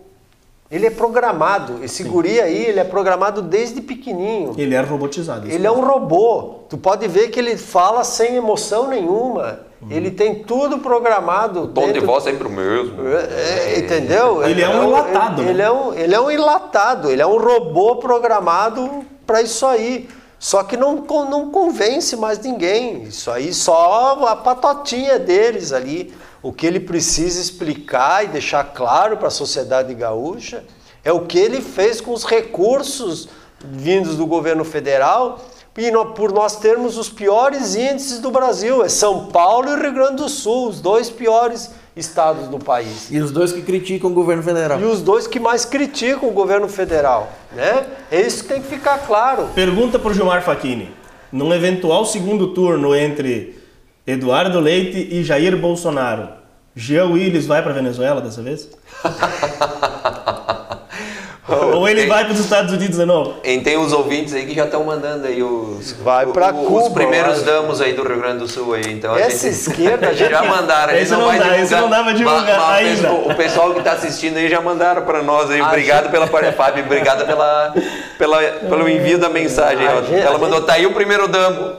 Ele 0.69 0.85
é 0.85 0.89
programado. 0.89 1.83
Esse 1.83 2.03
Sim. 2.03 2.09
guri 2.09 2.41
aí, 2.41 2.65
ele 2.65 2.79
é 2.79 2.83
programado 2.83 3.41
desde 3.41 3.81
pequenininho. 3.81 4.53
Ele 4.57 4.75
é 4.75 4.81
robotizado. 4.81 5.49
Ele 5.49 5.65
é 5.65 5.71
um 5.71 5.79
robô. 5.79 6.59
Tu 6.67 6.77
pode 6.77 7.07
ver 7.07 7.29
que 7.29 7.39
ele 7.39 7.55
fala 7.55 8.03
sem 8.03 8.35
emoção 8.35 8.87
nenhuma. 8.89 9.61
Uhum. 9.81 9.87
Ele 9.89 10.11
tem 10.11 10.43
tudo 10.43 10.79
programado. 10.79 11.63
O 11.63 11.67
tom 11.67 11.85
dentro... 11.85 12.01
de 12.01 12.05
voz 12.05 12.25
é 12.25 12.31
sempre 12.31 12.47
o 12.47 12.51
mesmo. 12.51 12.95
É, 13.07 13.79
entendeu? 13.79 14.43
Ele, 14.43 14.51
ele 14.51 14.61
é 14.63 14.69
um 14.69 14.87
enlatado. 14.89 15.41
Ele, 15.41 15.45
né? 15.45 15.51
ele, 15.53 15.61
é 15.61 15.71
um, 15.71 15.93
ele 15.93 16.15
é 16.15 16.19
um 16.19 16.31
enlatado. 16.31 17.09
Ele 17.09 17.21
é 17.21 17.27
um 17.27 17.37
robô 17.37 17.95
programado 17.95 19.05
para 19.25 19.41
isso 19.41 19.65
aí. 19.65 20.09
Só 20.39 20.63
que 20.63 20.75
não, 20.75 20.95
não 21.29 21.49
convence 21.49 22.15
mais 22.17 22.39
ninguém. 22.39 23.03
Isso 23.03 23.31
aí 23.31 23.53
só 23.53 24.25
a 24.27 24.35
patotinha 24.35 25.17
deles 25.17 25.71
ali. 25.71 26.13
O 26.47 26.53
que 26.53 26.65
ele 26.65 26.79
precisa 26.79 27.41
explicar 27.41 28.23
e 28.23 28.29
deixar 28.29 28.63
claro 28.63 29.17
para 29.17 29.27
a 29.27 29.29
sociedade 29.29 29.93
gaúcha 29.93 30.63
é 31.03 31.11
o 31.11 31.25
que 31.25 31.37
ele 31.37 31.59
fez 31.59 31.99
com 31.99 32.13
os 32.13 32.23
recursos 32.23 33.27
vindos 33.61 34.15
do 34.15 34.25
governo 34.25 34.63
federal 34.63 35.41
e 35.77 35.91
por 36.15 36.31
nós 36.31 36.55
termos 36.55 36.97
os 36.97 37.09
piores 37.09 37.75
índices 37.75 38.19
do 38.19 38.31
Brasil. 38.31 38.81
É 38.81 38.87
São 38.87 39.25
Paulo 39.25 39.67
e 39.67 39.81
Rio 39.81 39.91
Grande 39.91 40.23
do 40.23 40.29
Sul, 40.29 40.69
os 40.69 40.79
dois 40.79 41.09
piores 41.09 41.69
estados 41.97 42.47
do 42.47 42.59
país. 42.59 43.11
E 43.11 43.19
os 43.19 43.29
dois 43.29 43.51
que 43.51 43.61
criticam 43.61 44.09
o 44.09 44.13
governo 44.13 44.41
federal. 44.41 44.79
E 44.79 44.85
os 44.85 45.01
dois 45.01 45.27
que 45.27 45.41
mais 45.41 45.65
criticam 45.65 46.29
o 46.29 46.31
governo 46.31 46.69
federal. 46.69 47.29
Né? 47.51 47.85
É 48.09 48.21
isso 48.21 48.43
que 48.43 48.53
tem 48.53 48.61
que 48.61 48.69
ficar 48.69 48.99
claro. 48.99 49.49
Pergunta 49.53 49.99
para 49.99 50.11
o 50.11 50.13
Gilmar 50.13 50.41
Facchini. 50.41 50.95
Num 51.29 51.53
eventual 51.53 52.05
segundo 52.05 52.53
turno 52.53 52.95
entre 52.95 53.61
Eduardo 54.07 54.61
Leite 54.61 55.09
e 55.11 55.21
Jair 55.25 55.57
Bolsonaro, 55.57 56.36
Jean 56.77 57.07
Willis 57.07 57.47
vai 57.47 57.63
para 57.63 57.73
Venezuela 57.73 58.21
dessa 58.21 58.43
vez? 58.43 58.69
Ou 61.49 61.87
ele 61.87 62.01
tem, 62.01 62.09
vai 62.09 62.25
para 62.25 62.33
os 62.33 62.39
Estados 62.41 62.73
Unidos 62.73 62.97
de 62.97 63.05
novo? 63.05 63.35
E 63.41 63.57
tem 63.61 63.77
uns 63.77 63.93
ouvintes 63.93 64.33
aí 64.33 64.45
que 64.45 64.53
já 64.53 64.65
estão 64.65 64.83
mandando 64.83 65.25
aí 65.25 65.41
os, 65.41 65.93
vai 65.93 66.25
para 66.27 66.51
Cuba, 66.51 66.81
os 66.83 66.89
primeiros 66.89 67.41
damos 67.41 67.79
aí 67.79 67.93
do 67.93 68.03
Rio 68.05 68.19
Grande 68.19 68.39
do 68.39 68.47
Sul 68.49 68.73
aí. 68.73 68.91
Então 68.91 69.15
Essa 69.15 69.49
gente, 69.49 69.59
esquerda 69.59 70.11
já, 70.13 70.29
já 70.29 70.43
mandaram. 70.43 70.93
Esse 70.93 71.13
não, 71.13 71.19
não, 71.19 71.27
vai 71.27 71.39
dá, 71.39 71.43
divulgar, 71.45 71.63
esse 71.63 71.75
não 71.75 71.89
dá 71.89 72.03
pra 72.03 72.11
divulgar 72.11 72.59
mas, 72.59 72.59
mas 72.59 73.05
ainda. 73.05 73.11
O 73.13 73.35
pessoal 73.35 73.71
que 73.71 73.79
está 73.79 73.93
assistindo 73.93 74.35
aí 74.35 74.49
já 74.49 74.59
mandaram 74.59 75.03
para 75.03 75.23
nós 75.23 75.49
aí. 75.49 75.61
Obrigado 75.61 76.03
gente... 76.03 76.11
pela 76.11 76.27
Fábio, 76.51 76.83
obrigado 76.83 77.25
pela, 77.25 77.73
pela, 78.17 78.41
pelo 78.41 78.89
envio 78.89 79.17
da 79.17 79.29
mensagem. 79.29 79.85
Ela, 79.85 80.03
gente, 80.03 80.19
ela 80.19 80.37
mandou, 80.37 80.61
tá 80.61 80.73
aí 80.73 80.85
o 80.85 80.93
primeiro 80.93 81.27
damo. 81.29 81.77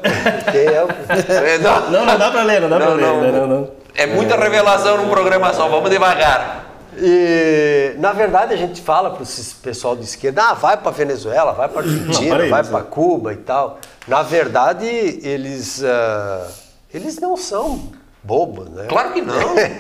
não, 1.91 2.07
não 2.07 2.19
dá 2.19 2.31
para 2.31 2.43
ler, 2.43 2.61
não 2.63 2.71
dá 2.71 2.79
para 2.79 2.95
ler. 2.95 3.33
Não, 3.33 3.47
não. 3.47 3.78
É 3.99 4.07
muita 4.07 4.37
revelação 4.37 4.97
num 4.97 5.09
programa 5.09 5.53
só, 5.53 5.69
vamos 5.69 5.91
devagar. 5.91 6.67
E, 6.97 7.97
na 7.99 8.13
verdade, 8.13 8.55
a 8.55 8.57
gente 8.57 8.81
fala 8.81 9.11
para 9.11 9.25
esse 9.25 9.57
pessoal 9.57 9.97
de 9.97 10.05
esquerda, 10.05 10.51
ah, 10.51 10.55
vai 10.55 10.77
para 10.77 10.93
Venezuela, 10.93 11.51
vai 11.51 11.69
para 11.69 11.83
Argentina, 11.83 12.37
para 12.37 12.45
aí, 12.45 12.49
vai 12.49 12.63
para 12.63 12.79
é. 12.79 12.83
Cuba 12.83 13.33
e 13.33 13.39
tal. 13.39 13.81
Na 14.07 14.23
verdade, 14.23 14.87
eles, 14.87 15.83
ah, 15.83 16.47
eles 16.95 17.19
não 17.19 17.37
são 17.37 17.89
bobos, 18.23 18.69
né? 18.69 18.87
Claro 18.89 19.13
que 19.13 19.21
não, 19.21 19.35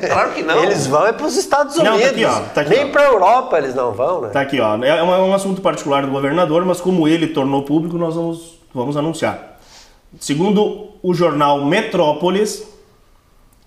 claro 0.09 0.33
que 0.33 0.43
não. 0.43 0.65
Eles 0.67 0.89
vão 0.89 1.07
é 1.07 1.13
para 1.13 1.27
os 1.27 1.37
Estados 1.37 1.77
Não, 1.77 1.85
tá 1.85 1.93
Unidos. 1.93 2.11
aqui, 2.11 2.25
ó, 2.25 2.41
tá 2.53 2.61
aqui, 2.63 2.71
Nem 2.71 2.91
para 2.91 3.05
Europa 3.05 3.59
eles 3.59 3.75
não 3.75 3.93
vão, 3.93 4.23
né? 4.23 4.31
Tá 4.31 4.41
aqui, 4.41 4.59
ó. 4.59 4.75
É 4.83 5.03
um, 5.03 5.15
é 5.15 5.19
um 5.19 5.35
assunto 5.35 5.61
particular 5.61 6.03
do 6.03 6.11
governador, 6.11 6.65
mas 6.65 6.81
como 6.81 7.07
ele 7.07 7.29
tornou 7.29 7.63
público, 7.63 7.97
nós 7.97 8.17
vamos, 8.17 8.59
vamos 8.75 8.97
anunciar. 8.97 9.59
Segundo 10.19 10.89
o 11.03 11.15
jornal 11.15 11.65
Metrópolis, 11.65 12.78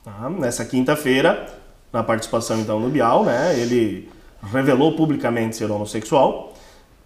tá, 0.03 0.30
nessa 0.30 0.65
quinta-feira, 0.65 1.48
na 1.91 2.03
participação 2.03 2.60
então 2.60 2.80
no 2.80 2.90
Bial, 2.90 3.23
né, 3.23 3.60
ele 3.60 4.10
revelou 4.44 4.95
publicamente 4.95 5.56
ser 5.56 5.69
homossexual. 5.69 6.53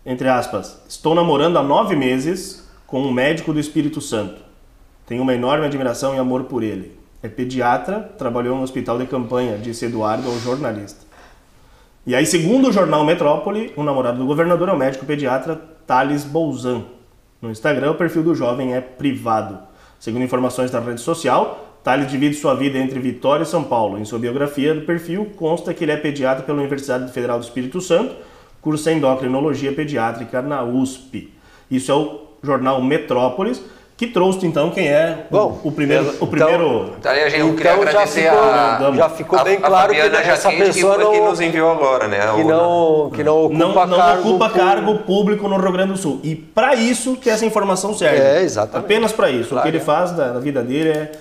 Entre 0.06 0.28
aspas, 0.28 0.82
estou 0.88 1.16
namorando 1.16 1.58
há 1.58 1.64
nove 1.64 1.96
meses 1.96 2.68
com 2.86 3.02
um 3.02 3.12
médico 3.12 3.52
do 3.52 3.60
Espírito 3.60 4.00
Santo. 4.00 4.44
Tenho 5.06 5.24
uma 5.24 5.34
enorme 5.34 5.66
admiração 5.66 6.16
e 6.16 6.20
amor 6.20 6.44
por 6.44 6.64
ele. 6.64 6.98
É 7.22 7.28
pediatra, 7.28 8.00
trabalhou 8.18 8.56
no 8.56 8.64
hospital 8.64 9.00
de 9.00 9.08
campanha, 9.08 9.58
disse 9.58 9.86
Eduardo 9.86 10.30
ao 10.30 10.38
jornalista. 10.40 11.06
E 12.06 12.14
aí, 12.14 12.26
segundo 12.26 12.70
o 12.70 12.72
jornal 12.72 13.04
Metrópole, 13.04 13.74
o 13.76 13.82
namorado 13.82 14.20
do 14.20 14.28
governador 14.28 14.70
é 14.70 14.72
o 14.72 14.78
médico 14.78 15.06
pediatra 15.06 15.60
Thales 15.88 16.24
Bolzan. 16.24 16.84
No 17.42 17.50
Instagram, 17.50 17.92
o 17.92 17.96
perfil 17.96 18.22
do 18.22 18.36
jovem 18.36 18.76
é 18.76 18.82
privado. 18.82 19.58
Segundo 20.00 20.24
informações 20.24 20.70
da 20.70 20.80
rede 20.80 21.02
social, 21.02 21.75
Thales 21.86 22.10
divide 22.10 22.36
sua 22.36 22.56
vida 22.56 22.80
entre 22.80 23.00
Vitória 23.00 23.44
e 23.44 23.46
São 23.46 23.64
Paulo. 23.64 24.00
Em 24.00 24.04
sua 24.06 24.18
biografia 24.18 24.74
do 24.74 24.82
perfil, 24.82 25.32
consta 25.38 25.72
que 25.72 25.84
ele 25.86 25.92
é 25.92 25.98
pediatra 25.98 26.44
pela 26.44 26.58
Universidade 26.58 27.12
Federal 27.12 27.38
do 27.38 27.44
Espírito 27.44 27.80
Santo, 27.80 28.16
cursa 28.60 28.92
endocrinologia 28.92 29.72
pediátrica 29.72 30.42
na 30.42 30.64
USP. 30.64 31.32
Isso 31.70 31.92
é 31.92 31.96
o 31.96 32.22
jornal 32.44 32.82
Metrópolis, 32.82 33.62
que 33.96 34.08
trouxe 34.08 34.46
então 34.48 34.72
quem 34.72 34.88
é 34.88 35.28
o- 35.30 35.34
Bom, 35.34 35.62
o 35.64 35.72
primeiro. 35.72 36.06
então- 36.06 36.16
o 36.22 36.28
primeiro 36.28 36.92
aí, 37.06 37.24
a 37.24 37.30
gente, 37.30 37.40
eu 37.42 37.54
queria 37.56 37.72
Então 37.74 37.84
já 37.84 37.90
agradecer 37.92 38.22
ficou, 38.24 38.40
a, 38.44 38.92
já 38.96 39.10
ficou 39.10 39.40
a- 39.40 39.44
bem 39.44 39.56
a 39.58 39.62
claro 39.62 39.94
que 39.94 40.02
Fabiana 40.02 40.18
essa 40.26 40.50
Jaquete, 40.50 40.58
que 40.58 40.74
pessoa 40.74 40.96
que 40.98 41.04
não, 41.20 41.30
nos 41.30 41.40
enviou 41.40 41.72
agora, 41.72 42.08
né? 42.08 42.20
que 42.20 42.42
O- 42.42 42.48
não, 42.48 43.10
que 43.12 43.24
não 43.24 43.46
ocupa 43.46 43.60
não, 43.60 43.86
não 43.88 43.98
cargo 43.98 44.30
ocupa 44.30 44.50
com- 44.50 44.60
cargo 44.60 44.98
público 45.04 45.48
no 45.48 45.56
Rio 45.58 45.72
Grande 45.72 45.92
do 45.94 45.98
Sul. 46.00 46.20
E 46.24 46.36
para 46.36 46.74
isso 46.76 47.16
que 47.16 47.30
essa 47.30 47.46
informação 47.46 47.94
serve. 47.94 48.18
É, 48.20 48.42
exatamente. 48.42 48.84
Apenas 48.86 49.12
para 49.14 49.30
isso. 49.30 49.50
Claro. 49.50 49.68
O 49.68 49.72
que 49.72 49.78
ele 49.78 49.84
faz 49.84 50.12
da, 50.12 50.34
da 50.34 50.40
vida 50.40 50.62
dele 50.64 50.90
é, 50.90 51.12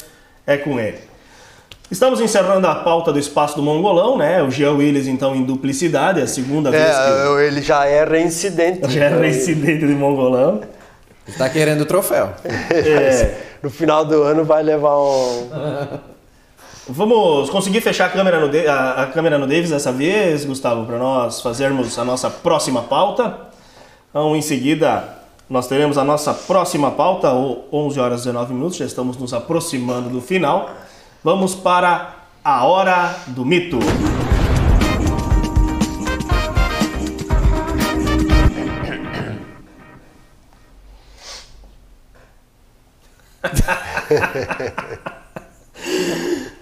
é 0.46 0.56
com 0.56 0.78
ele. 0.78 0.98
Estamos 1.90 2.20
encerrando 2.20 2.66
a 2.66 2.74
pauta 2.76 3.12
do 3.12 3.18
espaço 3.18 3.56
do 3.56 3.62
Mongolão, 3.62 4.16
né? 4.16 4.42
O 4.42 4.50
Jean 4.50 4.72
Willis, 4.72 5.06
então, 5.06 5.34
em 5.36 5.44
duplicidade, 5.44 6.20
é 6.20 6.24
a 6.24 6.26
segunda 6.26 6.70
vez 6.70 6.82
É, 6.82 7.46
ele 7.46 7.62
já 7.62 7.84
é 7.86 8.04
reincidente. 8.04 8.80
que 8.80 8.90
já 8.94 9.04
é 9.04 9.08
reincidente 9.20 9.86
de 9.86 9.94
Mongolão. 9.94 10.62
Tá 11.38 11.48
querendo 11.48 11.82
o 11.82 11.86
troféu. 11.86 12.32
É, 12.70 13.34
No 13.62 13.70
final 13.70 14.04
do 14.04 14.22
ano 14.22 14.44
vai 14.44 14.62
levar 14.62 14.98
um. 14.98 15.48
vamos 16.88 17.48
conseguir 17.50 17.80
fechar 17.80 18.06
a 18.06 18.08
câmera, 18.10 18.40
no, 18.40 18.70
a, 18.70 19.02
a 19.02 19.06
câmera 19.06 19.38
no 19.38 19.46
Davis 19.46 19.70
dessa 19.70 19.92
vez, 19.92 20.44
Gustavo, 20.44 20.84
para 20.86 20.98
nós 20.98 21.40
fazermos 21.40 21.98
a 21.98 22.04
nossa 22.04 22.28
próxima 22.28 22.82
pauta. 22.82 23.34
Então, 24.10 24.34
em 24.36 24.42
seguida, 24.42 25.04
nós 25.48 25.66
teremos 25.66 25.98
a 25.98 26.04
nossa 26.04 26.32
próxima 26.32 26.90
pauta, 26.90 27.30
ou 27.30 27.68
11 27.72 28.00
horas 28.00 28.20
e 28.22 28.24
19 28.24 28.54
minutos, 28.54 28.78
já 28.78 28.86
estamos 28.86 29.16
nos 29.16 29.34
aproximando 29.34 30.08
do 30.08 30.20
final. 30.20 30.70
Vamos 31.22 31.54
para 31.54 32.14
a 32.42 32.64
Hora 32.64 33.14
do 33.28 33.44
Mito. 33.44 33.78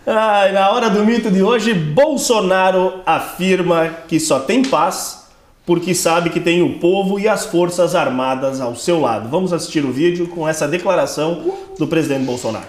Ai, 0.05 0.53
na 0.53 0.71
hora 0.71 0.91
do 0.91 1.05
mito 1.05 1.31
de 1.31 1.43
hoje, 1.43 1.73
Bolsonaro 1.73 3.03
afirma 3.07 3.89
que 4.09 4.19
só 4.19 4.41
tem 4.41 4.65
paz 4.65 5.22
porque 5.73 5.95
sabe 5.95 6.29
que 6.29 6.39
tem 6.39 6.61
o 6.61 6.79
povo 6.79 7.19
e 7.19 7.27
as 7.27 7.47
forças 7.47 7.95
armadas 7.95 8.61
ao 8.61 8.77
seu 8.77 9.01
lado. 9.01 9.31
Vamos 9.31 9.55
assistir 9.55 9.83
o 9.87 9.91
vídeo 9.91 10.29
com 10.29 10.47
essa 10.47 10.69
declaração 10.69 11.57
do 11.79 11.87
presidente 11.87 12.27
Bolsonaro. 12.27 12.67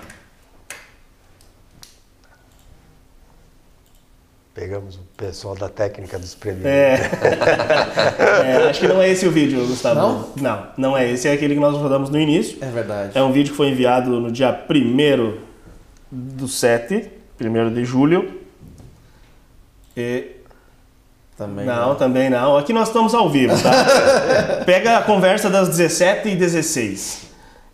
Pegamos 4.54 4.96
o 4.96 5.02
pessoal 5.18 5.54
da 5.54 5.68
técnica 5.68 6.18
dos 6.18 6.34
prêmios. 6.34 6.66
É. 6.66 6.96
É, 8.46 8.70
acho 8.70 8.80
que 8.80 8.88
não 8.88 9.02
é 9.02 9.10
esse 9.10 9.28
o 9.28 9.32
vídeo, 9.32 9.68
Gustavo. 9.68 10.00
Não? 10.00 10.30
Não, 10.38 10.68
não 10.78 10.98
é 10.98 11.12
esse. 11.12 11.28
É 11.28 11.34
aquele 11.34 11.56
que 11.56 11.60
nós 11.60 11.76
rodamos 11.76 12.10
no 12.10 12.18
início. 12.18 12.58
É 12.62 12.68
verdade. 12.68 13.18
É 13.18 13.22
um 13.22 13.34
vídeo 13.34 13.52
que 13.52 13.58
foi 13.58 13.68
enviado 13.68 14.12
no 14.12 14.32
dia 14.32 14.66
1 14.70 15.38
do 16.10 16.48
7, 16.48 17.10
1 17.42 17.74
de 17.74 17.84
julho. 17.84 18.40
E 19.98 20.38
Também. 21.38 21.66
Não, 21.66 21.96
também 21.96 22.30
não. 22.30 22.58
Aqui 22.58 22.72
nós 22.74 22.88
estamos 22.90 23.14
ao 23.16 23.30
vivo, 23.30 23.54
tá? 23.62 23.72
Pega 24.66 24.98
a 25.00 25.02
conversa 25.02 25.50
das 25.50 25.68
17 25.70 26.30
e 26.30 26.36
16. 26.36 27.24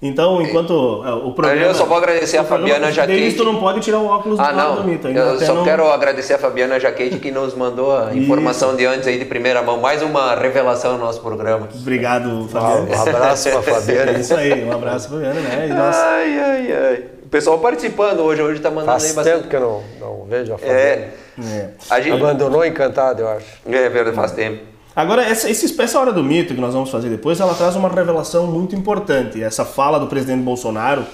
Então, 0.01 0.41
enquanto 0.41 1.03
é, 1.05 1.11
o 1.11 1.33
programa... 1.33 1.61
Eu 1.61 1.75
só 1.75 1.83
vou 1.83 1.97
agradecer 1.97 2.37
a 2.37 2.43
Fabiana 2.45 2.89
Jaquete. 2.89 3.35
Tu 3.35 3.43
não 3.43 3.57
pode 3.59 3.81
tirar 3.81 3.99
o 3.99 4.05
óculos 4.07 4.39
Ah, 4.39 4.51
do 4.53 4.57
não. 4.57 4.83
mito. 4.85 5.07
ainda 5.07 5.19
Eu 5.19 5.39
só 5.41 5.53
não- 5.53 5.65
quero 5.65 5.91
agradecer 5.91 6.35
a 6.35 6.37
Fabiana 6.37 6.79
Jaquete 6.79 7.19
que 7.19 7.31
nos 7.31 7.53
mandou 7.53 7.93
a 7.97 8.15
informação 8.15 8.77
de 8.77 8.85
antes 8.85 9.05
aí 9.09 9.19
de 9.19 9.25
primeira 9.25 9.61
mão. 9.61 9.77
Mais 9.81 10.01
uma 10.01 10.35
revelação 10.35 10.93
no 10.93 10.99
nosso 10.99 11.19
programa. 11.19 11.67
Obrigado, 11.81 12.47
Fabiano. 12.47 12.87
Um 12.95 13.01
abraço 13.09 13.49
pra 13.49 13.61
Fabiana. 13.61 14.11
É 14.11 14.19
isso 14.21 14.33
aí, 14.35 14.63
um 14.63 14.71
abraço, 14.71 15.09
Fabiano, 15.09 15.41
né? 15.41 15.67
E 15.69 15.73
nós... 15.73 15.95
Ai, 15.97 16.39
ai, 16.39 16.71
ai. 16.71 17.03
O 17.29 17.31
pessoal 17.31 17.59
participando 17.59 18.21
hoje, 18.21 18.41
hoje 18.41 18.59
tá 18.59 18.71
mandando 18.71 18.93
aí 18.93 18.99
Faz 19.01 19.13
bastante. 19.13 19.35
tempo 19.35 19.49
que 19.49 19.55
eu 19.55 19.59
não, 19.59 19.83
não 19.99 20.25
vejo 20.25 20.51
a 20.51 20.57
Fabiana. 20.57 20.79
É, 20.79 21.13
É. 21.39 21.69
a 21.87 22.01
gente... 22.01 22.13
Abandonou 22.15 22.65
encantado, 22.65 23.21
eu 23.21 23.29
acho. 23.29 23.45
É 23.67 23.87
verdade, 23.87 24.15
faz 24.15 24.31
tempo. 24.31 24.63
Agora, 24.95 25.21
essa, 25.23 25.47
esse- 25.47 25.79
essa 25.79 25.99
hora 25.99 26.11
do 26.11 26.23
mito 26.23 26.55
que 26.55 26.59
nós 26.59 26.73
vamos 26.73 26.89
fazer 26.89 27.07
depois, 27.07 27.39
ela 27.39 27.53
traz 27.53 27.75
uma 27.75 27.87
revelação 27.87 28.47
muito 28.47 28.75
importante. 28.75 29.43
Essa 29.43 29.63
fala 29.63 29.99
do 29.99 30.07
presidente 30.07 30.41
Bolsonaro, 30.41 31.05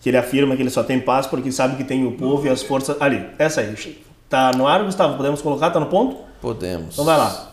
que 0.00 0.08
ele 0.08 0.16
afirma 0.16 0.56
que 0.56 0.62
ele 0.62 0.70
só 0.70 0.82
tem 0.82 0.98
paz 0.98 1.26
porque 1.26 1.52
sabe 1.52 1.76
que 1.76 1.84
tem 1.84 2.06
o 2.06 2.12
povo 2.12 2.46
e 2.46 2.48
as 2.48 2.62
forças... 2.62 2.96
Ali, 2.98 3.28
essa 3.38 3.60
aí. 3.60 4.02
Tá 4.30 4.52
no 4.56 4.66
ar, 4.66 4.82
Gustavo? 4.82 5.18
Podemos 5.18 5.42
colocar? 5.42 5.68
Tá 5.68 5.78
no 5.78 5.86
ponto? 5.86 6.16
Podemos. 6.40 6.94
Então 6.94 7.04
vai 7.04 7.18
lá. 7.18 7.52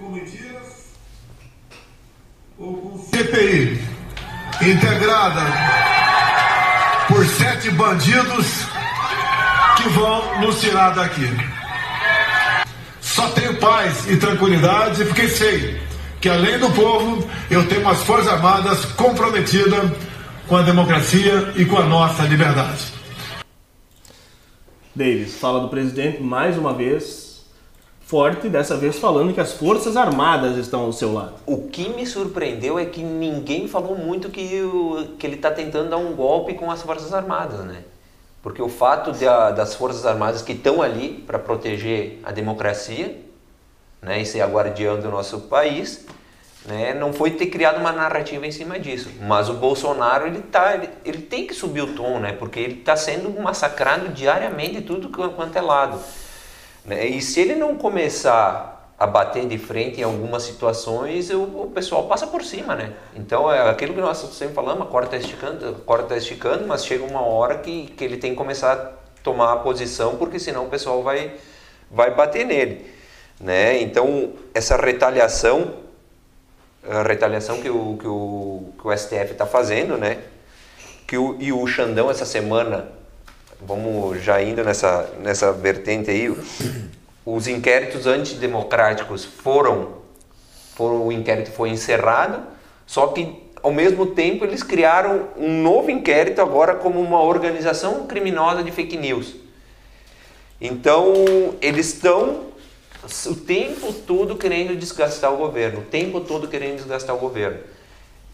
com 0.00 0.08
mentiras 0.08 0.84
ou 2.58 2.72
com 2.72 2.98
CPI 2.98 3.92
integrada 4.62 5.42
por 7.08 7.26
sete 7.26 7.70
bandidos 7.70 8.46
que 9.76 9.88
vão 9.90 10.40
nos 10.40 10.60
tirar 10.60 10.90
daqui. 10.90 11.28
Só 13.00 13.28
tenho 13.30 13.56
paz 13.58 14.08
e 14.08 14.16
tranquilidade 14.16 15.04
porque 15.04 15.28
sei 15.28 15.80
que 16.20 16.28
além 16.28 16.58
do 16.58 16.70
povo 16.70 17.28
eu 17.50 17.66
tenho 17.68 17.82
umas 17.82 18.02
forças 18.02 18.32
armadas 18.32 18.84
comprometidas 18.84 19.90
com 20.48 20.56
a 20.56 20.62
democracia 20.62 21.52
e 21.56 21.64
com 21.64 21.78
a 21.78 21.84
nossa 21.84 22.22
liberdade. 22.24 22.92
Davis, 24.94 25.36
fala 25.38 25.60
do 25.60 25.68
presidente 25.68 26.22
mais 26.22 26.56
uma 26.56 26.72
vez, 26.72 27.23
forte, 28.06 28.48
dessa 28.48 28.76
vez 28.76 28.98
falando 28.98 29.32
que 29.32 29.40
as 29.40 29.52
forças 29.54 29.96
armadas 29.96 30.56
estão 30.56 30.80
ao 30.82 30.92
seu 30.92 31.12
lado. 31.12 31.34
O 31.46 31.68
que 31.68 31.88
me 31.88 32.06
surpreendeu 32.06 32.78
é 32.78 32.84
que 32.84 33.02
ninguém 33.02 33.66
falou 33.66 33.96
muito 33.96 34.28
que, 34.28 34.60
o, 34.62 35.16
que 35.18 35.26
ele 35.26 35.36
está 35.36 35.50
tentando 35.50 35.90
dar 35.90 35.96
um 35.96 36.12
golpe 36.14 36.54
com 36.54 36.70
as 36.70 36.82
Forças 36.82 37.12
Armadas, 37.14 37.60
né? 37.64 37.82
Porque 38.42 38.60
o 38.60 38.68
fato 38.68 39.10
a- 39.26 39.50
das 39.50 39.74
Forças 39.74 40.04
Armadas 40.04 40.42
que 40.42 40.52
estão 40.52 40.82
ali 40.82 41.24
para 41.26 41.38
proteger 41.38 42.20
a 42.22 42.30
democracia 42.30 43.18
né, 44.02 44.20
e 44.20 44.26
ser 44.26 44.42
a 44.42 44.46
guardiã 44.46 44.96
do 44.96 45.08
nosso 45.10 45.40
país, 45.40 46.04
né, 46.66 46.92
não 46.92 47.10
foi 47.10 47.30
ter 47.30 47.46
criado 47.46 47.78
uma 47.80 47.90
narrativa 47.90 48.46
em 48.46 48.50
cima 48.52 48.78
disso. 48.78 49.08
Mas 49.22 49.48
o 49.48 49.54
Bolsonaro 49.54 50.26
ele, 50.26 50.42
tá, 50.42 50.74
ele, 50.74 50.90
ele 51.06 51.22
tem 51.22 51.46
que 51.46 51.54
subir 51.54 51.80
o 51.80 51.94
tom, 51.94 52.18
né? 52.18 52.32
Porque 52.32 52.60
ele 52.60 52.80
está 52.80 52.96
sendo 52.96 53.30
massacrado 53.40 54.08
diariamente 54.10 54.74
de 54.74 54.82
tudo 54.82 55.08
qu- 55.08 55.30
quanto 55.30 55.56
é 55.56 55.62
lado. 55.62 55.98
Né? 56.84 57.06
E 57.06 57.22
se 57.22 57.40
ele 57.40 57.54
não 57.54 57.76
começar 57.76 58.74
a 58.98 59.06
bater 59.06 59.46
de 59.46 59.58
frente 59.58 60.00
em 60.00 60.04
algumas 60.04 60.44
situações, 60.44 61.30
o, 61.30 61.42
o 61.42 61.70
pessoal 61.74 62.06
passa 62.06 62.26
por 62.26 62.42
cima, 62.44 62.74
né? 62.74 62.92
Então 63.14 63.50
é 63.50 63.68
aquilo 63.68 63.92
que 63.92 64.00
nós 64.00 64.18
sempre 64.18 64.54
falamos, 64.54 64.86
a 64.86 64.90
corda 64.90 65.16
está 65.16 65.28
esticando, 65.28 65.68
a 65.68 65.72
corda 65.72 66.04
está 66.04 66.16
esticando, 66.16 66.66
mas 66.66 66.84
chega 66.84 67.04
uma 67.04 67.22
hora 67.22 67.58
que, 67.58 67.86
que 67.88 68.04
ele 68.04 68.16
tem 68.16 68.30
que 68.30 68.36
começar 68.36 68.72
a 68.72 69.20
tomar 69.22 69.52
a 69.52 69.56
posição, 69.56 70.16
porque 70.16 70.38
senão 70.38 70.66
o 70.66 70.68
pessoal 70.70 71.02
vai, 71.02 71.34
vai 71.90 72.14
bater 72.14 72.46
nele. 72.46 72.86
Né? 73.40 73.80
Então 73.82 74.32
essa 74.54 74.76
retaliação, 74.76 75.74
a 76.88 77.02
retaliação 77.02 77.60
que 77.60 77.68
o, 77.68 77.96
que 77.98 78.06
o, 78.06 78.72
que 78.78 78.86
o 78.86 78.96
STF 78.96 79.32
está 79.32 79.46
fazendo, 79.46 79.96
né? 79.96 80.18
Que 81.06 81.18
o, 81.18 81.36
e 81.40 81.52
o 81.52 81.66
Xandão 81.66 82.10
essa 82.10 82.24
semana, 82.24 82.88
vamos 83.60 84.22
já 84.22 84.42
indo 84.42 84.62
nessa, 84.62 85.10
nessa 85.20 85.52
vertente 85.52 86.10
aí, 86.10 86.34
os 87.24 87.46
inquéritos 87.46 88.06
antidemocráticos 88.06 89.24
foram, 89.24 89.98
foram 90.74 91.06
o 91.06 91.12
inquérito 91.12 91.50
foi 91.50 91.70
encerrado, 91.70 92.42
só 92.86 93.08
que 93.08 93.42
ao 93.62 93.72
mesmo 93.72 94.06
tempo 94.06 94.44
eles 94.44 94.62
criaram 94.62 95.28
um 95.36 95.62
novo 95.62 95.90
inquérito 95.90 96.42
agora 96.42 96.74
como 96.74 97.00
uma 97.00 97.22
organização 97.22 98.06
criminosa 98.06 98.62
de 98.62 98.70
fake 98.70 98.96
news. 98.96 99.34
Então 100.60 101.14
eles 101.60 101.94
estão 101.94 102.54
o 103.26 103.34
tempo 103.34 103.92
todo 103.92 104.36
querendo 104.36 104.76
desgastar 104.76 105.32
o 105.32 105.36
governo, 105.36 105.80
o 105.80 105.84
tempo 105.84 106.20
todo 106.20 106.48
querendo 106.48 106.76
desgastar 106.76 107.16
o 107.16 107.18
governo. 107.18 107.58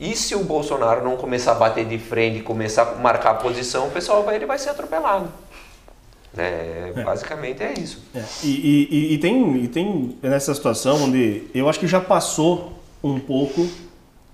E 0.01 0.17
se 0.17 0.35
o 0.35 0.43
Bolsonaro 0.43 1.05
não 1.05 1.15
começar 1.15 1.53
a 1.53 1.57
bater 1.57 1.85
de 1.85 1.99
frente 1.99 2.39
e 2.39 2.43
começar 2.43 2.83
a 2.83 2.95
marcar 2.95 3.33
a 3.33 3.35
posição, 3.35 3.89
o 3.89 3.91
pessoal 3.91 4.25
vai, 4.25 4.37
ele 4.37 4.47
vai 4.47 4.59
ser 4.59 4.71
atropelado. 4.71 5.31
É, 6.37 6.93
é. 6.97 7.03
Basicamente 7.03 7.63
é 7.63 7.75
isso. 7.79 8.03
É. 8.15 8.23
E, 8.43 8.89
e, 8.91 9.15
e, 9.15 9.19
tem, 9.19 9.57
e 9.57 9.69
tem 9.69 10.17
nessa 10.23 10.55
situação 10.55 11.05
onde 11.05 11.43
eu 11.55 11.69
acho 11.69 11.79
que 11.79 11.87
já 11.87 12.01
passou 12.01 12.73
um 13.05 13.21
pouco 13.21 13.69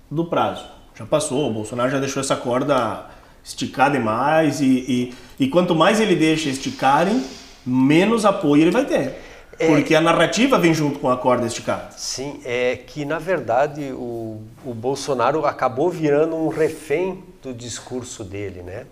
do 0.09 0.23
prazo. 0.23 0.65
Já 0.95 1.05
passou, 1.05 1.49
o 1.49 1.53
Bolsonaro 1.53 1.91
já 1.91 1.99
deixou 1.99 2.21
essa 2.21 2.35
corda 2.35 3.05
esticar 3.43 3.91
demais 3.91 4.61
e, 4.61 4.65
e, 4.65 5.45
e 5.45 5.47
quanto 5.49 5.75
mais 5.75 5.99
ele 5.99 6.15
deixa 6.15 6.49
esticarem, 6.49 7.23
menos 7.65 8.25
apoio 8.25 8.61
ele 8.61 8.71
vai 8.71 8.85
ter. 8.85 9.26
É, 9.59 9.67
Porque 9.67 9.95
a 9.95 10.01
narrativa 10.01 10.57
vem 10.59 10.73
junto 10.73 10.99
com 10.99 11.09
a 11.09 11.17
corda 11.17 11.47
esticada. 11.47 11.91
Sim, 11.97 12.39
é 12.45 12.75
que 12.75 13.03
na 13.05 13.17
verdade 13.17 13.91
o, 13.91 14.41
o 14.63 14.73
Bolsonaro 14.73 15.45
acabou 15.45 15.89
virando 15.89 16.35
um 16.35 16.47
refém 16.47 17.23
do 17.41 17.53
discurso 17.53 18.23
dele, 18.23 18.61
né? 18.61 18.85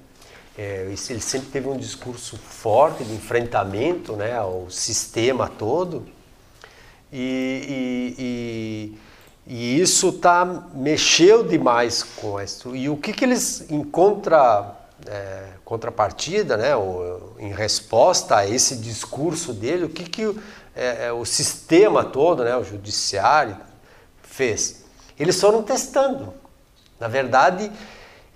É, 0.58 0.86
ele 0.88 1.20
sempre 1.20 1.50
teve 1.50 1.68
um 1.68 1.78
discurso 1.78 2.38
forte 2.38 3.04
de 3.04 3.14
enfrentamento 3.14 4.14
né, 4.14 4.38
ao 4.38 4.70
sistema 4.70 5.50
todo 5.50 6.06
e, 7.12 8.16
e, 8.18 8.96
e, 9.48 9.78
e 9.78 9.82
isso 9.82 10.14
tá, 10.14 10.68
mexeu 10.74 11.44
demais 11.44 12.04
com 12.04 12.42
isso. 12.42 12.76
E 12.76 12.90
o 12.90 12.98
que, 12.98 13.14
que 13.14 13.26
eles, 13.26 13.70
em 13.70 13.84
contra, 13.84 14.76
é, 15.06 15.48
contrapartida, 15.66 16.56
né, 16.56 16.70
em 17.40 17.52
resposta 17.52 18.38
a 18.38 18.48
esse 18.48 18.78
discurso 18.78 19.52
dele, 19.52 19.86
o 19.86 19.90
que, 19.90 20.04
que 20.04 20.40
é, 20.76 21.08
é, 21.08 21.12
o 21.12 21.26
sistema 21.26 22.06
todo, 22.06 22.44
né, 22.44 22.56
o 22.56 22.64
judiciário, 22.64 23.58
fez? 24.22 24.86
Eles 25.20 25.42
foram 25.42 25.64
testando. 25.64 26.34
Na 27.00 27.08
verdade, 27.08 27.72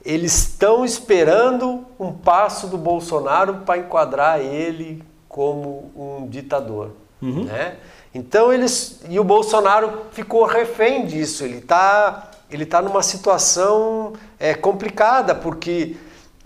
eles 0.04 0.34
estão 0.34 0.84
esperando 0.84 1.86
um 2.00 2.12
passo 2.12 2.68
do 2.68 2.78
Bolsonaro 2.78 3.58
para 3.66 3.78
enquadrar 3.78 4.40
ele 4.40 5.04
como 5.28 5.92
um 5.96 6.28
ditador. 6.28 6.92
Uhum. 7.22 7.44
Né? 7.44 7.78
Então 8.14 8.52
eles. 8.52 9.02
E 9.08 9.20
o 9.20 9.24
Bolsonaro 9.24 10.06
ficou 10.12 10.46
refém 10.46 11.06
disso. 11.06 11.44
Ele 11.44 11.58
está 11.58 12.32
ele 12.50 12.66
tá 12.66 12.82
numa 12.82 13.04
situação 13.04 14.14
é, 14.40 14.56
complicada, 14.56 15.36
porque 15.36 15.96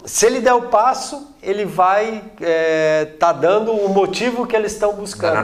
se 0.05 0.25
ele 0.25 0.41
der 0.41 0.53
o 0.53 0.63
passo, 0.63 1.35
ele 1.41 1.65
vai 1.65 2.17
estar 2.17 2.41
é, 2.41 3.05
tá 3.19 3.31
dando 3.31 3.71
o 3.71 3.89
motivo 3.89 4.45
que 4.45 4.55
eles 4.55 4.73
estão 4.73 4.93
buscando. 4.93 5.35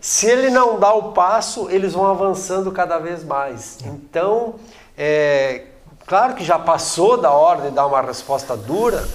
Se 0.00 0.26
ele 0.26 0.50
não 0.50 0.78
dá 0.78 0.92
o 0.92 1.12
passo, 1.12 1.68
eles 1.70 1.92
vão 1.92 2.06
avançando 2.06 2.72
cada 2.72 2.98
vez 2.98 3.24
mais. 3.24 3.78
Então, 3.84 4.54
é, 4.96 5.62
Claro 6.10 6.34
que 6.34 6.42
já 6.42 6.58
passou 6.58 7.16
da 7.16 7.30
hora 7.30 7.62
de 7.62 7.70
dar 7.70 7.86
uma 7.86 8.02
resposta 8.02 8.56
dura, 8.56 9.06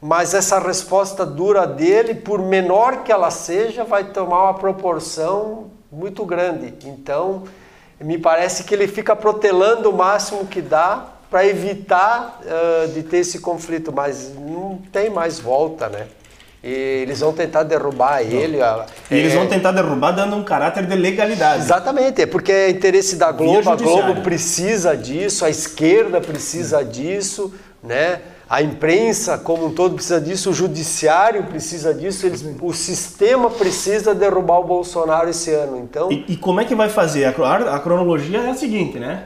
mas 0.00 0.34
essa 0.34 0.60
resposta 0.60 1.26
dura 1.26 1.66
dele, 1.66 2.14
por 2.14 2.38
menor 2.38 3.02
que 3.02 3.10
ela 3.10 3.28
seja, 3.28 3.82
vai 3.82 4.04
tomar 4.04 4.44
uma 4.44 4.54
proporção 4.54 5.68
muito 5.90 6.24
grande. 6.24 6.72
Então, 6.86 7.42
me 8.00 8.16
parece 8.16 8.62
que 8.62 8.72
ele 8.72 8.86
fica 8.86 9.16
protelando 9.16 9.90
o 9.90 9.92
máximo 9.92 10.46
que 10.46 10.62
dá 10.62 11.06
para 11.30 11.46
evitar 11.46 12.40
uh, 12.42 12.88
de 12.88 13.02
ter 13.02 13.18
esse 13.18 13.40
conflito, 13.40 13.92
mas 13.92 14.32
não 14.34 14.78
tem 14.90 15.10
mais 15.10 15.38
volta, 15.38 15.88
né? 15.88 16.06
E 16.62 17.02
eles 17.02 17.20
vão 17.20 17.32
tentar 17.32 17.62
derrubar 17.62 18.20
ele. 18.20 18.58
E 19.10 19.14
eles 19.14 19.32
vão 19.32 19.44
é, 19.44 19.46
tentar 19.46 19.70
derrubar 19.72 20.10
dando 20.10 20.34
um 20.34 20.42
caráter 20.42 20.86
de 20.86 20.96
legalidade. 20.96 21.62
Exatamente, 21.62 22.22
é 22.22 22.26
porque 22.26 22.50
é 22.50 22.70
interesse 22.70 23.16
da 23.16 23.30
Globo, 23.30 23.70
a 23.70 23.76
Globo 23.76 24.22
precisa 24.22 24.96
disso, 24.96 25.44
a 25.44 25.50
esquerda 25.50 26.20
precisa 26.20 26.84
disso, 26.84 27.54
né? 27.82 28.20
A 28.50 28.62
imprensa 28.62 29.36
como 29.36 29.66
um 29.66 29.74
todo 29.74 29.94
precisa 29.94 30.20
disso, 30.20 30.50
o 30.50 30.54
judiciário 30.54 31.44
precisa 31.44 31.92
disso, 31.92 32.26
eles, 32.26 32.44
o 32.60 32.72
sistema 32.72 33.50
precisa 33.50 34.14
derrubar 34.14 34.58
o 34.58 34.64
Bolsonaro 34.64 35.28
esse 35.28 35.52
ano. 35.52 35.78
Então, 35.78 36.10
e, 36.10 36.24
e 36.28 36.36
como 36.36 36.60
é 36.60 36.64
que 36.64 36.74
vai 36.74 36.88
fazer? 36.88 37.26
A, 37.26 37.76
a 37.76 37.78
cronologia 37.78 38.38
é 38.40 38.50
a 38.50 38.54
seguinte, 38.54 38.98
né? 38.98 39.24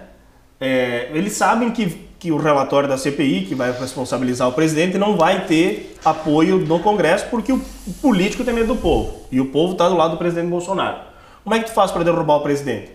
É, 0.65 1.11
eles 1.13 1.33
sabem 1.33 1.73
que 1.73 2.13
que 2.23 2.31
o 2.31 2.37
relatório 2.37 2.89
da 2.89 2.97
CPI, 2.97 3.47
que 3.47 3.55
vai 3.57 3.73
responsabilizar 3.73 4.49
o 4.49 4.53
presidente, 4.53 4.97
não 4.97 5.17
vai 5.17 5.45
ter 5.45 5.97
apoio 6.05 6.57
no 6.59 6.79
Congresso, 6.79 7.27
porque 7.29 7.53
o 7.53 7.61
político 8.01 8.45
tem 8.45 8.55
medo 8.55 8.75
do 8.75 8.77
povo. 8.77 9.27
E 9.33 9.41
o 9.41 9.47
povo 9.47 9.73
está 9.73 9.89
do 9.89 9.97
lado 9.97 10.13
do 10.13 10.19
presidente 10.19 10.49
Bolsonaro. 10.49 10.99
Como 11.43 11.53
é 11.53 11.59
que 11.59 11.65
tu 11.65 11.73
faz 11.73 11.91
para 11.91 12.05
derrubar 12.05 12.37
o 12.37 12.41
presidente? 12.41 12.93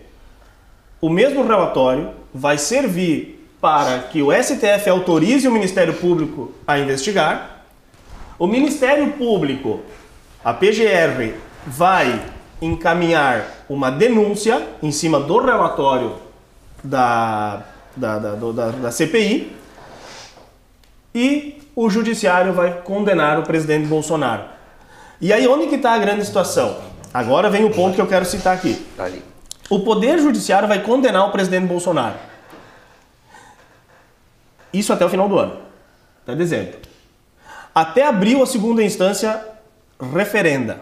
O 0.98 1.10
mesmo 1.10 1.46
relatório 1.46 2.08
vai 2.32 2.56
servir 2.56 3.46
para 3.60 3.98
que 3.98 4.22
o 4.22 4.32
STF 4.32 4.88
autorize 4.88 5.46
o 5.46 5.52
Ministério 5.52 5.92
Público 5.92 6.54
a 6.66 6.78
investigar. 6.78 7.66
O 8.38 8.46
Ministério 8.46 9.12
Público, 9.12 9.80
a 10.42 10.54
PGR, 10.54 11.34
vai 11.66 12.18
encaminhar 12.62 13.66
uma 13.68 13.90
denúncia 13.90 14.66
em 14.82 14.90
cima 14.90 15.20
do 15.20 15.36
relatório 15.38 16.27
da 16.82 17.64
da, 17.98 18.18
da, 18.18 18.34
da, 18.34 18.70
da 18.70 18.90
CPI 18.90 19.52
e 21.14 21.60
o 21.74 21.90
judiciário 21.90 22.52
vai 22.52 22.80
condenar 22.82 23.38
o 23.38 23.42
presidente 23.42 23.86
Bolsonaro. 23.86 24.44
E 25.20 25.32
aí 25.32 25.46
onde 25.48 25.66
que 25.66 25.74
está 25.74 25.92
a 25.92 25.98
grande 25.98 26.24
situação? 26.24 26.78
Agora 27.12 27.50
vem 27.50 27.64
o 27.64 27.70
ponto 27.70 27.94
que 27.94 28.00
eu 28.00 28.06
quero 28.06 28.24
citar 28.24 28.54
aqui. 28.54 28.86
O 29.68 29.80
poder 29.80 30.18
judiciário 30.18 30.68
vai 30.68 30.82
condenar 30.82 31.26
o 31.26 31.32
presidente 31.32 31.66
Bolsonaro. 31.66 32.16
Isso 34.72 34.92
até 34.92 35.04
o 35.04 35.08
final 35.08 35.28
do 35.28 35.38
ano. 35.38 35.58
Até 36.22 36.36
dezembro. 36.36 36.78
Até 37.74 38.06
abril 38.06 38.42
a 38.42 38.46
segunda 38.46 38.82
instância 38.82 39.44
referenda. 40.14 40.80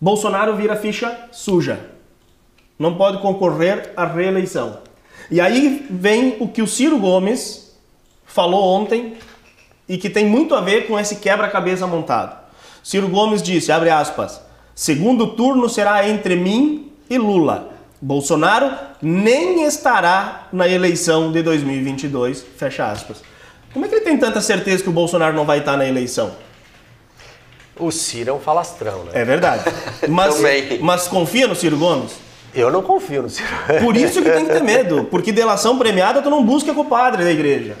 Bolsonaro 0.00 0.56
vira 0.56 0.76
ficha 0.76 1.28
suja. 1.30 1.78
Não 2.78 2.96
pode 2.96 3.18
concorrer 3.18 3.92
à 3.96 4.04
reeleição. 4.04 4.78
E 5.32 5.40
aí 5.40 5.86
vem 5.88 6.36
o 6.40 6.46
que 6.46 6.60
o 6.60 6.66
Ciro 6.66 6.98
Gomes 6.98 7.74
falou 8.26 8.62
ontem 8.64 9.14
e 9.88 9.96
que 9.96 10.10
tem 10.10 10.26
muito 10.26 10.54
a 10.54 10.60
ver 10.60 10.86
com 10.86 11.00
esse 11.00 11.16
quebra-cabeça 11.16 11.86
montado. 11.86 12.36
Ciro 12.84 13.08
Gomes 13.08 13.42
disse, 13.42 13.72
abre 13.72 13.88
aspas, 13.88 14.42
segundo 14.74 15.28
turno 15.28 15.70
será 15.70 16.06
entre 16.06 16.36
mim 16.36 16.92
e 17.08 17.16
Lula. 17.16 17.70
Bolsonaro 17.98 18.76
nem 19.00 19.64
estará 19.64 20.48
na 20.52 20.68
eleição 20.68 21.32
de 21.32 21.42
2022, 21.42 22.44
fecha 22.58 22.90
aspas. 22.90 23.22
Como 23.72 23.86
é 23.86 23.88
que 23.88 23.94
ele 23.94 24.04
tem 24.04 24.18
tanta 24.18 24.42
certeza 24.42 24.82
que 24.82 24.90
o 24.90 24.92
Bolsonaro 24.92 25.34
não 25.34 25.46
vai 25.46 25.60
estar 25.60 25.78
na 25.78 25.86
eleição? 25.86 26.32
O 27.78 27.90
Ciro 27.90 28.28
é 28.28 28.32
um 28.34 28.40
falastrão, 28.40 29.04
né? 29.04 29.12
É 29.14 29.24
verdade. 29.24 29.64
Mas, 30.10 30.34
mas 30.82 31.08
confia 31.08 31.46
no 31.46 31.54
Ciro 31.54 31.78
Gomes? 31.78 32.12
Eu 32.54 32.70
não 32.70 32.82
confio 32.82 33.22
no 33.22 33.30
Ciro. 33.30 33.48
Por 33.82 33.96
isso 33.96 34.22
que 34.22 34.30
tem 34.30 34.44
que 34.44 34.52
ter 34.52 34.62
medo, 34.62 35.04
porque 35.04 35.32
delação 35.32 35.78
premiada 35.78 36.20
tu 36.20 36.28
não 36.28 36.44
busca 36.44 36.74
com 36.74 36.82
o 36.82 36.84
padre 36.84 37.24
da 37.24 37.30
igreja. 37.30 37.76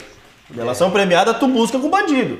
Delação 0.48 0.88
é. 0.88 0.90
premiada 0.90 1.34
tu 1.34 1.46
busca 1.46 1.78
com 1.78 1.86
o 1.86 1.90
bandido. 1.90 2.38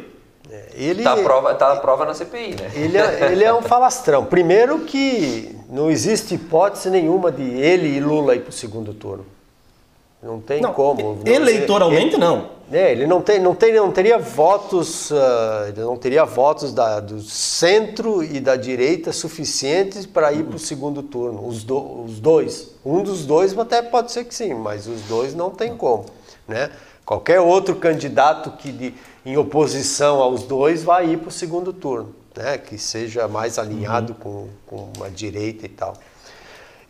É, 0.51 0.69
ele 0.75 1.03
tá 1.03 1.13
a 1.13 1.17
prova, 1.17 1.55
tá 1.55 1.73
a 1.73 1.77
prova 1.77 2.05
na 2.05 2.15
CPI, 2.15 2.57
né? 2.61 2.71
Ele 2.75 2.99
é, 2.99 3.33
ele 3.33 3.45
é 3.45 3.55
um 3.55 3.63
falastrão. 3.63 4.25
Primeiro 4.25 4.81
que 4.81 5.57
não 5.71 5.91
existe 5.91 6.35
hipótese 6.35 6.91
nenhuma 6.91 7.31
de 7.31 7.43
ele 7.43 7.89
e 7.89 8.01
Lula 8.01 8.35
ir 8.35 8.41
para 8.41 8.51
o 8.51 8.53
segundo 8.53 8.93
turno. 8.93 9.25
Não 10.23 10.41
tem 10.41 10.61
não, 10.61 10.73
como. 10.73 11.21
Não, 11.25 11.33
eleitoralmente 11.33 12.15
ele, 12.15 12.19
não. 12.19 12.51
É, 12.73 12.91
ele 12.91 13.07
não, 13.07 13.21
tem, 13.21 13.39
não, 13.39 13.55
tem, 13.55 13.75
não 13.75 13.93
teria 13.93 14.19
votos, 14.19 15.11
uh, 15.11 15.15
não 15.77 15.95
teria 15.95 16.25
votos 16.25 16.73
da, 16.73 17.01
do 17.01 17.21
centro 17.21 18.25
e 18.25 18.41
da 18.41 18.57
direita 18.57 19.13
suficientes 19.13 20.07
para 20.07 20.33
ir 20.33 20.43
para 20.45 20.57
o 20.57 20.59
segundo 20.59 21.03
turno. 21.03 21.47
Os, 21.47 21.65
do, 21.65 22.05
os 22.05 22.19
dois. 22.19 22.71
Um 22.83 23.03
dos 23.03 23.27
dois 23.27 23.57
até 23.59 23.83
pode 23.83 24.11
ser 24.11 24.25
que 24.25 24.35
sim, 24.35 24.55
mas 24.55 24.87
os 24.87 25.03
dois 25.03 25.35
não 25.35 25.51
tem 25.51 25.77
como. 25.77 26.07
Né? 26.49 26.71
Qualquer 27.05 27.41
outro 27.41 27.77
candidato 27.77 28.53
que 28.53 28.73
de, 28.73 28.95
em 29.27 29.37
oposição 29.37 30.23
aos 30.23 30.45
dois 30.45 30.83
vai 30.83 31.11
ir 31.11 31.19
para 31.19 31.29
o 31.29 31.33
segundo 31.33 31.75
turno, 31.75 32.15
né? 32.35 32.57
que 32.57 32.79
seja 32.79 33.29
mais 33.29 33.59
alinhado 33.59 34.17
uhum. 34.25 34.49
com, 34.67 34.91
com 34.95 35.05
a 35.05 35.11
direita 35.11 35.67
e 35.67 35.69
tal. 35.69 35.93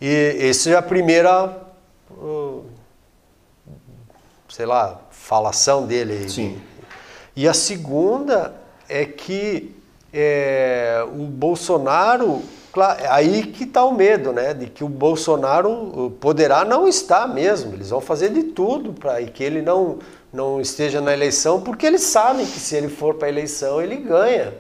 E 0.00 0.36
essa 0.38 0.70
é 0.70 0.76
a 0.76 0.82
primeira. 0.82 1.60
Uh, 2.08 2.64
sei 4.48 4.66
lá, 4.66 5.00
falação 5.22 5.86
dele. 5.86 6.28
Sim. 6.28 6.60
E 7.34 7.48
a 7.48 7.54
segunda 7.54 8.54
é 8.88 9.04
que 9.04 9.74
é, 10.12 11.06
o 11.14 11.24
Bolsonaro 11.24 12.42
aí 13.10 13.44
que 13.44 13.64
está 13.64 13.84
o 13.84 13.94
medo, 13.94 14.32
né? 14.32 14.54
De 14.54 14.66
que 14.66 14.82
o 14.82 14.88
Bolsonaro 14.88 16.16
poderá 16.20 16.64
não 16.64 16.88
estar 16.88 17.28
mesmo. 17.28 17.74
Eles 17.74 17.90
vão 17.90 18.00
fazer 18.00 18.30
de 18.30 18.44
tudo 18.44 18.94
para 18.94 19.22
que 19.22 19.44
ele 19.44 19.62
não, 19.62 19.98
não 20.32 20.60
esteja 20.60 21.00
na 21.00 21.12
eleição, 21.12 21.60
porque 21.60 21.86
eles 21.86 22.02
sabem 22.02 22.46
que 22.46 22.58
se 22.58 22.74
ele 22.74 22.88
for 22.88 23.14
para 23.14 23.28
a 23.28 23.30
eleição, 23.30 23.80
ele 23.80 23.96
ganha. 23.96 24.54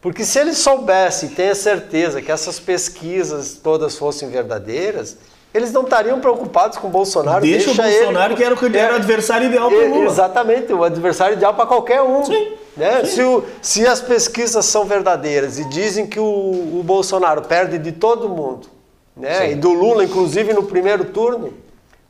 Porque 0.00 0.24
se 0.24 0.38
eles 0.38 0.58
soubessem, 0.58 1.28
tenha 1.28 1.54
certeza 1.54 2.22
que 2.22 2.30
essas 2.30 2.58
pesquisas 2.58 3.54
todas 3.54 3.96
fossem 3.96 4.28
verdadeiras, 4.30 5.16
eles 5.54 5.72
não 5.72 5.82
estariam 5.82 6.18
preocupados 6.20 6.78
com 6.78 6.88
o 6.88 6.90
Bolsonaro. 6.90 7.42
Deixa, 7.42 7.70
o 7.70 7.74
Bolsonaro, 7.74 8.32
ele, 8.32 8.36
que 8.36 8.44
era 8.44 8.54
o, 8.54 8.76
era 8.76 8.92
o 8.94 8.96
adversário 8.96 9.46
ideal 9.46 9.70
para 9.70 9.78
o 9.78 9.88
Lula. 9.88 10.06
Exatamente, 10.06 10.72
o 10.72 10.82
adversário 10.82 11.36
ideal 11.36 11.52
para 11.54 11.66
qualquer 11.66 12.00
um. 12.02 12.24
Sim. 12.24 12.52
Né? 12.76 13.04
Se, 13.04 13.22
o, 13.22 13.44
se, 13.60 13.86
as 13.86 14.00
pesquisas 14.00 14.64
são 14.64 14.86
verdadeiras 14.86 15.58
e 15.58 15.68
dizem 15.68 16.06
que 16.06 16.18
o, 16.18 16.24
o 16.24 16.82
Bolsonaro 16.82 17.42
perde 17.42 17.78
de 17.78 17.92
todo 17.92 18.30
mundo, 18.30 18.66
né? 19.14 19.52
e 19.52 19.54
do 19.54 19.72
Lula, 19.72 20.04
inclusive 20.04 20.54
no 20.54 20.62
primeiro 20.62 21.06
turno, 21.06 21.52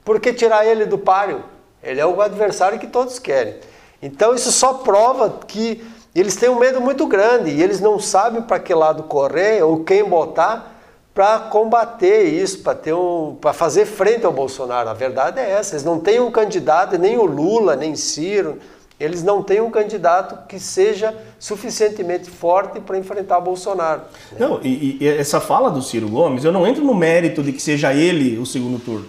por 0.04 0.20
que 0.20 0.32
tirar 0.32 0.64
ele 0.64 0.86
do 0.86 0.96
páreo? 0.96 1.42
Ele 1.82 2.00
é 2.00 2.06
o 2.06 2.20
adversário 2.22 2.78
que 2.78 2.86
todos 2.86 3.18
querem. 3.18 3.56
Então 4.00 4.34
isso 4.34 4.52
só 4.52 4.74
prova 4.74 5.40
que 5.48 5.84
eles 6.14 6.36
têm 6.36 6.48
um 6.48 6.58
medo 6.58 6.80
muito 6.80 7.06
grande 7.08 7.50
e 7.50 7.60
eles 7.60 7.80
não 7.80 7.98
sabem 7.98 8.42
para 8.42 8.60
que 8.60 8.72
lado 8.72 9.04
correr 9.04 9.62
ou 9.64 9.82
quem 9.82 10.04
botar 10.04 10.71
para 11.14 11.38
combater 11.40 12.24
isso, 12.24 12.62
para 12.62 12.74
ter 12.74 12.94
um, 12.94 13.36
para 13.40 13.52
fazer 13.52 13.84
frente 13.84 14.24
ao 14.24 14.32
Bolsonaro. 14.32 14.88
A 14.88 14.94
verdade 14.94 15.38
é 15.38 15.50
essa. 15.50 15.74
Eles 15.74 15.84
não 15.84 15.98
têm 15.98 16.20
um 16.20 16.30
candidato, 16.30 16.98
nem 16.98 17.18
o 17.18 17.24
Lula, 17.24 17.76
nem 17.76 17.94
Ciro, 17.94 18.58
eles 18.98 19.22
não 19.22 19.42
têm 19.42 19.60
um 19.60 19.70
candidato 19.70 20.46
que 20.46 20.60
seja 20.60 21.12
suficientemente 21.38 22.30
forte 22.30 22.78
para 22.78 22.96
enfrentar 22.96 23.40
Bolsonaro. 23.40 24.02
Não, 24.38 24.60
e, 24.62 24.98
e, 25.00 25.08
essa 25.08 25.40
fala 25.40 25.70
do 25.70 25.82
Ciro 25.82 26.08
Gomes, 26.08 26.44
eu 26.44 26.52
não 26.52 26.64
entro 26.64 26.84
no 26.84 26.94
mérito 26.94 27.42
de 27.42 27.52
que 27.52 27.60
seja 27.60 27.92
ele 27.92 28.38
o 28.38 28.46
segundo 28.46 28.78
turno. 28.78 29.08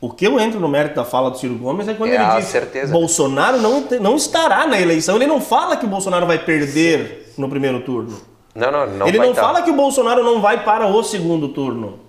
O 0.00 0.10
que 0.10 0.26
eu 0.26 0.40
entro 0.40 0.58
no 0.58 0.68
mérito 0.68 0.94
da 0.94 1.04
fala 1.04 1.30
do 1.30 1.38
Ciro 1.38 1.54
Gomes 1.56 1.86
é 1.86 1.94
quando 1.94 2.12
é 2.12 2.14
ele 2.14 2.40
diz 2.40 2.46
certeza. 2.46 2.92
Bolsonaro 2.92 3.58
não, 3.58 3.82
não 4.00 4.16
estará 4.16 4.66
na 4.66 4.80
eleição. 4.80 5.16
Ele 5.16 5.26
não 5.26 5.40
fala 5.40 5.76
que 5.76 5.84
o 5.84 5.88
Bolsonaro 5.88 6.26
vai 6.26 6.38
perder 6.38 7.32
Sim. 7.34 7.42
no 7.42 7.48
primeiro 7.48 7.80
turno. 7.80 8.18
Não, 8.56 8.72
não, 8.72 8.86
não 8.86 9.06
Ele 9.06 9.18
não 9.18 9.30
estar. 9.30 9.42
fala 9.42 9.62
que 9.62 9.70
o 9.70 9.74
Bolsonaro 9.74 10.24
não 10.24 10.40
vai 10.40 10.64
para 10.64 10.86
o 10.86 11.02
segundo 11.04 11.48
turno. 11.48 12.00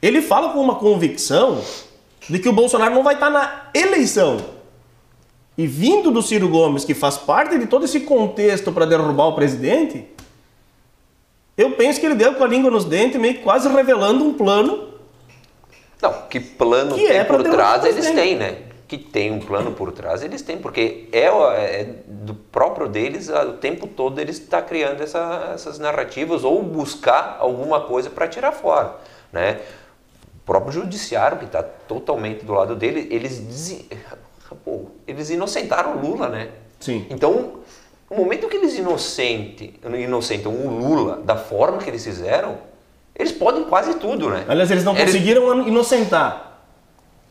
Ele 0.00 0.22
fala 0.22 0.50
com 0.50 0.60
uma 0.60 0.76
convicção 0.76 1.60
de 2.28 2.38
que 2.38 2.48
o 2.48 2.52
Bolsonaro 2.52 2.94
não 2.94 3.02
vai 3.02 3.14
estar 3.14 3.28
na 3.28 3.64
eleição. 3.74 4.38
E 5.58 5.66
vindo 5.66 6.12
do 6.12 6.22
Ciro 6.22 6.48
Gomes, 6.48 6.84
que 6.84 6.94
faz 6.94 7.18
parte 7.18 7.58
de 7.58 7.66
todo 7.66 7.84
esse 7.84 8.00
contexto 8.00 8.70
para 8.72 8.86
derrubar 8.86 9.26
o 9.26 9.34
presidente, 9.34 10.06
eu 11.56 11.72
penso 11.72 11.98
que 11.98 12.06
ele 12.06 12.14
deu 12.14 12.34
com 12.34 12.44
a 12.44 12.46
língua 12.46 12.70
nos 12.70 12.84
dentes, 12.84 13.20
meio 13.20 13.34
que 13.34 13.42
quase 13.42 13.68
revelando 13.68 14.24
um 14.24 14.32
plano. 14.32 14.88
Não, 16.00 16.22
que 16.30 16.38
plano 16.40 16.94
que 16.94 17.06
tem 17.06 17.16
é 17.16 17.24
por 17.24 17.42
trás 17.42 17.84
eles 17.84 18.10
têm, 18.12 18.36
né? 18.36 18.69
Que 18.90 18.98
tem 18.98 19.30
um 19.30 19.38
plano 19.38 19.70
por 19.70 19.92
trás 19.92 20.20
eles 20.20 20.42
têm, 20.42 20.58
porque 20.58 21.08
é, 21.12 21.26
é 21.26 21.94
do 22.08 22.34
próprio 22.34 22.88
deles, 22.88 23.28
o 23.28 23.52
tempo 23.52 23.86
todo 23.86 24.20
eles 24.20 24.38
estão 24.38 24.60
tá 24.60 24.66
criando 24.66 25.00
essa, 25.00 25.52
essas 25.54 25.78
narrativas 25.78 26.42
ou 26.42 26.60
buscar 26.60 27.36
alguma 27.38 27.82
coisa 27.82 28.10
para 28.10 28.26
tirar 28.26 28.50
fora, 28.50 28.96
né? 29.32 29.60
O 30.42 30.44
próprio 30.44 30.72
judiciário 30.72 31.38
que 31.38 31.44
está 31.44 31.62
totalmente 31.62 32.44
do 32.44 32.52
lado 32.52 32.74
dele, 32.74 33.06
eles 33.12 33.38
dizem 33.46 33.86
pô, 34.64 34.86
eles 35.06 35.30
inocentaram 35.30 35.96
o 35.96 36.00
Lula, 36.00 36.28
né? 36.28 36.48
Sim. 36.80 37.06
Então, 37.10 37.60
no 38.10 38.16
momento 38.16 38.48
que 38.48 38.56
eles 38.56 38.76
inocente, 38.76 39.78
inocentam 39.84 40.50
o 40.50 40.68
Lula 40.68 41.18
da 41.18 41.36
forma 41.36 41.78
que 41.78 41.88
eles 41.88 42.04
fizeram, 42.04 42.58
eles 43.14 43.30
podem 43.30 43.62
quase 43.66 43.94
tudo, 43.94 44.30
né? 44.30 44.44
Aliás, 44.48 44.68
eles 44.68 44.82
não 44.82 44.96
eles... 44.96 45.04
conseguiram 45.04 45.68
inocentar. 45.68 46.49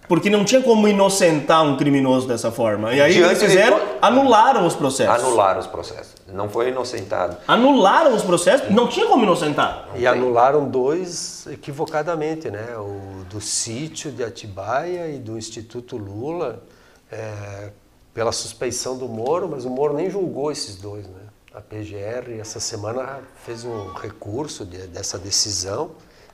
Porque 0.10 0.28
não 0.28 0.44
tinha 0.44 0.62
como 0.62 0.88
inocentar 0.88 1.64
um 1.64 1.78
criminoso 1.78 2.28
dessa 2.28 2.52
forma. 2.52 2.96
E 2.96 3.00
aí 3.00 3.14
Diante 3.14 3.30
eles 3.30 3.44
fizeram, 3.44 3.78
de... 3.78 3.86
anularam 4.02 4.66
os 4.66 4.76
processos. 4.76 5.24
Anularam 5.24 5.60
os 5.60 5.68
processos. 5.68 6.16
Não 6.34 6.50
foi 6.50 6.70
inocentado. 6.70 7.38
Anularam 7.48 8.16
os 8.16 8.24
processos, 8.24 8.70
não 8.72 8.88
tinha 8.88 9.06
como 9.06 9.24
inocentar. 9.24 9.88
E 9.96 10.08
anularam 10.08 10.68
dois 10.68 11.46
equivocadamente, 11.46 12.50
né? 12.50 12.76
O 12.78 13.24
do 13.30 13.40
sítio 13.40 14.12
de 14.12 14.24
Atibaia 14.24 15.08
e 15.08 15.20
do 15.20 15.38
Instituto 15.38 15.96
Lula 15.96 16.64
é, 17.12 17.70
pela 18.12 18.32
suspeição 18.32 18.98
do 18.98 19.08
Moro, 19.08 19.48
mas 19.48 19.64
o 19.64 19.70
Moro 19.70 19.94
nem 19.94 20.10
julgou 20.10 20.52
esses 20.52 20.76
dois. 20.76 21.06
Né? 21.06 21.22
A 21.54 21.62
PGR 21.62 22.40
essa 22.40 22.60
semana 22.60 23.20
fez 23.46 23.64
um 23.64 23.94
recurso 23.94 24.66
de, 24.66 24.88
dessa 24.88 25.20
decisão 25.20 25.92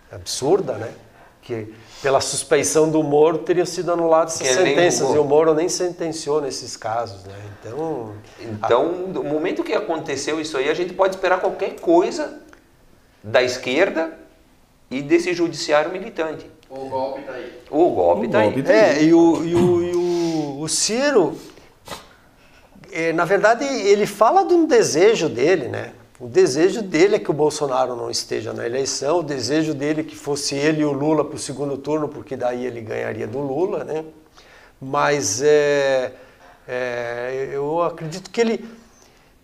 absurda, 0.10 0.74
né? 0.76 0.94
que 1.42 1.74
pela 2.02 2.22
suspeição 2.22 2.90
do 2.90 3.02
Moro 3.02 3.40
teriam 3.40 3.66
sido 3.66 3.92
anuladas 3.92 4.40
essas 4.40 4.56
sentenças 4.56 5.14
e 5.14 5.18
o 5.18 5.24
Moro 5.24 5.54
nem 5.54 5.70
sentenciou 5.70 6.42
nesses 6.42 6.78
casos, 6.78 7.24
né? 7.24 7.36
Então, 7.60 8.14
então, 8.40 8.92
no 9.08 9.24
momento 9.24 9.64
que 9.64 9.74
aconteceu 9.74 10.40
isso 10.40 10.58
aí, 10.58 10.70
a 10.70 10.74
gente 10.74 10.94
pode 10.94 11.16
esperar 11.16 11.40
qualquer 11.40 11.80
coisa 11.80 12.40
da 13.24 13.42
esquerda 13.42 14.14
e 14.92 15.02
desse 15.02 15.34
judiciário 15.34 15.92
militante. 15.92 16.46
O 16.70 16.90
golpe 16.90 17.22
tá 17.22 17.32
aí. 17.34 17.54
O 17.72 17.90
golpe, 17.90 18.28
tá, 18.28 18.42
golpe 18.44 18.58
aí. 18.60 18.64
tá 18.64 18.74
aí. 18.74 18.80
É, 18.80 19.04
e 19.04 19.14
o, 19.14 19.46
e 19.46 19.56
o, 19.56 19.84
e 19.84 19.96
o 19.96 20.06
o 20.66 20.68
Ciro, 20.68 21.38
é, 22.92 23.14
na 23.14 23.24
verdade, 23.24 23.64
ele 23.64 24.08
fala 24.08 24.44
de 24.44 24.54
um 24.54 24.66
desejo 24.66 25.30
dele, 25.30 25.68
né? 25.68 25.92
O 26.20 26.28
desejo 26.28 26.82
dele 26.82 27.16
é 27.18 27.20
que 27.20 27.30
o 27.30 27.34
Bolsonaro 27.34 27.96
não 27.96 28.10
esteja 28.10 28.54
na 28.54 28.66
eleição, 28.66 29.20
o 29.20 29.24
desejo 29.24 29.74
dele 29.74 30.02
é 30.02 30.04
que 30.04 30.16
fosse 30.16 30.56
ele 30.56 30.82
e 30.82 30.86
o 30.86 30.94
Lula 30.94 31.26
para 31.26 31.36
o 31.36 31.40
segundo 31.40 31.78
turno, 31.78 32.08
porque 32.08 32.38
daí 32.38 32.66
ele 32.66 32.80
ganharia 32.80 33.28
do 33.28 33.40
Lula, 33.40 33.84
né? 33.84 34.06
Mas 34.80 35.42
é, 35.42 36.14
é, 36.68 37.50
eu 37.52 37.82
acredito 37.82 38.30
que 38.30 38.40
ele, 38.40 38.66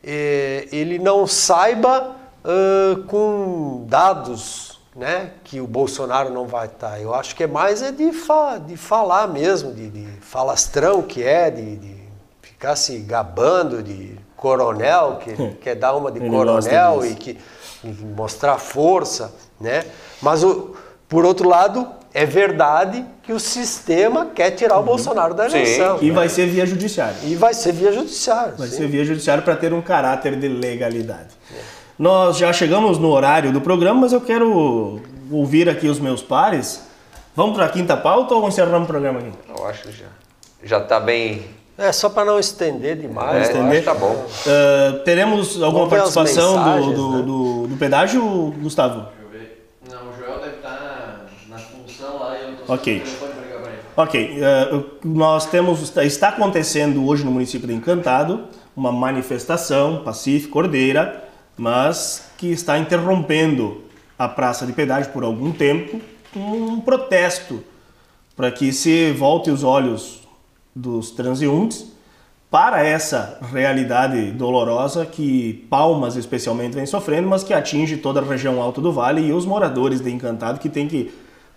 é, 0.02 0.68
ele 0.72 0.98
não 0.98 1.28
saiba 1.28 2.16
uh, 2.44 3.04
com 3.04 3.86
dados 3.88 4.80
né, 4.96 5.32
que 5.44 5.62
o 5.62 5.68
Bolsonaro 5.68 6.30
não 6.30 6.48
vai 6.48 6.68
estar. 6.68 7.02
Eu 7.02 7.14
acho 7.14 7.36
que 7.36 7.44
é 7.44 7.48
mais 7.48 7.82
é 7.82 7.92
de, 7.92 8.12
fa 8.12 8.58
de 8.58 8.76
falar 8.78 9.28
mesmo, 9.28 9.74
de, 9.74 9.90
de 9.90 10.06
falastrão 10.22 11.02
que 11.02 11.24
é, 11.24 11.50
de, 11.50 11.78
de, 11.78 12.02
ficar 12.42 12.76
se 12.76 12.98
gabando 13.00 13.82
de 13.82 14.18
coronel, 14.42 15.20
que 15.24 15.36
quer 15.62 15.76
dar 15.76 15.96
uma 15.96 16.12
de 16.12 16.20
Ele 16.20 16.30
coronel 16.30 17.06
e 17.06 17.16
que 17.16 17.38
e 17.84 17.88
mostrar 17.88 18.58
força, 18.58 19.34
né? 19.60 19.86
Mas 20.22 20.44
o, 20.44 20.76
por 21.08 21.26
outro 21.26 21.48
lado, 21.48 21.88
é 22.14 22.26
verdade 22.26 23.04
que 23.24 23.34
o 23.34 23.40
sistema 23.40 24.28
quer 24.36 24.52
tirar 24.52 24.76
o 24.76 24.80
uhum. 24.80 24.86
Bolsonaro 24.86 25.34
da 25.34 25.46
eleição. 25.46 25.98
Sim. 25.98 26.06
E 26.06 26.12
vai 26.12 26.30
ser 26.30 26.48
via 26.48 26.66
judiciário. 26.66 27.16
E 27.24 27.36
vai 27.36 27.54
ser 27.54 27.72
via 27.72 27.92
judiciário. 27.92 28.56
Vai 28.58 28.68
sim. 28.68 28.78
ser 28.78 28.88
via 28.88 29.04
judiciário 29.04 29.44
para 29.44 29.56
ter 29.56 29.74
um 29.74 29.82
caráter 29.82 30.36
de 30.36 30.48
legalidade. 30.48 31.30
É. 31.52 31.60
Nós 31.98 32.38
já 32.38 32.52
chegamos 32.54 32.98
no 32.98 33.10
horário 33.10 33.52
do 33.52 33.62
programa, 33.62 34.02
mas 34.02 34.14
eu 34.14 34.22
quero 34.22 35.02
ouvir 35.32 35.70
aqui 35.70 35.88
os 35.88 36.00
meus 36.00 36.22
pares. 36.22 36.84
Vamos 37.36 37.56
para 37.56 37.66
a 37.66 37.70
quinta 37.70 37.96
pauta 37.98 38.36
ou 38.36 38.48
encerramos 38.48 38.84
o 38.84 38.88
programa 38.88 39.20
aqui? 39.20 39.32
Eu 39.58 39.66
acho 39.66 39.84
que 39.84 39.92
já 39.92 40.06
já 40.64 40.78
está 40.78 41.00
bem. 41.00 41.44
É 41.82 41.92
só 41.92 42.10
para 42.10 42.26
não 42.26 42.40
estender 42.40 42.96
demais. 42.96 43.38
É, 43.38 43.42
estender. 43.42 43.84
tá 43.84 43.96
bom. 43.96 44.12
Uh, 44.14 45.00
teremos 45.04 45.62
alguma 45.62 45.88
participação 45.90 46.64
do, 46.64 46.94
do, 46.94 47.12
né? 47.12 47.24
do, 47.24 47.68
do, 47.68 47.78
pedágio, 47.78 48.24
Gustavo? 48.62 49.08
Deixa 49.08 49.24
eu 49.24 49.30
ver. 49.30 49.68
Não, 49.90 50.12
o 50.12 50.16
Joel 50.16 50.40
deve 50.40 50.58
estar 50.58 51.26
na 51.50 51.58
função 51.58 52.20
lá 52.20 52.38
e 52.38 52.44
eu 52.44 52.52
estou 52.52 52.76
Ok. 52.76 53.04
Ok, 53.98 54.40
uh, 54.40 54.86
nós 55.04 55.48
temos, 55.48 55.96
está 55.98 56.30
acontecendo 56.30 57.06
hoje 57.06 57.26
no 57.26 57.32
município 57.32 57.68
de 57.68 57.74
Encantado 57.74 58.46
uma 58.76 58.92
manifestação 58.92 60.02
pacífica, 60.04 60.58
ordeira, 60.58 61.30
mas 61.58 62.32
que 62.38 62.52
está 62.52 62.78
interrompendo 62.78 63.82
a 64.18 64.28
praça 64.28 64.66
de 64.66 64.74
pedágio 64.74 65.12
por 65.12 65.24
algum 65.24 65.52
tempo, 65.52 66.00
um 66.36 66.80
protesto 66.80 67.64
para 68.36 68.50
que 68.52 68.72
se 68.72 69.12
volte 69.12 69.52
os 69.52 69.64
olhos 69.64 70.21
dos 70.76 71.12
transeuntes 71.12 71.92
para 72.52 72.86
essa 72.86 73.40
realidade 73.50 74.32
dolorosa 74.32 75.06
que 75.06 75.66
Palmas 75.70 76.18
especialmente 76.18 76.76
vem 76.76 76.86
sofrendo, 76.86 77.28
mas 77.30 77.44
que 77.44 77.54
atinge 77.54 77.96
toda 77.96 78.20
a 78.20 78.24
região 78.24 78.62
alta 78.62 78.82
do 78.82 78.92
vale 78.92 79.22
e 79.22 79.32
os 79.32 79.46
moradores 79.46 80.02
de 80.02 80.12
Encantado 80.12 80.60
que 80.60 80.68
têm 80.68 80.86
que 80.86 81.14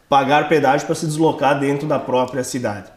pagar 0.08 0.48
pedágio 0.48 0.86
para 0.86 0.94
se 0.94 1.06
deslocar 1.06 1.58
dentro 1.58 1.88
da 1.88 1.98
própria 1.98 2.44
cidade. 2.44 2.92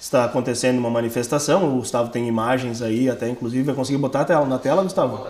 Está 0.00 0.24
acontecendo 0.24 0.78
uma 0.78 0.90
manifestação, 0.90 1.64
o 1.68 1.78
Gustavo 1.78 2.10
tem 2.10 2.28
imagens 2.28 2.80
aí, 2.80 3.10
até 3.10 3.28
inclusive 3.28 3.64
vai 3.64 3.74
conseguir 3.74 3.98
botar 3.98 4.26
na 4.46 4.58
tela, 4.58 4.82
Gustavo? 4.84 5.26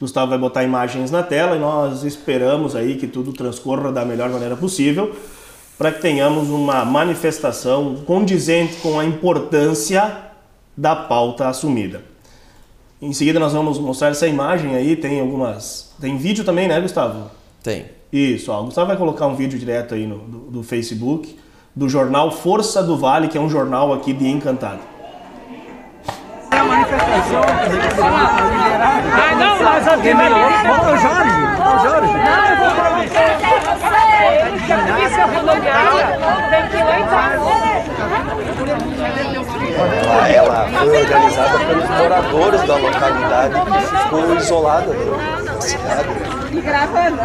Gustavo 0.00 0.30
vai 0.30 0.38
botar 0.38 0.64
imagens 0.64 1.10
na 1.10 1.22
tela 1.22 1.56
e 1.56 1.58
nós 1.58 2.04
esperamos 2.04 2.74
aí 2.74 2.96
que 2.96 3.06
tudo 3.06 3.32
transcorra 3.32 3.92
da 3.92 4.04
melhor 4.04 4.30
maneira 4.30 4.56
possível 4.56 5.14
para 5.78 5.92
que 5.92 6.00
tenhamos 6.00 6.48
uma 6.48 6.84
manifestação 6.84 7.96
condizente 8.06 8.76
com 8.76 8.98
a 8.98 9.04
importância 9.04 10.16
da 10.76 10.94
pauta 10.94 11.48
assumida. 11.48 12.02
Em 13.00 13.12
seguida 13.12 13.38
nós 13.38 13.52
vamos 13.52 13.78
mostrar 13.78 14.08
essa 14.08 14.26
imagem 14.26 14.74
aí, 14.76 14.96
tem 14.96 15.20
algumas, 15.20 15.92
tem 16.00 16.16
vídeo 16.16 16.44
também, 16.44 16.68
né, 16.68 16.80
Gustavo? 16.80 17.30
Tem. 17.62 17.86
Isso, 18.12 18.52
ó, 18.52 18.60
o 18.60 18.64
Gustavo 18.66 18.86
vai 18.86 18.96
colocar 18.96 19.26
um 19.26 19.34
vídeo 19.34 19.58
direto 19.58 19.94
aí 19.94 20.06
no, 20.06 20.18
do, 20.18 20.38
do 20.50 20.62
Facebook 20.62 21.36
do 21.74 21.88
jornal 21.88 22.30
Força 22.30 22.82
do 22.82 22.96
Vale, 22.96 23.26
que 23.28 23.36
é 23.36 23.40
um 23.40 23.48
jornal 23.48 23.92
aqui 23.92 24.12
de 24.12 24.28
Encantado. 24.28 24.78
A 26.50 26.64
manifestação. 26.64 27.42
Ah, 29.12 29.34
não, 29.34 29.60
mas 29.60 29.84
Jorge, 29.84 30.12
Jorge. 31.82 32.12
Não, 32.12 32.46
eu 32.46 32.56
vou 32.56 32.70
falar 32.70 32.90
pra 32.90 33.02
você. 33.02 33.24
Ele 34.46 34.60
quer 34.66 34.78
polícia 34.86 35.24
rodoviária. 35.26 36.06
Tem 36.50 36.62
que 36.70 36.76
ir 36.76 36.84
lá 36.84 36.94
em 37.00 37.04
Ela, 40.28 40.68
foi 40.78 41.00
organizada 41.02 41.58
pelos 41.58 41.88
moradores 41.90 42.62
da 42.62 42.76
localidade 42.76 43.54
que 43.54 43.96
ficou 43.98 44.36
isolada 44.36 44.92
da 44.92 45.60
cidade. 45.60 46.08
E 46.52 46.60
gravando, 46.60 47.20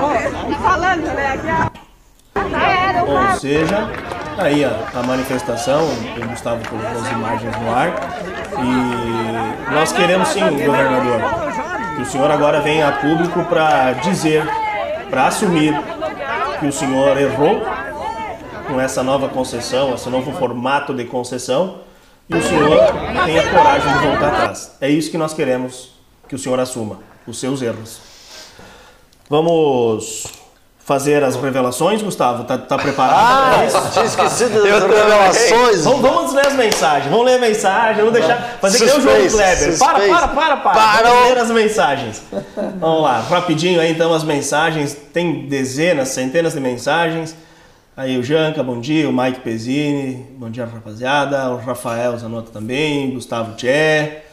e 0.49 0.55
falando, 0.55 1.05
né? 1.13 1.69
Ou 3.07 3.39
seja, 3.39 3.89
aí 4.37 4.63
a, 4.63 4.71
a 4.93 5.03
manifestação, 5.03 5.83
o 5.83 6.27
Gustavo 6.27 6.67
colocou 6.67 7.01
as 7.01 7.11
imagens 7.11 7.55
no 7.57 7.73
ar, 7.73 7.91
e 8.57 9.73
nós 9.73 9.91
queremos 9.91 10.27
sim, 10.29 10.41
governador, 10.41 11.21
que 11.95 12.01
o 12.01 12.05
senhor 12.05 12.31
agora 12.31 12.61
venha 12.61 12.87
a 12.87 12.91
público 12.93 13.43
para 13.45 13.93
dizer, 13.93 14.47
para 15.09 15.27
assumir 15.27 15.73
que 16.59 16.67
o 16.67 16.71
senhor 16.71 17.17
errou 17.17 17.61
com 18.67 18.79
essa 18.79 19.03
nova 19.03 19.27
concessão, 19.29 19.93
esse 19.95 20.09
novo 20.09 20.31
formato 20.33 20.93
de 20.93 21.05
concessão, 21.05 21.88
e 22.29 22.35
o 22.35 22.41
senhor 22.43 22.79
tenha 23.25 23.49
coragem 23.51 23.91
de 23.93 23.99
voltar 23.99 24.27
atrás. 24.33 24.71
É 24.79 24.89
isso 24.89 25.09
que 25.11 25.17
nós 25.17 25.33
queremos 25.33 25.91
que 26.27 26.35
o 26.35 26.39
senhor 26.39 26.59
assuma, 26.59 26.99
os 27.27 27.39
seus 27.39 27.61
erros. 27.61 27.99
Vamos 29.29 30.25
fazer 30.79 31.23
as 31.23 31.35
revelações, 31.35 32.01
Gustavo? 32.01 32.45
Tá, 32.45 32.57
tá 32.57 32.75
preparado 32.75 33.15
Ah, 33.19 33.51
para 33.55 33.65
isso? 33.67 33.91
tinha 33.93 34.05
esquecido 34.05 34.63
das 34.63 34.81
revelações. 34.81 35.83
Vamos, 35.83 36.01
vamos 36.01 36.33
ler 36.33 36.47
as 36.47 36.53
mensagens. 36.53 37.11
Vamos 37.11 37.25
ler 37.27 37.35
a 37.35 37.39
mensagem. 37.39 37.95
Vamos 37.97 38.13
deixar. 38.13 38.57
Fazer 38.59 38.77
que 38.79 38.85
nem 38.85 38.93
o 38.97 39.01
jogo 39.01 39.15
Suspense, 39.29 39.35
Kleber. 39.35 39.77
Para, 39.77 39.93
suspense. 39.99 40.09
para, 40.09 40.27
para, 40.29 40.57
para. 40.57 40.73
Parou. 40.73 41.11
Vamos 41.13 41.29
ler 41.29 41.37
as 41.37 41.51
mensagens. 41.51 42.21
Vamos 42.79 43.01
lá, 43.03 43.19
rapidinho 43.21 43.79
aí 43.79 43.91
então 43.91 44.11
as 44.13 44.23
mensagens. 44.23 44.97
Tem 45.13 45.47
dezenas, 45.47 46.07
centenas 46.09 46.53
de 46.53 46.59
mensagens. 46.59 47.35
Aí 47.99 48.17
o 48.17 48.23
Janca, 48.23 48.63
bom 48.63 48.79
dia. 48.79 49.09
O 49.09 49.11
Mike 49.11 49.41
Pezzini, 49.41 50.25
bom 50.37 50.49
dia, 50.49 50.63
rapaziada. 50.63 51.49
O 51.49 51.57
Rafael 51.57 52.17
Zanotto 52.17 52.49
também. 52.49 53.11
Gustavo 53.11 53.57
Tché. 53.57 54.23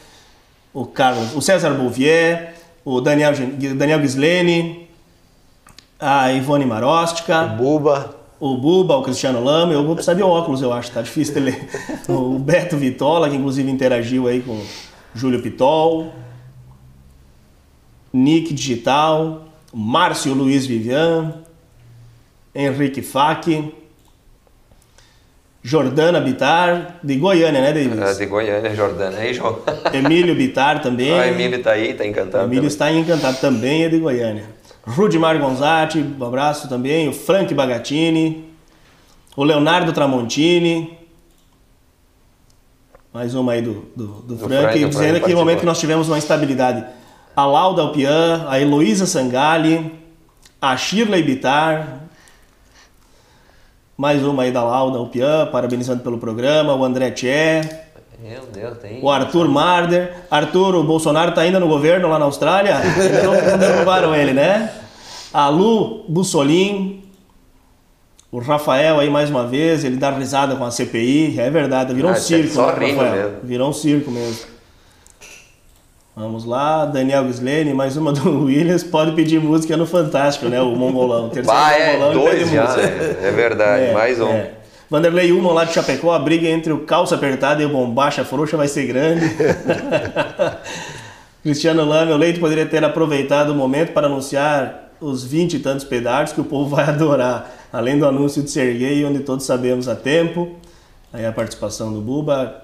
O 0.72 0.86
Carlos, 0.86 1.34
o 1.34 1.42
César 1.42 1.70
Bouvier. 1.70 2.54
O 2.84 3.00
Daniel, 3.00 3.32
Daniel 3.76 4.00
Gislene. 4.02 4.88
A 5.98 6.32
Ivone 6.32 6.64
Marostica. 6.64 7.42
O 7.42 7.56
Buba. 7.56 8.14
O 8.38 8.56
Buba, 8.56 8.98
o 8.98 9.02
Cristiano 9.02 9.42
Lama. 9.42 9.76
O 9.76 9.82
Buba 9.82 9.94
precisa 9.96 10.14
de 10.14 10.22
óculos, 10.22 10.62
eu 10.62 10.72
acho. 10.72 10.92
Tá 10.92 11.02
difícil 11.02 11.34
de 11.34 11.40
ler. 11.40 11.68
O 12.08 12.38
Beto 12.38 12.76
Vitola, 12.76 13.28
que 13.28 13.34
inclusive 13.34 13.68
interagiu 13.68 14.28
aí 14.28 14.42
com 14.42 14.52
o 14.52 14.66
Júlio 15.12 15.42
Pitol. 15.42 16.12
Nick 18.12 18.54
Digital. 18.54 19.44
Márcio 19.74 20.34
Luiz 20.34 20.66
Vivian. 20.66 21.45
Henrique 22.56 23.02
Fac. 23.02 23.46
Jordana 25.62 26.20
Bitar, 26.20 27.00
de 27.02 27.16
Goiânia, 27.16 27.60
né, 27.60 27.70
É, 27.70 27.72
Davis? 27.72 28.18
de 28.18 28.26
Goiânia, 28.26 28.72
Jordana. 28.74 29.32
João. 29.34 29.58
Emílio 29.92 30.32
Bitar 30.36 30.80
também. 30.80 31.18
Ah, 31.18 31.26
Emílio 31.26 31.60
tá 31.60 31.72
aí, 31.72 31.92
tá 31.92 32.06
encantado. 32.06 32.44
Emílio 32.44 32.62
também. 32.62 32.68
está 32.68 32.92
encantado, 32.92 33.40
também 33.40 33.82
é 33.84 33.88
de 33.88 33.98
Goiânia. 33.98 34.44
Rudimar 34.86 35.36
Gonzatti, 35.40 35.98
um 35.98 36.24
abraço 36.24 36.68
também. 36.68 37.08
O 37.08 37.12
Frank 37.12 37.52
Bagatini. 37.52 38.44
O 39.36 39.42
Leonardo 39.42 39.92
Tramontini. 39.92 40.96
Mais 43.12 43.34
uma 43.34 43.52
aí 43.52 43.62
do, 43.62 43.86
do, 43.96 44.06
do 44.06 44.34
Do 44.36 44.38
Frank, 44.38 44.62
Frank, 44.62 44.78
dizendo 44.88 45.08
Frank 45.10 45.24
que 45.26 45.32
no 45.32 45.38
momento 45.38 45.60
que 45.60 45.66
nós 45.66 45.80
tivemos 45.80 46.06
uma 46.06 46.18
instabilidade. 46.18 46.84
A 47.34 47.44
Lauda 47.44 47.82
Alpian, 47.82 48.46
a 48.48 48.60
Heloísa 48.60 49.04
Sangali, 49.04 49.92
a 50.62 50.76
Shirley 50.76 51.24
Bitar. 51.24 52.02
Mais 53.96 54.22
uma 54.22 54.42
aí 54.42 54.52
da 54.52 54.62
Lauda 54.62 54.98
Alpian, 54.98 55.46
parabenizando 55.46 56.02
pelo 56.02 56.18
programa. 56.18 56.74
O 56.74 56.84
André 56.84 57.10
Tché. 57.10 57.62
Meu 58.22 58.42
Deus, 58.52 58.78
tem. 58.78 59.02
O 59.02 59.10
Arthur 59.10 59.48
Marder. 59.48 60.12
Arthur, 60.30 60.74
o 60.74 60.84
Bolsonaro 60.84 61.32
tá 61.32 61.40
ainda 61.42 61.58
no 61.60 61.68
governo 61.68 62.08
lá 62.08 62.18
na 62.18 62.24
Austrália? 62.26 62.74
Então 62.84 63.58
derrubaram 63.58 64.14
ele, 64.14 64.32
né? 64.32 64.70
A 65.32 65.48
Lu 65.48 66.04
Bussolin. 66.08 67.02
O 68.30 68.38
Rafael 68.40 68.98
aí 68.98 69.08
mais 69.08 69.30
uma 69.30 69.46
vez, 69.46 69.82
ele 69.84 69.96
dá 69.96 70.10
risada 70.10 70.56
com 70.56 70.64
a 70.64 70.70
CPI. 70.70 71.38
É 71.38 71.48
verdade, 71.48 71.94
virou 71.94 72.10
um 72.10 72.14
Ah, 72.14 72.16
circo, 72.18 72.52
só 72.52 72.66
né, 72.74 72.90
Rafael? 72.92 73.12
mesmo. 73.12 73.36
Virou 73.44 73.70
um 73.70 73.72
circo 73.72 74.10
mesmo. 74.10 74.55
Vamos 76.18 76.46
lá, 76.46 76.86
Daniel 76.86 77.26
Gislene, 77.26 77.74
mais 77.74 77.94
uma 77.98 78.10
do 78.10 78.40
Williams. 78.46 78.82
Pode 78.82 79.12
pedir 79.12 79.38
música 79.38 79.76
no 79.76 79.86
Fantástico, 79.86 80.48
né? 80.48 80.58
O 80.62 80.74
Mongolão. 80.74 81.28
Terceiro 81.28 81.46
Bah, 81.46 81.72
é, 81.72 81.98
Mongolão, 81.98 82.24
dois 82.24 82.50
já, 82.50 82.74
né? 82.74 83.16
É 83.22 83.30
verdade, 83.30 83.92
mais 83.92 84.18
um. 84.18 84.30
é. 84.30 84.52
Vanderlei 84.88 85.30
Uman 85.32 85.52
lá 85.52 85.64
de 85.64 85.74
Chapecó, 85.74 86.14
a 86.14 86.18
briga 86.18 86.48
entre 86.48 86.72
o 86.72 86.78
calça 86.86 87.16
apertada 87.16 87.60
e 87.60 87.66
o 87.66 87.68
bombacha 87.68 88.24
frouxa 88.24 88.56
vai 88.56 88.66
ser 88.68 88.86
grande. 88.86 89.26
Cristiano 91.42 91.84
Lame, 91.84 92.12
o 92.12 92.16
Leite 92.16 92.40
poderia 92.40 92.64
ter 92.64 92.82
aproveitado 92.82 93.50
o 93.50 93.54
momento 93.54 93.92
para 93.92 94.06
anunciar 94.06 94.92
os 95.00 95.22
20 95.24 95.54
e 95.54 95.58
tantos 95.58 95.84
pedágios 95.84 96.32
que 96.32 96.40
o 96.40 96.44
povo 96.44 96.74
vai 96.74 96.84
adorar, 96.88 97.52
além 97.70 97.98
do 97.98 98.06
anúncio 98.06 98.42
de 98.42 98.50
ser 98.50 98.72
gay, 98.78 99.04
onde 99.04 99.18
todos 99.20 99.44
sabemos 99.44 99.86
a 99.86 99.94
tempo. 99.94 100.52
Aí 101.12 101.26
a 101.26 101.32
participação 101.32 101.92
do 101.92 102.00
Buba. 102.00 102.62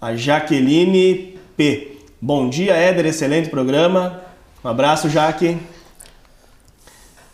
A 0.00 0.14
Jaqueline 0.16 1.38
P. 1.56 1.93
Bom 2.26 2.48
dia, 2.48 2.72
Éder, 2.72 3.04
excelente 3.04 3.50
programa. 3.50 4.22
Um 4.64 4.68
abraço, 4.70 5.10
Jaque. 5.10 5.58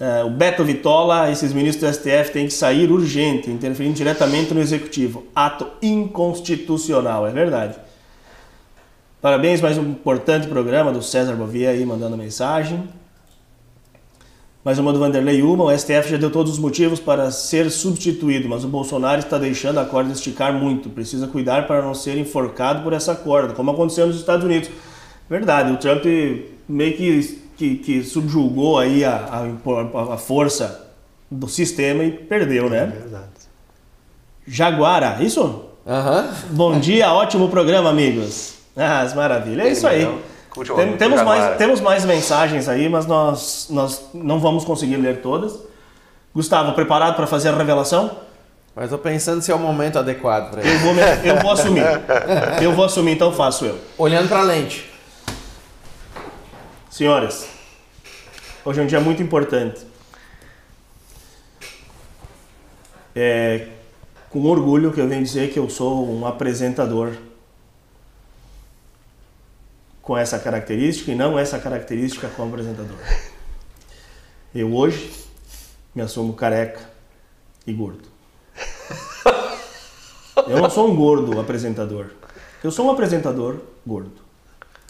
É, 0.01 0.25
o 0.25 0.31
Beto 0.31 0.65
Vitola, 0.65 1.31
esses 1.31 1.53
ministros 1.53 1.89
do 1.89 1.95
STF 1.95 2.33
têm 2.33 2.47
que 2.49 2.53
sair 2.53 2.91
urgente, 2.91 3.49
interferindo 3.53 3.95
diretamente 3.95 4.53
no 4.53 4.61
executivo. 4.61 5.25
Ato 5.33 5.69
inconstitucional, 5.81 7.25
é 7.25 7.31
verdade. 7.31 7.77
Parabéns, 9.23 9.61
mais 9.61 9.79
um 9.79 9.83
importante 9.83 10.49
programa 10.49 10.91
do 10.91 11.01
César 11.01 11.37
Bovia 11.37 11.71
aí 11.71 11.87
mandando 11.87 12.17
mensagem. 12.17 12.83
Mais 14.63 14.79
uma 14.79 14.93
do 14.93 14.99
Vanderlei 14.99 15.41
Uma, 15.41 15.65
o 15.65 15.79
STF 15.79 16.11
já 16.11 16.17
deu 16.19 16.31
todos 16.31 16.53
os 16.53 16.59
motivos 16.59 17.01
para 17.01 17.31
ser 17.31 17.71
substituído, 17.71 18.47
mas 18.47 18.63
o 18.63 18.69
Bolsonaro 18.69 19.19
está 19.19 19.39
deixando 19.39 19.81
a 19.81 19.87
corda 19.87 20.13
esticar 20.13 20.53
muito. 20.53 20.91
Precisa 20.91 21.27
cuidar 21.27 21.67
para 21.67 21.81
não 21.81 21.95
ser 21.95 22.19
enforcado 22.19 22.83
por 22.83 22.93
essa 22.93 23.15
corda, 23.15 23.55
como 23.55 23.71
aconteceu 23.71 24.07
nos 24.07 24.17
Estados 24.17 24.45
Unidos. 24.45 24.69
Verdade, 25.31 25.73
o 25.73 25.79
Trump 25.79 26.05
meio 26.69 26.95
que, 26.95 27.43
que, 27.57 27.77
que 27.77 28.05
subjugou 28.05 28.79
aí 28.79 29.03
a, 29.03 29.15
a, 29.15 30.15
a 30.15 30.19
força 30.19 30.89
do 31.31 31.49
sistema 31.49 32.05
e 32.05 32.11
perdeu, 32.11 32.69
né? 32.69 32.85
Verdade. 32.85 33.31
Jaguara, 34.47 35.23
isso? 35.23 35.65
Aham. 35.87 36.35
Bom 36.51 36.79
dia, 36.79 37.11
ótimo 37.15 37.49
programa, 37.49 37.89
amigos. 37.89 38.57
Ah, 38.77 39.11
maravilha, 39.17 39.63
é 39.63 39.73
isso 39.73 39.87
aí. 39.87 40.07
Curte 40.51 40.73
o 40.73 40.75
Tem- 40.77 40.97
temos, 40.97 41.23
mais, 41.23 41.57
temos 41.57 41.81
mais 41.81 42.05
mensagens 42.05 42.69
aí, 42.69 42.89
mas 42.89 43.07
nós, 43.07 43.69
nós 43.71 44.07
não 44.13 44.41
vamos 44.41 44.65
conseguir 44.65 44.97
ler 44.97 45.21
todas. 45.23 45.59
Gustavo, 46.35 46.73
preparado 46.73 47.15
para 47.17 47.27
fazer 47.27 47.49
a 47.51 47.57
revelação? 47.57 48.11
Mas 48.75 48.91
tô 48.91 48.99
pensando 48.99 49.43
se 49.43 49.51
é 49.51 49.55
o 49.55 49.59
momento 49.59 49.99
adequado 49.99 50.51
pra 50.51 50.63
ele. 50.63 50.73
Eu 50.73 50.79
vou, 50.79 50.95
eu 51.25 51.37
vou 51.41 51.51
assumir. 51.53 51.83
Eu 52.63 52.73
vou 52.73 52.85
assumir, 52.85 53.13
então 53.13 53.33
faço 53.33 53.65
eu. 53.65 53.79
Olhando 53.99 54.29
pra 54.29 54.43
lente. 54.43 54.89
Senhoras, 56.89 57.49
hoje 58.65 58.81
é 58.81 58.83
um 58.83 58.87
dia 58.87 59.01
muito 59.01 59.23
importante. 59.23 59.81
É 63.15 63.67
com 64.31 64.45
orgulho 64.45 64.93
que 64.93 65.01
eu 65.01 65.09
venho 65.09 65.23
dizer 65.25 65.51
que 65.53 65.59
eu 65.59 65.69
sou 65.69 66.09
um 66.09 66.25
apresentador 66.25 67.11
com 70.11 70.19
essa 70.19 70.41
característica 70.41 71.13
e 71.13 71.15
não 71.15 71.39
essa 71.39 71.57
característica 71.61 72.27
como 72.31 72.49
apresentador. 72.49 72.97
Eu 74.53 74.75
hoje 74.75 75.09
me 75.95 76.03
assumo 76.03 76.33
careca 76.33 76.81
e 77.65 77.73
gordo. 77.73 78.09
Eu 80.49 80.61
não 80.61 80.69
sou 80.69 80.91
um 80.91 80.97
gordo 80.97 81.39
apresentador. 81.39 82.07
Eu 82.65 82.73
sou 82.73 82.89
um 82.89 82.91
apresentador 82.91 83.61
gordo. 83.87 84.21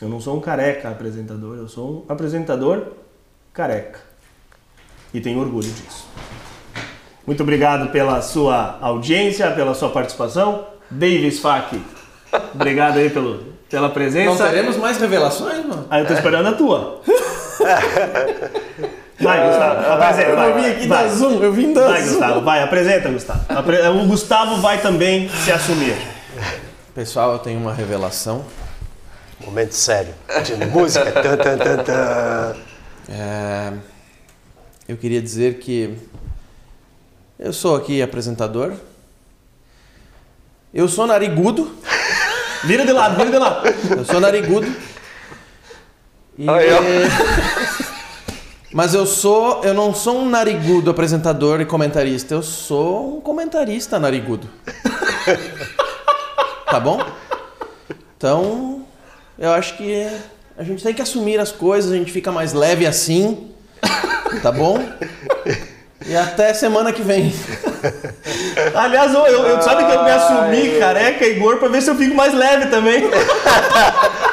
Eu 0.00 0.08
não 0.08 0.22
sou 0.22 0.38
um 0.38 0.40
careca 0.40 0.88
apresentador, 0.88 1.58
eu 1.58 1.68
sou 1.68 2.06
um 2.08 2.10
apresentador 2.10 2.92
careca. 3.52 4.00
E 5.12 5.20
tenho 5.20 5.38
orgulho 5.38 5.68
disso. 5.68 6.08
Muito 7.26 7.42
obrigado 7.42 7.92
pela 7.92 8.22
sua 8.22 8.78
audiência, 8.80 9.50
pela 9.50 9.74
sua 9.74 9.90
participação. 9.90 10.66
Davis 10.90 11.40
Fak, 11.40 11.78
obrigado 12.54 12.96
aí 12.96 13.10
pelo, 13.10 13.49
pela 13.70 13.88
presença. 13.88 14.30
Não 14.30 14.36
teremos 14.50 14.76
mais 14.76 14.98
revelações, 14.98 15.64
mano? 15.64 15.86
Ah, 15.88 16.00
eu 16.00 16.06
tô 16.06 16.12
esperando 16.12 16.48
a 16.48 16.52
tua. 16.52 17.00
Vai, 19.20 19.46
Gustavo, 19.46 19.92
apresenta. 19.92 20.28
Eu 20.30 20.36
vai, 20.36 20.52
vim 20.54 20.60
vai, 20.62 20.70
aqui 20.72 20.86
vai. 20.88 21.02
da 21.04 21.08
Zoom, 21.14 21.42
eu 21.42 21.52
vim 21.52 21.72
da 21.74 21.88
Vai, 21.88 22.02
Zoom. 22.02 22.08
Gustavo, 22.12 22.40
vai, 22.40 22.62
apresenta, 22.62 23.10
Gustavo. 23.10 23.40
Apre- 23.50 23.86
O 23.88 24.06
Gustavo 24.06 24.56
vai 24.62 24.80
também 24.80 25.28
se 25.44 25.52
assumir. 25.52 25.94
Pessoal, 26.94 27.32
eu 27.34 27.38
tenho 27.38 27.60
uma 27.60 27.74
revelação. 27.74 28.46
Momento 29.44 29.72
sério. 29.72 30.14
De 30.42 30.56
música. 30.66 31.12
Tan, 31.12 31.36
tan, 31.36 31.58
tan, 31.58 31.76
tan. 31.84 32.56
É, 33.10 33.72
eu 34.88 34.96
queria 34.96 35.20
dizer 35.20 35.58
que 35.58 35.98
eu 37.38 37.52
sou 37.52 37.76
aqui 37.76 38.00
apresentador. 38.00 38.72
Eu 40.72 40.88
sou 40.88 41.06
narigudo. 41.06 41.70
Vira 42.64 42.84
de 42.84 42.92
lado, 42.92 43.16
vira 43.16 43.30
de 43.30 43.38
lado. 43.38 43.68
Eu 43.96 44.04
sou 44.04 44.20
narigudo. 44.20 44.66
E- 46.38 46.48
Aí, 46.48 46.68
ó. 46.72 46.80
Mas 48.72 48.94
eu 48.94 49.04
sou, 49.04 49.64
eu 49.64 49.74
não 49.74 49.92
sou 49.92 50.16
um 50.20 50.28
narigudo 50.28 50.90
apresentador 50.92 51.60
e 51.60 51.64
comentarista, 51.66 52.34
eu 52.34 52.42
sou 52.42 53.16
um 53.16 53.20
comentarista 53.20 53.98
narigudo. 53.98 54.48
tá 56.70 56.78
bom? 56.78 57.04
Então, 58.16 58.84
eu 59.36 59.50
acho 59.52 59.76
que 59.76 60.06
a 60.56 60.62
gente 60.62 60.84
tem 60.84 60.94
que 60.94 61.02
assumir 61.02 61.40
as 61.40 61.50
coisas, 61.50 61.90
a 61.90 61.96
gente 61.96 62.12
fica 62.12 62.30
mais 62.30 62.52
leve 62.52 62.86
assim, 62.86 63.50
tá 64.40 64.52
bom? 64.52 64.78
E 66.06 66.16
até 66.16 66.52
semana 66.54 66.92
que 66.92 67.02
vem. 67.02 67.32
Aliás, 68.74 69.12
eu, 69.14 69.26
eu- 69.26 69.62
sabe 69.62 69.84
que 69.84 69.92
eu 69.92 70.02
me 70.04 70.10
assumi 70.10 70.78
careca 70.78 71.24
e 71.26 71.34
gordo 71.34 71.58
pra 71.60 71.68
ver 71.68 71.82
se 71.82 71.90
eu 71.90 71.94
fico 71.96 72.14
mais 72.14 72.32
leve 72.34 72.66
também. 72.66 73.04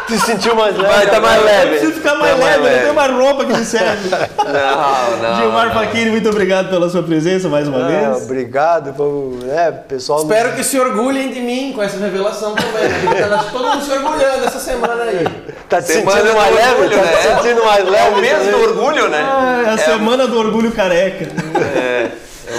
Se 0.08 0.20
sentiu 0.20 0.56
mais 0.56 0.76
leve? 0.78 0.94
Vai, 0.94 1.08
tá 1.08 1.20
mais 1.20 1.38
Eu 1.40 1.44
leve. 1.46 1.68
preciso 1.72 1.92
ficar 1.94 2.16
mais 2.16 2.32
Tá 2.40 2.46
leve, 2.46 2.66
eu 2.68 2.72
não 2.72 2.80
tenho 2.80 2.94
mais 2.94 3.12
roupa 3.12 3.46
que 3.46 3.54
me 3.54 3.66
serve. 3.66 4.10
Não, 4.48 5.18
não. 5.22 5.36
Gilmar. 5.36 5.74
Faquini, 5.74 6.10
muito 6.12 6.30
obrigado 6.30 6.70
pela 6.70 6.90
sua 6.90 7.04
presença 7.04 7.50
mais 7.50 7.68
uma 7.68 7.84
Ah, 7.84 7.88
vez. 7.88 8.24
obrigado. 8.24 8.94
vamos- 8.94 9.44
É, 9.50 9.70
pessoal. 9.72 10.22
Espero 10.22 10.54
que 10.54 10.64
se 10.64 10.80
orgulhem 10.80 11.30
de 11.32 11.42
mim 11.42 11.74
com 11.76 11.84
essa 11.84 11.98
revelação 11.98 12.56
também. 12.56 12.90
porque 13.04 13.22
tá 13.22 13.44
Todo 13.52 13.68
mundo 13.68 13.84
se 13.84 13.92
orgulhando 13.92 14.46
essa 14.46 14.60
semana 14.60 15.04
aí. 15.04 15.28
Tá 15.70 15.82
te 15.82 15.88
Semana 15.92 16.12
sentindo 16.18 16.32
do 16.32 16.38
mais 16.38 16.56
leve? 16.56 16.70
orgulho, 16.72 16.90
Tá 16.90 17.04
né? 17.04 17.12
te 17.18 17.24
sentindo 17.28 17.66
mais 17.66 17.86
leve? 17.90 17.98
É 17.98 18.10
o 18.10 18.22
mês 18.22 18.48
do 18.48 18.62
orgulho, 18.64 19.10
né? 19.10 19.26
Ah, 19.30 19.64
é 19.68 19.70
a 19.72 19.78
semana 19.78 20.28
do 20.28 20.40
orgulho 20.40 20.72
careca. 20.72 21.28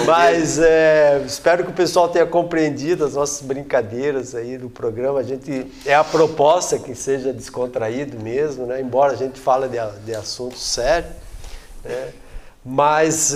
Mas 0.09 0.59
é, 0.59 1.21
espero 1.25 1.63
que 1.63 1.71
o 1.71 1.73
pessoal 1.73 2.09
tenha 2.09 2.25
compreendido 2.25 3.05
as 3.05 3.13
nossas 3.15 3.41
brincadeiras 3.41 4.35
aí 4.35 4.57
do 4.57 4.69
programa. 4.69 5.19
A 5.19 5.23
gente 5.23 5.71
é 5.85 5.93
a 5.93 6.03
proposta 6.03 6.77
que 6.79 6.95
seja 6.95 7.31
descontraído 7.31 8.19
mesmo, 8.19 8.65
né? 8.65 8.81
Embora 8.81 9.13
a 9.13 9.15
gente 9.15 9.39
fale 9.39 9.67
de, 9.67 9.77
de 10.05 10.15
assuntos 10.15 10.61
sérios, 10.61 11.11
né? 11.83 12.09
Mas 12.63 13.33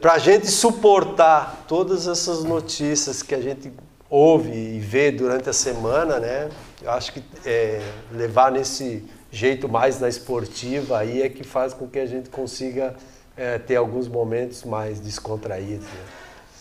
para 0.00 0.14
a 0.14 0.18
gente 0.18 0.48
suportar 0.48 1.64
todas 1.68 2.08
essas 2.08 2.42
notícias 2.42 3.22
que 3.22 3.34
a 3.34 3.40
gente 3.40 3.72
ouve 4.10 4.50
e 4.50 4.78
vê 4.80 5.10
durante 5.10 5.48
a 5.48 5.52
semana, 5.52 6.18
né? 6.18 6.48
Eu 6.82 6.90
acho 6.90 7.12
que 7.12 7.22
é, 7.44 7.80
levar 8.12 8.50
nesse 8.50 9.04
jeito 9.30 9.68
mais 9.68 10.00
na 10.00 10.08
esportiva 10.08 10.98
aí 10.98 11.22
é 11.22 11.28
que 11.28 11.44
faz 11.44 11.74
com 11.74 11.86
que 11.86 11.98
a 11.98 12.06
gente 12.06 12.30
consiga 12.30 12.94
é, 13.36 13.58
ter 13.58 13.76
alguns 13.76 14.08
momentos 14.08 14.64
mais 14.64 14.98
descontraídos. 14.98 15.86
Né? 15.86 16.00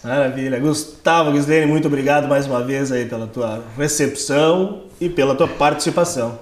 Maravilha. 0.03 0.60
Gustavo 0.60 1.35
Gislene, 1.35 1.65
muito 1.65 1.88
obrigado 1.88 2.27
mais 2.27 2.45
uma 2.45 2.64
vez 2.64 2.91
aí 2.91 3.06
pela 3.06 3.26
tua 3.26 3.64
recepção 3.77 4.84
e 4.99 5.10
pela 5.10 5.34
tua 5.34 5.47
participação. 5.47 6.38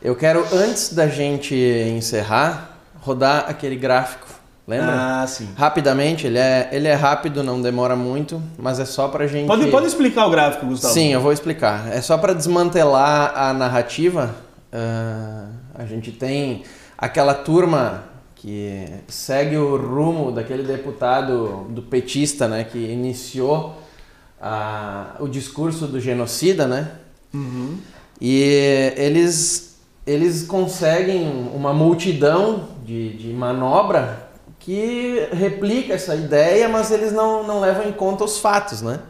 Eu 0.00 0.14
quero, 0.14 0.44
antes 0.52 0.92
da 0.92 1.06
gente 1.06 1.54
encerrar, 1.54 2.78
rodar 3.00 3.46
aquele 3.48 3.76
gráfico. 3.76 4.26
Lembra? 4.66 5.22
Ah, 5.22 5.26
sim. 5.26 5.48
Rapidamente, 5.56 6.26
ele 6.26 6.38
é, 6.38 6.70
ele 6.72 6.88
é 6.88 6.94
rápido, 6.94 7.42
não 7.42 7.60
demora 7.60 7.94
muito, 7.94 8.42
mas 8.58 8.80
é 8.80 8.86
só 8.86 9.08
pra 9.08 9.26
gente. 9.26 9.46
Pode, 9.46 9.66
pode 9.70 9.86
explicar 9.86 10.26
o 10.26 10.30
gráfico, 10.30 10.64
Gustavo? 10.64 10.94
Sim, 10.94 11.12
eu 11.12 11.20
vou 11.20 11.32
explicar. 11.32 11.92
É 11.92 12.00
só 12.00 12.16
para 12.16 12.32
desmantelar 12.32 13.32
a 13.36 13.52
narrativa. 13.52 14.34
ah, 14.72 15.48
a 15.74 15.84
gente 15.84 16.12
tem 16.12 16.62
aquela 16.96 17.34
turma 17.34 18.04
que 18.44 18.86
segue 19.08 19.56
o 19.56 19.74
rumo 19.74 20.30
daquele 20.30 20.64
deputado 20.64 21.64
do 21.70 21.80
petista, 21.80 22.46
né, 22.46 22.62
que 22.62 22.76
iniciou 22.76 23.74
a- 24.38 25.16
o 25.18 25.26
discurso 25.26 25.86
do 25.86 25.98
genocida, 25.98 26.66
né? 26.66 26.90
E 28.20 28.92
eles 28.98 29.78
eles 30.06 30.42
conseguem 30.42 31.26
uma 31.54 31.72
multidão 31.72 32.68
de, 32.84 33.16
de 33.16 33.32
manobra 33.32 34.28
que 34.60 35.26
replica 35.32 35.94
essa 35.94 36.14
ideia, 36.14 36.68
mas 36.68 36.90
eles 36.90 37.10
não, 37.12 37.42
não 37.46 37.60
levam 37.60 37.88
em 37.88 37.92
conta 37.92 38.24
os 38.24 38.38
fatos, 38.38 38.82
né? 38.82 39.00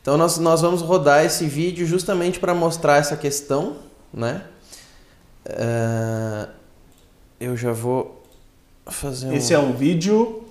Então 0.00 0.16
nós, 0.16 0.38
nós 0.38 0.62
vamos 0.62 0.80
rodar 0.80 1.22
esse 1.26 1.44
vídeo 1.44 1.86
justamente 1.86 2.40
para 2.40 2.54
mostrar 2.54 2.96
essa 2.96 3.14
questão, 3.18 3.76
né? 4.12 4.42
Ah, 5.46 6.48
eu 7.38 7.54
já 7.58 7.70
vou 7.72 8.23
fazer 8.92 9.28
um... 9.28 9.32
Esse 9.32 9.54
é 9.54 9.58
um 9.58 9.72
vídeo 9.72 10.44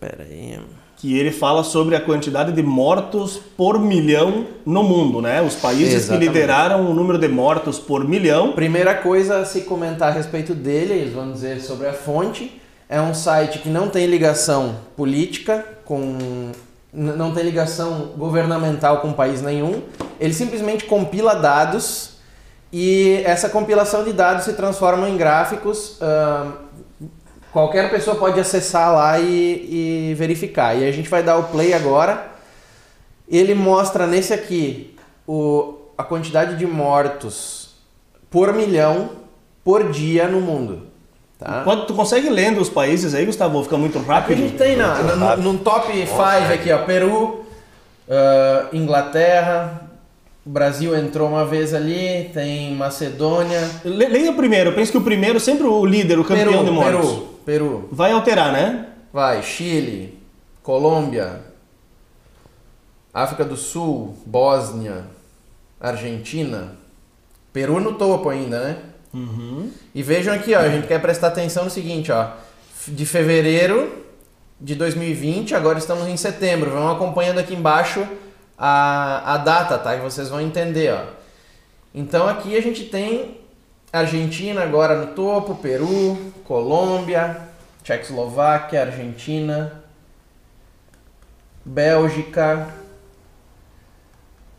Pera 0.00 0.24
aí. 0.24 0.58
que 0.96 1.16
ele 1.18 1.30
fala 1.30 1.62
sobre 1.62 1.94
a 1.94 2.00
quantidade 2.00 2.52
de 2.52 2.62
mortos 2.62 3.40
por 3.56 3.78
milhão 3.78 4.46
no 4.64 4.82
mundo, 4.82 5.20
né? 5.20 5.40
Os 5.42 5.54
países 5.54 5.94
Exatamente. 5.94 6.26
que 6.26 6.32
lideraram 6.32 6.90
o 6.90 6.94
número 6.94 7.18
de 7.18 7.28
mortos 7.28 7.78
por 7.78 8.06
milhão. 8.06 8.52
Primeira 8.52 8.94
coisa 8.94 9.38
a 9.38 9.44
se 9.44 9.62
comentar 9.62 10.08
a 10.08 10.12
respeito 10.12 10.54
dele, 10.54 10.94
eles 10.94 11.12
vão 11.12 11.32
dizer 11.32 11.60
sobre 11.60 11.88
a 11.88 11.92
fonte. 11.92 12.60
É 12.88 13.00
um 13.00 13.14
site 13.14 13.58
que 13.60 13.68
não 13.68 13.88
tem 13.88 14.06
ligação 14.06 14.76
política 14.96 15.64
com. 15.84 16.52
não 16.92 17.32
tem 17.32 17.42
ligação 17.44 18.10
governamental 18.16 19.00
com 19.00 19.12
país 19.12 19.40
nenhum. 19.40 19.82
Ele 20.20 20.34
simplesmente 20.34 20.84
compila 20.84 21.34
dados 21.34 22.12
e 22.72 23.22
essa 23.24 23.48
compilação 23.48 24.02
de 24.02 24.12
dados 24.12 24.44
se 24.44 24.52
transforma 24.52 25.08
em 25.08 25.16
gráficos. 25.16 25.96
ahn, 26.00 26.52
qualquer 27.52 27.90
pessoa 27.90 28.16
pode 28.16 28.38
acessar 28.40 28.92
lá 28.94 29.18
e, 29.18 30.10
e 30.10 30.14
verificar. 30.14 30.76
E 30.76 30.86
a 30.88 30.92
gente 30.92 31.08
vai 31.08 31.22
dar 31.22 31.36
o 31.38 31.44
play 31.44 31.72
agora. 31.74 32.28
Ele 33.28 33.54
mostra 33.54 34.06
nesse 34.06 34.32
aqui 34.34 34.96
o, 35.26 35.74
a 35.96 36.02
quantidade 36.02 36.56
de 36.56 36.66
mortos 36.66 37.74
por 38.30 38.52
milhão 38.52 39.10
por 39.64 39.90
dia 39.90 40.26
no 40.26 40.40
mundo. 40.40 40.86
Tá? 41.38 41.62
Pode- 41.64 41.86
tu 41.86 41.94
consegue 41.94 42.28
lendo 42.28 42.60
os 42.60 42.68
países 42.68 43.14
aí, 43.14 43.24
Gustavo? 43.26 43.62
Fica 43.62 43.76
muito 43.76 43.98
Aqui 43.98 44.10
a 44.10 44.14
rápido. 44.14 44.38
gente 44.38 44.56
tem 44.56 44.76
na, 44.76 44.94
no, 45.36 45.52
no 45.52 45.58
top 45.58 45.92
5 45.92 46.22
aqui, 46.52 46.70
ó, 46.72 46.78
Peru, 46.84 47.44
ah, 48.08 48.66
Inglaterra, 48.72 49.81
o 50.44 50.50
Brasil 50.50 50.96
entrou 50.96 51.28
uma 51.28 51.44
vez 51.44 51.72
ali, 51.72 52.30
tem 52.34 52.74
Macedônia, 52.74 53.60
Le- 53.84 54.08
Leia 54.08 54.30
o 54.30 54.36
primeiro. 54.36 54.70
Eu 54.70 54.74
penso 54.74 54.90
que 54.92 54.98
o 54.98 55.02
primeiro, 55.02 55.38
sempre 55.38 55.66
o 55.66 55.84
líder, 55.86 56.18
o 56.18 56.24
campeão 56.24 56.52
Peru, 56.52 56.64
de 56.64 56.70
mortos. 56.70 57.10
Peru, 57.10 57.28
Peru, 57.44 57.88
Vai 57.92 58.12
alterar, 58.12 58.52
né? 58.52 58.88
vai, 59.12 59.42
Chile, 59.42 60.18
Colômbia, 60.62 61.40
África 63.12 63.44
do 63.44 63.56
Sul, 63.56 64.16
Bósnia, 64.24 65.04
Argentina, 65.80 66.72
Peru 67.52 67.78
no 67.78 67.94
topo 67.94 68.28
ainda, 68.30 68.58
né? 68.60 68.76
E 69.94 70.02
vejam 70.02 70.32
aqui, 70.34 70.54
ó, 70.54 70.60
a 70.60 70.70
gente 70.70 70.86
quer 70.86 70.98
prestar 71.00 71.28
atenção 71.28 71.64
no 71.64 71.70
seguinte, 71.70 72.10
ó. 72.10 72.30
De 72.88 73.04
fevereiro 73.04 73.92
de 74.58 74.74
2020, 74.74 75.54
agora 75.54 75.78
estamos 75.78 76.08
em 76.08 76.16
setembro. 76.16 76.70
Vão 76.70 76.90
acompanhando 76.90 77.38
aqui 77.38 77.54
embaixo 77.54 78.06
a, 78.64 79.34
a 79.34 79.36
data, 79.38 79.76
tá? 79.76 79.96
Que 79.96 80.02
vocês 80.02 80.28
vão 80.28 80.40
entender, 80.40 80.94
ó. 80.94 81.04
Então 81.92 82.28
aqui 82.28 82.56
a 82.56 82.62
gente 82.62 82.84
tem 82.84 83.40
Argentina 83.92 84.62
agora 84.62 85.04
no 85.04 85.14
topo, 85.14 85.56
Peru, 85.56 86.32
Colômbia, 86.44 87.48
Tchecoslováquia, 87.82 88.82
Argentina, 88.82 89.82
Bélgica, 91.64 92.68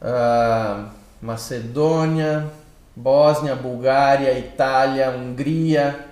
ah, 0.01 0.89
Macedônia, 1.21 2.51
Bósnia, 2.93 3.55
Bulgária, 3.55 4.37
Itália, 4.37 5.11
Hungria. 5.11 6.09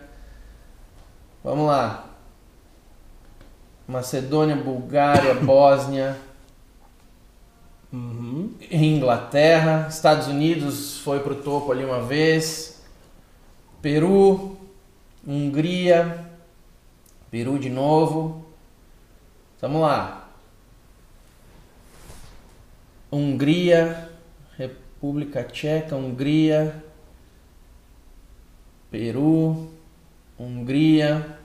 Vamos 1.44 1.68
lá. 1.68 2.06
Macedônia, 3.86 4.56
Bulgária, 4.56 5.34
Bósnia, 5.36 6.16
Inglaterra, 8.72 9.88
Estados 9.90 10.28
Unidos 10.28 11.00
foi 11.00 11.20
pro 11.20 11.36
topo 11.36 11.72
ali 11.72 11.84
uma 11.84 12.02
vez, 12.02 12.82
Peru, 13.82 14.58
Hungria, 15.28 16.26
Peru 17.30 17.60
de 17.60 17.70
novo. 17.70 18.46
Vamos 19.60 19.82
lá. 19.82 20.30
Hungria, 23.12 24.10
República 24.58 25.44
Tcheca, 25.44 25.96
Hungria, 25.96 26.82
Peru, 28.90 29.70
Hungria, 30.40 31.38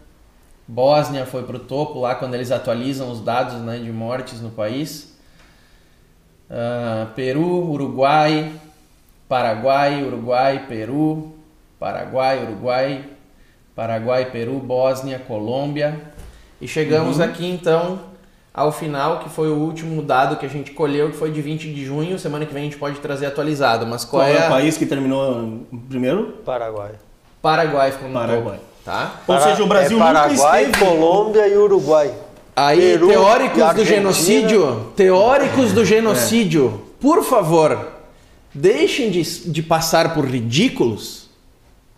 Bósnia 0.68 1.26
foi 1.26 1.42
pro 1.42 1.58
topo 1.58 2.00
lá 2.00 2.14
quando 2.14 2.34
eles 2.34 2.52
atualizam 2.52 3.10
os 3.10 3.20
dados 3.20 3.54
né, 3.62 3.78
de 3.78 3.90
mortes 3.90 4.40
no 4.40 4.50
país. 4.50 5.15
Ah, 6.50 7.08
Peru, 7.16 7.70
Uruguai, 7.70 8.52
Paraguai, 9.28 10.02
Uruguai, 10.02 10.64
Peru, 10.68 11.32
Paraguai, 11.78 12.42
Uruguai, 12.44 13.04
Paraguai, 13.74 14.24
Peru, 14.30 14.54
Bósnia, 14.58 15.18
Colômbia. 15.18 16.00
E 16.60 16.66
chegamos 16.68 17.18
Uhum. 17.18 17.24
aqui 17.24 17.46
então 17.46 17.98
ao 18.54 18.72
final, 18.72 19.18
que 19.18 19.28
foi 19.28 19.50
o 19.50 19.56
último 19.56 20.00
dado 20.00 20.36
que 20.36 20.46
a 20.46 20.48
gente 20.48 20.70
colheu, 20.70 21.10
que 21.10 21.16
foi 21.16 21.30
de 21.30 21.42
20 21.42 21.72
de 21.74 21.84
junho. 21.84 22.18
Semana 22.18 22.46
que 22.46 22.54
vem 22.54 22.62
a 22.62 22.64
gente 22.64 22.78
pode 22.78 22.98
trazer 23.00 23.26
atualizado. 23.26 23.86
Mas 23.86 24.04
qual, 24.04 24.22
Qual 24.22 24.32
é 24.34 24.38
é 24.38 24.42
o 24.42 24.46
a... 24.46 24.48
país 24.48 24.78
que 24.78 24.86
terminou 24.86 25.60
primeiro? 25.88 26.38
Paraguai. 26.44 26.92
Paraguai 27.42 27.92
ficou 27.92 28.08
no 28.08 28.14
Paraguai. 28.14 28.56
topo, 28.56 28.66
tá? 28.84 29.16
Ou 29.28 29.40
seja, 29.40 29.62
o 29.62 29.66
Brasil 29.66 29.96
é 29.98 30.00
nunca 30.00 30.12
Paraguai, 30.20 30.64
esteve... 30.64 30.84
Colômbia 30.84 31.46
e 31.48 31.56
Uruguai. 31.56 32.14
Aí, 32.58 32.80
Peru 32.80 33.08
teóricos 33.08 33.74
do 33.74 33.84
genocídio, 33.84 34.92
teóricos 34.96 35.72
do 35.72 35.84
genocídio, 35.84 36.82
por 36.98 37.22
favor, 37.22 37.92
deixem 38.54 39.10
de, 39.10 39.22
de 39.50 39.62
passar 39.62 40.14
por 40.14 40.24
ridículos, 40.24 41.28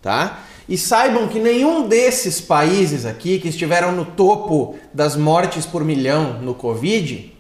tá? 0.03 0.41
E 0.69 0.77
saibam 0.77 1.29
que 1.29 1.39
nenhum 1.39 1.87
desses 1.87 2.41
países 2.41 3.07
aqui 3.07 3.39
que 3.39 3.47
estiveram 3.47 3.93
no 3.93 4.05
topo 4.05 4.77
das 4.93 5.15
mortes 5.15 5.65
por 5.65 5.85
milhão 5.85 6.41
no 6.43 6.55
Covid 6.55 7.33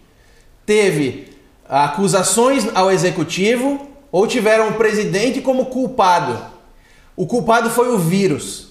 teve 0.65 1.33
acusações 1.69 2.69
ao 2.73 2.89
executivo 2.89 3.89
ou 4.13 4.29
tiveram 4.29 4.69
o 4.69 4.75
presidente 4.75 5.41
como 5.41 5.67
culpado. 5.67 6.39
O 7.17 7.27
culpado 7.27 7.69
foi 7.69 7.89
o 7.89 7.99
vírus, 7.99 8.69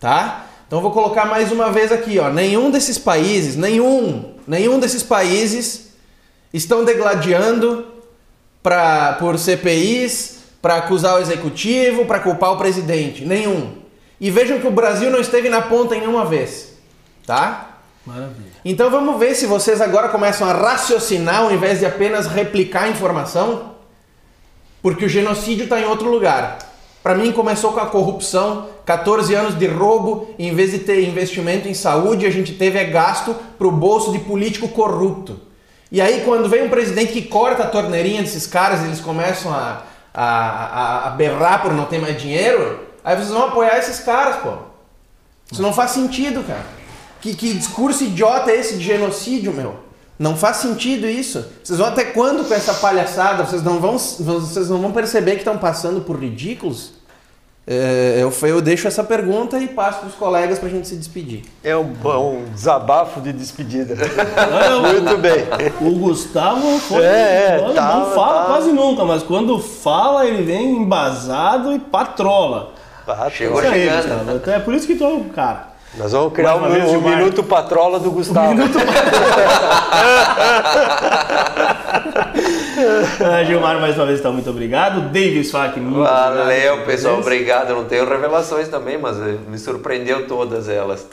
tá? 0.00 0.49
Então 0.70 0.80
vou 0.80 0.92
colocar 0.92 1.24
mais 1.24 1.50
uma 1.50 1.72
vez 1.72 1.90
aqui, 1.90 2.20
ó. 2.20 2.30
Nenhum 2.30 2.70
desses 2.70 2.96
países, 2.96 3.56
nenhum, 3.56 4.34
nenhum 4.46 4.78
desses 4.78 5.02
países 5.02 5.94
estão 6.54 6.84
degladiando 6.84 7.88
pra, 8.62 9.14
por 9.14 9.36
CPIs 9.36 10.38
para 10.62 10.76
acusar 10.76 11.16
o 11.16 11.18
executivo, 11.18 12.06
para 12.06 12.20
culpar 12.20 12.52
o 12.52 12.56
presidente. 12.56 13.24
Nenhum. 13.24 13.78
E 14.20 14.30
vejam 14.30 14.60
que 14.60 14.66
o 14.68 14.70
Brasil 14.70 15.10
não 15.10 15.18
esteve 15.18 15.48
na 15.48 15.60
ponta 15.60 15.96
em 15.96 16.02
nenhuma 16.02 16.24
vez, 16.24 16.74
tá? 17.26 17.80
Maravilha. 18.06 18.52
Então 18.64 18.92
vamos 18.92 19.18
ver 19.18 19.34
se 19.34 19.46
vocês 19.46 19.80
agora 19.80 20.08
começam 20.08 20.48
a 20.48 20.52
raciocinar 20.52 21.40
ao 21.40 21.52
invés 21.52 21.80
de 21.80 21.86
apenas 21.86 22.28
replicar 22.28 22.84
a 22.84 22.88
informação, 22.90 23.74
porque 24.80 25.04
o 25.04 25.08
genocídio 25.08 25.64
está 25.64 25.80
em 25.80 25.84
outro 25.86 26.08
lugar. 26.08 26.69
Para 27.02 27.14
mim 27.14 27.32
começou 27.32 27.72
com 27.72 27.80
a 27.80 27.86
corrupção, 27.86 28.68
14 28.84 29.34
anos 29.34 29.58
de 29.58 29.66
roubo, 29.66 30.28
em 30.38 30.54
vez 30.54 30.72
de 30.72 30.80
ter 30.80 31.02
investimento 31.08 31.66
em 31.66 31.72
saúde, 31.72 32.26
a 32.26 32.30
gente 32.30 32.52
teve 32.52 32.78
é 32.78 32.84
gasto 32.84 33.34
para 33.56 33.66
o 33.66 33.72
bolso 33.72 34.12
de 34.12 34.18
político 34.18 34.68
corrupto. 34.68 35.40
E 35.90 36.00
aí 36.00 36.22
quando 36.24 36.48
vem 36.48 36.64
um 36.64 36.68
presidente 36.68 37.12
que 37.12 37.22
corta 37.22 37.62
a 37.62 37.66
torneirinha 37.66 38.20
desses 38.20 38.46
caras, 38.46 38.84
eles 38.84 39.00
começam 39.00 39.52
a, 39.52 39.82
a, 40.12 41.08
a, 41.08 41.10
berrar 41.10 41.62
por 41.62 41.72
não 41.72 41.86
ter 41.86 41.98
mais 41.98 42.20
dinheiro, 42.20 42.80
aí 43.02 43.16
vocês 43.16 43.30
vão 43.30 43.46
apoiar 43.46 43.78
esses 43.78 44.00
caras, 44.00 44.36
pô. 44.36 44.52
Isso 45.50 45.62
não 45.62 45.72
faz 45.72 45.92
sentido, 45.92 46.44
cara. 46.46 46.66
Que, 47.20 47.34
que 47.34 47.54
discurso 47.54 48.04
idiota 48.04 48.50
é 48.50 48.60
esse 48.60 48.76
de 48.76 48.84
genocídio, 48.84 49.52
meu? 49.52 49.89
Não 50.20 50.36
faz 50.36 50.58
sentido 50.58 51.08
isso. 51.08 51.42
Vocês 51.64 51.78
vão 51.78 51.88
até 51.88 52.04
quando 52.04 52.46
com 52.46 52.52
essa 52.52 52.74
palhaçada? 52.74 53.42
Vocês 53.42 53.62
não 53.62 53.80
vão, 53.80 53.96
vocês 53.96 54.68
não 54.68 54.76
vão 54.76 54.92
perceber 54.92 55.30
que 55.30 55.38
estão 55.38 55.56
passando 55.56 56.02
por 56.02 56.20
ridículos? 56.20 56.92
É, 57.66 58.18
eu, 58.18 58.30
eu 58.46 58.60
deixo 58.60 58.86
essa 58.86 59.02
pergunta 59.02 59.58
e 59.58 59.66
passo 59.66 60.00
para 60.00 60.08
os 60.08 60.14
colegas 60.14 60.58
para 60.58 60.68
a 60.68 60.70
gente 60.70 60.86
se 60.86 60.96
despedir. 60.96 61.44
É 61.64 61.74
um, 61.74 61.94
um 62.04 62.44
desabafo 62.52 63.18
de 63.22 63.32
despedida. 63.32 63.94
Não, 63.94 64.82
Muito 64.92 65.16
bem. 65.16 65.46
O 65.80 65.98
Gustavo 65.98 66.78
foi, 66.80 67.02
É, 67.02 67.56
é, 67.56 67.62
não, 67.62 67.72
tá, 67.72 67.96
não 67.96 68.10
fala 68.10 68.40
tá. 68.40 68.46
quase 68.46 68.72
nunca, 68.72 69.06
mas 69.06 69.22
quando 69.22 69.58
fala 69.58 70.26
ele 70.26 70.42
vem 70.42 70.76
embasado 70.76 71.72
e 71.72 71.78
patrola. 71.78 72.74
Chegou 73.30 73.58
Isso 73.62 73.72
aí, 73.72 73.88
chegando. 73.88 74.36
Então 74.36 74.52
é 74.52 74.58
por 74.60 74.74
isso 74.74 74.86
que 74.86 74.96
tu 74.96 75.04
é 75.04 75.34
cara. 75.34 75.69
Nós 75.96 76.12
vamos 76.12 76.32
criar 76.32 76.54
uma 76.54 76.68
um, 76.68 76.98
um 76.98 77.00
minuto 77.00 77.42
patrola 77.42 77.98
do 77.98 78.10
Gustavo. 78.10 78.54
Ah, 83.22 83.44
Gilmar, 83.44 83.78
mais 83.78 83.96
uma 83.96 84.06
vez, 84.06 84.20
então, 84.20 84.32
muito 84.32 84.48
obrigado. 84.48 85.12
Davis 85.12 85.50
Fac, 85.50 85.76
muito 85.76 85.98
Valeu, 85.98 86.72
obrigado. 86.74 86.86
pessoal. 86.86 87.18
Obrigado. 87.18 87.70
Eu 87.70 87.76
não 87.76 87.84
tenho 87.84 88.08
revelações 88.08 88.68
também, 88.68 88.96
mas 88.96 89.20
eh, 89.20 89.36
me 89.48 89.58
surpreendeu 89.58 90.26
todas 90.26 90.68
elas. 90.68 91.06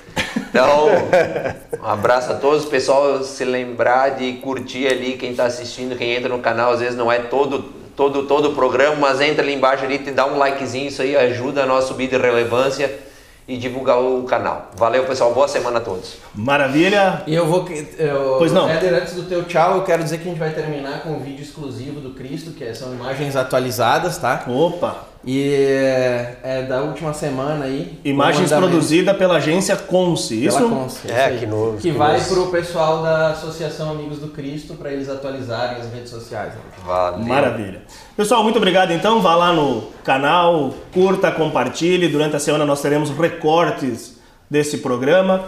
Então, 0.49 0.87
um 1.83 1.85
abraço 1.85 2.31
a 2.31 2.35
todos. 2.35 2.63
Pessoal, 2.65 3.21
se 3.21 3.43
lembrar 3.43 4.11
de 4.11 4.33
curtir 4.33 4.87
ali 4.87 5.17
quem 5.17 5.31
está 5.31 5.45
assistindo, 5.45 5.97
quem 5.97 6.13
entra 6.13 6.29
no 6.29 6.39
canal, 6.39 6.71
às 6.71 6.79
vezes 6.79 6.97
não 6.97 7.11
é 7.11 7.19
todo 7.19 7.75
todo 7.95 8.23
todo 8.23 8.49
o 8.49 8.55
programa, 8.55 8.95
mas 8.97 9.19
entra 9.19 9.43
ali 9.43 9.53
embaixo 9.55 9.83
ali, 9.83 9.97
te 9.97 10.11
dá 10.11 10.25
um 10.25 10.37
likezinho, 10.37 10.87
isso 10.87 11.01
aí 11.01 11.17
ajuda 11.17 11.63
a 11.63 11.65
nós 11.65 11.85
subir 11.85 12.07
de 12.07 12.17
relevância 12.17 13.06
e 13.47 13.55
divulgar 13.57 13.97
o 13.99 14.23
canal. 14.23 14.71
Valeu, 14.75 15.05
pessoal. 15.05 15.33
Boa 15.33 15.47
semana 15.47 15.77
a 15.77 15.81
todos. 15.81 16.17
Maravilha. 16.35 17.23
E 17.25 17.33
eu 17.33 17.45
vou. 17.45 17.65
Eu, 17.97 18.35
Pois 18.37 18.51
não. 18.51 18.69
Éder, 18.69 18.93
antes 18.93 19.13
do 19.13 19.23
teu 19.23 19.45
tchau, 19.45 19.77
eu 19.77 19.83
quero 19.83 20.03
dizer 20.03 20.17
que 20.17 20.27
a 20.27 20.31
gente 20.31 20.39
vai 20.39 20.51
terminar 20.51 21.01
com 21.03 21.11
um 21.11 21.19
vídeo 21.19 21.43
exclusivo 21.43 22.01
do 22.01 22.09
Cristo, 22.09 22.51
que 22.51 22.75
são 22.75 22.93
imagens 22.93 23.35
atualizadas, 23.35 24.17
tá? 24.17 24.43
Opa! 24.47 25.07
E 25.29 25.53
é, 25.53 26.37
é 26.41 26.61
da 26.63 26.81
última 26.83 27.13
semana 27.13 27.65
aí. 27.65 27.99
Imagens 28.05 28.49
produzidas 28.49 29.17
pela 29.17 29.35
agência 29.35 29.75
Conce, 29.75 30.37
Pela 30.39 30.47
isso? 30.47 30.69
Conce, 30.69 31.11
É, 31.11 31.31
isso 31.31 31.39
que 31.39 31.45
novo, 31.45 31.75
Que 31.75 31.91
que 31.91 31.91
vai 31.91 32.13
novo. 32.17 32.33
pro 32.33 32.47
pessoal 32.47 33.03
da 33.03 33.31
Associação 33.31 33.91
Amigos 33.91 34.19
do 34.19 34.29
Cristo 34.29 34.75
para 34.75 34.89
eles 34.89 35.09
atualizarem 35.09 35.81
as 35.81 35.91
redes 35.91 36.09
sociais. 36.11 36.53
né? 36.53 36.61
Valeu. 36.85 37.25
Maravilha. 37.25 37.81
Pessoal, 38.15 38.41
muito 38.41 38.55
obrigado 38.55 38.91
então. 38.91 39.21
Vá 39.21 39.35
lá 39.35 39.51
no 39.51 39.89
canal, 40.01 40.73
curta, 40.93 41.29
compartilhe. 41.29 42.07
Durante 42.07 42.37
a 42.37 42.39
semana 42.39 42.65
nós 42.65 42.81
teremos 42.81 43.09
recortes 43.09 44.17
desse 44.49 44.77
programa. 44.77 45.43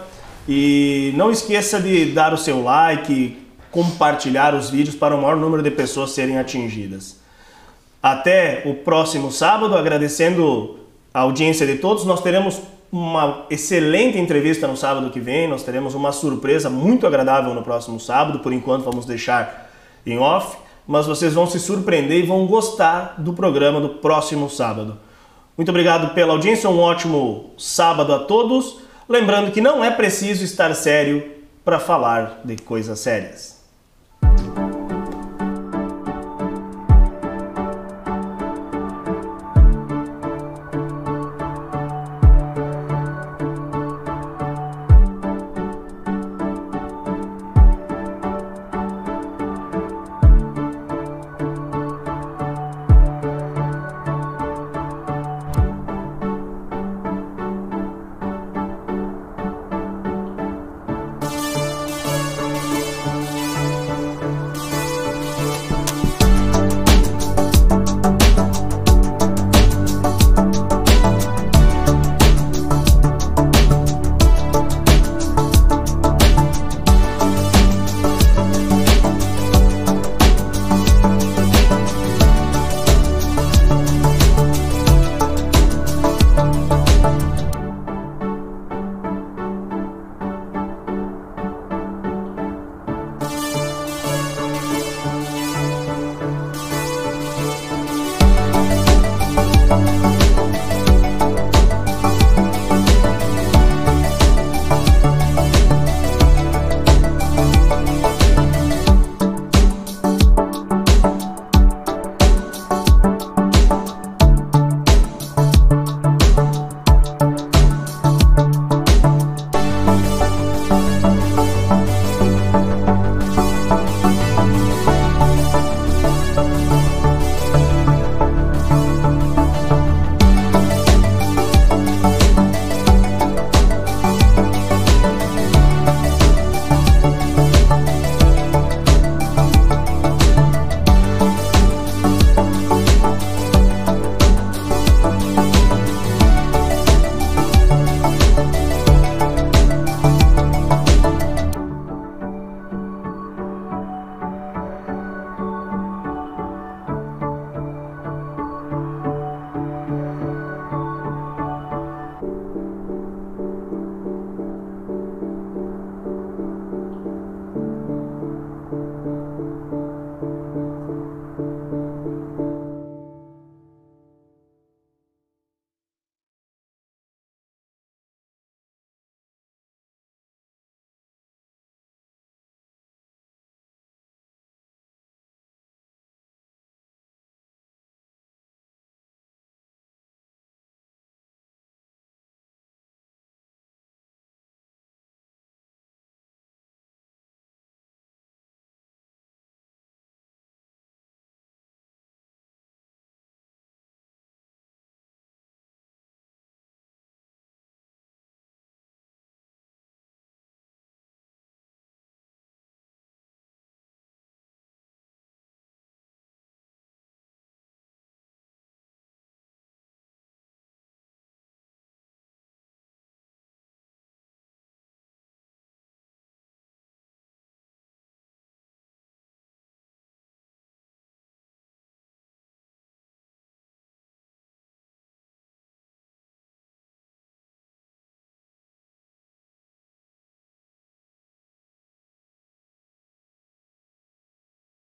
E 0.46 1.14
não 1.16 1.30
esqueça 1.30 1.80
de 1.80 2.06
dar 2.12 2.34
o 2.34 2.36
seu 2.36 2.62
like, 2.62 3.38
compartilhar 3.70 4.54
os 4.54 4.68
vídeos 4.68 4.94
para 4.94 5.14
o 5.14 5.22
maior 5.22 5.36
número 5.36 5.62
de 5.62 5.70
pessoas 5.70 6.10
serem 6.10 6.38
atingidas. 6.38 7.19
Até 8.02 8.62
o 8.64 8.74
próximo 8.74 9.30
sábado, 9.30 9.76
agradecendo 9.76 10.78
a 11.12 11.20
audiência 11.20 11.66
de 11.66 11.76
todos. 11.76 12.04
Nós 12.04 12.22
teremos 12.22 12.60
uma 12.90 13.44
excelente 13.50 14.18
entrevista 14.18 14.66
no 14.66 14.76
sábado 14.76 15.10
que 15.10 15.20
vem. 15.20 15.48
Nós 15.48 15.62
teremos 15.62 15.94
uma 15.94 16.12
surpresa 16.12 16.70
muito 16.70 17.06
agradável 17.06 17.54
no 17.54 17.62
próximo 17.62 18.00
sábado. 18.00 18.40
Por 18.40 18.52
enquanto, 18.52 18.84
vamos 18.84 19.04
deixar 19.04 19.70
em 20.06 20.18
off. 20.18 20.56
Mas 20.86 21.06
vocês 21.06 21.34
vão 21.34 21.46
se 21.46 21.60
surpreender 21.60 22.24
e 22.24 22.26
vão 22.26 22.46
gostar 22.46 23.14
do 23.18 23.32
programa 23.32 23.80
do 23.80 23.90
próximo 23.90 24.48
sábado. 24.48 24.98
Muito 25.56 25.68
obrigado 25.68 26.14
pela 26.14 26.32
audiência. 26.32 26.70
Um 26.70 26.80
ótimo 26.80 27.50
sábado 27.58 28.14
a 28.14 28.20
todos. 28.20 28.78
Lembrando 29.08 29.50
que 29.50 29.60
não 29.60 29.84
é 29.84 29.90
preciso 29.90 30.42
estar 30.42 30.74
sério 30.74 31.30
para 31.64 31.78
falar 31.78 32.40
de 32.44 32.56
coisas 32.56 32.98
sérias. 32.98 33.59